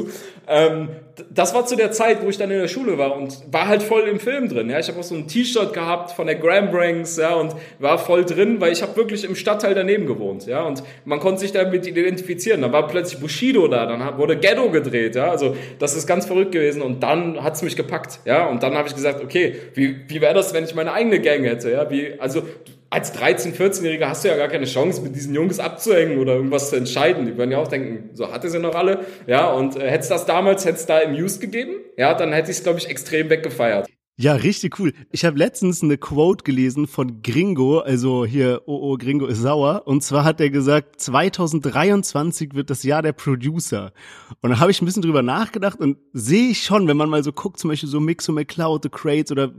Ähm, 0.48 0.90
das 1.34 1.54
war 1.54 1.66
zu 1.66 1.76
der 1.76 1.92
Zeit, 1.92 2.24
wo 2.24 2.30
ich 2.30 2.38
dann 2.38 2.52
in 2.52 2.60
der 2.60 2.68
Schule 2.68 2.98
war 2.98 3.16
und 3.16 3.38
war 3.52 3.68
halt 3.68 3.84
voll 3.84 4.04
im 4.04 4.20
Film 4.20 4.48
drin, 4.48 4.70
ja. 4.70 4.80
Ich 4.80 4.88
habe 4.88 5.00
auch 5.00 5.04
so 5.04 5.16
ein 5.16 5.28
T-Shirt 5.28 5.74
gehabt 5.74 6.12
von 6.12 6.28
der 6.28 6.36
Graham 6.36 6.70
Ranks, 6.72 7.18
ja, 7.18 7.34
und 7.34 7.56
war 7.80 7.98
voll 7.98 8.24
drin, 8.24 8.62
weil 8.62 8.72
ich 8.72 8.82
habe 8.82 8.96
wirklich 8.96 9.24
im 9.24 9.36
Stadtteil 9.36 9.74
daneben 9.74 10.06
gewohnt, 10.06 10.46
ja. 10.46 10.64
Und 10.64 10.84
man 11.06 11.20
konnte 11.20 11.42
sich 11.42 11.52
damit 11.52 11.88
identifizieren. 11.88 12.62
Dann 12.62 12.72
war 12.72 12.88
plötzlich 12.88 13.20
Bushido 13.20 13.68
da, 13.68 13.86
dann 13.86 14.18
wurde 14.18 14.38
Ghetto 14.38 14.70
gedreht, 14.70 15.16
ja. 15.16 15.30
Also 15.30 15.56
das 15.80 15.96
ist 15.96 16.08
ganz 16.08 16.26
verrückt 16.26 16.52
gewesen 16.52 16.82
und 16.82 17.02
dann 17.02 17.44
hat's 17.44 17.62
mich 17.62 17.76
gepackt, 17.76 18.20
ja. 18.26 18.46
Und 18.48 18.64
dann 18.64 18.76
habe 18.76 18.88
ich 18.88 18.96
gesagt, 18.96 19.24
okay, 19.24 19.56
wie, 19.74 20.02
wie 20.08 20.22
wäre 20.22 20.34
das, 20.34 20.54
wenn 20.54 20.64
ich 20.64 20.76
meine 20.76 20.94
eigene 20.94 21.20
Gang 21.20 21.44
hätte, 21.44 21.72
ja? 21.72 21.90
Wie, 21.90 22.14
also 22.20 22.44
als 22.90 23.14
13-, 23.14 23.56
14-Jähriger 23.56 24.08
hast 24.08 24.24
du 24.24 24.30
ja 24.30 24.38
gar 24.38 24.48
keine 24.48 24.66
Chance, 24.66 25.02
mit 25.02 25.16
diesen 25.16 25.34
Jungs 25.34 25.60
abzuhängen 25.60 26.20
oder 26.20 26.36
irgendwas 26.36 26.70
zu 26.70 26.76
entscheiden. 26.76 27.26
Die 27.26 27.38
würden 27.38 27.52
ja 27.52 27.58
auch 27.58 27.68
denken, 27.68 28.12
so 28.14 28.32
hatte 28.32 28.50
sie 28.50 28.60
noch 28.60 28.76
alle. 28.76 29.06
Ja, 29.26 29.52
und 29.52 29.76
äh, 29.76 29.90
hätte 29.90 30.04
es 30.04 30.10
das 30.10 30.26
damals, 30.26 30.66
hätte 30.66 30.78
es 30.78 30.86
da 30.86 31.00
im 31.00 31.14
Used 31.14 31.42
gegeben, 31.42 31.74
ja, 31.98 32.14
dann 32.14 32.34
hätte 32.34 32.52
ich 32.52 32.58
es, 32.58 32.64
glaube 32.64 32.80
ich, 32.80 32.90
extrem 32.90 33.30
weggefeiert. 33.30 33.88
Ja, 34.20 34.34
richtig 34.34 34.80
cool. 34.80 34.94
Ich 35.12 35.26
habe 35.26 35.38
letztens 35.38 35.84
eine 35.84 36.00
Quote 36.00 36.44
gelesen 36.44 36.88
von 36.88 37.22
Gringo, 37.22 37.82
also 37.82 38.26
hier, 38.26 38.64
oh, 38.66 38.80
oh, 38.82 38.98
Gringo 38.98 39.28
ist 39.28 39.38
sauer. 39.44 39.84
Und 39.86 40.02
zwar 40.02 40.24
hat 40.24 40.42
er 40.42 40.50
gesagt, 40.50 41.00
2023 41.00 42.56
wird 42.56 42.72
das 42.72 42.82
Jahr 42.82 43.04
der 43.04 43.12
Producer. 43.12 43.94
Und 44.42 44.50
da 44.50 44.60
habe 44.60 44.72
ich 44.72 44.82
ein 44.82 44.86
bisschen 44.86 45.04
drüber 45.04 45.22
nachgedacht 45.22 45.80
und 45.80 46.00
sehe 46.14 46.50
ich 46.50 46.64
schon, 46.64 46.88
wenn 46.88 46.98
man 46.98 47.12
mal 47.12 47.24
so 47.24 47.32
guckt, 47.32 47.60
zum 47.60 47.70
Beispiel 47.70 47.90
so 47.90 48.00
Mixo 48.00 48.32
McCloud, 48.32 48.82
The 48.82 48.90
Crates 48.90 49.32
oder 49.32 49.54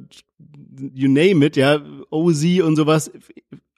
you 0.94 1.08
name 1.08 1.44
it, 1.44 1.56
ja, 1.56 1.80
OZ 2.10 2.60
und 2.62 2.76
sowas. 2.76 3.10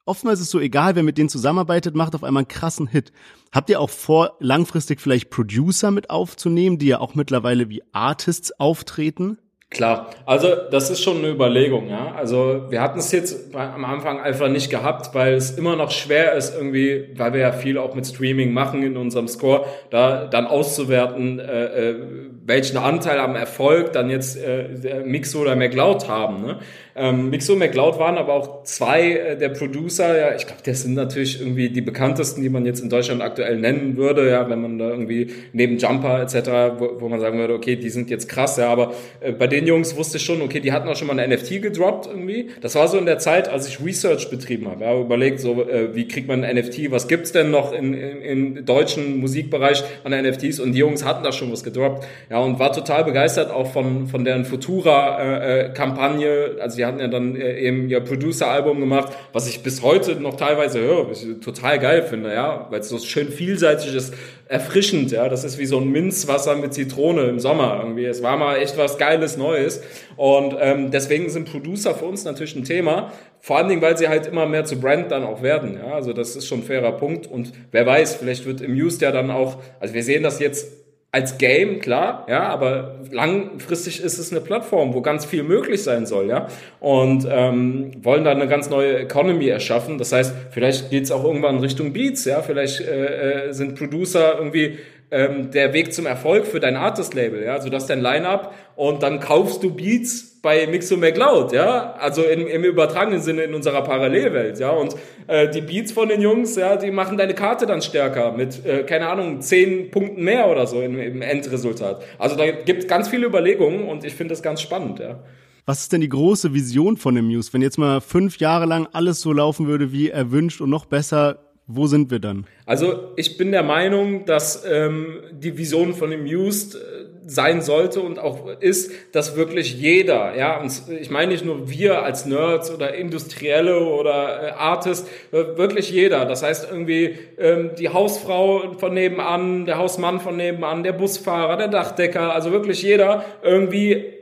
Oftmals 0.07 0.41
ist 0.41 0.47
es 0.47 0.51
so 0.51 0.61
egal, 0.61 0.97
wer 0.97 1.03
mit 1.03 1.19
denen 1.19 1.29
zusammenarbeitet, 1.29 1.95
macht 1.95 2.15
auf 2.15 2.25
einmal 2.25 2.41
einen 2.41 2.49
krassen 2.49 2.87
Hit. 2.87 3.13
Habt 3.53 3.71
ihr 3.71 3.81
auch 3.81 3.91
vor, 3.91 4.37
langfristig 4.41 5.01
vielleicht 5.01 5.31
Producer 5.31 5.91
mit 5.91 6.11
aufzunehmen, 6.11 6.79
die 6.79 6.89
ja 6.89 7.01
auch 7.01 7.15
mittlerweile 7.15 7.69
wie 7.69 7.83
Artists 7.93 8.53
auftreten? 8.59 9.39
Klar, 9.71 10.11
also 10.27 10.49
das 10.73 10.91
ist 10.91 11.01
schon 11.01 11.19
eine 11.19 11.29
Überlegung, 11.29 11.89
ja. 11.89 12.13
Also 12.17 12.67
wir 12.71 12.83
hatten 12.83 12.99
es 12.99 13.13
jetzt 13.13 13.55
am 13.55 13.85
Anfang 13.85 14.19
einfach 14.21 14.49
nicht 14.49 14.69
gehabt, 14.69 15.15
weil 15.15 15.35
es 15.35 15.53
immer 15.53 15.77
noch 15.77 15.93
schwer 15.93 16.33
ist, 16.33 16.57
irgendwie, 16.57 17.11
weil 17.15 17.33
wir 17.35 17.41
ja 17.41 17.53
viel 17.53 17.79
auch 17.79 17.95
mit 17.95 18.05
Streaming 18.05 18.53
machen 18.53 18.83
in 18.83 18.97
unserem 18.97 19.29
Score, 19.29 19.65
da 19.91 20.27
dann 20.27 20.49
auszuwerten, 20.49 21.39
äh, 21.39 21.91
äh, 21.91 22.31
welchen 22.51 22.77
Anteil 22.77 23.19
am 23.21 23.37
Erfolg 23.37 23.93
dann 23.93 24.11
jetzt 24.11 24.37
äh, 24.37 25.03
Mixo 25.05 25.41
oder 25.41 25.55
McLeod 25.55 26.09
haben. 26.09 26.43
Ne? 26.43 26.59
Ähm, 26.97 27.31
Mixo 27.31 27.53
und 27.53 27.61
McLeod 27.61 27.99
waren 27.99 28.19
aber 28.19 28.35
auch 28.35 28.65
zwei 28.65 29.13
äh, 29.13 29.37
der 29.39 29.51
Producer, 29.51 30.19
ja, 30.19 30.35
ich 30.35 30.47
glaube, 30.47 30.61
das 30.65 30.83
sind 30.83 30.95
natürlich 30.95 31.41
irgendwie 31.41 31.71
die 31.71 31.81
bekanntesten, 31.81 32.43
die 32.43 32.49
man 32.49 32.67
jetzt 32.67 32.81
in 32.81 32.91
Deutschland 32.91 33.23
aktuell 33.23 33.59
nennen 33.59 33.97
würde, 33.97 34.29
ja, 34.29 34.51
wenn 34.51 34.61
man 34.61 34.79
da 34.79 34.91
irgendwie 34.91 35.29
neben 35.53 35.79
Jumper 35.79 36.21
etc., 36.21 36.79
wo, 36.79 37.01
wo 37.01 37.09
man 37.09 37.21
sagen 37.21 37.39
würde, 37.39 37.55
okay, 37.55 37.77
die 37.77 37.91
sind 37.91 38.11
jetzt 38.11 38.29
krass, 38.29 38.57
ja, 38.57 38.69
aber 38.69 38.93
äh, 39.21 39.33
bei 39.33 39.47
den 39.47 39.67
Jungs 39.67 39.97
wusste 39.97 40.17
ich 40.17 40.25
schon, 40.25 40.43
okay, 40.43 40.61
die 40.61 40.73
hatten 40.73 40.89
auch 40.89 40.97
schon 40.97 41.07
mal 41.07 41.19
eine 41.19 41.37
NFT 41.37 41.63
gedroppt 41.63 42.07
irgendwie. 42.07 42.51
Das 42.61 42.75
war 42.75 42.89
so 42.89 42.99
in 42.99 43.07
der 43.07 43.19
Zeit, 43.19 43.49
als 43.49 43.69
ich 43.69 43.83
Research 43.85 44.29
betrieben 44.29 44.69
habe, 44.69 44.85
ja, 44.85 44.99
überlegt, 44.99 45.41
so, 45.41 45.63
äh, 45.63 45.95
wie 45.95 46.09
kriegt 46.09 46.27
man 46.27 46.43
ein 46.43 46.57
NFT, 46.57 46.91
was 46.91 47.07
gibt's 47.07 47.31
denn 47.31 47.53
noch 47.53 47.73
in, 47.73 47.95
in, 47.95 48.57
im 48.57 48.67
deutschen 48.67 49.21
Musikbereich 49.21 49.85
an 50.03 50.13
NFTs 50.13 50.59
und 50.59 50.73
die 50.73 50.81
Jungs 50.81 51.05
hatten 51.05 51.23
da 51.23 51.31
schon 51.31 51.53
was 51.53 51.63
gedroppt, 51.63 52.07
ja, 52.29 52.40
und 52.45 52.59
war 52.59 52.73
total 52.73 53.05
begeistert 53.05 53.51
auch 53.51 53.73
von, 53.73 54.07
von 54.09 54.25
deren 54.25 54.45
Futura-Kampagne, 54.45 56.27
äh, 56.27 56.57
äh, 56.57 56.61
also 56.61 56.77
die 56.77 56.85
hatten 56.85 57.01
ja 57.01 57.09
dann 57.09 57.37
äh, 57.37 57.59
eben 57.61 57.89
ihr 57.89 58.01
Producer-Album 58.01 58.81
gemacht, 58.81 59.13
was 59.33 59.49
ich 59.49 59.63
bis 59.63 59.83
heute 59.83 60.17
noch 60.17 60.37
teilweise 60.37 60.81
höre, 60.81 61.11
was 61.11 61.23
ich 61.23 61.41
total 61.41 61.79
geil 61.79 62.03
finde, 62.03 62.33
ja, 62.33 62.67
weil 62.71 62.81
es 62.81 62.89
so 62.89 62.99
schön 62.99 63.29
vielseitig 63.29 63.95
ist, 63.95 64.15
erfrischend, 64.51 65.13
ja, 65.13 65.29
das 65.29 65.45
ist 65.45 65.59
wie 65.59 65.67
so 65.67 65.79
ein 65.79 65.91
Minzwasser 65.91 66.57
mit 66.57 66.75
Zitrone 66.75 67.23
im 67.23 67.39
Sommer 67.39 67.79
irgendwie. 67.83 68.05
Es 68.05 68.21
war 68.21 68.37
mal 68.37 68.57
echt 68.57 68.77
was 68.77 68.99
Geiles 68.99 69.37
Neues. 69.37 69.81
Und 70.17 70.57
ähm, 70.61 70.91
deswegen 70.91 71.31
sind 71.31 71.49
Producer 71.49 71.95
für 71.95 72.07
uns 72.07 72.25
natürlich 72.25 72.57
ein 72.57 72.65
Thema, 72.65 73.13
vor 73.39 73.59
allen 73.59 73.69
Dingen, 73.69 73.81
weil 73.81 73.97
sie 73.97 74.09
halt 74.09 74.27
immer 74.27 74.47
mehr 74.47 74.65
zu 74.65 74.81
Brand 74.81 75.13
dann 75.13 75.23
auch 75.23 75.43
werden, 75.43 75.79
ja, 75.83 75.95
also 75.95 76.13
das 76.13 76.35
ist 76.35 76.47
schon 76.47 76.61
ein 76.61 76.65
fairer 76.65 76.93
Punkt. 76.93 77.27
Und 77.29 77.53
wer 77.71 77.87
weiß, 77.87 78.17
vielleicht 78.17 78.45
wird 78.45 78.61
im 78.61 78.73
Used 78.75 79.03
ja 79.03 79.13
dann 79.13 79.31
auch, 79.31 79.59
also 79.79 79.95
wir 79.95 80.03
sehen 80.03 80.25
das 80.25 80.41
jetzt 80.41 80.80
als 81.13 81.39
Game, 81.39 81.81
klar, 81.81 82.25
ja, 82.29 82.45
aber 82.45 83.01
langfristig 83.11 84.01
ist 84.01 84.19
es 84.19 84.31
eine 84.31 84.41
Plattform, 84.41 84.95
wo 84.95 85.03
ganz 85.03 85.25
viel 85.25 85.43
möglich 85.43 85.83
sein 85.83 86.07
soll, 86.07 86.29
ja, 86.29 86.47
und 86.79 87.27
ähm, 87.29 87.91
wollen 88.03 88.23
da 88.23 88.31
eine 88.31 88.47
ganz 88.47 88.71
neue 88.71 88.97
Economy 88.99 89.49
erschaffen. 89.49 89.99
Das 89.99 90.13
heißt, 90.13 90.33
vielleicht 90.51 90.91
geht's 90.91 91.11
auch 91.11 91.25
irgendwann 91.25 91.59
Richtung 91.59 91.93
Beats, 91.93 92.27
ja, 92.27 92.43
vielleicht 92.43 92.81
äh, 92.81 93.49
äh 93.49 93.53
sind 93.53 93.77
Producer 93.77 94.37
irgendwie 94.39 94.79
ähm, 95.11 95.51
der 95.51 95.73
Weg 95.73 95.93
zum 95.93 96.07
Erfolg 96.07 96.47
für 96.47 96.61
dein 96.61 96.77
Artist-Label, 96.77 97.43
ja, 97.45 97.55
also 97.55 97.69
das 97.69 97.87
dein 97.87 98.01
Line-Up 98.01 98.55
und 98.77 99.03
dann 99.03 99.21
kaufst 99.21 99.63
du 99.63 99.75
Beats 99.75 100.41
bei 100.43 100.67
Mixo 100.67 100.97
McLeod, 100.97 101.53
ja, 101.53 101.95
also 101.99 102.23
im, 102.23 102.47
im 102.47 102.65
übertragenen 102.65 103.21
Sinne 103.21 103.43
in 103.43 103.55
unserer 103.55 103.83
Parallelwelt, 103.83 104.59
ja, 104.59 104.71
und 104.71 104.95
äh, 105.27 105.51
die 105.51 105.61
Beats 105.61 105.93
von 105.93 106.09
den 106.09 106.21
Jungs, 106.21 106.57
ja, 106.57 106.77
die 106.77 106.91
machen 106.91 107.19
deine 107.19 107.35
Karte 107.35 107.67
dann 107.67 107.83
stärker 107.83 108.33
mit, 108.33 108.65
äh, 108.65 108.85
keine 108.85 109.09
Ahnung, 109.09 109.41
zehn 109.41 109.91
Punkten 109.91 110.23
mehr 110.23 110.49
oder 110.49 110.67
so 110.67 110.81
im, 110.81 110.99
im 110.99 111.23
Endresultat. 111.23 112.03
Also 112.19 112.37
da 112.37 112.51
gibt 112.51 112.89
ganz 112.89 113.09
viele 113.09 113.27
Überlegungen 113.27 113.89
und 113.89 114.05
ich 114.05 114.15
finde 114.15 114.33
das 114.33 114.43
ganz 114.43 114.61
spannend, 114.61 114.99
ja. 115.01 115.19
Was 115.67 115.83
ist 115.83 115.93
denn 115.93 116.01
die 116.01 116.09
große 116.09 116.55
Vision 116.55 116.97
von 116.97 117.15
dem 117.15 117.27
Muse? 117.27 117.53
Wenn 117.53 117.63
jetzt 117.63 117.79
mal 117.79 118.01
fünf 118.01 118.39
Jahre 118.39 118.67
lang 118.67 118.89
alles 118.93 119.21
so 119.21 119.33
laufen 119.33 119.67
würde, 119.67 119.93
wie 119.93 120.09
erwünscht 120.09 120.61
und 120.61 120.71
noch 120.71 120.87
besser, 120.87 121.50
wo 121.73 121.87
sind 121.87 122.11
wir 122.11 122.19
dann? 122.19 122.47
Also 122.67 123.13
ich 123.17 123.37
bin 123.37 123.53
der 123.53 123.63
Meinung, 123.63 124.25
dass 124.25 124.65
ähm, 124.65 125.21
die 125.33 125.57
Vision 125.57 125.95
von 125.95 126.11
dem 126.11 126.25
Used 126.25 126.75
äh, 126.75 126.79
sein 127.27 127.63
sollte 127.63 128.01
und 128.01 128.19
auch 128.19 128.49
ist, 128.61 128.93
dass 129.13 129.37
wirklich 129.37 129.75
jeder, 129.75 130.37
ja, 130.37 130.61
und 130.61 130.73
ich 131.01 131.11
meine 131.11 131.33
nicht 131.33 131.45
nur 131.45 131.71
wir 131.71 132.03
als 132.03 132.27
Nerds 132.27 132.73
oder 132.73 132.95
Industrielle 132.95 133.81
oder 133.81 134.49
äh, 134.49 134.51
Artist, 134.53 135.07
äh, 135.31 135.57
wirklich 135.57 135.91
jeder. 135.91 136.25
Das 136.25 136.43
heißt 136.43 136.69
irgendwie 136.71 137.17
ähm, 137.39 137.71
die 137.79 137.89
Hausfrau 137.89 138.73
von 138.79 138.93
nebenan, 138.95 139.67
der 139.67 139.79
Hausmann 139.79 140.19
von 140.19 140.37
nebenan, 140.37 140.83
der 140.83 140.93
Busfahrer, 140.93 141.57
der 141.57 141.69
Dachdecker, 141.69 142.35
also 142.35 142.51
wirklich 142.51 142.83
jeder 142.83 143.25
irgendwie 143.43 144.13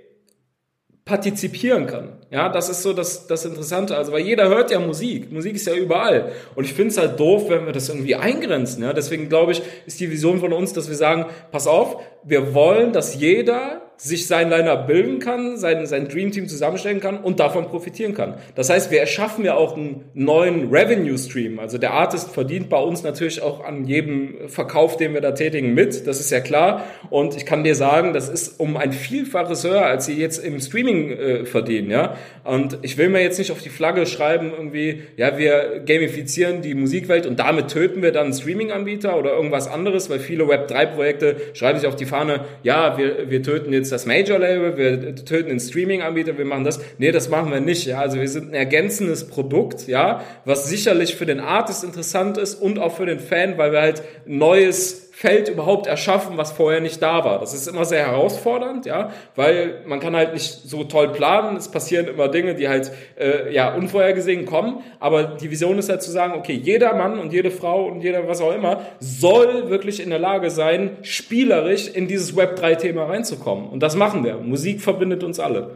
partizipieren 1.07 1.87
kann. 1.87 2.18
Ja, 2.31 2.51
das 2.51 2.69
ist 2.69 2.83
so 2.83 2.93
das, 2.93 3.27
das 3.27 3.47
Interessante. 3.47 3.97
Also, 3.97 4.13
weil 4.13 4.21
jeder 4.21 4.49
hört 4.49 4.71
ja 4.71 4.79
Musik. 4.81 5.33
Musik 5.33 5.55
ist 5.55 5.67
ja 5.67 5.75
überall. 5.75 6.33
Und 6.55 6.65
ich 6.65 6.75
finde 6.75 6.91
es 6.91 6.99
halt 6.99 7.19
doof, 7.19 7.49
wenn 7.49 7.65
wir 7.65 7.73
das 7.73 7.89
irgendwie 7.89 8.17
eingrenzen. 8.17 8.83
Ja, 8.83 8.93
deswegen 8.93 9.29
glaube 9.31 9.53
ich, 9.53 9.63
ist 9.87 9.99
die 9.99 10.11
Vision 10.11 10.41
von 10.41 10.53
uns, 10.53 10.75
dass 10.75 10.89
wir 10.89 10.97
sagen, 10.97 11.27
pass 11.51 11.67
auf, 11.67 12.03
wir 12.25 12.53
wollen, 12.53 12.93
dass 12.93 13.15
jeder 13.15 13.83
sich 14.01 14.29
sein 14.29 14.49
Line-Up 14.49 14.87
bilden 14.87 15.19
kann, 15.19 15.57
sein, 15.57 15.85
sein 15.87 16.07
Dream-Team 16.07 16.47
zusammenstellen 16.47 17.01
kann 17.01 17.19
und 17.19 17.41
davon 17.41 17.67
profitieren 17.67 18.15
kann. 18.15 18.35
Das 18.55 18.71
heißt, 18.71 18.93
wir 18.93 19.01
erschaffen 19.01 19.45
ja 19.45 19.55
auch 19.55 19.77
einen 19.77 20.05
neuen 20.15 20.71
Revenue-Stream. 20.71 21.59
Also 21.59 21.79
der 21.79 21.95
Artist 21.95 22.31
verdient 22.31 22.69
bei 22.69 22.79
uns 22.79 23.03
natürlich 23.03 23.43
auch 23.43 23.65
an 23.65 23.87
jedem 23.87 24.49
Verkauf, 24.49 24.97
den 24.97 25.15
wir 25.15 25.21
da 25.21 25.33
tätigen, 25.33 25.75
mit. 25.75 26.07
Das 26.07 26.21
ist 26.21 26.31
ja 26.31 26.39
klar. 26.39 26.85
Und 27.11 27.37
ich 27.37 27.45
kann 27.45 27.65
dir 27.65 27.75
sagen, 27.75 28.13
das 28.13 28.29
ist 28.29 28.61
um 28.61 28.77
ein 28.77 28.93
Vielfaches 28.93 29.65
höher, 29.65 29.85
als 29.85 30.07
sie 30.07 30.15
jetzt 30.15 30.45
im 30.45 30.61
Streaming 30.61 31.11
äh, 31.11 31.45
verdienen. 31.45 31.91
Ja? 31.91 32.17
Und 32.45 32.79
ich 32.83 32.97
will 32.97 33.09
mir 33.09 33.23
jetzt 33.23 33.39
nicht 33.39 33.53
auf 33.53 33.61
die 33.61 33.69
Flagge 33.69 34.07
schreiben, 34.07 34.53
irgendwie, 34.57 35.03
ja, 35.17 35.37
wir 35.37 35.83
gamifizieren 35.85 36.63
die 36.63 36.75
Musikwelt 36.75 37.27
und 37.27 37.39
damit 37.39 37.69
töten 37.69 38.03
wir 38.03 38.13
dann 38.13 38.33
Streaming-Anbieter 38.33 39.19
oder 39.19 39.33
irgendwas 39.33 39.69
anderes, 39.69 40.09
weil 40.09 40.19
viele 40.19 40.45
Web3-Projekte 40.45 41.37
schreiben 41.55 41.79
sich 41.79 41.89
auf 41.89 41.97
die 41.97 42.07
Fahne, 42.07 42.45
ja, 42.63 42.97
wir, 42.97 43.31
wir 43.31 43.43
töten 43.43 43.73
jetzt 43.73 43.93
das 43.93 44.07
Major-Label, 44.07 44.77
wir 44.77 45.15
töten 45.17 45.51
den 45.51 45.61
Streaming-Anbieter, 45.61 46.39
wir 46.39 46.45
machen 46.45 46.65
das. 46.65 46.81
Nee, 46.99 47.13
das 47.13 47.29
machen 47.29 47.51
wir 47.51 47.61
nicht. 47.61 47.87
Ja? 47.87 48.01
Also 48.01 48.19
wir 48.19 48.29
sind 48.29 48.51
ein 48.51 48.55
ergänzendes 48.55 49.29
Produkt, 49.29 49.87
ja, 49.87 50.25
was 50.45 50.69
sicherlich 50.69 51.17
für 51.17 51.27
den 51.27 51.41
Artist 51.41 51.85
interessant 51.85 52.39
ist 52.39 52.55
und 52.55 52.79
auch 52.79 52.97
für 52.97 53.07
den 53.07 53.21
Fan, 53.21 53.59
weil 53.59 53.73
wir 53.73 53.81
halt 53.81 54.03
neues 54.27 55.08
Feld 55.19 55.49
überhaupt 55.49 55.89
erschaffen, 55.89 56.37
was 56.37 56.53
vorher 56.53 56.81
nicht 56.81 57.03
da 57.03 57.25
war. 57.25 57.41
Das 57.41 57.53
ist 57.53 57.67
immer 57.67 57.85
sehr 57.85 58.07
herausfordernd, 58.07 58.87
ja, 58.87 59.11
weil 59.35 59.83
man 59.85 59.99
kann 59.99 60.15
halt 60.15 60.33
nicht 60.33 60.49
so 60.49 60.85
toll 60.85 61.09
planen. 61.09 61.57
Es 61.57 61.69
passieren 61.69 62.07
immer 62.07 62.29
Dinge, 62.29 62.55
die 62.55 62.69
halt 62.69 62.93
äh, 63.19 63.53
ja 63.53 63.75
unvorhergesehen 63.75 64.47
kommen. 64.47 64.79
Aber 65.01 65.25
die 65.25 65.51
Vision 65.51 65.77
ist 65.77 65.89
halt 65.89 66.05
zu 66.05 66.13
sagen, 66.13 66.35
okay, 66.35 66.53
jeder 66.53 66.95
Mann 66.95 67.19
und 67.19 67.33
jede 67.33 67.51
Frau 67.51 67.87
und 67.87 68.03
jeder 68.03 68.29
was 68.29 68.41
auch 68.41 68.55
immer 68.55 68.83
soll 69.01 69.69
wirklich 69.71 69.99
in 69.99 70.11
der 70.11 70.21
Lage 70.21 70.51
sein, 70.51 70.99
spielerisch 71.03 71.89
in 71.89 72.07
dieses 72.07 72.37
Web 72.37 72.57
3-Thema 72.57 73.07
reinzukommen. 73.07 73.71
Und 73.71 73.83
das 73.83 73.97
machen 73.97 74.23
wir. 74.23 74.37
Musik 74.37 74.81
verbindet 74.81 75.25
uns 75.25 75.41
alle. 75.41 75.73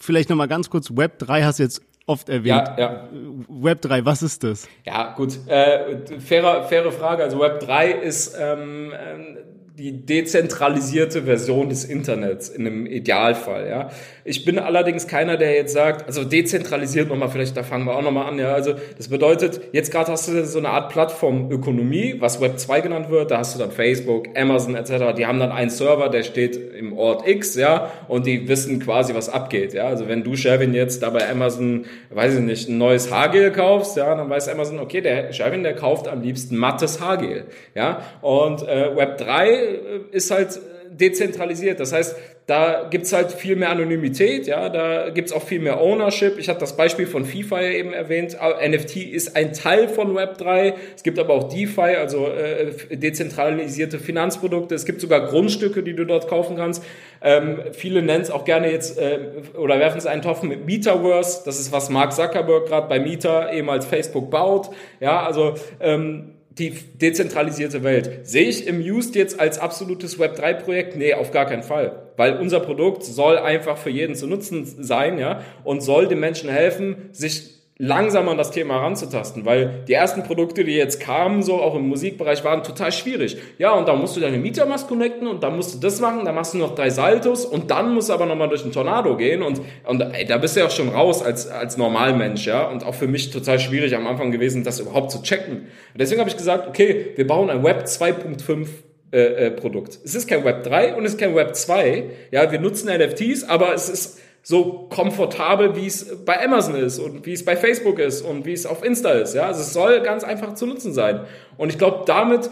Vielleicht 0.00 0.30
nochmal 0.30 0.48
ganz 0.48 0.70
kurz, 0.70 0.90
Web 0.96 1.18
3 1.18 1.42
hast 1.42 1.58
jetzt 1.58 1.82
oft 2.06 2.28
erwähnt. 2.28 2.72
Ja, 2.76 2.78
ja. 2.78 3.08
Web 3.48 3.80
3, 3.82 4.04
was 4.04 4.22
ist 4.22 4.44
das? 4.44 4.68
Ja, 4.84 5.12
gut. 5.12 5.38
Äh, 5.46 6.20
faire, 6.20 6.64
faire 6.64 6.92
Frage. 6.92 7.22
Also 7.22 7.40
Web 7.40 7.60
3 7.60 7.90
ist 7.90 8.36
ähm, 8.38 8.92
ähm 8.96 9.38
die 9.76 10.06
dezentralisierte 10.06 11.24
Version 11.24 11.68
des 11.68 11.84
Internets 11.84 12.48
in 12.48 12.64
einem 12.64 12.86
Idealfall, 12.86 13.68
ja. 13.68 13.90
Ich 14.24 14.44
bin 14.44 14.60
allerdings 14.60 15.08
keiner, 15.08 15.36
der 15.36 15.52
jetzt 15.52 15.72
sagt, 15.72 16.06
also 16.06 16.22
dezentralisiert 16.22 17.08
nochmal, 17.08 17.28
vielleicht 17.28 17.56
da 17.56 17.64
fangen 17.64 17.84
wir 17.84 17.96
auch 17.96 18.02
nochmal 18.02 18.26
an, 18.26 18.38
ja. 18.38 18.54
Also 18.54 18.74
das 18.96 19.08
bedeutet, 19.08 19.60
jetzt 19.72 19.90
gerade 19.90 20.12
hast 20.12 20.28
du 20.28 20.46
so 20.46 20.60
eine 20.60 20.68
Art 20.68 20.92
Plattformökonomie, 20.92 22.20
was 22.20 22.40
Web 22.40 22.60
2 22.60 22.82
genannt 22.82 23.10
wird, 23.10 23.32
da 23.32 23.38
hast 23.38 23.56
du 23.56 23.58
dann 23.58 23.72
Facebook, 23.72 24.28
Amazon 24.36 24.76
etc., 24.76 25.12
die 25.18 25.26
haben 25.26 25.40
dann 25.40 25.50
einen 25.50 25.70
Server, 25.70 26.08
der 26.08 26.22
steht 26.22 26.56
im 26.56 26.96
Ort 26.96 27.26
X, 27.26 27.56
ja, 27.56 27.90
und 28.06 28.26
die 28.26 28.46
wissen 28.46 28.78
quasi, 28.78 29.12
was 29.16 29.28
abgeht, 29.28 29.74
ja. 29.74 29.88
Also 29.88 30.06
wenn 30.06 30.22
du, 30.22 30.36
Sherwin, 30.36 30.72
jetzt 30.72 31.02
da 31.02 31.10
bei 31.10 31.28
Amazon, 31.28 31.86
weiß 32.10 32.34
ich 32.36 32.40
nicht, 32.42 32.68
ein 32.68 32.78
neues 32.78 33.10
Haargel 33.10 33.50
kaufst, 33.50 33.96
ja, 33.96 34.14
dann 34.14 34.30
weiß 34.30 34.48
Amazon, 34.48 34.78
okay, 34.78 35.00
der 35.00 35.32
Sherwin, 35.32 35.64
der 35.64 35.74
kauft 35.74 36.06
am 36.06 36.22
liebsten 36.22 36.56
mattes 36.56 37.00
Haargel, 37.00 37.46
ja. 37.74 38.02
Und 38.22 38.62
äh, 38.68 38.94
Web 38.94 39.18
3 39.18 39.63
äh, 39.63 39.63
ist 40.12 40.30
halt 40.30 40.60
dezentralisiert. 40.90 41.80
Das 41.80 41.92
heißt, 41.92 42.16
da 42.46 42.88
gibt's 42.90 43.12
halt 43.12 43.32
viel 43.32 43.56
mehr 43.56 43.70
Anonymität, 43.70 44.46
ja, 44.46 44.68
da 44.68 45.08
gibt's 45.08 45.32
auch 45.32 45.42
viel 45.42 45.60
mehr 45.60 45.80
Ownership. 45.80 46.38
Ich 46.38 46.48
hatte 46.50 46.60
das 46.60 46.76
Beispiel 46.76 47.06
von 47.06 47.24
FIFA 47.24 47.62
ja 47.62 47.70
eben 47.70 47.92
erwähnt. 47.94 48.36
NFT 48.36 48.96
ist 48.96 49.34
ein 49.34 49.54
Teil 49.54 49.88
von 49.88 50.14
Web3. 50.14 50.74
Es 50.94 51.02
gibt 51.02 51.18
aber 51.18 51.32
auch 51.32 51.48
DeFi, 51.48 51.96
also 51.96 52.28
äh, 52.28 52.96
dezentralisierte 52.96 53.98
Finanzprodukte. 53.98 54.74
Es 54.74 54.84
gibt 54.84 55.00
sogar 55.00 55.26
Grundstücke, 55.26 55.82
die 55.82 55.94
du 55.94 56.04
dort 56.04 56.28
kaufen 56.28 56.56
kannst. 56.56 56.84
Ähm, 57.22 57.60
viele 57.72 58.02
nennen 58.02 58.22
es 58.22 58.30
auch 58.30 58.44
gerne 58.44 58.70
jetzt 58.70 58.98
äh, 58.98 59.18
oder 59.56 59.78
werfen 59.78 59.96
es 59.96 60.06
einen 60.06 60.20
Topf 60.20 60.42
mit 60.42 60.66
Metaverse. 60.66 61.42
Das 61.46 61.58
ist, 61.58 61.72
was 61.72 61.88
Mark 61.88 62.12
Zuckerberg 62.12 62.66
gerade 62.66 62.88
bei 62.88 63.00
Meta 63.00 63.50
ehemals 63.50 63.86
Facebook 63.86 64.30
baut. 64.30 64.68
Ja, 65.00 65.24
also 65.24 65.54
ähm, 65.80 66.34
die 66.58 66.70
dezentralisierte 66.70 67.82
Welt. 67.82 68.26
Sehe 68.26 68.48
ich 68.48 68.66
im 68.66 68.80
Used 68.80 69.16
jetzt 69.16 69.40
als 69.40 69.58
absolutes 69.58 70.18
Web3-Projekt? 70.18 70.96
Nee, 70.96 71.14
auf 71.14 71.30
gar 71.32 71.46
keinen 71.46 71.62
Fall. 71.62 72.12
Weil 72.16 72.36
unser 72.38 72.60
Produkt 72.60 73.02
soll 73.04 73.38
einfach 73.38 73.76
für 73.76 73.90
jeden 73.90 74.14
zu 74.14 74.26
nutzen 74.26 74.64
sein, 74.64 75.18
ja, 75.18 75.42
und 75.64 75.82
soll 75.82 76.06
den 76.06 76.20
Menschen 76.20 76.48
helfen, 76.48 77.08
sich 77.12 77.53
langsam 77.76 78.28
an 78.28 78.38
das 78.38 78.52
Thema 78.52 78.78
ranzutasten, 78.78 79.44
weil 79.44 79.82
die 79.88 79.94
ersten 79.94 80.22
Produkte, 80.22 80.62
die 80.62 80.76
jetzt 80.76 81.00
kamen, 81.00 81.42
so 81.42 81.54
auch 81.54 81.74
im 81.74 81.88
Musikbereich, 81.88 82.44
waren 82.44 82.62
total 82.62 82.92
schwierig. 82.92 83.36
Ja, 83.58 83.72
und 83.72 83.88
dann 83.88 84.00
musst 84.00 84.16
du 84.16 84.20
deine 84.20 84.38
Metamask 84.38 84.86
connecten 84.86 85.26
und 85.26 85.42
dann 85.42 85.56
musst 85.56 85.74
du 85.74 85.78
das 85.78 86.00
machen, 86.00 86.24
dann 86.24 86.36
machst 86.36 86.54
du 86.54 86.58
noch 86.58 86.76
drei 86.76 86.90
Saltos 86.90 87.44
und 87.44 87.72
dann 87.72 87.92
musst 87.92 88.10
du 88.10 88.12
aber 88.12 88.26
nochmal 88.26 88.48
durch 88.48 88.62
einen 88.62 88.72
Tornado 88.72 89.16
gehen 89.16 89.42
und, 89.42 89.60
und 89.84 90.00
ey, 90.00 90.24
da 90.24 90.38
bist 90.38 90.54
du 90.54 90.60
ja 90.60 90.66
auch 90.66 90.70
schon 90.70 90.88
raus 90.88 91.22
als, 91.22 91.48
als 91.48 91.76
Normalmensch, 91.76 92.46
ja, 92.46 92.68
und 92.68 92.84
auch 92.84 92.94
für 92.94 93.08
mich 93.08 93.30
total 93.30 93.58
schwierig 93.58 93.96
am 93.96 94.06
Anfang 94.06 94.30
gewesen, 94.30 94.62
das 94.62 94.78
überhaupt 94.78 95.10
zu 95.10 95.22
checken. 95.22 95.66
Deswegen 95.96 96.20
habe 96.20 96.30
ich 96.30 96.36
gesagt, 96.36 96.68
okay, 96.68 97.12
wir 97.16 97.26
bauen 97.26 97.50
ein 97.50 97.64
Web 97.64 97.86
2.5 97.86 98.68
äh, 99.12 99.46
äh, 99.46 99.50
Produkt. 99.50 99.98
Es 100.04 100.14
ist 100.14 100.28
kein 100.28 100.44
Web 100.44 100.62
3 100.62 100.94
und 100.94 101.04
es 101.04 101.12
ist 101.12 101.20
kein 101.20 101.34
Web 101.34 101.54
2. 101.54 102.04
Ja, 102.30 102.50
wir 102.50 102.60
nutzen 102.60 102.88
NFTs, 102.88 103.44
aber 103.44 103.74
es 103.74 103.88
ist 103.88 104.20
so 104.44 104.88
komfortabel, 104.90 105.74
wie 105.74 105.86
es 105.86 106.24
bei 106.24 106.44
Amazon 106.44 106.76
ist 106.76 106.98
und 106.98 107.24
wie 107.24 107.32
es 107.32 107.44
bei 107.44 107.56
Facebook 107.56 107.98
ist 107.98 108.22
und 108.22 108.44
wie 108.44 108.52
es 108.52 108.66
auf 108.66 108.84
Insta 108.84 109.10
ist. 109.12 109.34
Ja, 109.34 109.46
also 109.46 109.62
es 109.62 109.72
soll 109.72 110.02
ganz 110.02 110.22
einfach 110.22 110.54
zu 110.54 110.66
nutzen 110.66 110.92
sein. 110.92 111.20
Und 111.56 111.70
ich 111.70 111.78
glaube, 111.78 112.04
damit 112.06 112.50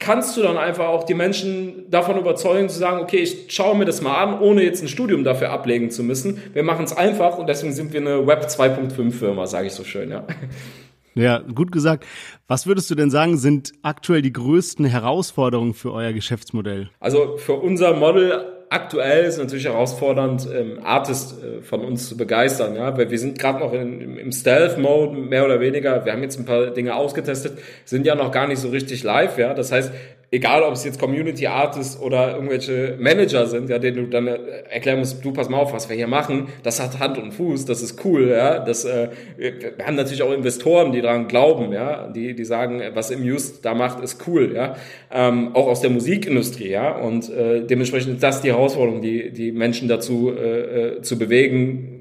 kannst 0.00 0.36
du 0.36 0.42
dann 0.42 0.56
einfach 0.56 0.86
auch 0.86 1.04
die 1.04 1.14
Menschen 1.14 1.88
davon 1.90 2.18
überzeugen, 2.18 2.68
zu 2.68 2.78
sagen, 2.78 3.00
okay, 3.00 3.18
ich 3.18 3.46
schaue 3.48 3.76
mir 3.76 3.84
das 3.84 4.02
mal 4.02 4.16
an, 4.16 4.40
ohne 4.40 4.62
jetzt 4.62 4.82
ein 4.82 4.88
Studium 4.88 5.22
dafür 5.22 5.50
ablegen 5.50 5.90
zu 5.90 6.02
müssen. 6.02 6.42
Wir 6.52 6.64
machen 6.64 6.84
es 6.84 6.96
einfach 6.96 7.38
und 7.38 7.48
deswegen 7.48 7.72
sind 7.72 7.92
wir 7.92 8.00
eine 8.00 8.26
Web 8.26 8.44
2.5 8.46 9.12
Firma, 9.12 9.46
sage 9.46 9.68
ich 9.68 9.72
so 9.72 9.84
schön, 9.84 10.10
ja. 10.10 10.24
Ja, 11.14 11.38
gut 11.38 11.72
gesagt. 11.72 12.06
Was 12.46 12.68
würdest 12.68 12.90
du 12.90 12.94
denn 12.94 13.10
sagen, 13.10 13.36
sind 13.36 13.72
aktuell 13.82 14.22
die 14.22 14.32
größten 14.32 14.84
Herausforderungen 14.84 15.74
für 15.74 15.92
euer 15.92 16.12
Geschäftsmodell? 16.12 16.90
Also 17.00 17.36
für 17.38 17.54
unser 17.54 17.94
Model 17.94 18.57
aktuell 18.70 19.24
ist 19.24 19.38
natürlich 19.38 19.66
herausfordernd, 19.66 20.48
ähm, 20.52 20.80
Artist 20.82 21.42
äh, 21.42 21.62
von 21.62 21.84
uns 21.84 22.08
zu 22.08 22.16
begeistern, 22.16 22.74
ja, 22.76 22.96
weil 22.96 23.10
wir 23.10 23.18
sind 23.18 23.38
gerade 23.38 23.58
noch 23.58 23.72
in, 23.72 24.16
im 24.16 24.32
Stealth-Mode, 24.32 25.16
mehr 25.16 25.44
oder 25.44 25.60
weniger. 25.60 26.04
Wir 26.04 26.12
haben 26.12 26.22
jetzt 26.22 26.38
ein 26.38 26.44
paar 26.44 26.66
Dinge 26.66 26.94
ausgetestet, 26.94 27.58
sind 27.84 28.06
ja 28.06 28.14
noch 28.14 28.30
gar 28.30 28.46
nicht 28.46 28.58
so 28.58 28.68
richtig 28.68 29.02
live, 29.02 29.38
ja. 29.38 29.54
Das 29.54 29.72
heißt, 29.72 29.92
egal 30.30 30.62
ob 30.62 30.74
es 30.74 30.84
jetzt 30.84 31.00
Community 31.00 31.46
Artists 31.46 32.00
oder 32.00 32.34
irgendwelche 32.34 32.96
Manager 32.98 33.46
sind, 33.46 33.70
ja, 33.70 33.78
denen 33.78 33.96
du 33.96 34.06
dann 34.06 34.26
äh, 34.26 34.38
erklären 34.68 34.98
musst, 34.98 35.24
du 35.24 35.32
pass 35.32 35.48
mal 35.48 35.58
auf, 35.58 35.72
was 35.72 35.88
wir 35.88 35.96
hier 35.96 36.06
machen, 36.06 36.48
das 36.62 36.80
hat 36.80 36.98
Hand 36.98 37.18
und 37.18 37.32
Fuß, 37.32 37.64
das 37.64 37.82
ist 37.82 38.04
cool, 38.04 38.28
ja, 38.28 38.58
das, 38.58 38.84
äh, 38.84 39.08
wir 39.36 39.72
haben 39.84 39.96
natürlich 39.96 40.22
auch 40.22 40.32
Investoren, 40.32 40.92
die 40.92 41.00
daran 41.00 41.28
glauben, 41.28 41.72
ja, 41.72 42.08
die, 42.08 42.34
die 42.34 42.44
sagen, 42.44 42.82
was 42.94 43.10
Just 43.10 43.64
da 43.64 43.74
macht, 43.74 44.02
ist 44.02 44.26
cool, 44.26 44.52
ja, 44.54 44.76
ähm, 45.10 45.54
auch 45.54 45.66
aus 45.66 45.80
der 45.80 45.90
Musikindustrie, 45.90 46.70
ja, 46.70 46.96
und 46.96 47.30
äh, 47.30 47.64
dementsprechend 47.64 48.14
ist 48.14 48.22
das 48.22 48.42
die 48.42 48.48
Herausforderung, 48.48 49.00
die, 49.00 49.32
die 49.32 49.52
Menschen 49.52 49.88
dazu 49.88 50.32
äh, 50.36 50.96
äh 50.96 51.02
zu 51.02 51.18
bewegen, 51.18 51.97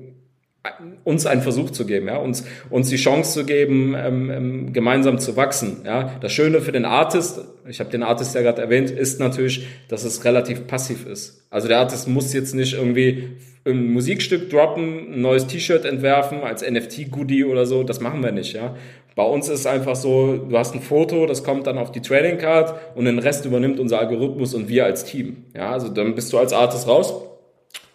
uns 1.03 1.25
einen 1.25 1.41
Versuch 1.41 1.69
zu 1.69 1.85
geben, 1.85 2.07
ja, 2.07 2.17
uns, 2.17 2.43
uns 2.69 2.89
die 2.89 2.97
Chance 2.97 3.39
zu 3.39 3.45
geben, 3.45 3.95
ähm, 3.97 4.29
ähm, 4.29 4.73
gemeinsam 4.73 5.19
zu 5.19 5.35
wachsen. 5.35 5.81
Ja. 5.85 6.15
Das 6.19 6.33
Schöne 6.33 6.61
für 6.61 6.71
den 6.71 6.85
Artist, 6.85 7.39
ich 7.67 7.79
habe 7.79 7.89
den 7.89 8.03
Artist 8.03 8.35
ja 8.35 8.41
gerade 8.41 8.61
erwähnt, 8.61 8.91
ist 8.91 9.19
natürlich, 9.19 9.67
dass 9.87 10.03
es 10.03 10.25
relativ 10.25 10.67
passiv 10.67 11.05
ist. 11.05 11.45
Also 11.49 11.67
der 11.67 11.79
Artist 11.79 12.07
muss 12.07 12.33
jetzt 12.33 12.53
nicht 12.53 12.73
irgendwie 12.73 13.29
ein 13.65 13.91
Musikstück 13.93 14.49
droppen, 14.49 15.13
ein 15.13 15.21
neues 15.21 15.47
T-Shirt 15.47 15.85
entwerfen 15.85 16.41
als 16.41 16.67
NFT-Goodie 16.69 17.45
oder 17.45 17.65
so. 17.65 17.83
Das 17.83 17.99
machen 17.99 18.23
wir 18.23 18.31
nicht, 18.31 18.53
ja. 18.53 18.75
Bei 19.15 19.23
uns 19.23 19.49
ist 19.49 19.65
einfach 19.65 19.95
so, 19.95 20.37
du 20.37 20.57
hast 20.57 20.75
ein 20.75 20.81
Foto, 20.81 21.25
das 21.25 21.43
kommt 21.43 21.65
dann 21.65 21.77
auf 21.77 21.91
die 21.91 22.01
Trading 22.01 22.37
Card 22.37 22.75
und 22.95 23.05
den 23.05 23.17
Rest 23.19 23.45
übernimmt 23.45 23.79
unser 23.79 23.99
Algorithmus 23.99 24.53
und 24.53 24.69
wir 24.69 24.85
als 24.85 25.05
Team. 25.05 25.45
Ja, 25.55 25.71
also 25.71 25.89
dann 25.89 26.13
bist 26.13 26.31
du 26.31 26.37
als 26.37 26.53
Artist 26.53 26.87
raus 26.87 27.13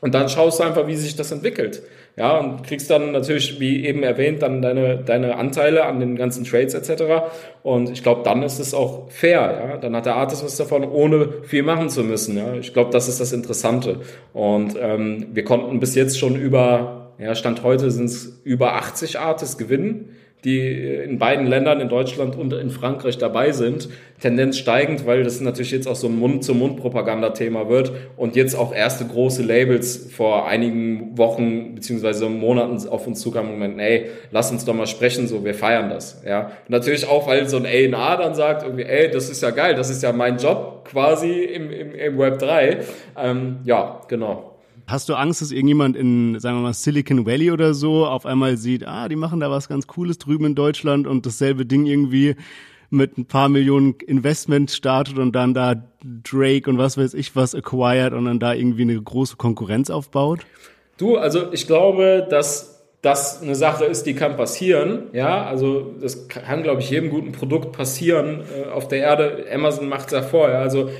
und 0.00 0.14
dann 0.14 0.28
schaust 0.28 0.58
du 0.58 0.64
einfach, 0.64 0.88
wie 0.88 0.96
sich 0.96 1.14
das 1.14 1.30
entwickelt. 1.30 1.82
Ja, 2.16 2.38
und 2.38 2.62
kriegst 2.64 2.90
dann 2.90 3.12
natürlich, 3.12 3.58
wie 3.58 3.86
eben 3.86 4.02
erwähnt, 4.02 4.42
dann 4.42 4.60
deine, 4.60 4.98
deine 4.98 5.36
Anteile 5.36 5.86
an 5.86 5.98
den 5.98 6.14
ganzen 6.16 6.44
Trades 6.44 6.74
etc. 6.74 7.04
Und 7.62 7.90
ich 7.90 8.02
glaube, 8.02 8.22
dann 8.22 8.42
ist 8.42 8.58
es 8.58 8.74
auch 8.74 9.10
fair, 9.10 9.68
ja. 9.70 9.76
Dann 9.78 9.96
hat 9.96 10.04
der 10.04 10.16
Artist 10.16 10.44
was 10.44 10.56
davon, 10.56 10.84
ohne 10.84 11.28
viel 11.42 11.62
machen 11.62 11.88
zu 11.88 12.04
müssen. 12.04 12.36
Ja. 12.36 12.52
Ich 12.54 12.74
glaube, 12.74 12.90
das 12.90 13.08
ist 13.08 13.20
das 13.20 13.32
Interessante. 13.32 14.00
Und 14.34 14.76
ähm, 14.78 15.28
wir 15.32 15.44
konnten 15.44 15.80
bis 15.80 15.94
jetzt 15.94 16.18
schon 16.18 16.36
über, 16.36 17.14
ja, 17.18 17.34
Stand 17.34 17.62
heute 17.62 17.90
sind 17.90 18.06
es 18.06 18.42
über 18.44 18.74
80 18.74 19.18
Artists 19.18 19.56
gewinnen 19.56 20.10
die 20.44 20.68
in 20.68 21.18
beiden 21.18 21.46
Ländern, 21.46 21.80
in 21.80 21.88
Deutschland 21.88 22.36
und 22.36 22.52
in 22.52 22.70
Frankreich 22.70 23.16
dabei 23.18 23.52
sind. 23.52 23.88
Tendenz 24.20 24.58
steigend, 24.58 25.06
weil 25.06 25.22
das 25.24 25.40
natürlich 25.40 25.70
jetzt 25.70 25.86
auch 25.86 25.94
so 25.94 26.08
ein 26.08 26.18
Mund-zu-Mund-Propaganda-Thema 26.18 27.68
wird 27.68 27.92
und 28.16 28.36
jetzt 28.36 28.54
auch 28.54 28.74
erste 28.74 29.04
große 29.04 29.42
Labels 29.42 30.08
vor 30.12 30.46
einigen 30.46 31.16
Wochen 31.18 31.74
beziehungsweise 31.74 32.28
Monaten 32.28 32.88
auf 32.88 33.06
uns 33.06 33.20
zukamen 33.20 33.52
und 33.52 33.58
meinten, 33.58 33.78
ey, 33.78 34.06
lass 34.30 34.50
uns 34.50 34.64
doch 34.64 34.74
mal 34.74 34.86
sprechen, 34.86 35.26
so, 35.26 35.44
wir 35.44 35.54
feiern 35.54 35.90
das, 35.90 36.22
ja. 36.26 36.46
Und 36.46 36.70
natürlich 36.70 37.08
auch, 37.08 37.26
weil 37.26 37.48
so 37.48 37.56
ein 37.56 37.66
A&A 37.66 38.16
dann 38.16 38.34
sagt, 38.34 38.62
irgendwie, 38.62 38.84
ey, 38.84 39.10
das 39.10 39.28
ist 39.28 39.42
ja 39.42 39.50
geil, 39.50 39.74
das 39.74 39.90
ist 39.90 40.02
ja 40.02 40.12
mein 40.12 40.38
Job 40.38 40.88
quasi 40.90 41.42
im, 41.44 41.70
im, 41.70 41.94
im 41.94 42.18
Web 42.18 42.38
3. 42.38 42.78
Ähm, 43.16 43.58
ja, 43.64 44.00
genau. 44.08 44.51
Hast 44.86 45.08
du 45.08 45.14
Angst, 45.14 45.40
dass 45.40 45.52
irgendjemand 45.52 45.96
in, 45.96 46.38
sagen 46.40 46.58
wir 46.58 46.62
mal, 46.62 46.74
Silicon 46.74 47.24
Valley 47.26 47.50
oder 47.50 47.74
so 47.74 48.06
auf 48.06 48.26
einmal 48.26 48.56
sieht, 48.56 48.86
ah, 48.86 49.08
die 49.08 49.16
machen 49.16 49.40
da 49.40 49.50
was 49.50 49.68
ganz 49.68 49.86
Cooles 49.86 50.18
drüben 50.18 50.46
in 50.46 50.54
Deutschland 50.54 51.06
und 51.06 51.24
dasselbe 51.24 51.66
Ding 51.66 51.86
irgendwie 51.86 52.36
mit 52.90 53.16
ein 53.16 53.24
paar 53.24 53.48
Millionen 53.48 53.94
Investment 54.06 54.70
startet 54.70 55.18
und 55.18 55.32
dann 55.32 55.54
da 55.54 55.74
Drake 56.04 56.68
und 56.68 56.76
was 56.78 56.98
weiß 56.98 57.14
ich 57.14 57.34
was 57.34 57.54
acquired 57.54 58.12
und 58.12 58.26
dann 58.26 58.38
da 58.38 58.52
irgendwie 58.52 58.82
eine 58.82 59.00
große 59.00 59.36
Konkurrenz 59.36 59.88
aufbaut? 59.88 60.40
Du, 60.98 61.16
also 61.16 61.52
ich 61.52 61.66
glaube, 61.66 62.26
dass 62.28 62.72
das 63.00 63.42
eine 63.42 63.56
Sache 63.56 63.84
ist, 63.84 64.04
die 64.04 64.14
kann 64.14 64.36
passieren. 64.36 65.04
Ja, 65.12 65.44
also 65.44 65.94
das 66.00 66.28
kann, 66.28 66.62
glaube 66.62 66.80
ich, 66.80 66.90
jedem 66.90 67.10
guten 67.10 67.32
Produkt 67.32 67.72
passieren 67.72 68.42
äh, 68.56 68.70
auf 68.70 68.86
der 68.86 69.00
Erde. 69.00 69.44
Amazon 69.52 69.88
macht 69.88 70.06
es 70.06 70.12
ja 70.12 70.22
vorher. 70.22 70.60
Also 70.60 70.90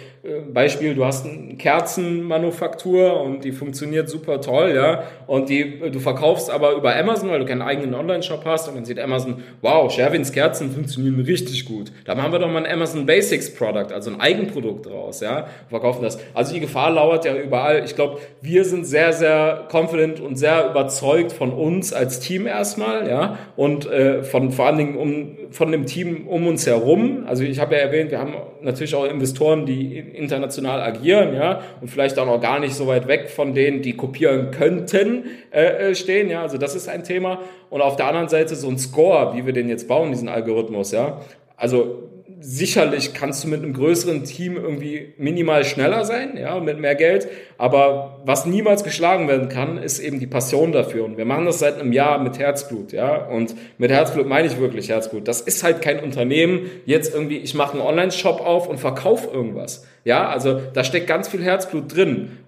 Beispiel, 0.55 0.95
du 0.95 1.05
hast 1.05 1.27
eine 1.27 1.57
Kerzenmanufaktur 1.57 3.21
und 3.21 3.43
die 3.43 3.51
funktioniert 3.51 4.09
super 4.09 4.41
toll, 4.41 4.73
ja, 4.73 5.03
und 5.27 5.49
die, 5.49 5.81
du 5.91 5.99
verkaufst 5.99 6.49
aber 6.49 6.75
über 6.75 6.95
Amazon, 6.95 7.29
weil 7.31 7.41
du 7.41 7.45
keinen 7.45 7.63
eigenen 7.63 7.93
Online-Shop 7.93 8.45
hast 8.45 8.69
und 8.69 8.77
dann 8.77 8.85
sieht 8.85 9.01
Amazon, 9.01 9.43
wow, 9.63 9.91
Sherwins 9.91 10.31
Kerzen 10.31 10.71
funktionieren 10.71 11.19
richtig 11.19 11.65
gut. 11.65 11.91
Da 12.05 12.15
machen 12.15 12.31
wir 12.31 12.39
doch 12.39 12.49
mal 12.49 12.65
ein 12.65 12.73
Amazon 12.73 13.05
Basics 13.05 13.53
Product, 13.53 13.93
also 13.93 14.13
ein 14.13 14.21
Eigenprodukt 14.21 14.89
raus, 14.89 15.23
ja, 15.23 15.49
verkaufen 15.69 16.03
das. 16.05 16.21
Also 16.35 16.55
die 16.55 16.61
Gefahr 16.61 16.93
lauert 16.93 17.25
ja 17.25 17.35
überall. 17.35 17.83
Ich 17.85 17.97
glaube, 17.97 18.21
wir 18.41 18.65
sind 18.65 18.87
sehr, 18.87 19.13
sehr 19.13 19.67
confident 19.73 20.21
und 20.21 20.37
sehr 20.37 20.71
überzeugt 20.71 21.33
von 21.33 21.51
uns 21.53 21.93
als 21.93 22.21
Team 22.21 22.47
erstmal, 22.47 23.09
ja, 23.09 23.39
und 23.57 23.91
äh, 23.91 24.23
von 24.23 24.53
vor 24.53 24.67
allen 24.67 24.79
Dingen 24.79 24.97
um, 24.97 25.37
von 25.51 25.73
dem 25.73 25.85
Team 25.87 26.29
um 26.29 26.47
uns 26.47 26.65
herum. 26.65 27.25
Also 27.27 27.43
ich 27.43 27.59
habe 27.59 27.75
ja 27.75 27.81
erwähnt, 27.81 28.13
wir 28.13 28.21
haben 28.21 28.35
natürlich 28.61 28.95
auch 28.95 29.05
Investoren, 29.05 29.67
die 29.67 30.12
international 30.15 30.81
agieren, 30.81 31.35
ja, 31.35 31.61
und 31.81 31.89
vielleicht 31.89 32.19
auch 32.19 32.27
noch 32.27 32.41
gar 32.41 32.61
nicht 32.61 32.75
so 32.75 32.87
weit 32.87 33.09
weg 33.09 33.31
von 33.31 33.55
denen, 33.55 33.83
die 33.83 33.95
kopieren 33.97 34.51
könnten, 34.51 35.25
äh, 35.51 35.91
äh, 35.91 35.95
stehen, 35.95 36.31
ja, 36.31 36.43
also 36.43 36.59
das 36.59 36.75
ist 36.75 36.89
ein 36.89 37.05
Thema. 37.05 37.41
Und 37.71 37.81
auf 37.81 37.97
der 37.97 38.07
anderen 38.07 38.29
Seite 38.29 38.55
so 38.55 38.69
ein 38.69 38.79
Score, 38.79 39.37
wie 39.37 39.47
wir 39.47 39.53
den 39.53 39.69
jetzt 39.69 39.89
bauen, 39.89 40.11
diesen 40.11 40.29
Algorithmus, 40.29 40.93
ja, 40.93 41.21
also 41.57 42.09
sicherlich 42.43 43.15
kannst 43.15 43.45
du 43.45 43.49
mit 43.49 43.63
einem 43.63 43.73
größeren 43.73 44.25
Team 44.25 44.57
irgendwie 44.57 45.15
minimal 45.17 45.65
schneller 45.65 46.05
sein, 46.05 46.37
ja, 46.37 46.59
mit 46.59 46.79
mehr 46.79 46.97
Geld. 46.97 47.29
Aber 47.57 48.21
was 48.25 48.47
niemals 48.47 48.83
geschlagen 48.83 49.29
werden 49.29 49.49
kann, 49.49 49.79
ist 49.79 50.01
eben 50.01 50.19
die 50.19 50.27
Passion 50.27 50.73
dafür. 50.73 51.05
Und 51.05 51.17
wir 51.17 51.25
machen 51.25 51.47
das 51.47 51.61
seit 51.61 51.79
einem 51.79 51.93
Jahr 51.93 52.19
mit 52.19 52.39
Herzblut, 52.39 52.93
ja. 52.93 53.27
Und 53.27 53.55
mit 53.79 53.93
Herzblut 53.93 54.27
meine 54.27 54.49
ich 54.49 54.59
wirklich 54.59 54.89
Herzblut. 54.89 55.29
Das 55.29 55.41
ist 55.41 55.63
halt 55.63 55.83
kein 55.83 56.01
Unternehmen, 56.01 56.71
jetzt 56.85 57.15
irgendwie, 57.15 57.39
ich 57.39 57.55
mache 57.55 57.75
einen 57.75 57.87
Online-Shop 57.87 58.41
auf 58.41 58.69
und 58.69 58.79
verkaufe 58.79 59.31
irgendwas. 59.33 59.87
Ja, 60.05 60.29
also 60.29 60.61
da 60.73 60.83
steckt 60.83 61.07
ganz 61.07 61.29
viel 61.29 61.43
Herzblut 61.43 61.95
drin. 61.95 62.39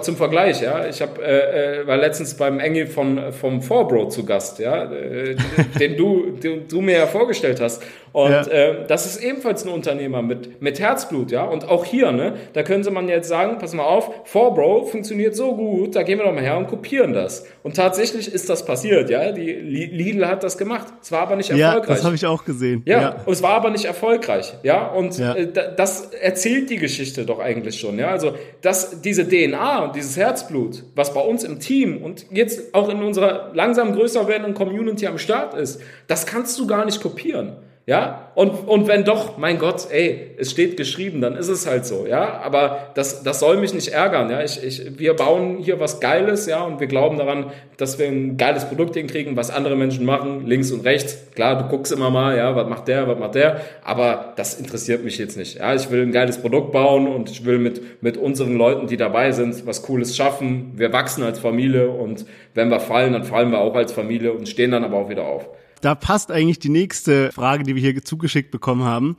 Zum 0.00 0.16
Vergleich, 0.16 0.62
ja, 0.62 0.86
ich 0.86 1.02
hab, 1.02 1.18
äh, 1.18 1.80
äh, 1.80 1.86
war 1.86 1.96
letztens 1.96 2.34
beim 2.34 2.60
Engel 2.60 2.86
von 2.86 3.32
vom 3.32 3.60
Forbro 3.60 4.08
zu 4.08 4.24
Gast, 4.24 4.60
ja, 4.60 4.84
äh, 4.90 5.36
den 5.78 5.96
du, 5.96 6.30
den 6.42 6.68
du 6.68 6.80
mir 6.80 6.98
ja 6.98 7.06
vorgestellt 7.06 7.60
hast. 7.60 7.82
Und 8.12 8.30
ja. 8.30 8.46
äh, 8.46 8.86
das 8.86 9.04
ist 9.04 9.22
ebenfalls 9.22 9.64
ein 9.66 9.68
Unternehmer 9.68 10.22
mit 10.22 10.62
mit 10.62 10.80
Herzblut, 10.80 11.32
ja. 11.32 11.44
Und 11.44 11.68
auch 11.68 11.84
hier, 11.84 12.12
ne, 12.12 12.34
da 12.54 12.62
könnte 12.62 12.90
man 12.90 13.08
jetzt 13.08 13.28
sagen, 13.28 13.58
pass 13.58 13.74
mal 13.74 13.82
auf, 13.82 14.10
Forbro 14.24 14.84
funktioniert 14.84 15.36
so 15.36 15.54
gut, 15.54 15.96
da 15.96 16.02
gehen 16.02 16.18
wir 16.18 16.24
doch 16.24 16.32
mal 16.32 16.42
her 16.42 16.56
und 16.56 16.68
kopieren 16.68 17.12
das. 17.12 17.46
Und 17.62 17.76
tatsächlich 17.76 18.32
ist 18.32 18.48
das 18.48 18.64
passiert, 18.64 19.10
ja. 19.10 19.32
Die 19.32 19.52
Lidl 19.52 20.26
hat 20.26 20.44
das 20.44 20.56
gemacht. 20.56 20.86
Es 21.02 21.12
war 21.12 21.22
aber 21.22 21.36
nicht 21.36 21.50
erfolgreich. 21.50 21.88
Ja, 21.88 21.94
das 21.94 22.04
habe 22.04 22.14
ich 22.14 22.24
auch 22.24 22.44
gesehen. 22.44 22.82
Ja, 22.86 23.00
ja, 23.00 23.16
es 23.26 23.42
war 23.42 23.54
aber 23.54 23.70
nicht 23.70 23.84
erfolgreich, 23.84 24.54
ja. 24.62 24.86
Und 24.86 25.18
ja. 25.18 25.34
Äh, 25.34 25.48
das 25.76 26.12
erzählt 26.12 26.70
die 26.70 26.75
Geschichte 26.76 27.24
doch 27.24 27.38
eigentlich 27.38 27.78
schon, 27.78 27.98
ja. 27.98 28.08
Also 28.08 28.34
dass 28.62 29.02
diese 29.02 29.28
DNA 29.28 29.84
und 29.84 29.96
dieses 29.96 30.16
Herzblut, 30.16 30.84
was 30.94 31.12
bei 31.12 31.20
uns 31.20 31.44
im 31.44 31.60
Team 31.60 32.02
und 32.02 32.26
jetzt 32.30 32.74
auch 32.74 32.88
in 32.88 33.02
unserer 33.02 33.52
langsam 33.54 33.92
größer 33.94 34.28
werdenden 34.28 34.54
Community 34.54 35.06
am 35.06 35.18
Start 35.18 35.54
ist, 35.54 35.80
das 36.06 36.26
kannst 36.26 36.58
du 36.58 36.66
gar 36.66 36.84
nicht 36.84 37.00
kopieren. 37.00 37.56
Ja, 37.88 38.32
und, 38.34 38.66
und 38.66 38.88
wenn 38.88 39.04
doch, 39.04 39.38
mein 39.38 39.60
Gott, 39.60 39.86
ey, 39.92 40.32
es 40.38 40.50
steht 40.50 40.76
geschrieben, 40.76 41.20
dann 41.20 41.36
ist 41.36 41.46
es 41.46 41.68
halt 41.68 41.86
so, 41.86 42.04
ja, 42.04 42.40
aber 42.42 42.90
das, 42.94 43.22
das 43.22 43.38
soll 43.38 43.58
mich 43.58 43.74
nicht 43.74 43.92
ärgern, 43.92 44.28
ja, 44.28 44.42
ich, 44.42 44.60
ich, 44.60 44.98
wir 44.98 45.14
bauen 45.14 45.58
hier 45.58 45.78
was 45.78 46.00
Geiles, 46.00 46.46
ja, 46.46 46.64
und 46.64 46.80
wir 46.80 46.88
glauben 46.88 47.16
daran, 47.16 47.52
dass 47.76 48.00
wir 48.00 48.08
ein 48.08 48.38
geiles 48.38 48.64
Produkt 48.64 48.96
hinkriegen, 48.96 49.36
was 49.36 49.52
andere 49.52 49.76
Menschen 49.76 50.04
machen, 50.04 50.44
links 50.46 50.72
und 50.72 50.84
rechts, 50.84 51.28
klar, 51.36 51.62
du 51.62 51.68
guckst 51.68 51.92
immer 51.92 52.10
mal, 52.10 52.36
ja, 52.36 52.56
was 52.56 52.68
macht 52.68 52.88
der, 52.88 53.06
was 53.06 53.20
macht 53.20 53.36
der, 53.36 53.60
aber 53.84 54.32
das 54.34 54.58
interessiert 54.58 55.04
mich 55.04 55.16
jetzt 55.18 55.36
nicht, 55.36 55.58
ja, 55.58 55.72
ich 55.72 55.88
will 55.92 56.02
ein 56.02 56.10
geiles 56.10 56.38
Produkt 56.38 56.72
bauen 56.72 57.06
und 57.06 57.30
ich 57.30 57.44
will 57.44 57.58
mit, 57.58 58.02
mit 58.02 58.16
unseren 58.16 58.56
Leuten, 58.56 58.88
die 58.88 58.96
dabei 58.96 59.30
sind, 59.30 59.64
was 59.64 59.82
Cooles 59.82 60.16
schaffen, 60.16 60.72
wir 60.74 60.92
wachsen 60.92 61.22
als 61.22 61.38
Familie 61.38 61.88
und 61.88 62.26
wenn 62.52 62.68
wir 62.68 62.80
fallen, 62.80 63.12
dann 63.12 63.22
fallen 63.22 63.52
wir 63.52 63.60
auch 63.60 63.76
als 63.76 63.92
Familie 63.92 64.32
und 64.32 64.48
stehen 64.48 64.72
dann 64.72 64.82
aber 64.82 64.96
auch 64.96 65.08
wieder 65.08 65.24
auf. 65.24 65.48
Da 65.80 65.94
passt 65.94 66.30
eigentlich 66.30 66.58
die 66.58 66.68
nächste 66.68 67.32
Frage, 67.32 67.64
die 67.64 67.74
wir 67.74 67.82
hier 67.82 68.02
zugeschickt 68.02 68.50
bekommen 68.50 68.84
haben. 68.84 69.16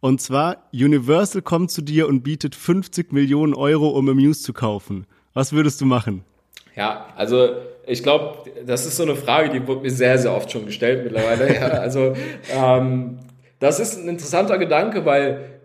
Und 0.00 0.20
zwar, 0.20 0.68
Universal 0.72 1.42
kommt 1.42 1.70
zu 1.70 1.82
dir 1.82 2.06
und 2.06 2.22
bietet 2.22 2.54
50 2.54 3.12
Millionen 3.12 3.54
Euro, 3.54 3.88
um 3.88 4.08
Amuse 4.08 4.42
zu 4.42 4.52
kaufen. 4.52 5.06
Was 5.34 5.52
würdest 5.52 5.80
du 5.80 5.84
machen? 5.84 6.24
Ja, 6.76 7.06
also 7.16 7.56
ich 7.86 8.02
glaube, 8.02 8.50
das 8.66 8.84
ist 8.84 8.96
so 8.96 9.02
eine 9.02 9.16
Frage, 9.16 9.50
die 9.50 9.66
wurde 9.66 9.82
mir 9.82 9.90
sehr, 9.90 10.18
sehr 10.18 10.34
oft 10.34 10.50
schon 10.50 10.66
gestellt 10.66 11.04
mittlerweile. 11.04 11.54
ja, 11.60 11.68
also 11.68 12.14
ähm, 12.52 13.18
das 13.58 13.80
ist 13.80 13.98
ein 13.98 14.08
interessanter 14.08 14.58
Gedanke, 14.58 15.04
weil 15.04 15.55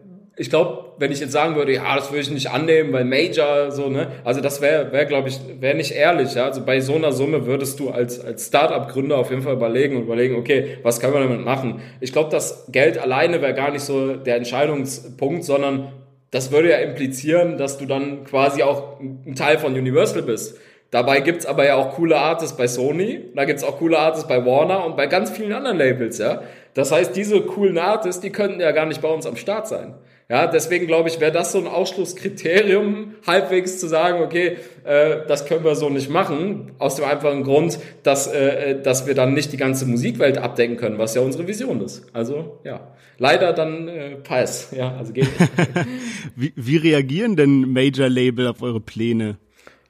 ich 0.42 0.50
glaube, 0.50 0.86
wenn 0.98 1.12
ich 1.12 1.20
jetzt 1.20 1.34
sagen 1.34 1.56
würde, 1.56 1.72
ja, 1.72 1.96
das 1.96 2.10
würde 2.10 2.22
ich 2.22 2.32
nicht 2.32 2.50
annehmen, 2.50 2.92
weil 2.94 3.06
Major, 3.06 3.70
so, 3.70 3.90
ne? 3.90 4.08
Also 4.24 4.42
das 4.42 4.60
wäre, 4.60 4.92
wäre, 4.92 5.06
glaube 5.06 5.30
ich, 5.30 5.40
wäre 5.60 5.78
nicht 5.78 5.92
ehrlich, 5.92 6.34
ja. 6.34 6.46
Also 6.46 6.66
bei 6.66 6.80
so 6.80 6.96
einer 6.96 7.12
Summe 7.12 7.46
würdest 7.46 7.80
du 7.80 7.92
als, 7.92 8.20
als 8.20 8.48
Startup-Gründer 8.48 9.20
auf 9.20 9.30
jeden 9.30 9.44
Fall 9.44 9.54
überlegen 9.54 9.98
und 9.98 10.02
überlegen, 10.02 10.36
okay, 10.36 10.80
was 10.82 11.00
können 11.00 11.14
wir 11.14 11.22
damit 11.22 11.46
machen? 11.46 11.82
Ich 12.00 12.12
glaube, 12.12 12.32
das 12.32 12.66
Geld 12.72 12.98
alleine 12.98 13.44
wäre 13.44 13.54
gar 13.54 13.70
nicht 13.70 13.84
so 13.84 14.16
der 14.16 14.38
Entscheidungspunkt, 14.38 15.44
sondern 15.44 15.92
das 16.32 16.52
würde 16.52 16.72
ja 16.72 16.78
implizieren, 16.78 17.60
dass 17.60 17.78
du 17.78 17.86
dann 17.86 18.24
quasi 18.24 18.64
auch 18.64 19.00
ein 19.00 19.36
Teil 19.36 19.60
von 19.60 19.76
Universal 19.76 20.24
bist. 20.24 20.58
Dabei 20.90 21.20
gibt's 21.20 21.46
aber 21.46 21.68
ja 21.68 21.76
auch 21.76 21.94
coole 21.94 22.18
Artists 22.18 22.58
bei 22.58 22.68
Sony, 22.68 23.30
da 23.36 23.46
gibt's 23.46 23.64
auch 23.64 23.78
coole 23.78 24.00
Artists 24.00 24.28
bei 24.28 24.44
Warner 24.44 24.88
und 24.88 24.98
bei 24.98 25.06
ganz 25.06 25.30
vielen 25.30 25.54
anderen 25.54 25.78
Labels, 25.78 26.18
ja. 26.18 26.42
Das 26.74 26.92
heißt, 26.92 27.16
diese 27.16 27.42
coolen 27.42 27.78
Artists, 27.78 28.22
die 28.22 28.32
könnten 28.32 28.60
ja 28.60 28.72
gar 28.72 28.88
nicht 28.88 29.04
bei 29.04 29.08
uns 29.08 29.28
am 29.28 29.36
Start 29.36 29.68
sein. 29.68 29.94
Ja, 30.32 30.48
deswegen 30.48 30.88
glaube 30.88 31.10
ich, 31.10 31.20
wäre 31.20 31.34
das 31.34 31.52
so 31.52 31.58
ein 31.58 31.68
Ausschlusskriterium, 31.68 33.16
halbwegs 33.28 33.80
zu 33.80 33.88
sagen, 33.90 34.24
okay, 34.24 34.56
äh, 34.86 35.28
das 35.28 35.46
können 35.46 35.66
wir 35.66 35.76
so 35.76 35.90
nicht 35.90 36.10
machen, 36.10 36.72
aus 36.78 36.96
dem 36.96 37.04
einfachen 37.04 37.44
Grund, 37.44 37.78
dass, 38.04 38.28
äh, 38.28 38.82
dass 38.82 39.06
wir 39.08 39.14
dann 39.14 39.34
nicht 39.34 39.52
die 39.52 39.58
ganze 39.58 39.86
Musikwelt 39.86 40.38
abdecken 40.38 40.78
können, 40.78 40.98
was 40.98 41.16
ja 41.16 41.22
unsere 41.22 41.50
Vision 41.50 41.82
ist. 41.82 42.06
Also 42.14 42.62
ja, 42.64 42.94
leider 43.18 43.52
dann 43.52 43.90
äh, 43.90 44.16
Pass, 44.16 44.72
ja, 44.72 44.96
also 44.96 45.12
geht 45.12 45.28
wie, 46.38 46.54
wie 46.56 46.78
reagieren 46.78 47.36
denn 47.36 47.70
Major 47.74 48.08
Label 48.08 48.48
auf 48.48 48.62
eure 48.62 48.80
Pläne? 48.80 49.38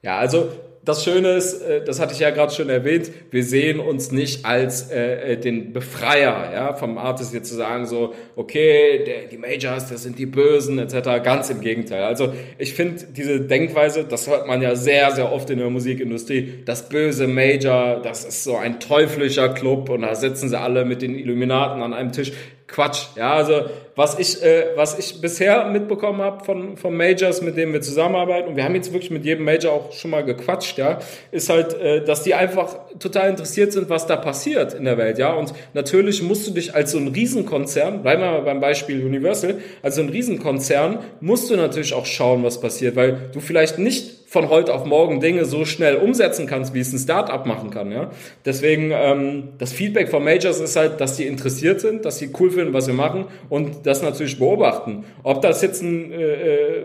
Ja, 0.02 0.18
also 0.18 0.48
das 0.84 1.04
Schöne 1.04 1.34
ist, 1.34 1.62
äh, 1.62 1.84
das 1.84 2.00
hatte 2.00 2.12
ich 2.12 2.18
ja 2.18 2.30
gerade 2.30 2.52
schon 2.52 2.68
erwähnt, 2.68 3.10
wir 3.30 3.44
sehen 3.44 3.78
uns 3.78 4.10
nicht 4.10 4.44
als 4.44 4.90
äh, 4.90 5.32
äh, 5.32 5.36
den 5.36 5.72
Befreier 5.72 6.50
ja, 6.52 6.74
vom 6.74 6.98
Artist 6.98 7.32
jetzt 7.32 7.48
zu 7.48 7.54
sagen, 7.54 7.86
so, 7.86 8.14
okay, 8.34 9.04
der, 9.04 9.28
die 9.30 9.38
Majors, 9.38 9.88
das 9.88 10.02
sind 10.02 10.18
die 10.18 10.26
Bösen, 10.26 10.78
etc. 10.78 11.22
Ganz 11.22 11.50
im 11.50 11.60
Gegenteil. 11.60 12.02
Also 12.02 12.32
ich 12.58 12.74
finde 12.74 13.04
diese 13.16 13.40
Denkweise, 13.40 14.04
das 14.04 14.28
hört 14.28 14.48
man 14.48 14.60
ja 14.60 14.74
sehr, 14.74 15.12
sehr 15.12 15.32
oft 15.32 15.50
in 15.50 15.58
der 15.58 15.70
Musikindustrie, 15.70 16.62
das 16.64 16.88
böse 16.88 17.28
Major, 17.28 18.00
das 18.02 18.24
ist 18.24 18.42
so 18.42 18.56
ein 18.56 18.80
teuflischer 18.80 19.50
Club 19.50 19.88
und 19.88 20.02
da 20.02 20.14
sitzen 20.16 20.48
sie 20.48 20.58
alle 20.58 20.84
mit 20.84 21.00
den 21.02 21.14
Illuminaten 21.14 21.80
an 21.82 21.94
einem 21.94 22.10
Tisch. 22.10 22.32
Quatsch. 22.72 23.08
Ja, 23.16 23.34
also 23.34 23.66
was 23.94 24.18
ich, 24.18 24.42
äh, 24.42 24.68
was 24.74 24.98
ich 24.98 25.20
bisher 25.20 25.66
mitbekommen 25.66 26.22
habe 26.22 26.44
von, 26.44 26.76
von 26.78 26.96
Majors, 26.96 27.42
mit 27.42 27.56
denen 27.56 27.74
wir 27.74 27.82
zusammenarbeiten, 27.82 28.48
und 28.48 28.56
wir 28.56 28.64
haben 28.64 28.74
jetzt 28.74 28.92
wirklich 28.92 29.10
mit 29.10 29.24
jedem 29.24 29.44
Major 29.44 29.72
auch 29.72 29.92
schon 29.92 30.10
mal 30.10 30.24
gequatscht, 30.24 30.78
ja, 30.78 30.98
ist 31.30 31.50
halt, 31.50 31.74
äh, 31.74 32.02
dass 32.02 32.22
die 32.22 32.34
einfach 32.34 32.78
total 32.98 33.28
interessiert 33.28 33.72
sind, 33.72 33.90
was 33.90 34.06
da 34.06 34.16
passiert 34.16 34.72
in 34.72 34.86
der 34.86 34.96
Welt, 34.96 35.18
ja. 35.18 35.34
Und 35.34 35.52
natürlich 35.74 36.22
musst 36.22 36.46
du 36.46 36.52
dich 36.52 36.74
als 36.74 36.92
so 36.92 36.98
ein 36.98 37.08
Riesenkonzern, 37.08 38.02
bleiben 38.02 38.22
wir 38.22 38.30
mal 38.30 38.42
beim 38.42 38.60
Beispiel 38.60 39.04
Universal, 39.04 39.58
als 39.82 39.96
so 39.96 40.02
ein 40.02 40.08
Riesenkonzern 40.08 41.00
musst 41.20 41.50
du 41.50 41.56
natürlich 41.56 41.92
auch 41.92 42.06
schauen, 42.06 42.42
was 42.42 42.60
passiert, 42.60 42.96
weil 42.96 43.30
du 43.32 43.40
vielleicht 43.40 43.78
nicht 43.78 44.21
von 44.32 44.48
heute 44.48 44.72
auf 44.72 44.86
morgen 44.86 45.20
Dinge 45.20 45.44
so 45.44 45.66
schnell 45.66 45.96
umsetzen 45.96 46.46
kannst, 46.46 46.72
wie 46.72 46.80
es 46.80 46.90
ein 46.90 46.98
Startup 46.98 47.44
machen 47.44 47.68
kann. 47.68 47.92
Ja? 47.92 48.10
Deswegen 48.46 48.90
ähm, 48.90 49.50
das 49.58 49.74
Feedback 49.74 50.08
von 50.08 50.24
Majors 50.24 50.58
ist 50.58 50.74
halt, 50.74 51.02
dass 51.02 51.18
die 51.18 51.26
interessiert 51.26 51.82
sind, 51.82 52.06
dass 52.06 52.18
sie 52.18 52.30
cool 52.40 52.50
finden, 52.50 52.72
was 52.72 52.86
wir 52.86 52.94
machen 52.94 53.26
und 53.50 53.84
das 53.84 54.00
natürlich 54.00 54.38
beobachten. 54.38 55.04
Ob 55.22 55.42
das 55.42 55.60
jetzt 55.60 55.82
ein 55.82 56.12
äh, 56.12 56.22
äh 56.22 56.84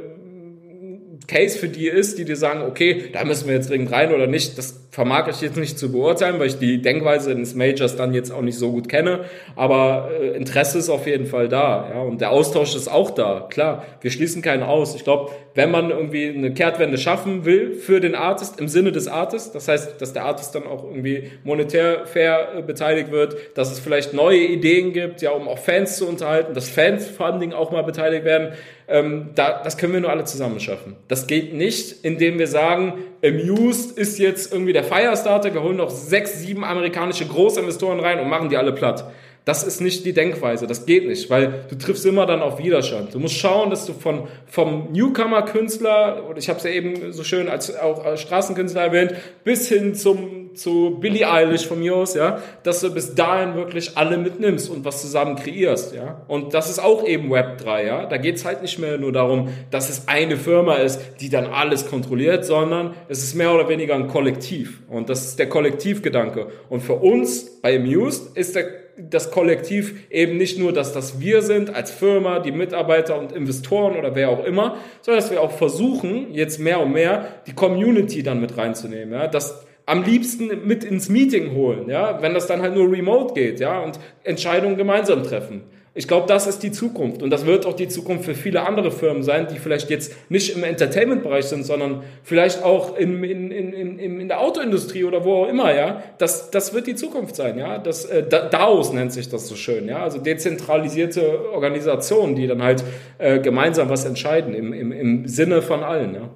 Case 1.28 1.60
für 1.60 1.68
die 1.68 1.88
ist, 1.88 2.18
die 2.18 2.26
dir 2.26 2.38
sagen, 2.38 2.62
okay, 2.62 3.10
da 3.12 3.26
müssen 3.26 3.48
wir 3.48 3.56
jetzt 3.56 3.70
dringend 3.70 3.92
rein 3.92 4.14
oder 4.14 4.28
nicht, 4.28 4.58
das 4.58 4.88
vermag 4.92 5.28
ich 5.28 5.42
jetzt 5.42 5.58
nicht 5.58 5.78
zu 5.78 5.92
beurteilen, 5.92 6.40
weil 6.40 6.48
ich 6.48 6.58
die 6.58 6.82
Denkweise 6.82 7.36
des 7.36 7.54
Majors 7.54 7.98
dann 7.98 8.14
jetzt 8.14 8.32
auch 8.32 8.42
nicht 8.42 8.58
so 8.58 8.72
gut 8.72 8.90
kenne. 8.90 9.26
Aber 9.56 10.10
äh, 10.20 10.38
Interesse 10.38 10.80
ist 10.80 10.90
auf 10.90 11.06
jeden 11.06 11.26
Fall 11.26 11.50
da, 11.50 11.92
ja, 11.94 12.02
und 12.02 12.22
der 12.22 12.32
Austausch 12.32 12.76
ist 12.76 12.88
auch 12.88 13.12
da. 13.12 13.46
Klar, 13.50 13.84
wir 14.02 14.10
schließen 14.10 14.42
keinen 14.42 14.64
aus. 14.64 14.96
Ich 14.96 15.04
glaube, 15.04 15.32
wenn 15.54 15.70
man 15.70 15.92
irgendwie 15.92 16.30
eine 16.30 16.54
Kehrtwende 16.54 16.98
schaffen 16.98 17.44
will 17.46 17.76
für 17.76 18.00
den 18.00 18.16
Artist 18.16 18.60
im 18.60 18.70
Sinne 18.70 18.92
des 18.92 19.08
Artists, 19.08 19.52
das 19.52 19.68
heißt, 19.68 20.02
dass 20.02 20.14
der 20.14 20.24
Artist 20.24 20.56
dann 20.56 20.66
auch 20.66 20.84
irgendwie 20.84 21.30
monetär 21.44 22.06
fair 22.06 22.54
äh, 22.58 22.62
beteiligt 22.62 23.12
wird, 23.12 23.36
dass 23.56 23.72
es 23.72 23.80
vielleicht 23.80 24.14
neue 24.14 24.40
Ideen 24.40 24.94
gibt, 24.94 25.22
ja, 25.22 25.32
um 25.32 25.48
auch 25.48 25.60
Fans 25.60 25.98
zu 25.98 26.08
unterhalten, 26.08 26.54
dass 26.54 26.70
Fans 26.70 27.06
vor 27.06 27.26
allen 27.28 27.40
Dingen 27.42 27.54
auch 27.54 27.72
mal 27.72 27.84
beteiligt 27.84 28.24
werden 28.24 28.54
ähm, 28.88 29.30
da, 29.36 29.62
das 29.64 29.78
können 29.78 29.94
wir 29.94 30.00
nur 30.00 30.10
alle 30.10 30.24
zusammen 30.24 30.60
schaffen. 30.60 30.96
Das 31.08 31.28
geht 31.28 31.54
nicht, 31.54 32.06
indem 32.06 32.40
wir 32.40 32.48
sagen, 32.48 32.94
Amused 33.24 33.98
ist 33.98 34.18
jetzt 34.20 34.54
irgendwie 34.54 34.74
der 34.74 34.84
Firestarter, 34.84 35.54
wir 35.54 35.62
holen 35.62 35.78
noch 35.78 35.90
sechs, 35.90 36.40
sieben 36.40 36.64
amerikanische 36.64 37.26
Großinvestoren 37.26 38.00
rein 38.00 38.20
und 38.20 38.30
machen 38.30 38.50
die 38.50 38.58
alle 38.58 38.72
platt. 38.72 39.12
Das 39.48 39.64
ist 39.64 39.80
nicht 39.80 40.04
die 40.04 40.12
Denkweise, 40.12 40.68
das 40.68 40.86
geht 40.86 41.08
nicht, 41.08 41.30
weil 41.30 41.66
du 41.70 41.78
triffst 41.78 42.06
immer 42.06 42.26
dann 42.26 42.42
auf 42.42 42.60
Widerstand. 42.60 43.14
Du 43.14 43.20
musst 43.20 43.36
schauen, 43.36 43.70
dass 43.70 43.86
du 43.86 43.94
von, 43.94 44.28
vom 44.46 44.92
Newcomer-Künstler, 44.92 46.26
oder 46.30 46.38
ich 46.38 46.50
habe 46.50 46.58
es 46.58 46.66
ja 46.66 46.72
eben 46.72 47.14
so 47.14 47.24
schön 47.24 47.48
als 47.48 47.74
auch 47.78 48.04
als 48.04 48.20
Straßenkünstler 48.22 48.82
erwähnt, 48.82 49.14
bis 49.46 49.70
hin 49.70 49.96
zum, 49.96 50.37
zu 50.58 50.98
Billie 51.00 51.30
Eilish 51.30 51.68
von 51.68 51.80
mir 51.80 51.96
aus, 51.96 52.16
ja, 52.16 52.42
dass 52.64 52.82
du 52.82 52.94
bis 52.94 53.16
dahin 53.16 53.56
wirklich 53.56 53.98
alle 53.98 54.18
mitnimmst 54.18 54.70
und 54.70 54.86
was 54.86 55.02
zusammen 55.02 55.36
kreierst, 55.36 55.94
ja. 55.94 56.22
Und 56.28 56.54
das 56.54 56.70
ist 56.70 56.80
auch 56.80 57.06
eben 57.06 57.32
Web 57.32 57.60
3, 57.60 57.86
ja. 57.86 58.06
Da 58.06 58.18
geht's 58.18 58.46
halt 58.46 58.62
nicht 58.62 58.80
mehr 58.80 58.98
nur 58.98 59.12
darum, 59.12 59.50
dass 59.72 59.90
es 59.90 60.08
eine 60.08 60.38
Firma 60.38 60.76
ist, 60.76 61.00
die 61.22 61.30
dann 61.30 61.46
alles 61.46 61.88
kontrolliert, 61.88 62.46
sondern 62.46 62.94
es 63.08 63.24
ist 63.24 63.36
mehr 63.36 63.54
oder 63.54 63.70
weniger 63.70 63.96
ein 63.96 64.08
Kollektiv. 64.08 64.82
Und 64.90 65.10
das 65.10 65.26
ist 65.26 65.40
der 65.40 65.50
Kollektivgedanke. 65.50 66.48
Und 66.70 66.82
für 66.82 66.96
uns 66.96 67.62
bei 67.62 67.78
Amused 67.78 68.36
ist 68.36 68.56
der 68.56 68.88
das 68.98 69.30
Kollektiv 69.30 70.10
eben 70.10 70.38
nicht 70.38 70.58
nur, 70.58 70.74
dass 70.74 70.92
das 70.92 71.20
wir 71.20 71.44
sind 71.44 71.74
als 71.74 71.92
Firma, 71.92 72.40
die 72.40 72.52
Mitarbeiter 72.52 73.20
und 73.20 73.32
Investoren 73.32 73.96
oder 73.96 74.16
wer 74.16 74.30
auch 74.30 74.44
immer, 74.44 74.78
sondern 75.02 75.22
dass 75.22 75.32
wir 75.32 75.42
auch 75.42 75.52
versuchen, 75.52 76.34
jetzt 76.34 76.60
mehr 76.60 76.80
und 76.80 76.94
mehr 76.94 77.28
die 77.46 77.54
Community 77.54 78.24
dann 78.24 78.42
mit 78.42 78.58
reinzunehmen, 78.58 79.14
ja, 79.14 79.28
das 79.28 79.67
am 79.88 80.04
liebsten 80.04 80.68
mit 80.68 80.84
ins 80.84 81.08
Meeting 81.10 81.54
holen, 81.56 81.90
ja, 81.90 82.22
wenn 82.22 82.34
das 82.34 82.46
dann 82.46 82.62
halt 82.62 82.76
nur 82.76 82.92
remote 82.92 83.34
geht, 83.34 83.60
ja, 83.60 83.80
und 83.80 83.98
Entscheidungen 84.24 84.76
gemeinsam 84.76 85.24
treffen. 85.24 85.64
Ich 85.94 86.08
glaube, 86.08 86.28
das 86.28 86.46
ist 86.46 86.62
die 86.62 86.72
Zukunft 86.72 87.24
und 87.24 87.32
das 87.32 87.48
wird 87.48 87.66
auch 87.66 87.74
die 87.74 87.88
Zukunft 87.88 88.26
für 88.26 88.36
viele 88.36 88.68
andere 88.68 88.92
Firmen 88.92 89.24
sein, 89.24 89.48
die 89.52 89.58
vielleicht 89.58 89.90
jetzt 89.90 90.14
nicht 90.30 90.56
im 90.56 90.64
Entertainment-Bereich 90.64 91.46
sind, 91.46 91.66
sondern 91.66 92.04
vielleicht 92.22 92.64
auch 92.64 92.98
in, 92.98 93.24
in, 93.24 93.50
in, 93.50 93.74
in, 93.74 94.20
in 94.20 94.28
der 94.28 94.42
Autoindustrie 94.42 95.06
oder 95.06 95.24
wo 95.24 95.46
auch 95.46 95.48
immer, 95.48 95.74
ja. 95.74 96.04
Das, 96.20 96.52
das 96.52 96.74
wird 96.74 96.86
die 96.86 96.94
Zukunft 96.94 97.36
sein, 97.36 97.58
ja. 97.58 97.80
Das, 97.80 98.06
äh, 98.06 98.28
DAOs 98.28 98.92
nennt 98.92 99.14
sich 99.14 99.30
das 99.30 99.48
so 99.48 99.56
schön, 99.56 99.88
ja. 99.88 100.04
Also 100.04 100.20
dezentralisierte 100.20 101.50
Organisationen, 101.52 102.36
die 102.36 102.46
dann 102.46 102.62
halt 102.62 102.84
äh, 103.18 103.40
gemeinsam 103.40 103.90
was 103.90 104.06
entscheiden 104.06 104.54
im, 104.54 104.74
im, 104.74 104.92
im 104.92 105.28
Sinne 105.28 105.62
von 105.64 105.82
allen, 105.82 106.14
ja. 106.14 106.30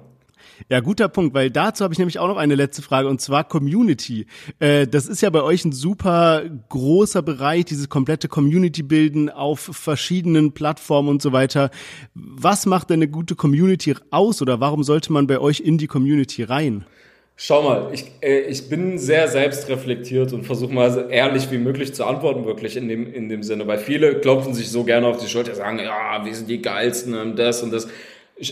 Ja, 0.68 0.80
guter 0.80 1.08
Punkt, 1.08 1.34
weil 1.34 1.50
dazu 1.50 1.84
habe 1.84 1.92
ich 1.94 1.98
nämlich 1.98 2.18
auch 2.18 2.28
noch 2.28 2.36
eine 2.36 2.54
letzte 2.54 2.82
Frage 2.82 3.08
und 3.08 3.20
zwar 3.20 3.44
Community. 3.44 4.26
Äh, 4.58 4.86
das 4.86 5.06
ist 5.06 5.22
ja 5.22 5.30
bei 5.30 5.42
euch 5.42 5.64
ein 5.64 5.72
super 5.72 6.42
großer 6.68 7.22
Bereich, 7.22 7.64
dieses 7.64 7.88
komplette 7.88 8.28
Community 8.28 8.82
bilden 8.82 9.30
auf 9.30 9.60
verschiedenen 9.60 10.52
Plattformen 10.52 11.08
und 11.08 11.22
so 11.22 11.32
weiter. 11.32 11.70
Was 12.14 12.66
macht 12.66 12.90
denn 12.90 12.98
eine 12.98 13.08
gute 13.08 13.34
Community 13.34 13.94
aus 14.10 14.42
oder 14.42 14.60
warum 14.60 14.82
sollte 14.82 15.12
man 15.12 15.26
bei 15.26 15.38
euch 15.38 15.60
in 15.60 15.78
die 15.78 15.86
Community 15.86 16.42
rein? 16.42 16.84
Schau 17.36 17.62
mal, 17.62 17.88
ich, 17.92 18.04
äh, 18.20 18.40
ich 18.42 18.68
bin 18.68 18.98
sehr 18.98 19.26
selbstreflektiert 19.26 20.32
und 20.32 20.44
versuche 20.44 20.72
mal 20.72 20.90
so 20.90 21.00
ehrlich 21.00 21.50
wie 21.50 21.58
möglich 21.58 21.94
zu 21.94 22.04
antworten, 22.04 22.44
wirklich 22.44 22.76
in 22.76 22.88
dem, 22.88 23.12
in 23.12 23.28
dem 23.28 23.42
Sinne, 23.42 23.66
weil 23.66 23.78
viele 23.78 24.20
klopfen 24.20 24.54
sich 24.54 24.70
so 24.70 24.84
gerne 24.84 25.06
auf 25.06 25.16
die 25.16 25.28
Schulter, 25.28 25.54
sagen, 25.54 25.78
ja, 25.78 26.24
wir 26.24 26.34
sind 26.34 26.48
die 26.48 26.62
Geilsten 26.62 27.14
und 27.14 27.36
das 27.36 27.62
und 27.62 27.72
das. 27.72 27.88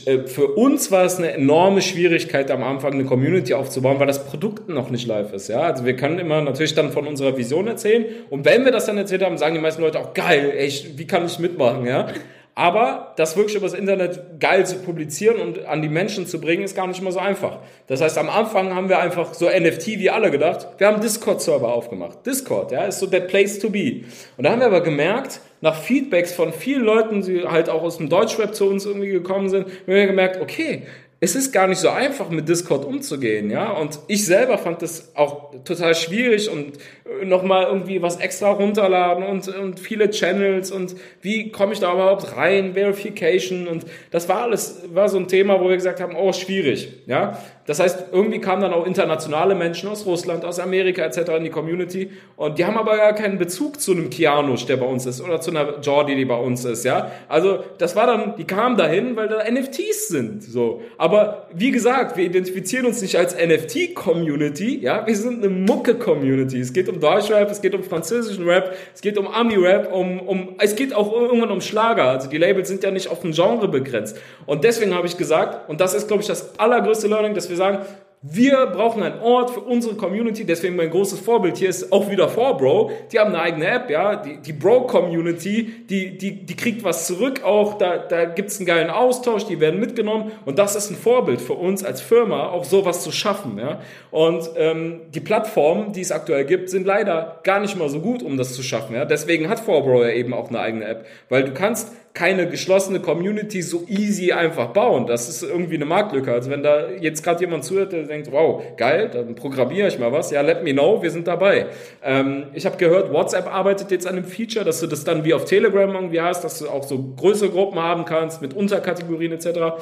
Äh, 0.07 0.27
für 0.27 0.47
uns 0.55 0.91
war 0.91 1.05
es 1.05 1.19
eine 1.19 1.33
enorme 1.33 1.83
Schwierigkeit 1.83 2.51
am 2.51 2.63
Anfang 2.63 2.95
eine 2.95 3.05
Community 3.05 3.55
aufzubauen, 3.55 3.99
weil 3.99 4.07
das 4.07 4.25
Produkt 4.25 4.69
noch 4.69 4.91
nicht 4.91 5.07
live 5.07 5.33
ist. 5.33 5.49
Ja, 5.49 5.63
also 5.63 5.85
wir 5.85 5.97
können 5.97 6.19
immer 6.19 6.41
natürlich 6.41 6.75
dann 6.75 6.93
von 6.93 7.07
unserer 7.07 7.37
Vision 7.37 7.67
erzählen 7.67 8.05
und 8.31 8.45
wenn 8.45 8.65
wir 8.65 8.73
das 8.73 8.87
dann 8.87 8.99
erzählt 8.99 9.23
haben, 9.23 9.39
sagen 9.39 9.55
die 9.55 9.61
meisten 9.61 9.83
Leute 9.83 9.99
auch 9.99 10.15
geil, 10.15 10.53
ey, 10.57 10.73
wie 10.97 11.07
kann 11.07 11.27
ich 11.27 11.39
mitmachen? 11.39 11.87
Ja, 11.87 12.09
aber 12.55 13.13
das 13.17 13.37
wirklich 13.37 13.57
übers 13.57 13.75
Internet 13.75 14.41
geil 14.41 14.67
zu 14.67 14.77
publizieren 14.77 15.41
und 15.41 15.67
an 15.67 15.83
die 15.83 15.89
Menschen 15.89 16.27
zu 16.27 16.41
bringen, 16.41 16.63
ist 16.63 16.75
gar 16.75 16.87
nicht 16.87 17.01
mal 17.01 17.13
so 17.13 17.19
einfach. 17.19 17.59
Das 17.87 18.01
heißt, 18.01 18.19
am 18.19 18.29
Anfang 18.29 18.75
haben 18.75 18.89
wir 18.89 18.99
einfach 18.99 19.35
so 19.35 19.47
NFT 19.47 19.87
wie 19.99 20.11
alle 20.11 20.31
gedacht. 20.31 20.69
Wir 20.79 20.89
haben 20.89 21.01
Discord-Server 21.01 21.73
aufgemacht. 21.73 22.27
Discord, 22.27 22.73
ja, 22.73 22.85
ist 22.85 22.99
so 22.99 23.07
der 23.07 23.21
Place 23.21 23.59
to 23.59 23.71
be. 23.71 24.03
Und 24.37 24.45
da 24.45 24.51
haben 24.51 24.61
wir 24.61 24.67
aber 24.67 24.83
gemerkt, 24.83 25.41
nach 25.61 25.75
Feedbacks 25.77 26.33
von 26.33 26.53
vielen 26.53 26.85
Leuten, 26.85 27.23
die 27.23 27.45
halt 27.45 27.69
auch 27.69 27.83
aus 27.83 27.99
dem 27.99 28.09
Deutschrap 28.09 28.55
zu 28.55 28.67
uns 28.69 28.87
irgendwie 28.87 29.11
gekommen 29.11 29.49
sind, 29.49 29.67
haben 29.67 29.87
wir 29.87 30.07
gemerkt, 30.07 30.41
okay, 30.41 30.83
es 31.23 31.37
ist 31.37 31.53
gar 31.53 31.67
nicht 31.67 31.79
so 31.79 31.91
einfach, 31.91 32.31
mit 32.31 32.49
Discord 32.49 32.87
umzugehen, 32.87 33.51
ja. 33.51 33.71
Und 33.73 33.99
ich 34.09 34.25
selber 34.25 34.57
fand 34.57 34.81
das 34.81 35.15
auch 35.15 35.53
total 35.65 35.95
schwierig 35.95 36.51
und 36.51 36.79
äh, 37.05 37.27
nochmal 37.27 37.67
irgendwie 37.67 38.01
was 38.01 38.17
extra 38.17 38.51
runterladen 38.51 39.25
und, 39.25 39.47
und 39.49 39.79
viele 39.79 40.11
Channels 40.11 40.71
und 40.71 40.97
wie 41.21 41.53
komme 41.53 41.75
ich 41.75 41.79
da 41.79 41.93
überhaupt 41.93 42.37
rein, 42.37 42.73
Verification 42.73 43.69
und 43.69 43.85
das 44.11 44.31
war 44.31 44.43
alles, 44.43 44.83
war 44.95 45.11
so 45.11 45.19
ein 45.19 45.29
Thema, 45.29 45.61
wo 45.61 45.69
wir 45.69 45.77
gesagt 45.77 46.01
haben, 46.01 46.17
oh, 46.17 46.33
schwierig, 46.33 46.89
ja. 47.07 47.39
Das 47.67 47.79
heißt, 47.79 48.07
irgendwie 48.13 48.41
kamen 48.41 48.63
dann 48.63 48.73
auch 48.73 48.87
internationale 48.87 49.55
Menschen 49.55 49.89
aus 49.89 50.07
Russland, 50.07 50.45
aus 50.45 50.59
Amerika 50.59 51.03
etc. 51.03 51.31
in 51.37 51.45
die 51.45 51.51
Community 51.51 52.11
und 52.37 52.59
die 52.59 52.65
haben 52.65 52.77
aber 52.77 52.97
gar 52.97 53.15
keinen 53.15 53.39
Bezug 53.39 53.81
zu 53.81 53.93
einem 53.93 54.11
Kianusch, 54.11 54.67
der 54.67 54.77
bei 54.77 54.87
uns 54.87 55.07
ist 55.07 55.21
oder 55.21 55.41
zu 55.41 55.51
einer 55.51 55.81
Jordi, 55.81 56.17
die 56.17 56.25
bei 56.25 56.37
uns 56.37 56.65
ist, 56.65 56.85
ja. 56.85 57.11
Also 57.29 57.63
das 57.79 57.95
war 57.97 58.07
dann, 58.07 58.35
die 58.37 58.45
kamen 58.45 58.77
dahin, 58.77 59.15
weil 59.17 59.29
da 59.29 59.45
NFTs 59.49 60.09
sind, 60.09 60.43
so. 60.43 60.81
Aber 60.97 61.49
wie 61.53 61.71
gesagt, 61.71 62.17
wir 62.17 62.25
identifizieren 62.25 62.87
uns 62.87 63.03
nicht 63.03 63.17
als 63.17 63.37
NFT-Community, 63.37 64.79
ja. 64.81 65.07
Wir 65.07 65.17
sind 65.17 65.45
eine 65.45 65.53
Mucke-Community. 65.53 66.61
Es 66.61 66.73
geht 66.73 66.89
um 66.89 66.99
Deutschrap, 66.99 67.51
es 67.51 67.61
geht 67.61 67.75
um 67.75 67.83
französischen 67.83 68.49
Rap, 68.49 68.75
es 68.95 69.01
geht 69.01 69.19
um 69.19 69.29
Ami-Rap, 69.29 69.93
um, 69.93 70.21
um, 70.21 70.55
es 70.59 70.75
geht 70.77 70.95
auch 70.95 71.13
irgendwann 71.13 71.51
um 71.51 71.61
Schlager. 71.61 72.05
Also 72.05 72.29
die 72.31 72.39
Labels 72.39 72.69
sind 72.69 72.83
ja 72.83 72.91
nicht 72.91 73.09
auf 73.09 73.23
ein 73.25 73.33
Genre 73.33 73.69
begrenzt. 73.69 74.19
Und 74.47 74.65
deswegen 74.65 74.95
habe 74.95 75.07
ich 75.07 75.17
gesagt, 75.17 75.69
und 75.69 75.81
das 75.81 75.95
ist, 75.95 76.09
glaube 76.09 76.23
ich, 76.23 76.29
das 76.29 76.59
allergrößte 76.59 77.09
Learning, 77.09 77.35
dass 77.35 77.50
wir 77.51 77.57
sagen, 77.57 77.85
wir 78.23 78.67
brauchen 78.67 79.03
einen 79.03 79.19
Ort 79.21 79.49
für 79.49 79.61
unsere 79.61 79.95
Community, 79.95 80.45
deswegen 80.45 80.77
mein 80.77 80.91
großes 80.91 81.21
Vorbild 81.21 81.57
hier 81.57 81.71
ist 81.71 81.91
auch 81.91 82.11
wieder 82.11 82.29
4Bro. 82.29 82.91
Die 83.11 83.19
haben 83.19 83.29
eine 83.29 83.41
eigene 83.41 83.67
App, 83.67 83.89
ja, 83.89 84.17
die, 84.17 84.37
die 84.37 84.53
Bro-Community, 84.53 85.87
die, 85.89 86.19
die, 86.19 86.45
die 86.45 86.55
kriegt 86.55 86.85
was 86.85 87.07
zurück 87.07 87.43
auch, 87.45 87.79
da, 87.79 87.97
da 87.97 88.27
gibt's 88.27 88.59
einen 88.59 88.67
geilen 88.67 88.91
Austausch, 88.91 89.47
die 89.47 89.59
werden 89.59 89.81
mitgenommen 89.81 90.33
und 90.45 90.59
das 90.59 90.77
ist 90.77 90.91
ein 90.91 90.97
Vorbild 90.97 91.41
für 91.41 91.55
uns 91.55 91.83
als 91.83 92.03
Firma, 92.03 92.49
auch 92.49 92.65
sowas 92.65 93.03
zu 93.03 93.11
schaffen, 93.11 93.59
ja. 93.59 93.81
Und 94.11 94.51
ähm, 94.57 95.01
die 95.15 95.21
Plattformen, 95.21 95.95
die 95.95 96.03
es 96.03 96.13
aktuell 96.13 96.45
gibt, 96.45 96.69
sind 96.69 96.87
leider 96.87 97.41
gar 97.43 97.61
nicht 97.61 97.79
mal 97.79 97.89
so 97.89 98.01
gut, 98.01 98.23
um 98.23 98.37
das 98.37 98.53
zu 98.53 98.63
schaffen, 98.63 98.97
ja. 98.97 99.07
Deswegen 99.07 99.49
hat 99.49 99.63
4Bro 99.63 100.03
ja 100.03 100.11
eben 100.11 100.35
auch 100.35 100.51
eine 100.51 100.61
eigene 100.61 100.85
App, 100.85 101.07
weil 101.31 101.45
du 101.45 101.55
kannst 101.55 101.91
keine 102.13 102.49
geschlossene 102.49 103.01
Community 103.01 103.63
so 103.63 103.85
easy 103.89 104.33
einfach 104.33 104.69
bauen. 104.69 105.07
Das 105.07 105.29
ist 105.29 105.43
irgendwie 105.43 105.77
eine 105.77 105.85
Marktlücke. 105.85 106.33
Also 106.33 106.51
wenn 106.51 106.63
da 106.63 106.91
jetzt 106.91 107.23
gerade 107.23 107.41
jemand 107.41 107.65
zuhört, 107.65 107.93
der 107.93 108.03
denkt, 108.03 108.33
wow, 108.33 108.63
geil, 108.77 109.11
dann 109.13 109.35
programmiere 109.37 109.89
ich 109.89 109.99
mal 109.99 110.11
was. 110.11 110.31
Ja, 110.33 110.41
let 110.41 110.65
me 110.65 110.73
know, 110.73 111.03
wir 111.03 111.11
sind 111.11 111.29
dabei. 111.29 111.67
Ähm, 112.03 112.47
ich 112.53 112.67
habe 112.67 112.77
gehört, 112.77 113.13
WhatsApp 113.13 113.47
arbeitet 113.47 113.91
jetzt 113.93 114.07
an 114.07 114.17
einem 114.17 114.25
Feature, 114.25 114.65
dass 114.65 114.81
du 114.81 114.89
das 114.89 115.05
dann 115.05 115.25
wie 115.25 115.35
auf 115.35 115.45
Telegram 115.45 115.95
irgendwie 115.95 116.21
hast, 116.21 116.43
dass 116.43 116.59
du 116.59 116.69
auch 116.69 116.83
so 116.83 116.99
größere 117.17 117.51
Gruppen 117.51 117.79
haben 117.79 118.05
kannst 118.05 118.43
mit 118.43 118.55
Unterkategorien 118.55 119.33
etc. 119.33 119.81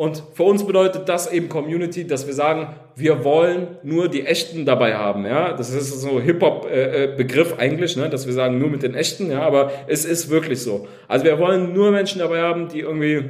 Und 0.00 0.22
für 0.32 0.44
uns 0.44 0.66
bedeutet 0.66 1.10
das 1.10 1.30
eben 1.30 1.50
Community, 1.50 2.06
dass 2.06 2.26
wir 2.26 2.32
sagen, 2.32 2.68
wir 2.96 3.22
wollen 3.22 3.76
nur 3.82 4.08
die 4.08 4.24
Echten 4.24 4.64
dabei 4.64 4.94
haben. 4.94 5.26
Ja, 5.26 5.52
das 5.52 5.68
ist 5.68 6.00
so 6.00 6.18
Hip-Hop-Begriff 6.18 7.56
eigentlich, 7.58 7.98
ne? 7.98 8.08
dass 8.08 8.24
wir 8.24 8.32
sagen 8.32 8.56
nur 8.56 8.70
mit 8.70 8.82
den 8.82 8.94
Echten. 8.94 9.30
Ja, 9.30 9.42
aber 9.42 9.70
es 9.88 10.06
ist 10.06 10.30
wirklich 10.30 10.62
so. 10.62 10.88
Also 11.06 11.26
wir 11.26 11.38
wollen 11.38 11.74
nur 11.74 11.90
Menschen 11.90 12.20
dabei 12.20 12.40
haben, 12.40 12.68
die 12.68 12.80
irgendwie 12.80 13.28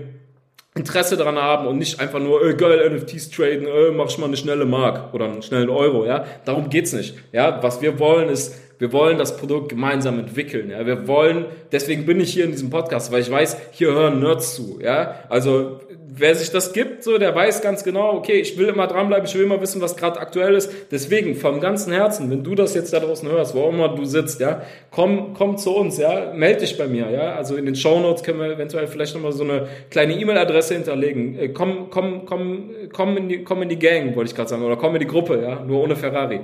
Interesse 0.76 1.16
daran 1.16 1.38
haben 1.38 1.66
und 1.66 1.76
nicht 1.76 1.98
einfach 1.98 2.20
nur, 2.20 2.40
äh, 2.46 2.54
geil, 2.54 2.88
NFTs 2.88 3.30
traden, 3.30 3.66
äh, 3.66 3.90
mach 3.90 4.08
ich 4.08 4.18
mal 4.18 4.26
eine 4.26 4.36
schnelle 4.36 4.64
Mark 4.64 5.12
oder 5.12 5.24
einen 5.24 5.42
schnellen 5.42 5.70
Euro, 5.70 6.06
ja. 6.06 6.24
Darum 6.44 6.68
geht's 6.68 6.92
nicht. 6.92 7.16
Ja, 7.32 7.60
was 7.64 7.82
wir 7.82 7.98
wollen 7.98 8.28
ist 8.28 8.54
Wir 8.78 8.94
wollen 8.94 9.18
das 9.18 9.36
Produkt 9.36 9.68
gemeinsam 9.68 10.18
entwickeln. 10.18 10.70
Ja? 10.70 10.86
Wir 10.86 11.06
wollen, 11.06 11.44
deswegen 11.70 12.06
bin 12.06 12.18
ich 12.18 12.32
hier 12.32 12.46
in 12.46 12.52
diesem 12.52 12.70
Podcast, 12.70 13.12
weil 13.12 13.20
ich 13.20 13.30
weiß, 13.30 13.58
hier 13.72 13.88
hören 13.92 14.20
Nerds 14.20 14.54
zu. 14.54 14.78
Ja? 14.80 15.16
Also 15.28 15.80
wer 16.12 16.34
sich 16.34 16.50
das 16.50 16.72
gibt, 16.72 17.04
so, 17.04 17.18
der 17.18 17.34
weiß 17.34 17.62
ganz 17.62 17.84
genau, 17.84 18.14
okay, 18.14 18.40
ich 18.40 18.58
will 18.58 18.68
immer 18.68 18.86
dranbleiben, 18.86 19.26
ich 19.26 19.34
will 19.34 19.44
immer 19.44 19.60
wissen, 19.60 19.80
was 19.80 19.96
gerade 19.96 20.18
aktuell 20.18 20.54
ist. 20.54 20.72
Deswegen, 20.90 21.34
vom 21.36 21.60
ganzen 21.60 21.92
Herzen, 21.92 22.30
wenn 22.30 22.42
du 22.42 22.54
das 22.54 22.74
jetzt 22.74 22.92
da 22.92 23.00
draußen 23.00 23.28
hörst, 23.28 23.54
wo 23.54 23.68
immer 23.68 23.88
du 23.88 24.04
sitzt, 24.04 24.40
ja, 24.40 24.62
komm, 24.90 25.34
komm 25.34 25.56
zu 25.56 25.74
uns, 25.74 25.98
ja, 25.98 26.32
melde 26.34 26.60
dich 26.60 26.76
bei 26.76 26.86
mir, 26.86 27.10
ja. 27.10 27.34
Also 27.34 27.56
in 27.56 27.66
den 27.66 27.76
Show 27.76 28.00
Notes 28.00 28.22
können 28.22 28.40
wir 28.40 28.46
eventuell 28.46 28.86
vielleicht 28.86 29.14
nochmal 29.14 29.32
so 29.32 29.44
eine 29.44 29.68
kleine 29.90 30.14
E-Mail-Adresse 30.14 30.74
hinterlegen. 30.74 31.38
Äh, 31.38 31.48
komm, 31.50 31.90
komm, 31.90 32.24
komm, 32.26 32.70
komm 32.92 33.16
in 33.16 33.28
die, 33.28 33.44
komm 33.44 33.62
in 33.62 33.68
die 33.68 33.78
Gang, 33.78 34.16
wollte 34.16 34.30
ich 34.30 34.36
gerade 34.36 34.50
sagen, 34.50 34.62
oder 34.62 34.76
komm 34.76 34.94
in 34.94 35.00
die 35.00 35.06
Gruppe, 35.06 35.40
ja, 35.42 35.60
nur 35.60 35.82
ohne 35.82 35.96
Ferrari. 35.96 36.40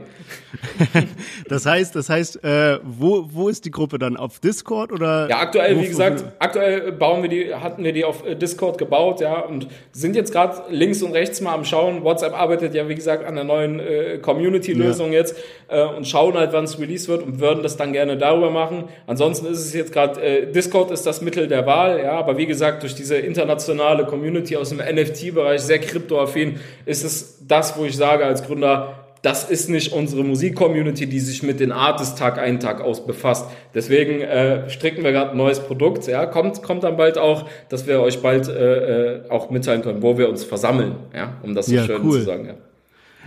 das 1.48 1.66
heißt, 1.66 1.96
das 1.96 2.08
heißt, 2.08 2.44
äh, 2.44 2.78
wo, 2.82 3.26
wo 3.30 3.48
ist 3.48 3.64
die 3.64 3.70
Gruppe 3.70 3.98
dann? 3.98 4.16
Auf 4.16 4.40
Discord 4.40 4.92
oder? 4.92 5.28
Ja, 5.28 5.40
aktuell, 5.40 5.80
wie 5.80 5.86
gesagt, 5.86 6.24
aktuell 6.38 6.92
bauen 6.92 7.22
wir 7.22 7.28
die, 7.28 7.54
hatten 7.54 7.82
wir 7.84 7.92
die 7.92 8.04
auf 8.04 8.26
äh, 8.26 8.34
Discord 8.34 8.78
gebaut, 8.78 9.20
ja, 9.20 9.44
und 9.56 9.68
sind 9.92 10.16
jetzt 10.16 10.32
gerade 10.32 10.62
links 10.70 11.02
und 11.02 11.12
rechts 11.12 11.40
mal 11.40 11.54
am 11.54 11.64
Schauen. 11.64 12.04
WhatsApp 12.04 12.34
arbeitet 12.34 12.74
ja, 12.74 12.88
wie 12.88 12.94
gesagt, 12.94 13.24
an 13.24 13.34
der 13.34 13.44
neuen 13.44 13.80
äh, 13.80 14.18
Community-Lösung 14.18 15.12
ja. 15.12 15.20
jetzt 15.20 15.36
äh, 15.68 15.82
und 15.82 16.06
schauen 16.06 16.34
halt, 16.34 16.52
wann 16.52 16.64
es 16.64 16.78
released 16.78 17.08
wird 17.08 17.22
und 17.22 17.40
würden 17.40 17.62
das 17.62 17.76
dann 17.76 17.92
gerne 17.92 18.16
darüber 18.16 18.50
machen. 18.50 18.84
Ansonsten 19.06 19.46
ist 19.46 19.60
es 19.60 19.72
jetzt 19.72 19.92
gerade, 19.92 20.20
äh, 20.20 20.52
Discord 20.52 20.90
ist 20.90 21.06
das 21.06 21.22
Mittel 21.22 21.48
der 21.48 21.66
Wahl, 21.66 22.00
ja, 22.02 22.12
aber 22.12 22.36
wie 22.36 22.46
gesagt, 22.46 22.82
durch 22.82 22.94
diese 22.94 23.16
internationale 23.16 24.04
Community 24.04 24.56
aus 24.56 24.70
dem 24.70 24.78
NFT-Bereich, 24.78 25.62
sehr 25.62 25.78
kryptoaffin, 25.78 26.60
ist 26.84 27.04
es 27.04 27.38
das, 27.46 27.78
wo 27.78 27.84
ich 27.84 27.96
sage 27.96 28.24
als 28.24 28.44
Gründer, 28.44 29.05
das 29.26 29.50
ist 29.50 29.68
nicht 29.68 29.92
unsere 29.92 30.22
Musik-Community, 30.22 31.08
die 31.08 31.18
sich 31.18 31.42
mit 31.42 31.58
den 31.58 31.72
Artists 31.72 32.14
Tag 32.14 32.38
ein, 32.38 32.60
Tag 32.60 32.80
aus 32.80 33.04
befasst. 33.04 33.50
Deswegen 33.74 34.20
äh, 34.20 34.70
stricken 34.70 35.02
wir 35.02 35.10
gerade 35.10 35.32
ein 35.32 35.36
neues 35.36 35.58
Produkt. 35.58 36.06
Ja, 36.06 36.26
kommt, 36.26 36.62
kommt 36.62 36.84
dann 36.84 36.96
bald 36.96 37.18
auch, 37.18 37.48
dass 37.68 37.88
wir 37.88 38.00
euch 38.00 38.22
bald 38.22 38.46
äh, 38.46 39.22
äh 39.24 39.28
auch 39.28 39.50
mitteilen 39.50 39.82
können, 39.82 40.00
wo 40.00 40.16
wir 40.16 40.28
uns 40.28 40.44
versammeln, 40.44 40.94
ja, 41.12 41.40
um 41.42 41.56
das 41.56 41.66
so 41.66 41.74
ja, 41.74 41.82
schön 41.82 42.02
cool. 42.04 42.20
zu 42.20 42.20
sagen. 42.20 42.46
Ja. 42.46 42.54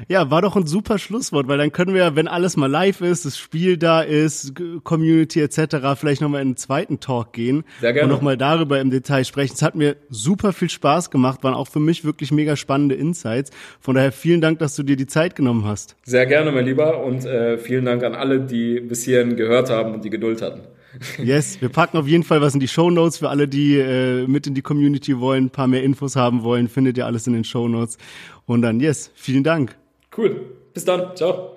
Ja, 0.07 0.31
war 0.31 0.41
doch 0.41 0.55
ein 0.55 0.65
super 0.65 0.97
Schlusswort, 0.97 1.47
weil 1.47 1.57
dann 1.57 1.71
können 1.71 1.93
wir, 1.93 2.15
wenn 2.15 2.27
alles 2.27 2.57
mal 2.57 2.69
live 2.69 3.01
ist, 3.01 3.25
das 3.25 3.37
Spiel 3.37 3.77
da 3.77 4.01
ist, 4.01 4.53
Community 4.83 5.41
etc., 5.41 5.77
vielleicht 5.95 6.21
nochmal 6.21 6.41
in 6.41 6.49
den 6.49 6.57
zweiten 6.57 6.99
Talk 6.99 7.33
gehen 7.33 7.63
Sehr 7.81 7.93
gerne. 7.93 8.05
und 8.05 8.15
nochmal 8.15 8.37
darüber 8.37 8.79
im 8.79 8.89
Detail 8.89 9.25
sprechen. 9.25 9.53
Es 9.55 9.61
hat 9.61 9.75
mir 9.75 9.97
super 10.09 10.53
viel 10.53 10.69
Spaß 10.69 11.11
gemacht, 11.11 11.43
waren 11.43 11.53
auch 11.53 11.67
für 11.67 11.79
mich 11.79 12.05
wirklich 12.05 12.31
mega 12.31 12.55
spannende 12.55 12.95
Insights. 12.95 13.51
Von 13.79 13.95
daher 13.95 14.11
vielen 14.11 14.41
Dank, 14.41 14.59
dass 14.59 14.75
du 14.75 14.83
dir 14.83 14.95
die 14.95 15.07
Zeit 15.07 15.35
genommen 15.35 15.65
hast. 15.65 15.95
Sehr 16.03 16.25
gerne, 16.25 16.51
mein 16.51 16.65
Lieber, 16.65 17.03
und 17.03 17.25
äh, 17.25 17.57
vielen 17.57 17.85
Dank 17.85 18.03
an 18.03 18.15
alle, 18.15 18.39
die 18.39 18.79
bis 18.79 19.03
hierhin 19.03 19.35
gehört 19.35 19.69
haben 19.69 19.93
und 19.93 20.05
die 20.05 20.09
Geduld 20.09 20.41
hatten. 20.41 20.61
Yes, 21.23 21.61
wir 21.61 21.69
packen 21.69 21.97
auf 21.97 22.07
jeden 22.07 22.23
Fall 22.23 22.41
was 22.41 22.53
in 22.55 22.59
die 22.59 22.67
Show 22.67 22.89
Notes 22.89 23.19
für 23.19 23.29
alle, 23.29 23.47
die 23.47 23.77
äh, 23.77 24.25
mit 24.27 24.47
in 24.47 24.55
die 24.55 24.61
Community 24.61 25.19
wollen, 25.19 25.45
ein 25.45 25.49
paar 25.49 25.67
mehr 25.67 25.83
Infos 25.83 26.15
haben 26.15 26.43
wollen, 26.43 26.67
findet 26.67 26.97
ihr 26.97 27.05
alles 27.05 27.27
in 27.27 27.33
den 27.33 27.43
Show 27.43 27.67
Notes. 27.67 27.97
Und 28.45 28.63
dann, 28.63 28.79
yes, 28.79 29.11
vielen 29.13 29.43
Dank. 29.43 29.75
Cool. 30.19 30.57
Bis 30.73 30.83
dann. 30.83 31.15
Ciao. 31.15 31.55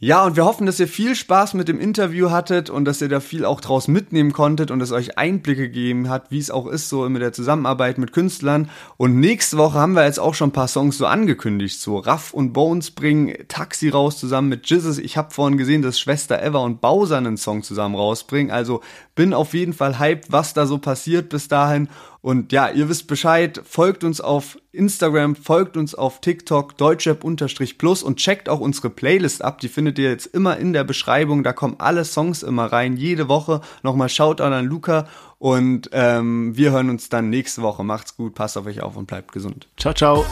Ja, 0.00 0.24
und 0.24 0.36
wir 0.36 0.44
hoffen, 0.44 0.64
dass 0.64 0.78
ihr 0.78 0.86
viel 0.86 1.16
Spaß 1.16 1.54
mit 1.54 1.66
dem 1.66 1.80
Interview 1.80 2.30
hattet 2.30 2.70
und 2.70 2.84
dass 2.84 3.02
ihr 3.02 3.08
da 3.08 3.18
viel 3.18 3.44
auch 3.44 3.60
draus 3.60 3.88
mitnehmen 3.88 4.32
konntet 4.32 4.70
und 4.70 4.80
es 4.80 4.92
euch 4.92 5.18
Einblicke 5.18 5.62
gegeben 5.62 6.08
hat, 6.08 6.30
wie 6.30 6.38
es 6.38 6.52
auch 6.52 6.68
ist, 6.68 6.88
so 6.88 7.06
mit 7.08 7.20
der 7.20 7.32
Zusammenarbeit 7.32 7.98
mit 7.98 8.12
Künstlern. 8.12 8.70
Und 8.96 9.18
nächste 9.18 9.58
Woche 9.58 9.76
haben 9.76 9.94
wir 9.94 10.04
jetzt 10.04 10.20
auch 10.20 10.34
schon 10.34 10.50
ein 10.50 10.52
paar 10.52 10.68
Songs 10.68 10.96
so 10.96 11.06
angekündigt. 11.06 11.80
So 11.80 11.98
Raff 11.98 12.32
und 12.32 12.52
Bones 12.52 12.92
bringen 12.92 13.34
Taxi 13.48 13.88
raus 13.88 14.18
zusammen 14.18 14.48
mit 14.48 14.70
Jizzes. 14.70 14.98
Ich 14.98 15.16
habe 15.16 15.34
vorhin 15.34 15.58
gesehen, 15.58 15.82
dass 15.82 15.98
Schwester 15.98 16.40
Eva 16.42 16.60
und 16.60 16.80
Bowser 16.80 17.18
einen 17.18 17.36
Song 17.36 17.64
zusammen 17.64 17.96
rausbringen. 17.96 18.52
Also 18.52 18.82
bin 19.16 19.34
auf 19.34 19.52
jeden 19.52 19.72
Fall 19.72 19.98
hyped, 19.98 20.30
was 20.30 20.54
da 20.54 20.66
so 20.66 20.78
passiert 20.78 21.28
bis 21.28 21.48
dahin. 21.48 21.88
Und 22.20 22.52
ja, 22.52 22.68
ihr 22.68 22.88
wisst 22.88 23.06
Bescheid, 23.06 23.60
folgt 23.64 24.02
uns 24.02 24.20
auf 24.20 24.58
Instagram, 24.72 25.36
folgt 25.36 25.76
uns 25.76 25.94
auf 25.94 26.20
TikTok, 26.20 26.76
deutschrap-plus 26.76 28.02
und 28.02 28.16
checkt 28.16 28.48
auch 28.48 28.60
unsere 28.60 28.90
Playlist 28.90 29.42
ab. 29.42 29.60
Die 29.60 29.68
findet 29.68 29.98
ihr 29.98 30.10
jetzt 30.10 30.26
immer 30.26 30.56
in 30.56 30.72
der 30.72 30.84
Beschreibung. 30.84 31.44
Da 31.44 31.52
kommen 31.52 31.76
alle 31.78 32.04
Songs 32.04 32.42
immer 32.42 32.66
rein, 32.66 32.96
jede 32.96 33.28
Woche. 33.28 33.60
Nochmal 33.82 34.08
Shoutout 34.08 34.42
an 34.42 34.66
Luca 34.66 35.06
und 35.38 35.90
ähm, 35.92 36.56
wir 36.56 36.72
hören 36.72 36.90
uns 36.90 37.08
dann 37.08 37.30
nächste 37.30 37.62
Woche. 37.62 37.84
Macht's 37.84 38.16
gut, 38.16 38.34
passt 38.34 38.58
auf 38.58 38.66
euch 38.66 38.82
auf 38.82 38.96
und 38.96 39.06
bleibt 39.06 39.32
gesund. 39.32 39.68
Ciao, 39.76 39.94
ciao. 39.94 40.24